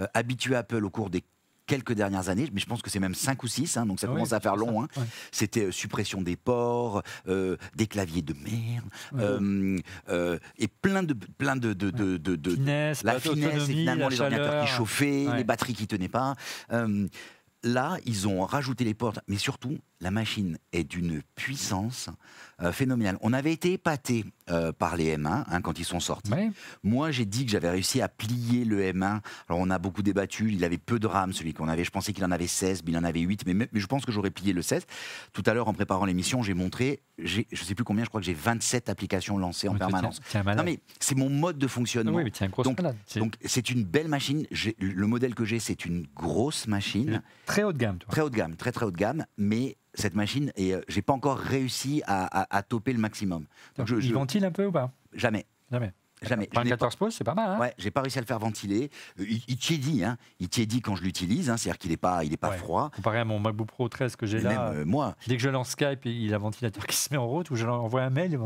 euh, 0.00 0.06
habitué 0.14 0.54
Apple 0.56 0.84
au 0.84 0.90
cours 0.90 1.10
des 1.10 1.24
quelques 1.66 1.94
dernières 1.94 2.28
années, 2.28 2.48
mais 2.52 2.60
je 2.60 2.66
pense 2.66 2.80
que 2.80 2.88
c'est 2.90 3.00
même 3.00 3.16
5 3.16 3.42
ou 3.42 3.48
6, 3.48 3.76
donc 3.88 3.98
ça 3.98 4.06
Ah 4.06 4.10
oui, 4.10 4.14
commence 4.18 4.32
à 4.32 4.38
faire 4.38 4.54
long. 4.54 4.82
hein. 4.84 4.88
Ouais. 4.96 5.02
C'était 5.32 5.64
euh, 5.64 5.72
suppression 5.72 6.22
des 6.22 6.36
ports, 6.36 7.02
euh, 7.26 7.56
des 7.74 7.88
claviers 7.88 8.22
de 8.22 8.34
merde, 8.34 8.84
Ouais. 9.12 9.80
euh, 10.08 10.38
et 10.58 10.68
plein 10.68 11.02
de, 11.02 11.14
plein 11.14 11.56
de, 11.56 11.72
de, 11.72 11.90
de- 11.90 12.18
de- 12.18 12.36
de- 12.36 12.50
Finesse, 12.52 13.02
la 13.02 13.18
finesse, 13.18 13.64
et 13.64 13.72
finalement 13.72 14.04
la 14.04 14.10
les 14.10 14.20
ordinateurs 14.20 14.46
chaleur. 14.52 14.64
qui 14.64 14.70
chauffaient, 14.70 15.26
Ouais. 15.26 15.36
les 15.38 15.44
batteries 15.44 15.74
qui 15.74 15.88
tenaient 15.88 16.08
pas. 16.08 16.36
Là, 17.62 17.96
ils 18.04 18.28
ont 18.28 18.44
rajouté 18.44 18.84
les 18.84 18.94
portes, 18.94 19.18
mais 19.26 19.38
surtout, 19.38 19.76
la 20.00 20.10
machine 20.10 20.58
est 20.72 20.84
d'une 20.84 21.22
puissance 21.34 22.10
euh, 22.62 22.72
phénoménale. 22.72 23.16
On 23.22 23.32
avait 23.32 23.52
été 23.52 23.72
épaté 23.72 24.24
euh, 24.50 24.72
par 24.72 24.96
les 24.96 25.16
M1 25.16 25.44
hein, 25.48 25.60
quand 25.62 25.78
ils 25.78 25.84
sont 25.84 26.00
sortis. 26.00 26.30
Ouais. 26.32 26.50
Moi, 26.82 27.10
j'ai 27.10 27.24
dit 27.24 27.44
que 27.46 27.50
j'avais 27.50 27.70
réussi 27.70 28.00
à 28.02 28.08
plier 28.08 28.64
le 28.64 28.80
M1. 28.82 29.20
Alors, 29.48 29.60
on 29.60 29.70
a 29.70 29.78
beaucoup 29.78 30.02
débattu. 30.02 30.52
Il 30.52 30.64
avait 30.64 30.78
peu 30.78 30.98
de 30.98 31.06
RAM, 31.06 31.32
celui 31.32 31.54
qu'on 31.54 31.68
avait. 31.68 31.84
Je 31.84 31.90
pensais 31.90 32.12
qu'il 32.12 32.24
en 32.24 32.30
avait 32.30 32.46
16, 32.46 32.82
mais 32.84 32.92
il 32.92 32.98
en 32.98 33.04
avait 33.04 33.20
8. 33.20 33.44
Mais, 33.46 33.54
mais 33.54 33.68
je 33.74 33.86
pense 33.86 34.04
que 34.04 34.12
j'aurais 34.12 34.30
plié 34.30 34.52
le 34.52 34.62
16. 34.62 34.84
Tout 35.32 35.42
à 35.46 35.54
l'heure, 35.54 35.68
en 35.68 35.74
préparant 35.74 36.04
l'émission, 36.04 36.42
j'ai 36.42 36.54
montré, 36.54 37.00
je 37.18 37.42
sais 37.54 37.74
plus 37.74 37.84
combien, 37.84 38.04
je 38.04 38.08
crois 38.08 38.20
que 38.20 38.26
j'ai 38.26 38.34
27 38.34 38.88
applications 38.88 39.38
lancées 39.38 39.68
en 39.68 39.72
Mais 39.74 39.78
permanence. 39.78 40.20
Tiens, 40.20 40.26
tiens, 40.30 40.40
Non, 40.42 40.44
malade. 40.46 40.64
mais 40.66 40.80
c'est 41.00 41.16
mon 41.16 41.30
mode 41.30 41.58
de 41.58 41.66
fonctionnement. 41.66 42.16
oui, 42.16 42.24
mais 42.24 42.30
tiens, 42.30 42.48
grosse 42.48 42.66
donc. 42.66 43.34
C'est 43.44 43.70
une 43.70 43.84
belle 43.84 44.08
machine. 44.08 44.46
Le 44.78 45.06
modèle 45.06 45.34
que 45.34 45.44
j'ai, 45.44 45.58
c'est 45.58 45.84
une 45.84 46.06
grosse 46.14 46.66
machine, 46.66 47.22
très 47.46 47.62
haut 47.62 47.72
de 47.72 47.78
gamme, 47.78 47.98
toi. 47.98 48.10
très 48.10 48.20
haut 48.22 48.30
de 48.30 48.36
gamme, 48.36 48.56
très 48.56 48.72
très 48.72 48.84
haut 48.86 48.90
de 48.90 48.96
gamme. 48.96 49.24
Mais 49.36 49.76
cette 49.96 50.14
machine, 50.14 50.52
et 50.56 50.74
euh, 50.74 50.80
j'ai 50.88 51.02
pas 51.02 51.12
encore 51.12 51.38
réussi 51.38 52.02
à, 52.06 52.42
à, 52.42 52.56
à 52.56 52.62
toper 52.62 52.92
le 52.92 52.98
maximum. 53.00 53.46
Donc, 53.76 53.86
je- 53.88 53.96
Il 53.96 54.02
je- 54.02 54.14
ventile 54.14 54.44
un 54.44 54.52
peu 54.52 54.66
ou 54.66 54.72
pas? 54.72 54.92
Jamais, 55.12 55.46
Jamais. 55.72 55.92
Jamais. 56.22 56.46
Pour 56.46 56.58
un 56.60 56.62
Je 56.62 56.66
n'ai 56.68 56.70
pas- 56.70 56.76
14 56.76 56.96
pouces, 56.96 57.14
c'est 57.16 57.24
pas 57.24 57.34
mal. 57.34 57.50
Hein 57.50 57.58
Ouais, 57.60 57.74
j'ai 57.78 57.90
pas 57.90 58.00
réussi 58.02 58.18
à 58.18 58.20
le 58.20 58.26
faire 58.26 58.38
ventiler. 58.38 58.90
Euh, 59.20 59.24
Il, 59.28 59.42
il 59.48 59.56
tiédit, 59.56 60.04
hein. 60.04 60.16
Il 60.40 60.48
tiédit 60.48 60.80
quand 60.80 60.96
je 60.96 61.02
l'utilise, 61.02 61.50
hein. 61.50 61.56
c'est-à-dire 61.56 61.78
qu'il 61.78 61.90
n'est 61.90 61.96
pas, 61.96 62.24
il 62.24 62.32
est 62.32 62.36
pas 62.36 62.50
Ouais. 62.50 62.56
froid. 62.58 62.90
Comparé 62.94 63.18
à 63.18 63.24
mon 63.24 63.38
MacBook 63.38 63.68
Pro 63.68 63.88
13 63.88 64.16
que 64.16 64.26
j'ai 64.26 64.38
Et 64.38 64.40
là, 64.42 64.70
même 64.70 64.80
euh, 64.80 64.84
moi. 64.84 65.16
dès 65.26 65.36
que 65.36 65.42
je 65.42 65.48
lance 65.48 65.70
Skype, 65.70 66.04
il 66.06 66.32
a 66.32 66.36
un 66.36 66.40
ventilateur 66.40 66.86
qui 66.86 66.96
se 66.96 67.08
met 67.12 67.16
en 67.18 67.26
route 67.26 67.50
ou 67.50 67.56
je 67.56 67.64
lui 67.64 67.70
envoie 67.72 68.02
un 68.02 68.10
mail, 68.10 68.32
il 68.32 68.38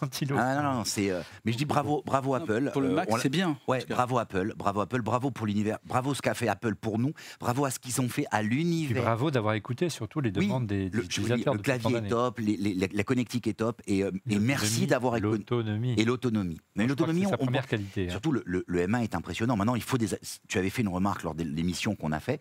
ventilo. 0.00 0.36
Ah 0.38 0.62
non, 0.62 0.72
non, 0.74 0.84
c'est. 0.84 1.10
euh, 1.10 1.20
mais 1.44 1.52
je 1.52 1.58
dis 1.58 1.64
bravo, 1.64 2.02
bravo 2.06 2.34
Apple. 2.34 2.70
Pour 2.72 2.82
le 2.82 2.90
Euh, 2.90 2.94
Mac, 2.94 3.08
on 3.10 3.16
l'a- 3.16 3.22
c'est 3.22 3.28
bien. 3.28 3.58
Ouais, 3.68 3.84
bravo 3.88 4.18
Apple, 4.18 4.54
bravo 4.56 4.80
Apple, 4.80 5.02
bravo 5.02 5.30
pour 5.30 5.46
l'univers, 5.46 5.78
bravo 5.84 6.14
ce 6.14 6.22
qu'a 6.22 6.34
fait 6.34 6.48
Apple 6.48 6.74
pour 6.74 6.98
nous, 6.98 7.12
bravo 7.40 7.64
à 7.64 7.70
ce 7.70 7.78
qu'ils 7.78 8.00
ont 8.00 8.08
fait 8.08 8.26
à 8.30 8.42
l'univers. 8.42 9.02
bravo 9.02 9.30
d'avoir 9.30 9.54
écouté 9.54 9.88
surtout 9.88 10.20
les 10.20 10.30
Oui, 10.36 10.46
demandes 10.46 10.66
des, 10.66 10.90
des 10.90 10.96
Le, 10.96 11.02
je 11.08 11.20
vous 11.20 11.26
dis, 11.26 11.32
utilisateurs. 11.32 11.54
le 11.54 11.60
clavier 11.60 11.96
est 11.96 12.08
top, 12.08 12.38
les- 12.38 12.56
les- 12.56 12.74
la, 12.74 12.86
la 12.92 13.04
connectique 13.04 13.46
est 13.46 13.54
top, 13.54 13.82
et, 13.86 14.02
euh, 14.04 14.10
et 14.28 14.38
merci 14.38 14.86
d'avoir 14.86 15.16
écouté. 15.16 15.36
l'autonomie. 15.38 15.94
Et 15.96 16.04
l'autonomie. 16.04 16.58
Mais 16.76 16.86
l'autonomie, 16.86 17.15
sa 17.24 17.34
on 17.40 17.44
première 17.44 17.66
qualité. 17.66 18.06
hein. 18.06 18.10
Surtout 18.10 18.32
le, 18.32 18.42
le- 18.46 18.64
le 18.66 18.86
M1 18.86 19.02
est 19.02 19.14
impressionnant. 19.14 19.56
Maintenant, 19.56 19.74
il 19.74 19.82
faut 19.82 19.98
des. 19.98 20.08
Tu 20.48 20.58
avais 20.58 20.70
fait 20.70 20.82
une 20.82 20.88
remarque 20.88 21.22
lors 21.22 21.34
de 21.34 21.42
l'émission 21.42 21.94
qu'on 21.96 22.12
a 22.12 22.20
fait. 22.20 22.40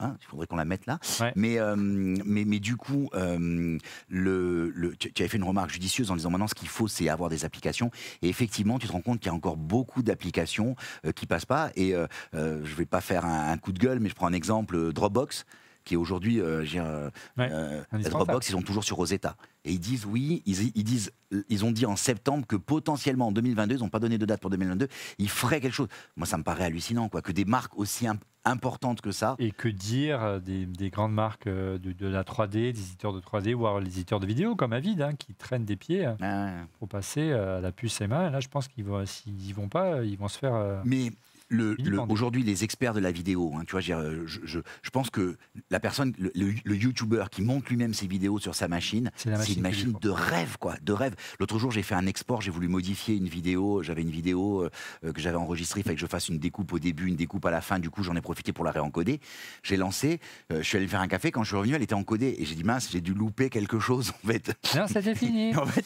hein, 0.00 0.16
il 0.20 0.26
faudrait 0.26 0.46
qu'on 0.46 0.56
la 0.56 0.64
mette 0.64 0.86
là. 0.86 0.98
Ouais. 1.20 1.32
Mais, 1.36 1.58
euh, 1.58 1.76
mais, 1.76 2.44
mais 2.46 2.58
du 2.58 2.76
coup, 2.76 3.10
euh, 3.14 3.76
le, 4.08 4.70
le- 4.70 4.96
tu, 4.96 5.12
tu 5.12 5.22
avais 5.22 5.28
fait 5.28 5.36
une 5.36 5.44
remarque 5.44 5.70
judicieuse 5.70 6.10
en 6.10 6.16
disant 6.16 6.30
maintenant 6.30 6.46
ce 6.48 6.54
qu'il 6.54 6.68
faut, 6.68 6.88
c'est 6.88 7.08
avoir 7.08 7.28
des 7.30 7.44
applications. 7.44 7.90
Et 8.22 8.28
effectivement, 8.28 8.78
tu 8.78 8.86
te 8.86 8.92
rends 8.92 9.02
compte 9.02 9.20
qu'il 9.20 9.26
y 9.30 9.32
a 9.32 9.34
encore 9.34 9.56
beaucoup 9.56 10.02
d'applications 10.02 10.74
euh, 11.06 11.12
qui 11.12 11.26
passent 11.26 11.44
pas. 11.46 11.70
Et 11.76 11.94
euh, 11.94 12.06
je 12.32 12.74
vais 12.74 12.86
pas 12.86 13.00
faire 13.00 13.24
un, 13.24 13.50
un 13.52 13.58
coup 13.58 13.72
de 13.72 13.78
gueule, 13.78 14.00
mais 14.00 14.08
je 14.08 14.14
prends 14.14 14.26
un 14.26 14.32
exemple 14.32 14.92
Dropbox 14.92 15.44
qui 15.90 15.94
est 15.94 15.96
aujourd'hui, 15.96 16.40
euh, 16.40 16.60
veux 16.60 16.66
dire, 16.66 16.84
euh, 16.86 17.10
Ouais, 17.36 17.48
euh. 17.50 17.82
Dropbox, 18.08 18.48
ils 18.48 18.52
sont 18.52 18.62
toujours 18.62 18.84
sur 18.84 18.96
Rosetta. 18.96 19.34
Et 19.64 19.72
ils 19.72 19.80
disent 19.80 20.06
oui, 20.06 20.40
ils, 20.46 20.68
ils 20.76 20.84
disent, 20.84 21.10
ils 21.48 21.64
ont 21.64 21.72
dit 21.72 21.84
en 21.84 21.96
septembre 21.96 22.46
que 22.46 22.54
potentiellement 22.54 23.26
en 23.26 23.32
2022, 23.32 23.74
ils 23.74 23.80
n'ont 23.80 23.88
pas 23.88 23.98
donné 23.98 24.16
de 24.16 24.24
date 24.24 24.40
pour 24.40 24.50
2022, 24.50 24.86
ils 25.18 25.28
feraient 25.28 25.60
quelque 25.60 25.74
chose. 25.74 25.88
Moi, 26.16 26.26
ça 26.28 26.38
me 26.38 26.44
paraît 26.44 26.62
hallucinant, 26.64 27.08
quoi, 27.08 27.22
que 27.22 27.32
des 27.32 27.44
marques 27.44 27.76
aussi 27.76 28.06
im- 28.06 28.20
importantes 28.44 29.00
que 29.00 29.10
ça. 29.10 29.34
Et 29.40 29.50
que 29.50 29.66
dire 29.68 30.22
euh, 30.22 30.38
des, 30.38 30.64
des 30.64 30.90
grandes 30.90 31.12
marques 31.12 31.48
euh, 31.48 31.76
de, 31.78 31.90
de 31.92 32.06
la 32.06 32.22
3D, 32.22 32.50
des 32.52 32.68
éditeurs 32.68 33.12
de 33.12 33.20
3D, 33.20 33.52
voire 33.54 33.80
les 33.80 33.88
éditeurs 33.88 34.20
de 34.20 34.26
vidéo 34.26 34.54
comme 34.54 34.72
Avid, 34.72 35.02
hein, 35.02 35.14
qui 35.18 35.34
traînent 35.34 35.64
des 35.64 35.76
pieds 35.76 36.06
Euh, 36.22 36.62
pour 36.78 36.88
passer 36.88 37.32
à 37.32 37.60
la 37.60 37.72
puce 37.72 38.00
M1. 38.00 38.30
Là, 38.30 38.38
je 38.38 38.48
pense 38.48 38.68
qu'ils 38.68 38.84
vont, 38.84 39.04
s'ils 39.06 39.34
n'y 39.34 39.52
vont 39.52 39.68
pas, 39.68 40.04
ils 40.04 40.16
vont 40.16 40.28
se 40.28 40.38
faire. 40.38 40.82
mais 40.84 41.10
le, 41.50 41.74
le- 41.90 41.96
aujourd'hui, 42.12 42.42
les 42.42 42.64
experts 42.64 42.94
de 42.94 43.00
la 43.00 43.10
vidéo, 43.12 43.52
hein, 43.56 43.64
tu 43.66 43.72
vois, 43.72 43.80
je, 43.80 44.60
pense 44.92 45.10
que 45.10 45.36
la 45.70 45.80
personne, 45.80 46.14
le, 46.18 46.30
le, 46.34 46.76
YouTuber 46.76 47.24
qui 47.30 47.42
monte 47.42 47.68
lui-même 47.68 47.92
ses 47.92 48.06
vidéos 48.06 48.38
sur 48.38 48.54
sa 48.54 48.68
machine, 48.68 49.10
C'est 49.44 49.52
une 49.56 49.62
machine 49.62 49.92
de 50.00 50.08
rêve, 50.10 50.56
quoi, 50.58 50.76
de 50.82 50.92
rêve. 50.92 51.14
L'autre 51.38 51.58
jour, 51.58 51.70
j'ai 51.70 51.82
fait 51.82 51.94
un 51.94 52.06
export, 52.06 52.40
j'ai 52.40 52.50
voulu 52.50 52.68
modifier 52.68 53.16
une 53.16 53.28
vidéo. 53.28 53.82
J'avais 53.82 54.02
une 54.02 54.10
vidéo 54.10 54.62
euh, 54.62 54.70
euh, 55.04 55.12
que 55.12 55.20
j'avais 55.20 55.36
enregistrée, 55.36 55.80
il 55.80 55.82
fallait 55.82 55.96
que 55.96 56.00
je 56.00 56.06
fasse 56.06 56.28
une 56.28 56.38
découpe 56.38 56.72
au 56.72 56.78
début, 56.78 57.06
une 57.06 57.16
découpe 57.16 57.44
à 57.46 57.50
la 57.50 57.60
fin. 57.60 57.78
Du 57.78 57.90
coup, 57.90 58.02
j'en 58.02 58.16
ai 58.16 58.20
profité 58.22 58.52
pour 58.52 58.64
la 58.64 58.70
réencoder. 58.70 59.20
J'ai 59.62 59.76
lancé, 59.76 60.20
euh, 60.52 60.58
je 60.58 60.62
suis 60.62 60.76
allé 60.78 60.86
faire 60.86 61.00
un 61.00 61.08
café. 61.08 61.30
Quand 61.30 61.42
je 61.42 61.48
suis 61.48 61.56
revenu, 61.56 61.74
elle 61.74 61.82
était 61.82 61.94
encodée. 61.94 62.36
Et 62.38 62.44
j'ai 62.44 62.54
dit, 62.54 62.64
mince, 62.64 62.88
j'ai 62.90 63.00
dû 63.00 63.12
louper 63.12 63.50
quelque 63.50 63.78
chose, 63.78 64.12
en 64.24 64.28
fait. 64.28 64.54
Non, 64.76 64.86
c'était 64.86 65.14
fini. 65.14 65.52
En 65.60 65.66
fait, 65.66 65.84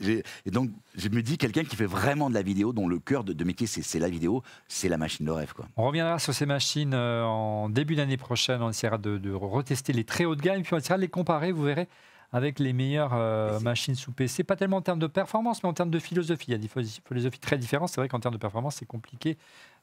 j'ai- 0.00 0.22
et 0.46 0.50
donc, 0.50 0.70
je 0.96 1.08
me 1.08 1.22
dis, 1.22 1.38
quelqu'un 1.38 1.64
qui 1.64 1.76
fait 1.76 1.86
vraiment 1.86 2.28
de 2.28 2.34
la 2.34 2.42
vidéo, 2.42 2.72
dont 2.72 2.88
le 2.88 2.98
cœur 2.98 3.24
de, 3.24 3.32
de 3.32 3.44
métier, 3.44 3.66
c'est 3.66 3.98
la 3.98 4.08
vidéo, 4.08 4.42
c'est 4.80 4.88
la 4.88 4.98
machine 4.98 5.24
de 5.26 5.30
rêve, 5.30 5.52
quoi. 5.52 5.66
On 5.76 5.86
reviendra 5.86 6.18
sur 6.18 6.32
ces 6.34 6.46
machines 6.46 6.94
euh, 6.94 7.22
en 7.24 7.68
début 7.68 7.94
d'année 7.96 8.16
prochaine. 8.16 8.62
On 8.62 8.70
essaiera 8.70 8.98
de, 8.98 9.18
de 9.18 9.32
retester 9.32 9.92
les 9.92 10.04
très 10.04 10.24
haut 10.24 10.34
de 10.36 10.42
gamme, 10.42 10.62
puis 10.62 10.74
on 10.74 10.78
essaiera 10.78 10.96
de 10.96 11.02
les 11.02 11.08
comparer, 11.08 11.52
vous 11.52 11.62
verrez, 11.62 11.88
avec 12.32 12.58
les 12.58 12.72
meilleures 12.72 13.14
euh, 13.14 13.58
machines 13.60 13.94
sous 13.94 14.12
PC. 14.12 14.44
Pas 14.44 14.56
tellement 14.56 14.78
en 14.78 14.82
termes 14.82 14.98
de 14.98 15.06
performance, 15.06 15.62
mais 15.62 15.68
en 15.68 15.72
termes 15.74 15.90
de 15.90 15.98
philosophie. 15.98 16.46
Il 16.48 16.52
y 16.52 16.54
a 16.54 16.58
des 16.58 16.68
philo- 16.68 17.00
philosophies 17.06 17.38
très 17.40 17.58
différentes. 17.58 17.88
C'est 17.90 18.00
vrai 18.00 18.08
qu'en 18.08 18.20
termes 18.20 18.34
de 18.34 18.40
performance, 18.40 18.76
c'est 18.76 18.86
compliqué 18.86 19.36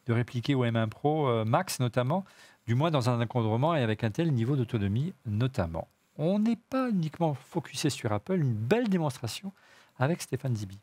de 0.08 0.14
répliquer 0.14 0.56
au 0.56 0.64
M1 0.66 0.88
Pro 0.90 1.28
euh, 1.28 1.46
Max, 1.46 1.80
notamment, 1.80 2.24
du 2.66 2.76
moins 2.76 2.92
dans 2.92 3.10
un 3.10 3.22
encadrement 3.22 3.76
et 3.76 3.82
avec 3.82 4.04
un 4.04 4.10
tel 4.12 4.32
niveau 4.34 4.56
d'autonomie, 4.56 5.14
notamment. 5.26 5.88
On 6.18 6.40
n'est 6.40 6.56
pas 6.70 6.90
uniquement 6.90 7.34
focusé 7.36 7.90
sur 7.90 8.12
Apple, 8.12 8.40
une 8.40 8.54
belle 8.54 8.88
démonstration 8.90 9.52
avec 10.00 10.22
Stéphane 10.22 10.56
Zibi. 10.56 10.80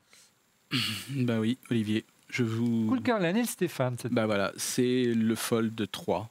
Bah 1.16 1.38
oui, 1.40 1.58
Olivier. 1.70 2.04
Je 2.34 2.42
vous. 2.42 2.86
Cool 2.88 3.00
cœur 3.00 3.20
l'année, 3.20 3.44
Stéphane, 3.44 3.94
c'est 3.96 4.12
Bah 4.12 4.26
voilà, 4.26 4.50
c'est 4.56 5.04
le 5.04 5.36
Fold 5.36 5.88
3 5.90 6.28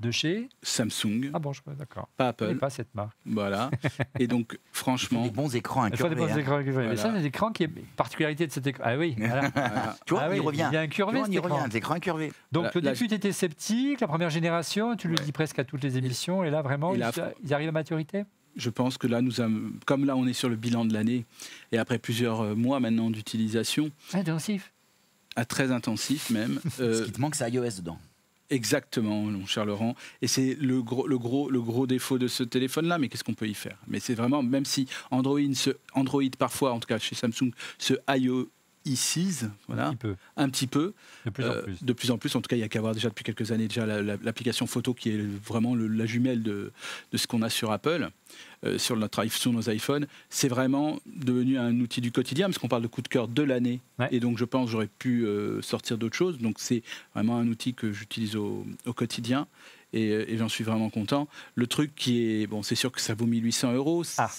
de 0.00 0.10
chez. 0.10 0.48
Samsung, 0.64 1.30
Ah 1.32 1.38
bon, 1.38 1.52
je 1.52 1.62
d'accord. 1.78 2.08
pas 2.16 2.28
Apple. 2.28 2.56
pas 2.56 2.70
cette 2.70 2.92
marque. 2.92 3.16
Voilà. 3.24 3.70
Et 4.18 4.26
donc, 4.26 4.54
Des 4.54 4.58
franchement, 4.72 5.28
bons 5.28 5.54
écrans 5.54 5.86
Il 5.86 5.96
faut 5.96 6.08
des 6.08 6.14
incurvés. 6.14 6.26
bons 6.26 6.34
hein. 6.34 6.38
écrans 6.40 6.56
incurvés. 6.56 6.86
Mais 6.88 6.96
ça, 6.96 7.12
c'est 7.14 7.22
l'écrans 7.22 7.52
qui 7.52 7.62
est 7.62 7.68
particularité 7.68 8.48
de 8.48 8.52
cet 8.52 8.66
écran. 8.66 8.82
Ah 8.84 8.98
oui, 8.98 9.14
voilà. 9.16 9.48
voilà. 9.54 9.96
Tu 10.04 10.12
vois, 10.14 10.22
Ah 10.24 10.28
oui, 10.30 10.38
y 10.38 10.40
revient. 10.40 10.68
Il 10.72 10.74
est 10.74 10.78
incurvé, 10.80 11.18
vois, 11.20 11.28
y 11.28 11.36
écran. 11.36 11.54
revient, 11.56 11.70
des 11.70 11.76
écrans 11.78 11.94
incurvés. 11.94 12.32
Donc 12.50 12.74
au 12.74 12.80
début, 12.80 13.08
tu 13.08 13.14
étais 13.14 13.30
sceptique, 13.32 14.00
la 14.00 14.08
première 14.08 14.30
génération, 14.30 14.96
tu 14.96 15.06
le 15.08 15.14
Ouais. 15.14 15.24
dis 15.24 15.32
presque 15.32 15.60
à 15.60 15.64
toutes 15.64 15.84
les 15.84 15.96
émissions, 15.96 16.42
et 16.42 16.50
là, 16.50 16.62
vraiment, 16.62 16.92
Et 16.92 16.98
là, 16.98 17.12
ils, 17.16 17.46
ils 17.46 17.54
arrivent 17.54 17.68
à 17.68 17.72
maturité? 17.72 18.24
Je 18.56 18.70
pense 18.70 18.98
que 18.98 19.06
là, 19.06 19.22
nous 19.22 19.40
avons, 19.40 19.70
comme 19.86 20.04
là, 20.04 20.16
on 20.16 20.26
est 20.26 20.32
sur 20.32 20.48
le 20.48 20.56
bilan 20.56 20.84
de 20.84 20.92
l'année, 20.92 21.24
et 21.72 21.78
après 21.78 21.98
plusieurs 21.98 22.40
euh, 22.40 22.54
mois 22.54 22.80
maintenant 22.80 23.08
d'utilisation, 23.10 23.90
Intensif. 24.12 24.72
Très 25.44 25.70
intensif 25.70 26.30
même, 26.30 26.60
Ce 26.76 26.82
euh, 26.82 27.04
qui 27.04 27.12
te 27.12 27.20
manque, 27.20 27.34
c'est 27.34 27.50
iOS 27.50 27.78
dedans. 27.78 27.98
Exactement, 28.48 29.22
mon 29.22 29.44
cher 29.46 29.64
Laurent. 29.64 29.96
Et 30.22 30.28
c'est 30.28 30.56
le 30.60 30.80
gros, 30.80 31.08
le, 31.08 31.18
gros, 31.18 31.50
le 31.50 31.60
gros 31.60 31.86
défaut 31.86 32.16
de 32.16 32.28
ce 32.28 32.44
téléphone-là, 32.44 32.96
mais 32.98 33.08
qu'est-ce 33.08 33.24
qu'on 33.24 33.34
peut 33.34 33.48
y 33.48 33.54
faire? 33.54 33.76
Mais 33.88 33.98
c'est 33.98 34.14
vraiment, 34.14 34.42
même 34.42 34.64
si 34.64 34.86
Android, 35.10 35.52
se, 35.54 35.70
Android 35.94 36.22
parfois, 36.38 36.72
en 36.72 36.78
tout 36.78 36.86
cas 36.86 36.98
chez 36.98 37.16
Samsung, 37.16 37.50
se 37.78 37.94
IOIcise, 38.08 38.46
Un 39.44 39.50
voilà, 39.68 39.88
petit 39.90 39.96
peu, 39.96 40.16
un 40.36 40.48
petit 40.48 40.66
peu, 40.66 40.94
de 41.24 41.30
plus 41.30 41.44
euh, 41.44 41.60
en 41.60 41.62
plus. 41.64 41.82
de 41.84 41.92
plus 41.92 42.10
en 42.10 42.18
plus, 42.18 42.34
en 42.36 42.40
tout 42.40 42.48
cas, 42.48 42.56
il 42.56 42.60
y 42.60 42.62
a 42.62 42.68
qu'à 42.68 42.80
voir 42.80 42.94
déjà 42.94 43.08
depuis 43.08 43.24
quelques 43.24 43.50
années 43.52 43.66
déjà 43.68 43.84
la- 43.86 44.02
la- 44.02 44.16
l'application 44.22 44.66
photo 44.66 44.94
qui 44.94 45.10
est 45.10 45.18
vraiment 45.44 45.74
le- 45.74 45.88
la 45.88 46.06
jumelle 46.06 46.42
de, 46.42 46.72
de 47.12 47.16
ce 47.16 47.26
qu'on 47.26 47.42
a 47.42 47.50
sur 47.50 47.72
Apple, 47.72 48.10
euh, 48.64 48.78
sur, 48.78 48.96
notre, 48.96 49.24
sur 49.26 49.52
nos 49.52 49.68
iPhones. 49.70 50.06
C'est 50.30 50.48
vraiment 50.48 50.98
devenu 51.06 51.58
un 51.58 51.78
outil 51.80 52.00
du 52.00 52.12
quotidien, 52.12 52.46
parce 52.46 52.58
qu'on 52.58 52.68
parle 52.68 52.82
de 52.82 52.86
coup 52.88 53.02
de 53.02 53.08
cœur 53.08 53.28
de 53.28 53.42
l'année. 53.42 53.80
Ouais. 53.98 54.08
Et 54.12 54.20
donc, 54.20 54.38
je 54.38 54.44
pense 54.44 54.70
j'aurais 54.70 54.88
pu 54.98 55.24
euh, 55.26 55.60
sortir 55.62 55.98
d'autres 55.98 56.16
choses. 56.16 56.38
Donc, 56.38 56.56
c'est 56.58 56.82
vraiment 57.14 57.38
un 57.38 57.48
outil 57.48 57.74
que 57.74 57.92
j'utilise 57.92 58.36
au, 58.36 58.66
au 58.86 58.92
quotidien. 58.92 59.46
Et, 59.92 60.08
et 60.10 60.36
j'en 60.36 60.48
suis 60.48 60.64
vraiment 60.64 60.90
content. 60.90 61.28
Le 61.54 61.66
truc 61.66 61.94
qui 61.94 62.22
est. 62.42 62.46
Bon, 62.46 62.62
c'est 62.62 62.74
sûr 62.74 62.90
que 62.92 63.00
ça 63.00 63.14
vaut 63.14 63.24
1800 63.26 63.72
euros. 63.74 64.02
Ah. 64.18 64.30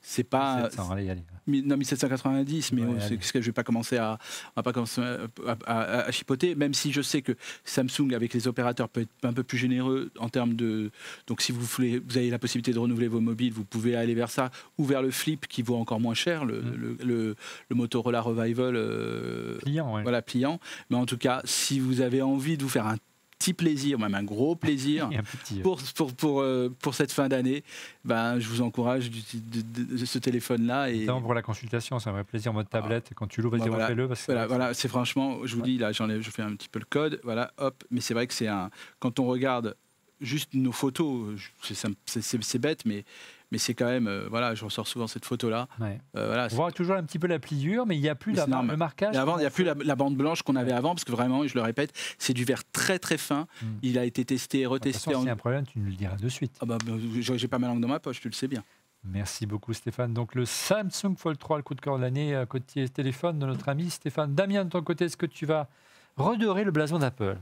C'est 0.00 0.24
pas. 0.24 0.70
700, 0.70 0.90
allez, 0.92 1.10
allez. 1.10 1.22
Non, 1.46 1.76
1790, 1.76 2.72
mais 2.72 2.82
Ouais, 2.82 2.88
oh, 2.98 3.00
c'est- 3.00 3.16
que 3.32 3.40
je 3.40 3.46
vais 3.46 3.52
pas 3.52 3.64
commencer 3.64 3.96
à, 3.96 4.18
on 4.54 4.60
va 4.60 4.62
pas 4.62 4.72
commencer 4.72 5.00
à, 5.00 5.26
à- 5.46 5.56
à- 5.66 6.00
à 6.06 6.10
chipoter, 6.12 6.54
même 6.54 6.72
si 6.74 6.92
je 6.92 7.00
sais 7.02 7.20
que 7.22 7.32
Samsung 7.64 8.12
avec 8.14 8.32
les 8.34 8.46
opérateurs 8.48 8.88
peut 8.88 9.00
être 9.02 9.10
un 9.24 9.32
peu 9.32 9.42
plus 9.42 9.58
généreux 9.58 10.10
en 10.18 10.28
termes 10.28 10.54
de. 10.54 10.90
Donc, 11.26 11.40
si 11.42 11.52
vous 11.52 11.60
voulez, 11.62 11.98
vous 12.06 12.16
avez 12.18 12.30
la 12.30 12.38
possibilité 12.38 12.72
de 12.72 12.78
renouveler 12.78 13.08
vos 13.08 13.20
mobiles, 13.20 13.52
vous 13.52 13.64
pouvez 13.64 13.96
aller 13.96 14.14
vers 14.14 14.30
ça 14.30 14.50
ou 14.78 14.84
vers 14.84 15.02
le 15.02 15.10
Flip 15.10 15.46
qui 15.48 15.62
vaut 15.62 15.76
encore 15.76 16.00
moins 16.00 16.14
cher, 16.14 16.44
le, 16.44 16.60
Mm. 16.60 16.74
le, 16.76 16.96
le- 17.04 17.36
le 17.70 17.76
Motorola 17.76 18.20
Revival. 18.20 18.76
euh, 18.76 19.58
ouais. 19.66 20.02
voilà, 20.02 20.22
pliant. 20.22 20.60
Mais 20.90 20.96
en 20.96 21.06
tout 21.06 21.18
cas, 21.18 21.40
si 21.44 21.80
vous 21.80 22.00
avez 22.02 22.22
envie 22.22 22.56
de 22.56 22.62
vous 22.62 22.68
faire 22.68 22.86
un 22.86 22.96
petit 23.38 23.54
plaisir, 23.54 23.98
même 23.98 24.14
un 24.14 24.22
gros 24.24 24.56
plaisir, 24.56 25.06
un 25.14 25.22
petit. 25.22 25.60
euh, 25.60 25.62
pour, 25.62 25.80
pour, 25.94 26.12
pour, 26.14 26.40
euh, 26.40 26.68
pour 26.80 26.94
cette 26.94 27.12
fin 27.12 27.28
d'année, 27.28 27.62
ben, 28.04 28.38
je 28.40 28.48
vous 28.48 28.62
encourage 28.62 29.10
de, 29.10 29.18
de- 29.62 29.96
de 29.98 30.04
ce 30.04 30.18
téléphone-là. 30.18 30.90
Et 30.90 31.00
Notamment 31.00 31.22
pour 31.22 31.34
la 31.34 31.42
consultation, 31.42 31.98
ça 31.98 32.10
me 32.10 32.16
ferait 32.16 32.24
plaisir 32.24 32.52
mode 32.52 32.68
tablette. 32.68 33.12
Quand 33.14 33.26
tu 33.28 33.40
l'ouvres, 33.42 33.56
vas-y, 33.56 33.68
Bah, 33.68 33.70
voilà. 33.70 33.84
refais-le. 33.86 34.08
Parce 34.08 34.20
que 34.22 34.32
voilà, 34.32 34.46
voilà, 34.46 34.74
c'est 34.74 34.88
franchement, 34.88 35.38
je 35.44 35.54
vous 35.56 35.62
dis, 35.62 35.78
là, 35.78 35.92
j'enlève, 35.92 36.20
je 36.20 36.30
fais 36.30 36.42
un 36.42 36.54
petit 36.56 36.68
peu 36.68 36.78
le 36.80 36.86
code, 36.88 37.20
voilà, 37.24 37.52
hop. 37.58 37.84
Mais 37.90 38.00
c'est 38.00 38.14
vrai 38.14 38.26
que 38.26 38.34
c'est 38.34 38.48
un. 38.48 38.70
Quand 38.98 39.18
on 39.20 39.26
regarde 39.26 39.76
juste 40.20 40.54
nos 40.54 40.72
photos. 40.72 41.40
C'est- 41.62 41.74
c'est- 41.74 42.20
C'est 42.20 42.42
c'est 42.42 42.58
bête, 42.58 42.84
mais, 42.84 43.04
mais 43.50 43.58
c'est 43.58 43.74
quand 43.74 43.86
même. 43.86 44.06
euh, 44.06 44.26
voilà, 44.28 44.54
je 44.54 44.64
ressors 44.64 44.86
souvent 44.86 45.06
cette 45.06 45.24
photo-là. 45.24 45.68
Ouais. 45.80 46.00
Euh, 46.16 46.26
voilà, 46.26 46.48
On 46.52 46.54
voit 46.56 46.72
toujours 46.72 46.96
un 46.96 47.02
petit 47.04 47.18
peu 47.18 47.26
la 47.26 47.38
pliure, 47.38 47.86
mais 47.86 47.96
il 47.96 48.00
n'y 48.00 48.08
a 48.08 48.14
plus 48.14 48.32
la 48.32 48.46
le 48.46 48.76
marquage. 48.76 49.16
Avant, 49.16 49.36
il 49.36 49.40
n'y 49.40 49.46
a 49.46 49.50
plus 49.50 49.64
la, 49.64 49.74
la 49.74 49.96
bande 49.96 50.16
blanche 50.16 50.42
qu'on 50.42 50.56
avait 50.56 50.72
avant, 50.72 50.94
parce 50.94 51.04
que 51.04 51.12
vraiment, 51.12 51.46
je 51.46 51.54
le 51.54 51.62
répète, 51.62 51.92
c'est 52.18 52.34
du 52.34 52.44
verre 52.44 52.62
très 52.72 52.98
très 52.98 53.18
fin. 53.18 53.46
Mm. 53.62 53.66
Il 53.82 53.98
a 53.98 54.04
été 54.04 54.24
testé, 54.24 54.62
toute 54.64 54.72
retesté. 54.72 54.98
façon, 55.10 55.16
en- 55.16 55.20
s'il 55.20 55.26
y 55.26 55.30
a 55.30 55.34
un 55.34 55.36
problème, 55.36 55.64
tu 55.66 55.78
nous 55.78 55.86
le 55.86 55.92
diras 55.96 56.16
de 56.16 56.28
suite. 56.28 56.56
Ah 56.60 56.66
bah, 56.66 56.78
bah, 56.84 56.92
j'ai 57.36 57.48
pas 57.48 57.58
ma 57.58 57.68
langue 57.68 57.80
dans 57.80 57.88
ma 57.88 58.00
poche, 58.00 58.20
tu 58.20 58.28
le 58.28 58.34
sais 58.34 58.48
bien. 58.48 58.62
Merci 59.04 59.46
beaucoup 59.46 59.72
Stéphane. 59.72 60.12
Donc 60.12 60.34
le 60.34 60.44
Samsung 60.44 61.14
Fold 61.16 61.38
3, 61.38 61.58
le 61.58 61.62
coup 61.62 61.74
de 61.74 61.80
cœur 61.80 61.96
de 61.98 62.02
l'année, 62.02 62.34
à 62.34 62.46
côté 62.46 62.88
téléphone 62.88 63.38
de 63.38 63.46
notre 63.46 63.68
ami 63.68 63.88
Stéphane. 63.90 64.34
Damien, 64.34 64.64
de 64.64 64.70
ton 64.70 64.82
côté, 64.82 65.04
est-ce 65.04 65.16
que 65.16 65.24
tu 65.24 65.46
vas 65.46 65.68
redorer 66.16 66.64
le 66.64 66.72
blason 66.72 66.98
d'Apple? 66.98 67.38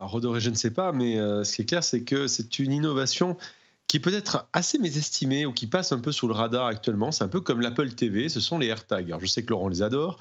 Alors, 0.00 0.10
redorer, 0.12 0.40
je 0.40 0.50
ne 0.50 0.54
sais 0.54 0.70
pas, 0.72 0.92
mais 0.92 1.18
euh, 1.18 1.44
ce 1.44 1.56
qui 1.56 1.62
est 1.62 1.64
clair, 1.66 1.84
c'est 1.84 2.02
que 2.04 2.26
c'est 2.26 2.58
une 2.58 2.72
innovation 2.72 3.36
qui 3.88 3.96
est 3.96 4.00
peut-être 4.00 4.46
assez 4.52 4.78
mésestimée 4.78 5.46
ou 5.46 5.52
qui 5.52 5.66
passe 5.66 5.92
un 5.92 5.98
peu 5.98 6.12
sous 6.12 6.28
le 6.28 6.34
radar 6.34 6.66
actuellement. 6.66 7.10
C'est 7.10 7.24
un 7.24 7.28
peu 7.28 7.40
comme 7.40 7.62
l'Apple 7.62 7.88
TV, 7.90 8.28
ce 8.28 8.38
sont 8.38 8.58
les 8.58 8.66
AirTags. 8.66 9.06
Alors, 9.06 9.20
je 9.20 9.26
sais 9.26 9.42
que 9.42 9.50
Laurent 9.50 9.68
les 9.68 9.82
adore. 9.82 10.18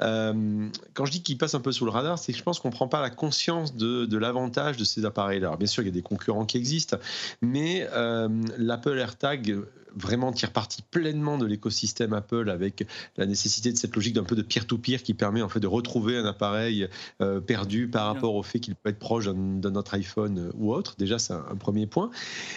Euh, 0.00 0.68
quand 0.94 1.04
je 1.04 1.12
dis 1.12 1.22
qu'ils 1.22 1.36
passent 1.36 1.54
un 1.54 1.60
peu 1.60 1.70
sous 1.70 1.84
le 1.84 1.90
radar, 1.90 2.18
c'est 2.18 2.32
que 2.32 2.38
je 2.38 2.42
pense 2.42 2.58
qu'on 2.60 2.68
ne 2.68 2.74
prend 2.74 2.88
pas 2.88 3.02
la 3.02 3.10
conscience 3.10 3.76
de, 3.76 4.16
l'avantage 4.16 4.78
de 4.78 4.84
ces 4.84 5.04
appareils-là. 5.04 5.54
Bien 5.56 5.66
sûr, 5.66 5.82
il 5.82 5.86
y 5.86 5.90
a 5.90 5.92
des 5.92 6.02
concurrents 6.02 6.46
qui 6.46 6.56
existent, 6.56 6.96
mais 7.42 7.86
euh, 7.92 8.28
l'Apple 8.56 8.98
AirTag 8.98 9.60
vraiment 9.96 10.32
tire 10.32 10.52
parti 10.52 10.82
pleinement 10.82 11.38
de 11.38 11.46
l'écosystème 11.46 12.12
Apple 12.12 12.50
avec 12.50 12.86
la 13.16 13.26
nécessité 13.26 13.72
de 13.72 13.76
cette 13.76 13.94
logique 13.94 14.14
d'un 14.14 14.24
peu 14.24 14.36
de 14.36 14.42
peer-to-peer 14.42 15.02
qui 15.02 15.14
permet 15.14 15.42
en 15.42 15.48
fait 15.48 15.60
de 15.60 15.66
retrouver 15.66 16.16
un 16.16 16.24
appareil 16.24 16.88
euh, 17.20 17.40
perdu 17.40 17.88
par 17.88 18.06
rapport 18.06 18.34
au 18.34 18.42
fait 18.42 18.60
qu'il 18.60 18.74
peut 18.74 18.90
être 18.90 18.98
proche 18.98 19.26
d'un 19.26 19.74
autre 19.74 19.94
iPhone 19.94 20.38
euh, 20.38 20.52
ou 20.54 20.72
autre. 20.72 20.94
Déjà, 20.98 21.18
c'est 21.18 21.32
un, 21.32 21.44
un 21.50 21.56
premier 21.56 21.86
point. 21.86 22.10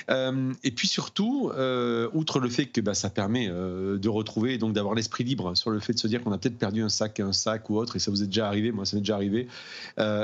Euh, 0.10 0.54
et 0.64 0.72
puis 0.72 0.88
surtout, 0.88 1.52
euh, 1.56 2.10
outre 2.14 2.40
le 2.40 2.50
fait 2.50 2.66
que 2.66 2.82
bah, 2.82 2.94
ça 2.94 3.10
permet 3.10 3.48
de 3.48 4.10
retrouver 4.10 4.54
et 4.54 4.58
donc 4.58 4.74
d'avoir 4.74 4.96
l'esprit 4.96 5.24
libre 5.24 5.56
sur 5.56 5.70
le 5.70 5.80
fait 5.80 5.94
de 5.94 6.00
se 6.00 6.08
dire 6.08 6.24
qu'on 6.24 6.32
a 6.32 6.38
peut-être 6.38 6.58
perdu 6.58 6.82
un 6.84 6.90
sac, 6.90 7.20
un 7.20 7.34
sac 7.34 7.70
ou 7.70 7.78
autre, 7.78 7.96
et 7.96 8.00
ça 8.00 8.12
vous 8.12 8.24
est 8.24 8.28
déjà 8.28 8.48
arrivé, 8.48 8.72
moi 8.72 8.86
ça 8.86 8.96
m'est 8.96 9.02
déjà 9.02 9.16
arrivé, 9.16 9.48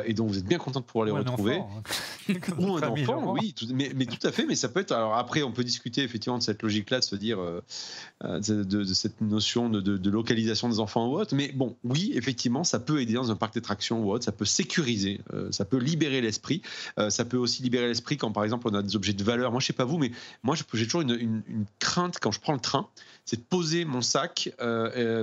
et 0.06 0.14
donc 0.14 0.30
vous 0.30 0.38
êtes 0.38 0.46
bien 0.46 0.58
content 0.58 0.80
de 0.80 0.86
pouvoir 0.86 1.06
les 1.06 1.12
Ou 1.12 1.16
un 1.16 1.20
retrouver. 1.20 1.58
enfant, 1.58 1.82
hein. 2.30 2.34
Ou 2.60 2.78
un 2.78 2.82
enfant, 2.82 3.14
Laurent. 3.22 3.34
oui, 3.34 3.54
tout- 3.54 3.68
mais, 3.74 3.92
mais 3.96 4.06
tout 4.06 4.26
à 4.28 4.32
fait. 4.32 4.46
Mais 4.46 4.56
ça 4.56 4.70
peut 4.70 4.80
être. 4.80 4.92
Alors 4.92 5.16
après, 5.16 5.44
on 5.44 5.52
peut 5.52 5.64
discuter 5.64 6.04
effectivement 6.04 6.38
de 6.38 6.44
cette 6.44 6.62
logique-là, 6.62 6.99
de 7.00 7.06
se 7.06 7.16
dire 7.16 7.40
euh, 7.40 7.62
euh, 8.24 8.40
de, 8.40 8.84
cette 8.86 9.22
notion 9.22 9.70
de, 9.70 10.10
localisation 10.10 10.70
des 10.70 10.80
enfants 10.80 11.08
ou 11.08 11.20
autre. 11.20 11.36
Mais 11.36 11.52
bon, 11.52 11.76
oui, 11.84 12.12
effectivement, 12.16 12.64
ça 12.64 12.80
peut 12.80 13.02
aider 13.02 13.14
dans 13.14 13.32
un 13.32 13.36
parc 13.36 13.56
d'attractions 13.56 14.04
ou 14.04 14.12
autre. 14.12 14.26
Ça 14.26 14.32
peut 14.32 14.46
sécuriser, 14.46 15.22
euh, 15.34 15.52
ça 15.52 15.66
peut 15.66 15.78
libérer 15.78 16.22
l'esprit. 16.22 16.62
Ça 17.10 17.26
peut 17.26 17.38
aussi 17.38 17.64
libérer 17.64 17.88
l'esprit 17.88 18.18
quand, 18.18 18.32
par 18.32 18.44
exemple, 18.44 18.68
on 18.70 18.74
a 18.74 18.82
des 18.82 18.96
objets 18.96 19.14
de 19.14 19.24
valeur. 19.24 19.52
Moi, 19.52 19.62
je 19.62 19.68
sais 19.68 19.74
pas 19.74 19.86
vous, 19.86 19.98
mais 19.98 20.12
moi, 20.44 20.56
j'ai 20.56 20.86
toujours 20.86 21.02
une, 21.02 21.44
crainte 21.80 22.20
quand 22.20 22.32
je 22.32 22.40
prends 22.40 22.54
le 22.54 22.60
train, 22.60 22.88
c'est 23.26 23.38
de 23.38 23.42
poser 23.42 23.86
mon 23.86 24.02
sac, 24.02 24.54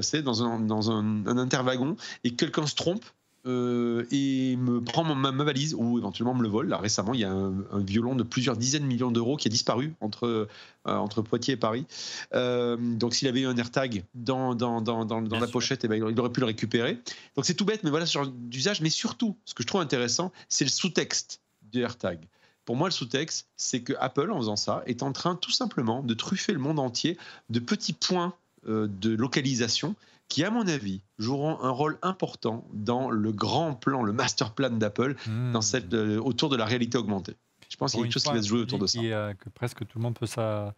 c'est 0.03 0.23
dans 0.23 0.43
un 0.43 0.61
dans 0.61 0.91
un, 0.91 1.27
un 1.27 1.39
interwagon 1.39 1.97
et 2.25 2.31
que 2.31 2.37
quelqu'un 2.37 2.67
se 2.67 2.75
trompe 2.75 3.05
euh, 3.47 4.05
et 4.11 4.57
me 4.57 4.81
prend 4.81 5.05
mon- 5.05 5.15
ma, 5.15 5.33
ma 5.33 5.45
valise 5.45 5.75
ou 5.75 5.99
éventuellement 5.99 6.35
me 6.35 6.43
le 6.43 6.49
vole. 6.49 6.69
Là 6.69 6.79
récemment, 6.79 7.15
il 7.15 7.21
y 7.21 7.25
a 7.25 7.31
un, 7.31 7.55
un 7.71 7.79
violon 7.81 8.15
de 8.15 8.23
plusieurs 8.23 8.57
dizaines 8.57 8.83
de 8.83 8.89
millions 8.89 9.11
d'euros 9.11 9.37
qui 9.37 9.49
a 9.49 9.51
disparu 9.51 9.95
entre, 10.01 10.27
euh, 10.27 10.47
entre 10.85 11.23
Poitiers 11.23 11.55
et 11.55 11.57
Paris. 11.57 11.87
Euh, 12.35 12.77
donc 12.77 13.15
s'il 13.15 13.29
avait 13.29 13.41
eu 13.41 13.47
un 13.47 13.57
AirTag 13.57 14.05
dans, 14.15 14.55
dans, 14.55 14.81
dans, 14.81 15.05
dans, 15.05 15.21
la 15.21 15.41
sûr. 15.41 15.51
pochette, 15.51 15.85
eh 15.85 15.89
ben, 15.89 15.97
il 16.09 16.21
aurait 16.21 16.33
pu 16.33 16.41
le 16.41 16.47
récupérer. 16.47 16.99
Donc 17.37 17.47
c'est 17.47 17.55
tout 17.55 17.65
bête, 17.65 17.85
mais 17.85 17.91
voilà 17.91 18.07
ce 18.07 18.13
genre 18.13 18.27
d'usage. 18.27 18.81
Mais 18.81 18.91
surtout, 18.91 19.37
ce 19.45 19.55
que 19.55 19.63
je 19.63 19.69
trouve 19.69 19.81
intéressant, 19.81 20.33
c'est 20.49 20.65
le 20.65 20.71
sous-texte 20.71 21.41
du 21.73 21.83
AirTag. 21.83 22.19
Pour 22.65 22.75
moi, 22.75 22.89
le 22.89 22.93
sous-texte, 22.93 23.47
c'est 23.57 23.81
que 23.81 23.93
Apple, 24.01 24.31
en 24.33 24.39
faisant 24.39 24.57
ça, 24.57 24.83
est 24.87 25.05
en 25.05 25.13
train 25.13 25.37
tout 25.37 25.53
simplement 25.53 26.03
de 26.03 26.15
truffer 26.15 26.53
le 26.53 26.59
monde 26.59 26.81
entier 26.81 27.17
de 27.49 27.61
petits 27.61 27.93
points 27.93 28.35
de 28.67 29.15
localisation 29.15 29.95
qui, 30.29 30.45
à 30.45 30.51
mon 30.51 30.67
avis, 30.67 31.03
joueront 31.19 31.61
un 31.63 31.71
rôle 31.71 31.99
important 32.03 32.67
dans 32.73 33.11
le 33.11 33.33
grand 33.33 33.75
plan, 33.75 34.03
le 34.03 34.13
master 34.13 34.53
plan 34.53 34.71
d'Apple, 34.71 35.15
Mmh. 35.27 35.53
dans 35.53 35.61
cette, 35.63 35.95
euh, 35.95 36.19
autour 36.21 36.49
de 36.51 36.57
la 36.57 36.65
réalité 36.65 36.99
augmentée. 36.99 37.37
Je 37.69 37.77
pense 37.77 37.93
qu'il 37.93 38.01
y 38.01 38.03
a 38.03 38.07
quelque 38.07 38.13
chose 38.15 38.25
qui 38.25 38.33
va 38.33 38.43
se 38.43 38.49
jouer 38.49 38.61
autour 38.61 38.79
de 38.79 38.87
ça. 38.87 38.99
qui, 38.99 39.13
euh, 39.13 39.35
que 39.35 39.49
presque 39.49 39.81
tout 39.87 39.99
le 39.99 40.03
monde 40.03 40.15
peut, 40.19 40.27
ça, 40.27 40.75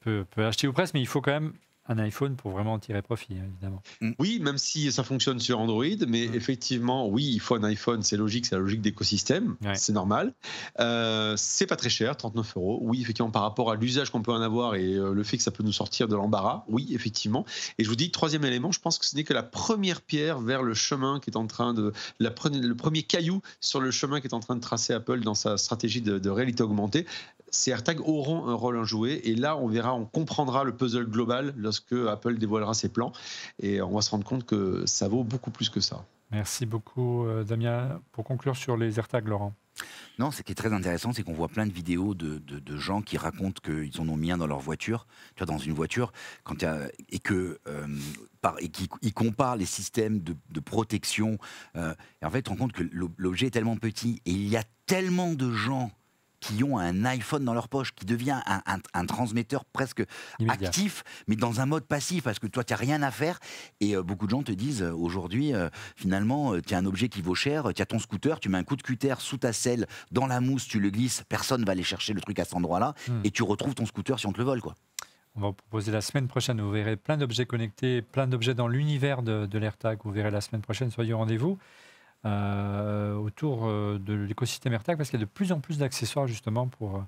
peut, 0.00 0.24
peut 0.30 0.44
acheter 0.46 0.66
ou 0.68 0.72
presque, 0.72 0.94
mais 0.94 1.00
il 1.00 1.06
faut 1.06 1.20
quand 1.20 1.32
même 1.32 1.52
un 1.88 1.98
iPhone 1.98 2.36
pour 2.36 2.52
vraiment 2.52 2.74
en 2.74 2.78
tirer 2.78 3.02
profit, 3.02 3.34
hein, 3.34 3.44
évidemment. 3.48 3.82
Oui, 4.20 4.38
même 4.40 4.56
si 4.58 4.92
ça 4.92 5.02
fonctionne 5.02 5.40
sur 5.40 5.58
Android, 5.58 5.84
mais 6.06 6.28
Mm. 6.28 6.34
effectivement, 6.34 7.08
oui, 7.08 7.24
il 7.32 7.40
faut 7.40 7.56
un 7.56 7.64
iPhone, 7.64 8.02
c'est 8.02 8.16
logique, 8.16 8.46
c'est 8.46 8.54
la 8.54 8.60
logique 8.60 8.80
d'écosystème, 8.82 9.56
Ouais. 9.64 9.74
c'est 9.74 9.92
normal. 9.92 10.32
Euh, 10.80 11.34
c'est 11.36 11.66
pas 11.66 11.74
très 11.76 11.88
cher, 11.90 12.16
39 12.16 12.56
euros. 12.56 12.78
Oui, 12.82 13.00
effectivement, 13.02 13.30
par 13.30 13.42
rapport 13.42 13.70
à 13.70 13.74
l'usage 13.76 14.10
qu'on 14.10 14.22
peut 14.22 14.32
en 14.32 14.40
avoir 14.40 14.76
et 14.76 14.94
euh, 14.94 15.12
le 15.12 15.22
fait 15.24 15.36
que 15.36 15.42
ça 15.42 15.50
peut 15.50 15.64
nous 15.64 15.72
sortir 15.72 16.06
de 16.08 16.14
l'embarras, 16.14 16.64
oui, 16.68 16.88
effectivement. 16.92 17.44
Et 17.78 17.84
je 17.84 17.88
vous 17.88 17.96
dis, 17.96 18.10
troisième 18.12 18.44
élément, 18.44 18.70
je 18.70 18.80
pense 18.80 18.98
que 18.98 19.04
ce 19.04 19.16
n'est 19.16 19.24
que 19.24 19.34
la 19.34 19.42
première 19.42 20.00
pierre 20.02 20.40
vers 20.40 20.62
le 20.62 20.74
chemin 20.74 21.18
qui 21.20 21.30
est 21.30 21.36
en 21.36 21.46
train 21.46 21.74
de. 21.74 21.92
La, 22.20 22.30
pre- 22.30 22.56
le 22.56 22.74
premier 22.76 23.02
caillou 23.02 23.42
sur 23.60 23.80
le 23.80 23.90
chemin 23.90 24.20
qui 24.20 24.28
est 24.28 24.34
en 24.34 24.40
train 24.40 24.54
de 24.56 24.60
tracer 24.60 24.92
Apple 24.92 25.20
dans 25.20 25.34
sa 25.34 25.56
stratégie 25.56 26.00
de, 26.00 26.18
de 26.18 26.30
réalité 26.30 26.62
augmentée. 26.62 27.06
Ces 27.54 27.70
AirTags 27.70 28.00
auront 28.00 28.48
un 28.48 28.54
rôle 28.54 28.78
à 28.78 28.82
jouer 28.84 29.20
et 29.24 29.34
là, 29.34 29.56
on 29.58 29.68
verra, 29.68 29.94
on 29.94 30.06
comprendra 30.06 30.64
le 30.64 30.74
puzzle 30.74 31.04
global 31.06 31.52
lorsque 31.56 31.92
Apple 31.92 32.38
dévoilera 32.38 32.72
ses 32.74 32.88
plans 32.88 33.12
et 33.60 33.80
on 33.82 33.94
va 33.94 34.00
se 34.00 34.10
rendre 34.10 34.24
compte 34.24 34.44
que 34.46 34.84
ça 34.86 35.06
vaut 35.06 35.22
beaucoup 35.22 35.50
plus 35.50 35.68
que 35.68 35.78
ça. 35.80 36.04
Merci 36.30 36.64
beaucoup, 36.64 37.26
euh, 37.26 37.44
Damien. 37.44 38.00
Pour 38.10 38.24
conclure 38.24 38.56
sur 38.56 38.78
les 38.78 38.98
AirTags, 38.98 39.28
Laurent. 39.28 39.52
Non, 40.18 40.30
ce 40.30 40.42
qui 40.42 40.52
est 40.52 40.54
très 40.54 40.72
intéressant, 40.72 41.12
c'est 41.12 41.22
qu'on 41.22 41.32
voit 41.34 41.48
plein 41.48 41.66
de 41.66 41.72
vidéos 41.72 42.14
de, 42.14 42.38
de- 42.38 42.58
de 42.58 42.76
gens 42.78 43.00
qui 43.02 43.16
racontent 43.18 43.60
qu'ils 43.62 44.00
en 44.00 44.08
ont 44.08 44.16
mis 44.16 44.30
un 44.30 44.38
dans 44.38 44.46
leur 44.46 44.60
voiture, 44.60 45.06
tu 45.34 45.44
vois, 45.44 45.52
dans 45.52 45.58
une 45.58 45.72
voiture, 45.74 46.12
quand 46.44 46.54
il 46.56 46.62
y 46.62 46.68
a- 46.68 46.88
et 47.10 47.18
que 47.18 47.58
euh, 47.66 47.86
par- 48.40 48.56
et 48.60 48.68
qui 48.68 48.88
ils 49.02 49.12
comparent 49.14 49.56
les 49.56 49.66
systèmes 49.66 50.20
de, 50.20 50.34
de 50.50 50.60
protection. 50.60 51.38
euh, 51.76 51.94
et 52.22 52.26
en 52.26 52.30
fait, 52.30 52.38
tu 52.38 52.44
te 52.44 52.50
rends 52.50 52.56
compte 52.56 52.72
que 52.72 52.82
l'ob- 52.92 53.12
l'objet 53.18 53.46
est 53.48 53.50
tellement 53.50 53.76
petit 53.76 54.20
et 54.26 54.30
il 54.30 54.48
y 54.48 54.56
a 54.56 54.64
tellement 54.86 55.32
de 55.34 55.50
gens 55.52 55.90
qui 56.42 56.64
ont 56.64 56.76
un 56.76 57.04
iPhone 57.04 57.44
dans 57.44 57.54
leur 57.54 57.68
poche, 57.68 57.94
qui 57.94 58.04
devient 58.04 58.40
un, 58.46 58.60
un- 58.66 58.80
un 58.94 59.06
transmetteur 59.06 59.64
presque 59.64 60.02
Immédiat. 60.40 60.68
actif, 60.68 61.04
mais 61.28 61.36
dans 61.36 61.60
un 61.60 61.66
mode 61.66 61.84
passif, 61.84 62.24
parce 62.24 62.40
que 62.40 62.48
toi, 62.48 62.64
tu 62.64 62.72
n'as 62.72 62.76
rien 62.78 63.00
à 63.02 63.10
faire. 63.12 63.38
Et 63.80 63.94
euh, 63.96 64.02
beaucoup 64.02 64.26
de 64.26 64.30
gens 64.32 64.42
te 64.42 64.50
disent, 64.52 64.82
euh, 64.82 64.92
aujourd'hui, 64.92 65.54
euh, 65.54 65.68
finalement, 65.96 66.60
tu 66.60 66.74
as 66.74 66.78
un 66.78 66.84
objet 66.86 67.08
qui 67.08 67.22
vaut 67.22 67.36
cher, 67.36 67.68
tu 67.74 67.80
as 67.80 67.86
ton 67.86 68.00
scooter, 68.00 68.40
tu 68.40 68.48
mets 68.48 68.58
un 68.58 68.64
coup 68.64 68.76
de 68.76 68.82
cutter 68.82 69.14
sous 69.20 69.36
ta 69.38 69.52
selle, 69.52 69.86
dans 70.10 70.26
la 70.26 70.40
mousse, 70.40 70.66
tu 70.66 70.80
le 70.80 70.90
glisses, 70.90 71.22
personne 71.28 71.64
va 71.64 71.72
aller 71.72 71.84
chercher 71.84 72.12
le 72.12 72.20
truc 72.20 72.38
à 72.40 72.44
cet 72.44 72.54
endroit-là, 72.54 72.94
Hmm. 73.08 73.20
et 73.24 73.30
tu 73.30 73.42
retrouves 73.44 73.74
ton 73.74 73.86
scooter 73.86 74.18
si 74.18 74.26
on 74.26 74.32
te 74.32 74.38
le 74.38 74.44
vole. 74.44 74.60
quoi. 74.60 74.74
On 75.36 75.40
va 75.40 75.46
vous 75.46 75.52
proposer 75.54 75.92
la 75.92 76.00
semaine 76.02 76.28
prochaine. 76.28 76.60
Vous 76.60 76.70
verrez 76.70 76.96
plein 76.96 77.16
d'objets 77.16 77.46
connectés, 77.46 78.02
plein 78.02 78.26
d'objets 78.26 78.52
dans 78.54 78.68
l'univers 78.68 79.22
de, 79.22 79.46
de 79.46 79.58
l'AirTag. 79.58 79.98
Vous 80.04 80.10
verrez 80.10 80.30
la 80.30 80.42
semaine 80.42 80.60
prochaine. 80.60 80.90
Soyez 80.90 81.14
au 81.14 81.18
rendez-vous 81.18 81.56
euh, 82.24 83.14
autour 83.14 83.66
euh, 83.66 83.98
de 83.98 84.14
l'écosystème 84.14 84.72
AirTag 84.72 84.96
parce 84.96 85.10
qu'il 85.10 85.18
y 85.18 85.22
a 85.22 85.26
de 85.26 85.30
plus 85.30 85.52
en 85.52 85.60
plus 85.60 85.78
d'accessoires 85.78 86.26
justement 86.26 86.68
pour, 86.68 86.96
euh, 86.96 87.00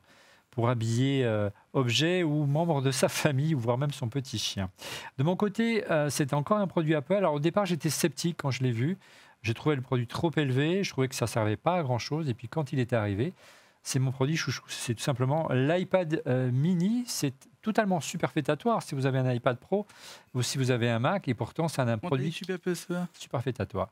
pour 0.55 0.69
habiller 0.69 1.25
euh, 1.25 1.51
objets 1.73 2.23
ou 2.23 2.47
membres 2.47 2.81
de 2.81 2.91
sa 2.91 3.09
famille 3.11 3.55
ou 3.55 3.59
voire 3.59 3.79
même 3.79 3.91
son 3.91 4.09
petit 4.09 4.39
chien. 4.39 4.71
De 5.19 5.25
mon 5.25 5.37
côté, 5.37 5.89
euh, 5.91 6.11
c'était 6.11 6.35
encore 6.35 6.59
un 6.59 6.67
produit 6.67 6.95
Apple. 6.95 7.15
Alors 7.15 7.35
au 7.35 7.41
départ, 7.41 7.67
j'étais 7.67 7.91
sceptique 7.91 8.39
quand 8.39 8.51
je 8.51 8.63
l'ai 8.63 8.71
vu. 8.73 8.97
J'ai 9.43 9.55
trouvé 9.55 9.77
le 9.77 9.83
produit 9.83 10.07
trop 10.07 10.31
élevé. 10.37 10.85
Je 10.85 10.91
trouvais 10.91 11.09
que 11.09 11.15
ça 11.15 11.27
servait 11.27 11.57
pas 11.57 11.77
à 11.77 11.83
grand 11.83 11.99
chose. 11.99 12.29
Et 12.31 12.35
puis 12.35 12.49
quand 12.49 12.73
il 12.73 12.79
était 12.79 12.97
arrivé, 12.97 13.35
c'est 13.83 13.99
mon 13.99 14.13
produit 14.13 14.37
chouchou. 14.37 14.63
C'est 14.69 14.95
tout 14.95 15.03
simplement 15.03 15.49
l'iPad 15.53 16.23
euh, 16.27 16.51
mini. 16.51 17.05
C'est 17.07 17.35
totalement 17.61 18.01
superfétatoire 18.01 18.83
si 18.83 18.95
vous 18.95 19.07
avez 19.07 19.19
un 19.19 19.31
iPad 19.31 19.59
Pro 19.59 19.87
ou 20.35 20.43
si 20.43 20.57
vous 20.57 20.71
avez 20.71 20.89
un 20.89 20.99
Mac. 20.99 21.29
Et 21.29 21.35
pourtant, 21.35 21.69
c'est 21.69 21.83
un 21.83 21.99
produit 21.99 22.35
peu 22.63 22.75
ça? 22.75 23.09
superfétatoire. 23.13 23.91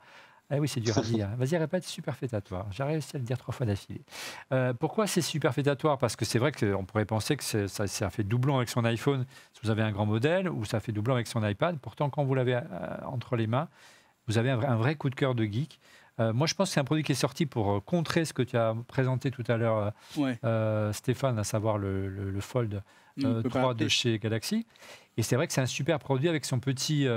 Ah 0.50 0.58
oui, 0.58 0.68
c'est 0.68 0.80
dur 0.80 0.96
à 0.98 1.00
dire. 1.02 1.28
Vas-y, 1.38 1.56
répète, 1.56 1.84
superfétatoire. 1.84 2.66
J'ai 2.72 2.82
réussi 2.82 3.16
à 3.16 3.18
le 3.18 3.24
dire 3.24 3.38
trois 3.38 3.54
fois 3.54 3.64
d'affilée. 3.64 4.02
Euh, 4.52 4.74
pourquoi 4.74 5.06
c'est 5.06 5.22
superfétatoire? 5.22 5.96
Parce 5.96 6.14
que 6.14 6.24
c'est 6.26 6.38
vrai 6.38 6.52
qu'on 6.52 6.84
pourrait 6.84 7.06
penser 7.06 7.36
que 7.38 7.44
ça, 7.68 7.86
ça 7.86 8.10
fait 8.10 8.22
doublon 8.22 8.56
avec 8.58 8.68
son 8.68 8.84
iPhone 8.84 9.24
si 9.54 9.60
vous 9.62 9.70
avez 9.70 9.82
un 9.82 9.92
grand 9.92 10.04
modèle, 10.04 10.50
ou 10.50 10.64
ça 10.66 10.78
fait 10.80 10.92
doublon 10.92 11.14
avec 11.14 11.26
son 11.26 11.42
iPad. 11.46 11.78
Pourtant, 11.78 12.10
quand 12.10 12.24
vous 12.24 12.34
l'avez 12.34 12.54
euh, 12.56 12.60
entre 13.06 13.36
les 13.36 13.46
mains, 13.46 13.68
vous 14.26 14.36
avez 14.36 14.50
un 14.50 14.56
vrai, 14.56 14.66
un 14.66 14.76
vrai 14.76 14.94
coup 14.94 15.08
de 15.08 15.14
cœur 15.14 15.34
de 15.34 15.44
geek. 15.44 15.80
Euh, 16.20 16.34
moi, 16.34 16.46
je 16.46 16.52
pense 16.54 16.68
que 16.68 16.74
c'est 16.74 16.80
un 16.80 16.84
produit 16.84 17.02
qui 17.02 17.12
est 17.12 17.14
sorti 17.14 17.46
pour 17.46 17.82
contrer 17.86 18.26
ce 18.26 18.34
que 18.34 18.42
tu 18.42 18.58
as 18.58 18.74
présenté 18.88 19.30
tout 19.30 19.44
à 19.48 19.56
l'heure, 19.56 19.92
Ouais. 20.18 20.38
euh, 20.44 20.92
Stéphane, 20.92 21.38
à 21.38 21.44
savoir 21.44 21.78
le, 21.78 22.08
le- 22.10 22.30
le 22.30 22.40
Fold 22.42 22.82
On 23.22 23.24
euh, 23.24 23.42
peut 23.42 23.48
pas 23.48 23.60
3 23.60 23.70
de 23.72 23.76
appeler. 23.78 23.88
chez 23.88 24.18
Galaxy. 24.18 24.66
Et 25.16 25.22
c'est 25.22 25.36
vrai 25.36 25.46
que 25.46 25.54
c'est 25.54 25.62
un 25.62 25.66
super 25.66 25.98
produit 25.98 26.28
avec 26.28 26.44
son 26.44 26.60
petit, 26.60 27.08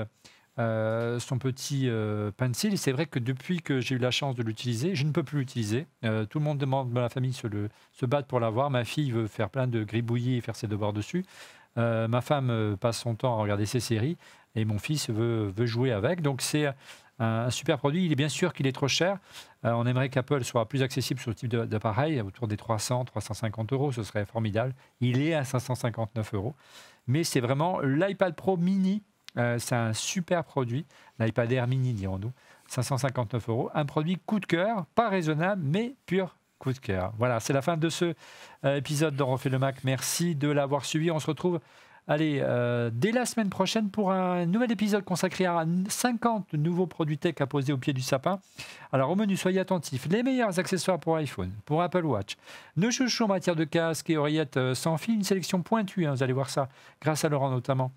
euh, 0.58 1.20
son 1.20 1.38
petit 1.38 1.90
euh, 1.90 2.32
pencil. 2.32 2.78
C'est 2.78 2.92
vrai 2.92 3.06
que 3.06 3.20
depuis 3.20 3.62
que 3.62 3.80
j'ai 3.80 3.96
eu 3.96 3.98
la 3.98 4.12
chance 4.12 4.36
de 4.36 4.44
l'utiliser, 4.44 4.96
je 4.96 5.04
ne 5.04 5.12
peux 5.12 5.24
plus 5.24 5.40
l'utiliser. 5.40 5.86
Euh, 6.04 6.26
tout 6.26 6.40
le 6.40 6.46
monde 6.46 6.58
demande 6.58 6.94
dans 6.94 7.02
la 7.02 7.10
famille 7.10 7.34
se, 7.34 7.48
se 7.92 8.06
battre 8.06 8.28
pour 8.28 8.40
l'avoir. 8.40 8.70
Ma 8.70 8.86
fille 8.86 9.12
veut 9.12 9.28
faire 9.28 9.50
plein 9.50 9.68
de 9.68 9.84
gribouillis 9.84 10.38
et 10.38 10.42
faire 10.42 10.56
ses 10.56 10.68
devoirs 10.68 10.94
dessus. 10.94 11.26
Euh, 11.78 12.08
ma 12.08 12.22
femme 12.22 12.78
passe 12.80 13.00
son 13.00 13.16
temps 13.16 13.38
à 13.38 13.42
regarder 13.42 13.66
ses 13.66 13.82
séries 13.82 14.16
et 14.56 14.64
mon 14.64 14.80
fils 14.80 15.10
veut, 15.10 15.54
jouer 15.66 15.92
avec. 15.92 16.22
Donc 16.22 16.42
c'est 16.42 16.68
un, 17.20 17.50
super 17.50 17.78
produit. 17.78 18.06
Il 18.06 18.14
est 18.14 18.16
bien 18.16 18.30
sûr 18.30 18.54
qu'il 18.54 18.66
est 18.66 18.72
trop 18.72 18.88
cher. 18.88 19.18
On 19.64 19.86
aimerait 19.86 20.10
qu'Apple 20.10 20.44
soit 20.44 20.70
plus 20.70 20.84
accessible 20.84 21.20
sur 21.20 21.32
ce 21.32 21.38
type 21.38 21.50
d'appareil, 21.50 22.22
autour 22.22 22.48
des 22.48 22.56
300, 22.56 23.04
350 23.06 23.74
euros, 23.74 23.92
ce 23.92 24.04
serait 24.04 24.26
formidable. 24.26 24.76
Il 25.02 25.20
est 25.22 25.34
à 25.34 25.44
559 25.44 26.36
euros. 26.36 26.56
Mais 27.08 27.24
c'est 27.24 27.40
vraiment 27.40 27.82
l'iPad 27.82 28.36
Pro 28.36 28.58
mini. 28.58 29.02
Euh, 29.38 29.58
c'est 29.60 29.76
un 29.76 29.94
super 29.94 30.44
produit. 30.44 30.86
L'iPad 31.20 31.52
Air 31.52 31.68
mini, 31.68 31.94
dirons-nous. 31.94 32.32
559 32.68 33.50
euros. 33.50 33.70
Un 33.74 33.86
produit 33.86 34.18
coup 34.26 34.40
de 34.40 34.46
cœur, 34.46 34.86
pas 34.96 35.10
raisonnable, 35.10 35.62
mais 35.64 35.96
pur 36.06 36.36
coup 36.60 36.74
de 36.74 36.80
cœur. 36.80 37.14
Voilà, 37.18 37.40
c'est 37.40 37.54
la 37.54 37.62
fin 37.62 37.78
de 37.78 37.90
ce 37.90 38.14
euh, 38.64 38.78
épisode 38.78 39.16
de 39.16 39.24
Refait 39.24 39.50
le 39.50 39.60
Mac. 39.60 39.84
Merci 39.84 40.36
de 40.36 40.50
l'avoir 40.50 40.86
suivi. 40.86 41.12
On 41.12 41.20
se 41.20 41.28
retrouve 41.28 41.60
Allez, 42.08 42.40
euh, 42.44 42.92
dès 42.94 43.12
la 43.12 43.26
semaine 43.26 43.50
prochaine 43.50 43.90
pour 43.90 44.12
un 44.12 44.46
nouvel 44.46 44.72
épisode 44.72 45.04
consacré 45.04 45.48
à 45.48 45.66
50 45.90 46.54
nouveaux 46.54 46.86
produits 46.86 47.18
tech 47.18 47.34
à 47.40 47.48
poser 47.48 47.74
au 47.74 47.78
pied 47.78 47.94
du 47.94 48.02
sapin. 48.02 48.40
Alors 48.92 49.10
au 49.10 49.16
menu, 49.16 49.36
soyez 49.36 49.60
attentifs. 49.60 50.08
Les 50.12 50.22
meilleurs 50.22 50.60
accessoires 50.60 51.00
pour 51.00 51.16
iPhone, 51.16 51.52
pour 51.66 51.82
Apple 51.82 52.06
Watch. 52.06 52.38
Nos 52.78 52.92
chouchous 52.92 53.24
en 53.24 53.30
matière 53.30 53.56
de 53.56 53.64
casque 53.64 54.08
et 54.12 54.18
oreillettes 54.18 54.76
sans 54.76 54.98
fil. 54.98 55.16
Une 55.16 55.24
sélection 55.24 55.64
pointue, 55.64 56.06
hein, 56.06 56.14
vous 56.14 56.22
allez 56.22 56.34
voir 56.34 56.52
ça, 56.52 56.70
grâce 57.02 57.26
à 57.26 57.30
Laurent 57.30 57.50
notamment 57.50 57.92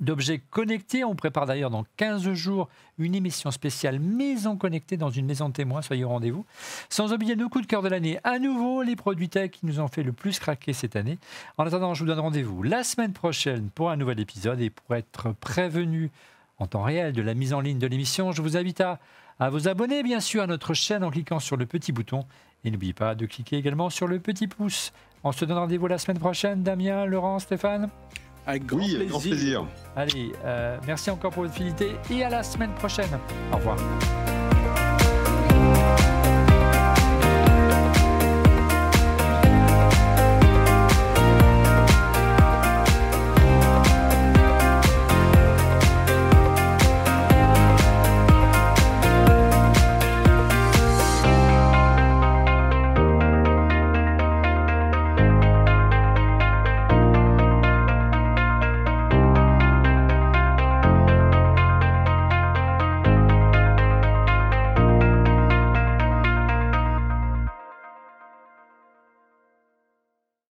d'objets 0.00 0.40
connectés. 0.50 1.04
On 1.04 1.14
prépare 1.14 1.46
d'ailleurs 1.46 1.70
dans 1.70 1.84
15 1.96 2.32
jours 2.32 2.68
une 2.98 3.14
émission 3.14 3.50
spéciale 3.50 3.98
maison 3.98 4.56
connectée 4.56 4.96
dans 4.96 5.10
une 5.10 5.26
maison 5.26 5.48
de 5.48 5.54
témoins. 5.54 5.82
Soyez 5.82 6.04
au 6.04 6.08
rendez-vous. 6.08 6.44
Sans 6.88 7.12
oublier 7.12 7.36
nos 7.36 7.48
coups 7.48 7.64
de 7.64 7.70
cœur 7.70 7.82
de 7.82 7.88
l'année. 7.88 8.18
À 8.24 8.38
nouveau, 8.38 8.82
les 8.82 8.96
produits 8.96 9.28
tech 9.28 9.50
qui 9.50 9.66
nous 9.66 9.80
ont 9.80 9.88
fait 9.88 10.02
le 10.02 10.12
plus 10.12 10.38
craquer 10.38 10.72
cette 10.72 10.96
année. 10.96 11.18
En 11.58 11.66
attendant, 11.66 11.94
je 11.94 12.00
vous 12.00 12.06
donne 12.06 12.20
rendez-vous 12.20 12.62
la 12.62 12.84
semaine 12.84 13.12
prochaine 13.12 13.70
pour 13.74 13.90
un 13.90 13.96
nouvel 13.96 14.20
épisode. 14.20 14.60
Et 14.60 14.70
pour 14.70 14.94
être 14.94 15.32
prévenu 15.32 16.10
en 16.58 16.66
temps 16.66 16.82
réel 16.82 17.12
de 17.12 17.22
la 17.22 17.34
mise 17.34 17.52
en 17.52 17.60
ligne 17.60 17.78
de 17.78 17.86
l'émission, 17.86 18.32
je 18.32 18.42
vous 18.42 18.56
invite 18.56 18.80
à, 18.80 19.00
à 19.40 19.50
vous 19.50 19.68
abonner 19.68 20.02
bien 20.02 20.20
sûr 20.20 20.42
à 20.42 20.46
notre 20.46 20.74
chaîne 20.74 21.04
en 21.04 21.10
cliquant 21.10 21.40
sur 21.40 21.56
le 21.56 21.66
petit 21.66 21.92
bouton. 21.92 22.24
Et 22.64 22.70
n'oubliez 22.70 22.94
pas 22.94 23.14
de 23.14 23.26
cliquer 23.26 23.56
également 23.56 23.90
sur 23.90 24.06
le 24.06 24.18
petit 24.18 24.48
pouce. 24.48 24.92
On 25.22 25.32
se 25.32 25.44
donne 25.44 25.58
rendez-vous 25.58 25.86
la 25.86 25.98
semaine 25.98 26.18
prochaine. 26.18 26.62
Damien, 26.62 27.06
Laurent, 27.06 27.38
Stéphane 27.38 27.90
avec 28.46 28.66
grand, 28.66 28.78
oui, 28.78 28.82
plaisir. 28.84 28.98
avec 29.00 29.08
grand 29.08 29.20
plaisir. 29.20 29.66
Allez, 29.96 30.32
euh, 30.44 30.76
merci 30.86 31.10
encore 31.10 31.30
pour 31.30 31.44
votre 31.44 31.54
fidélité 31.54 31.92
et 32.10 32.24
à 32.24 32.30
la 32.30 32.42
semaine 32.42 32.72
prochaine. 32.74 33.10
Au 33.52 33.56
revoir. 33.56 33.76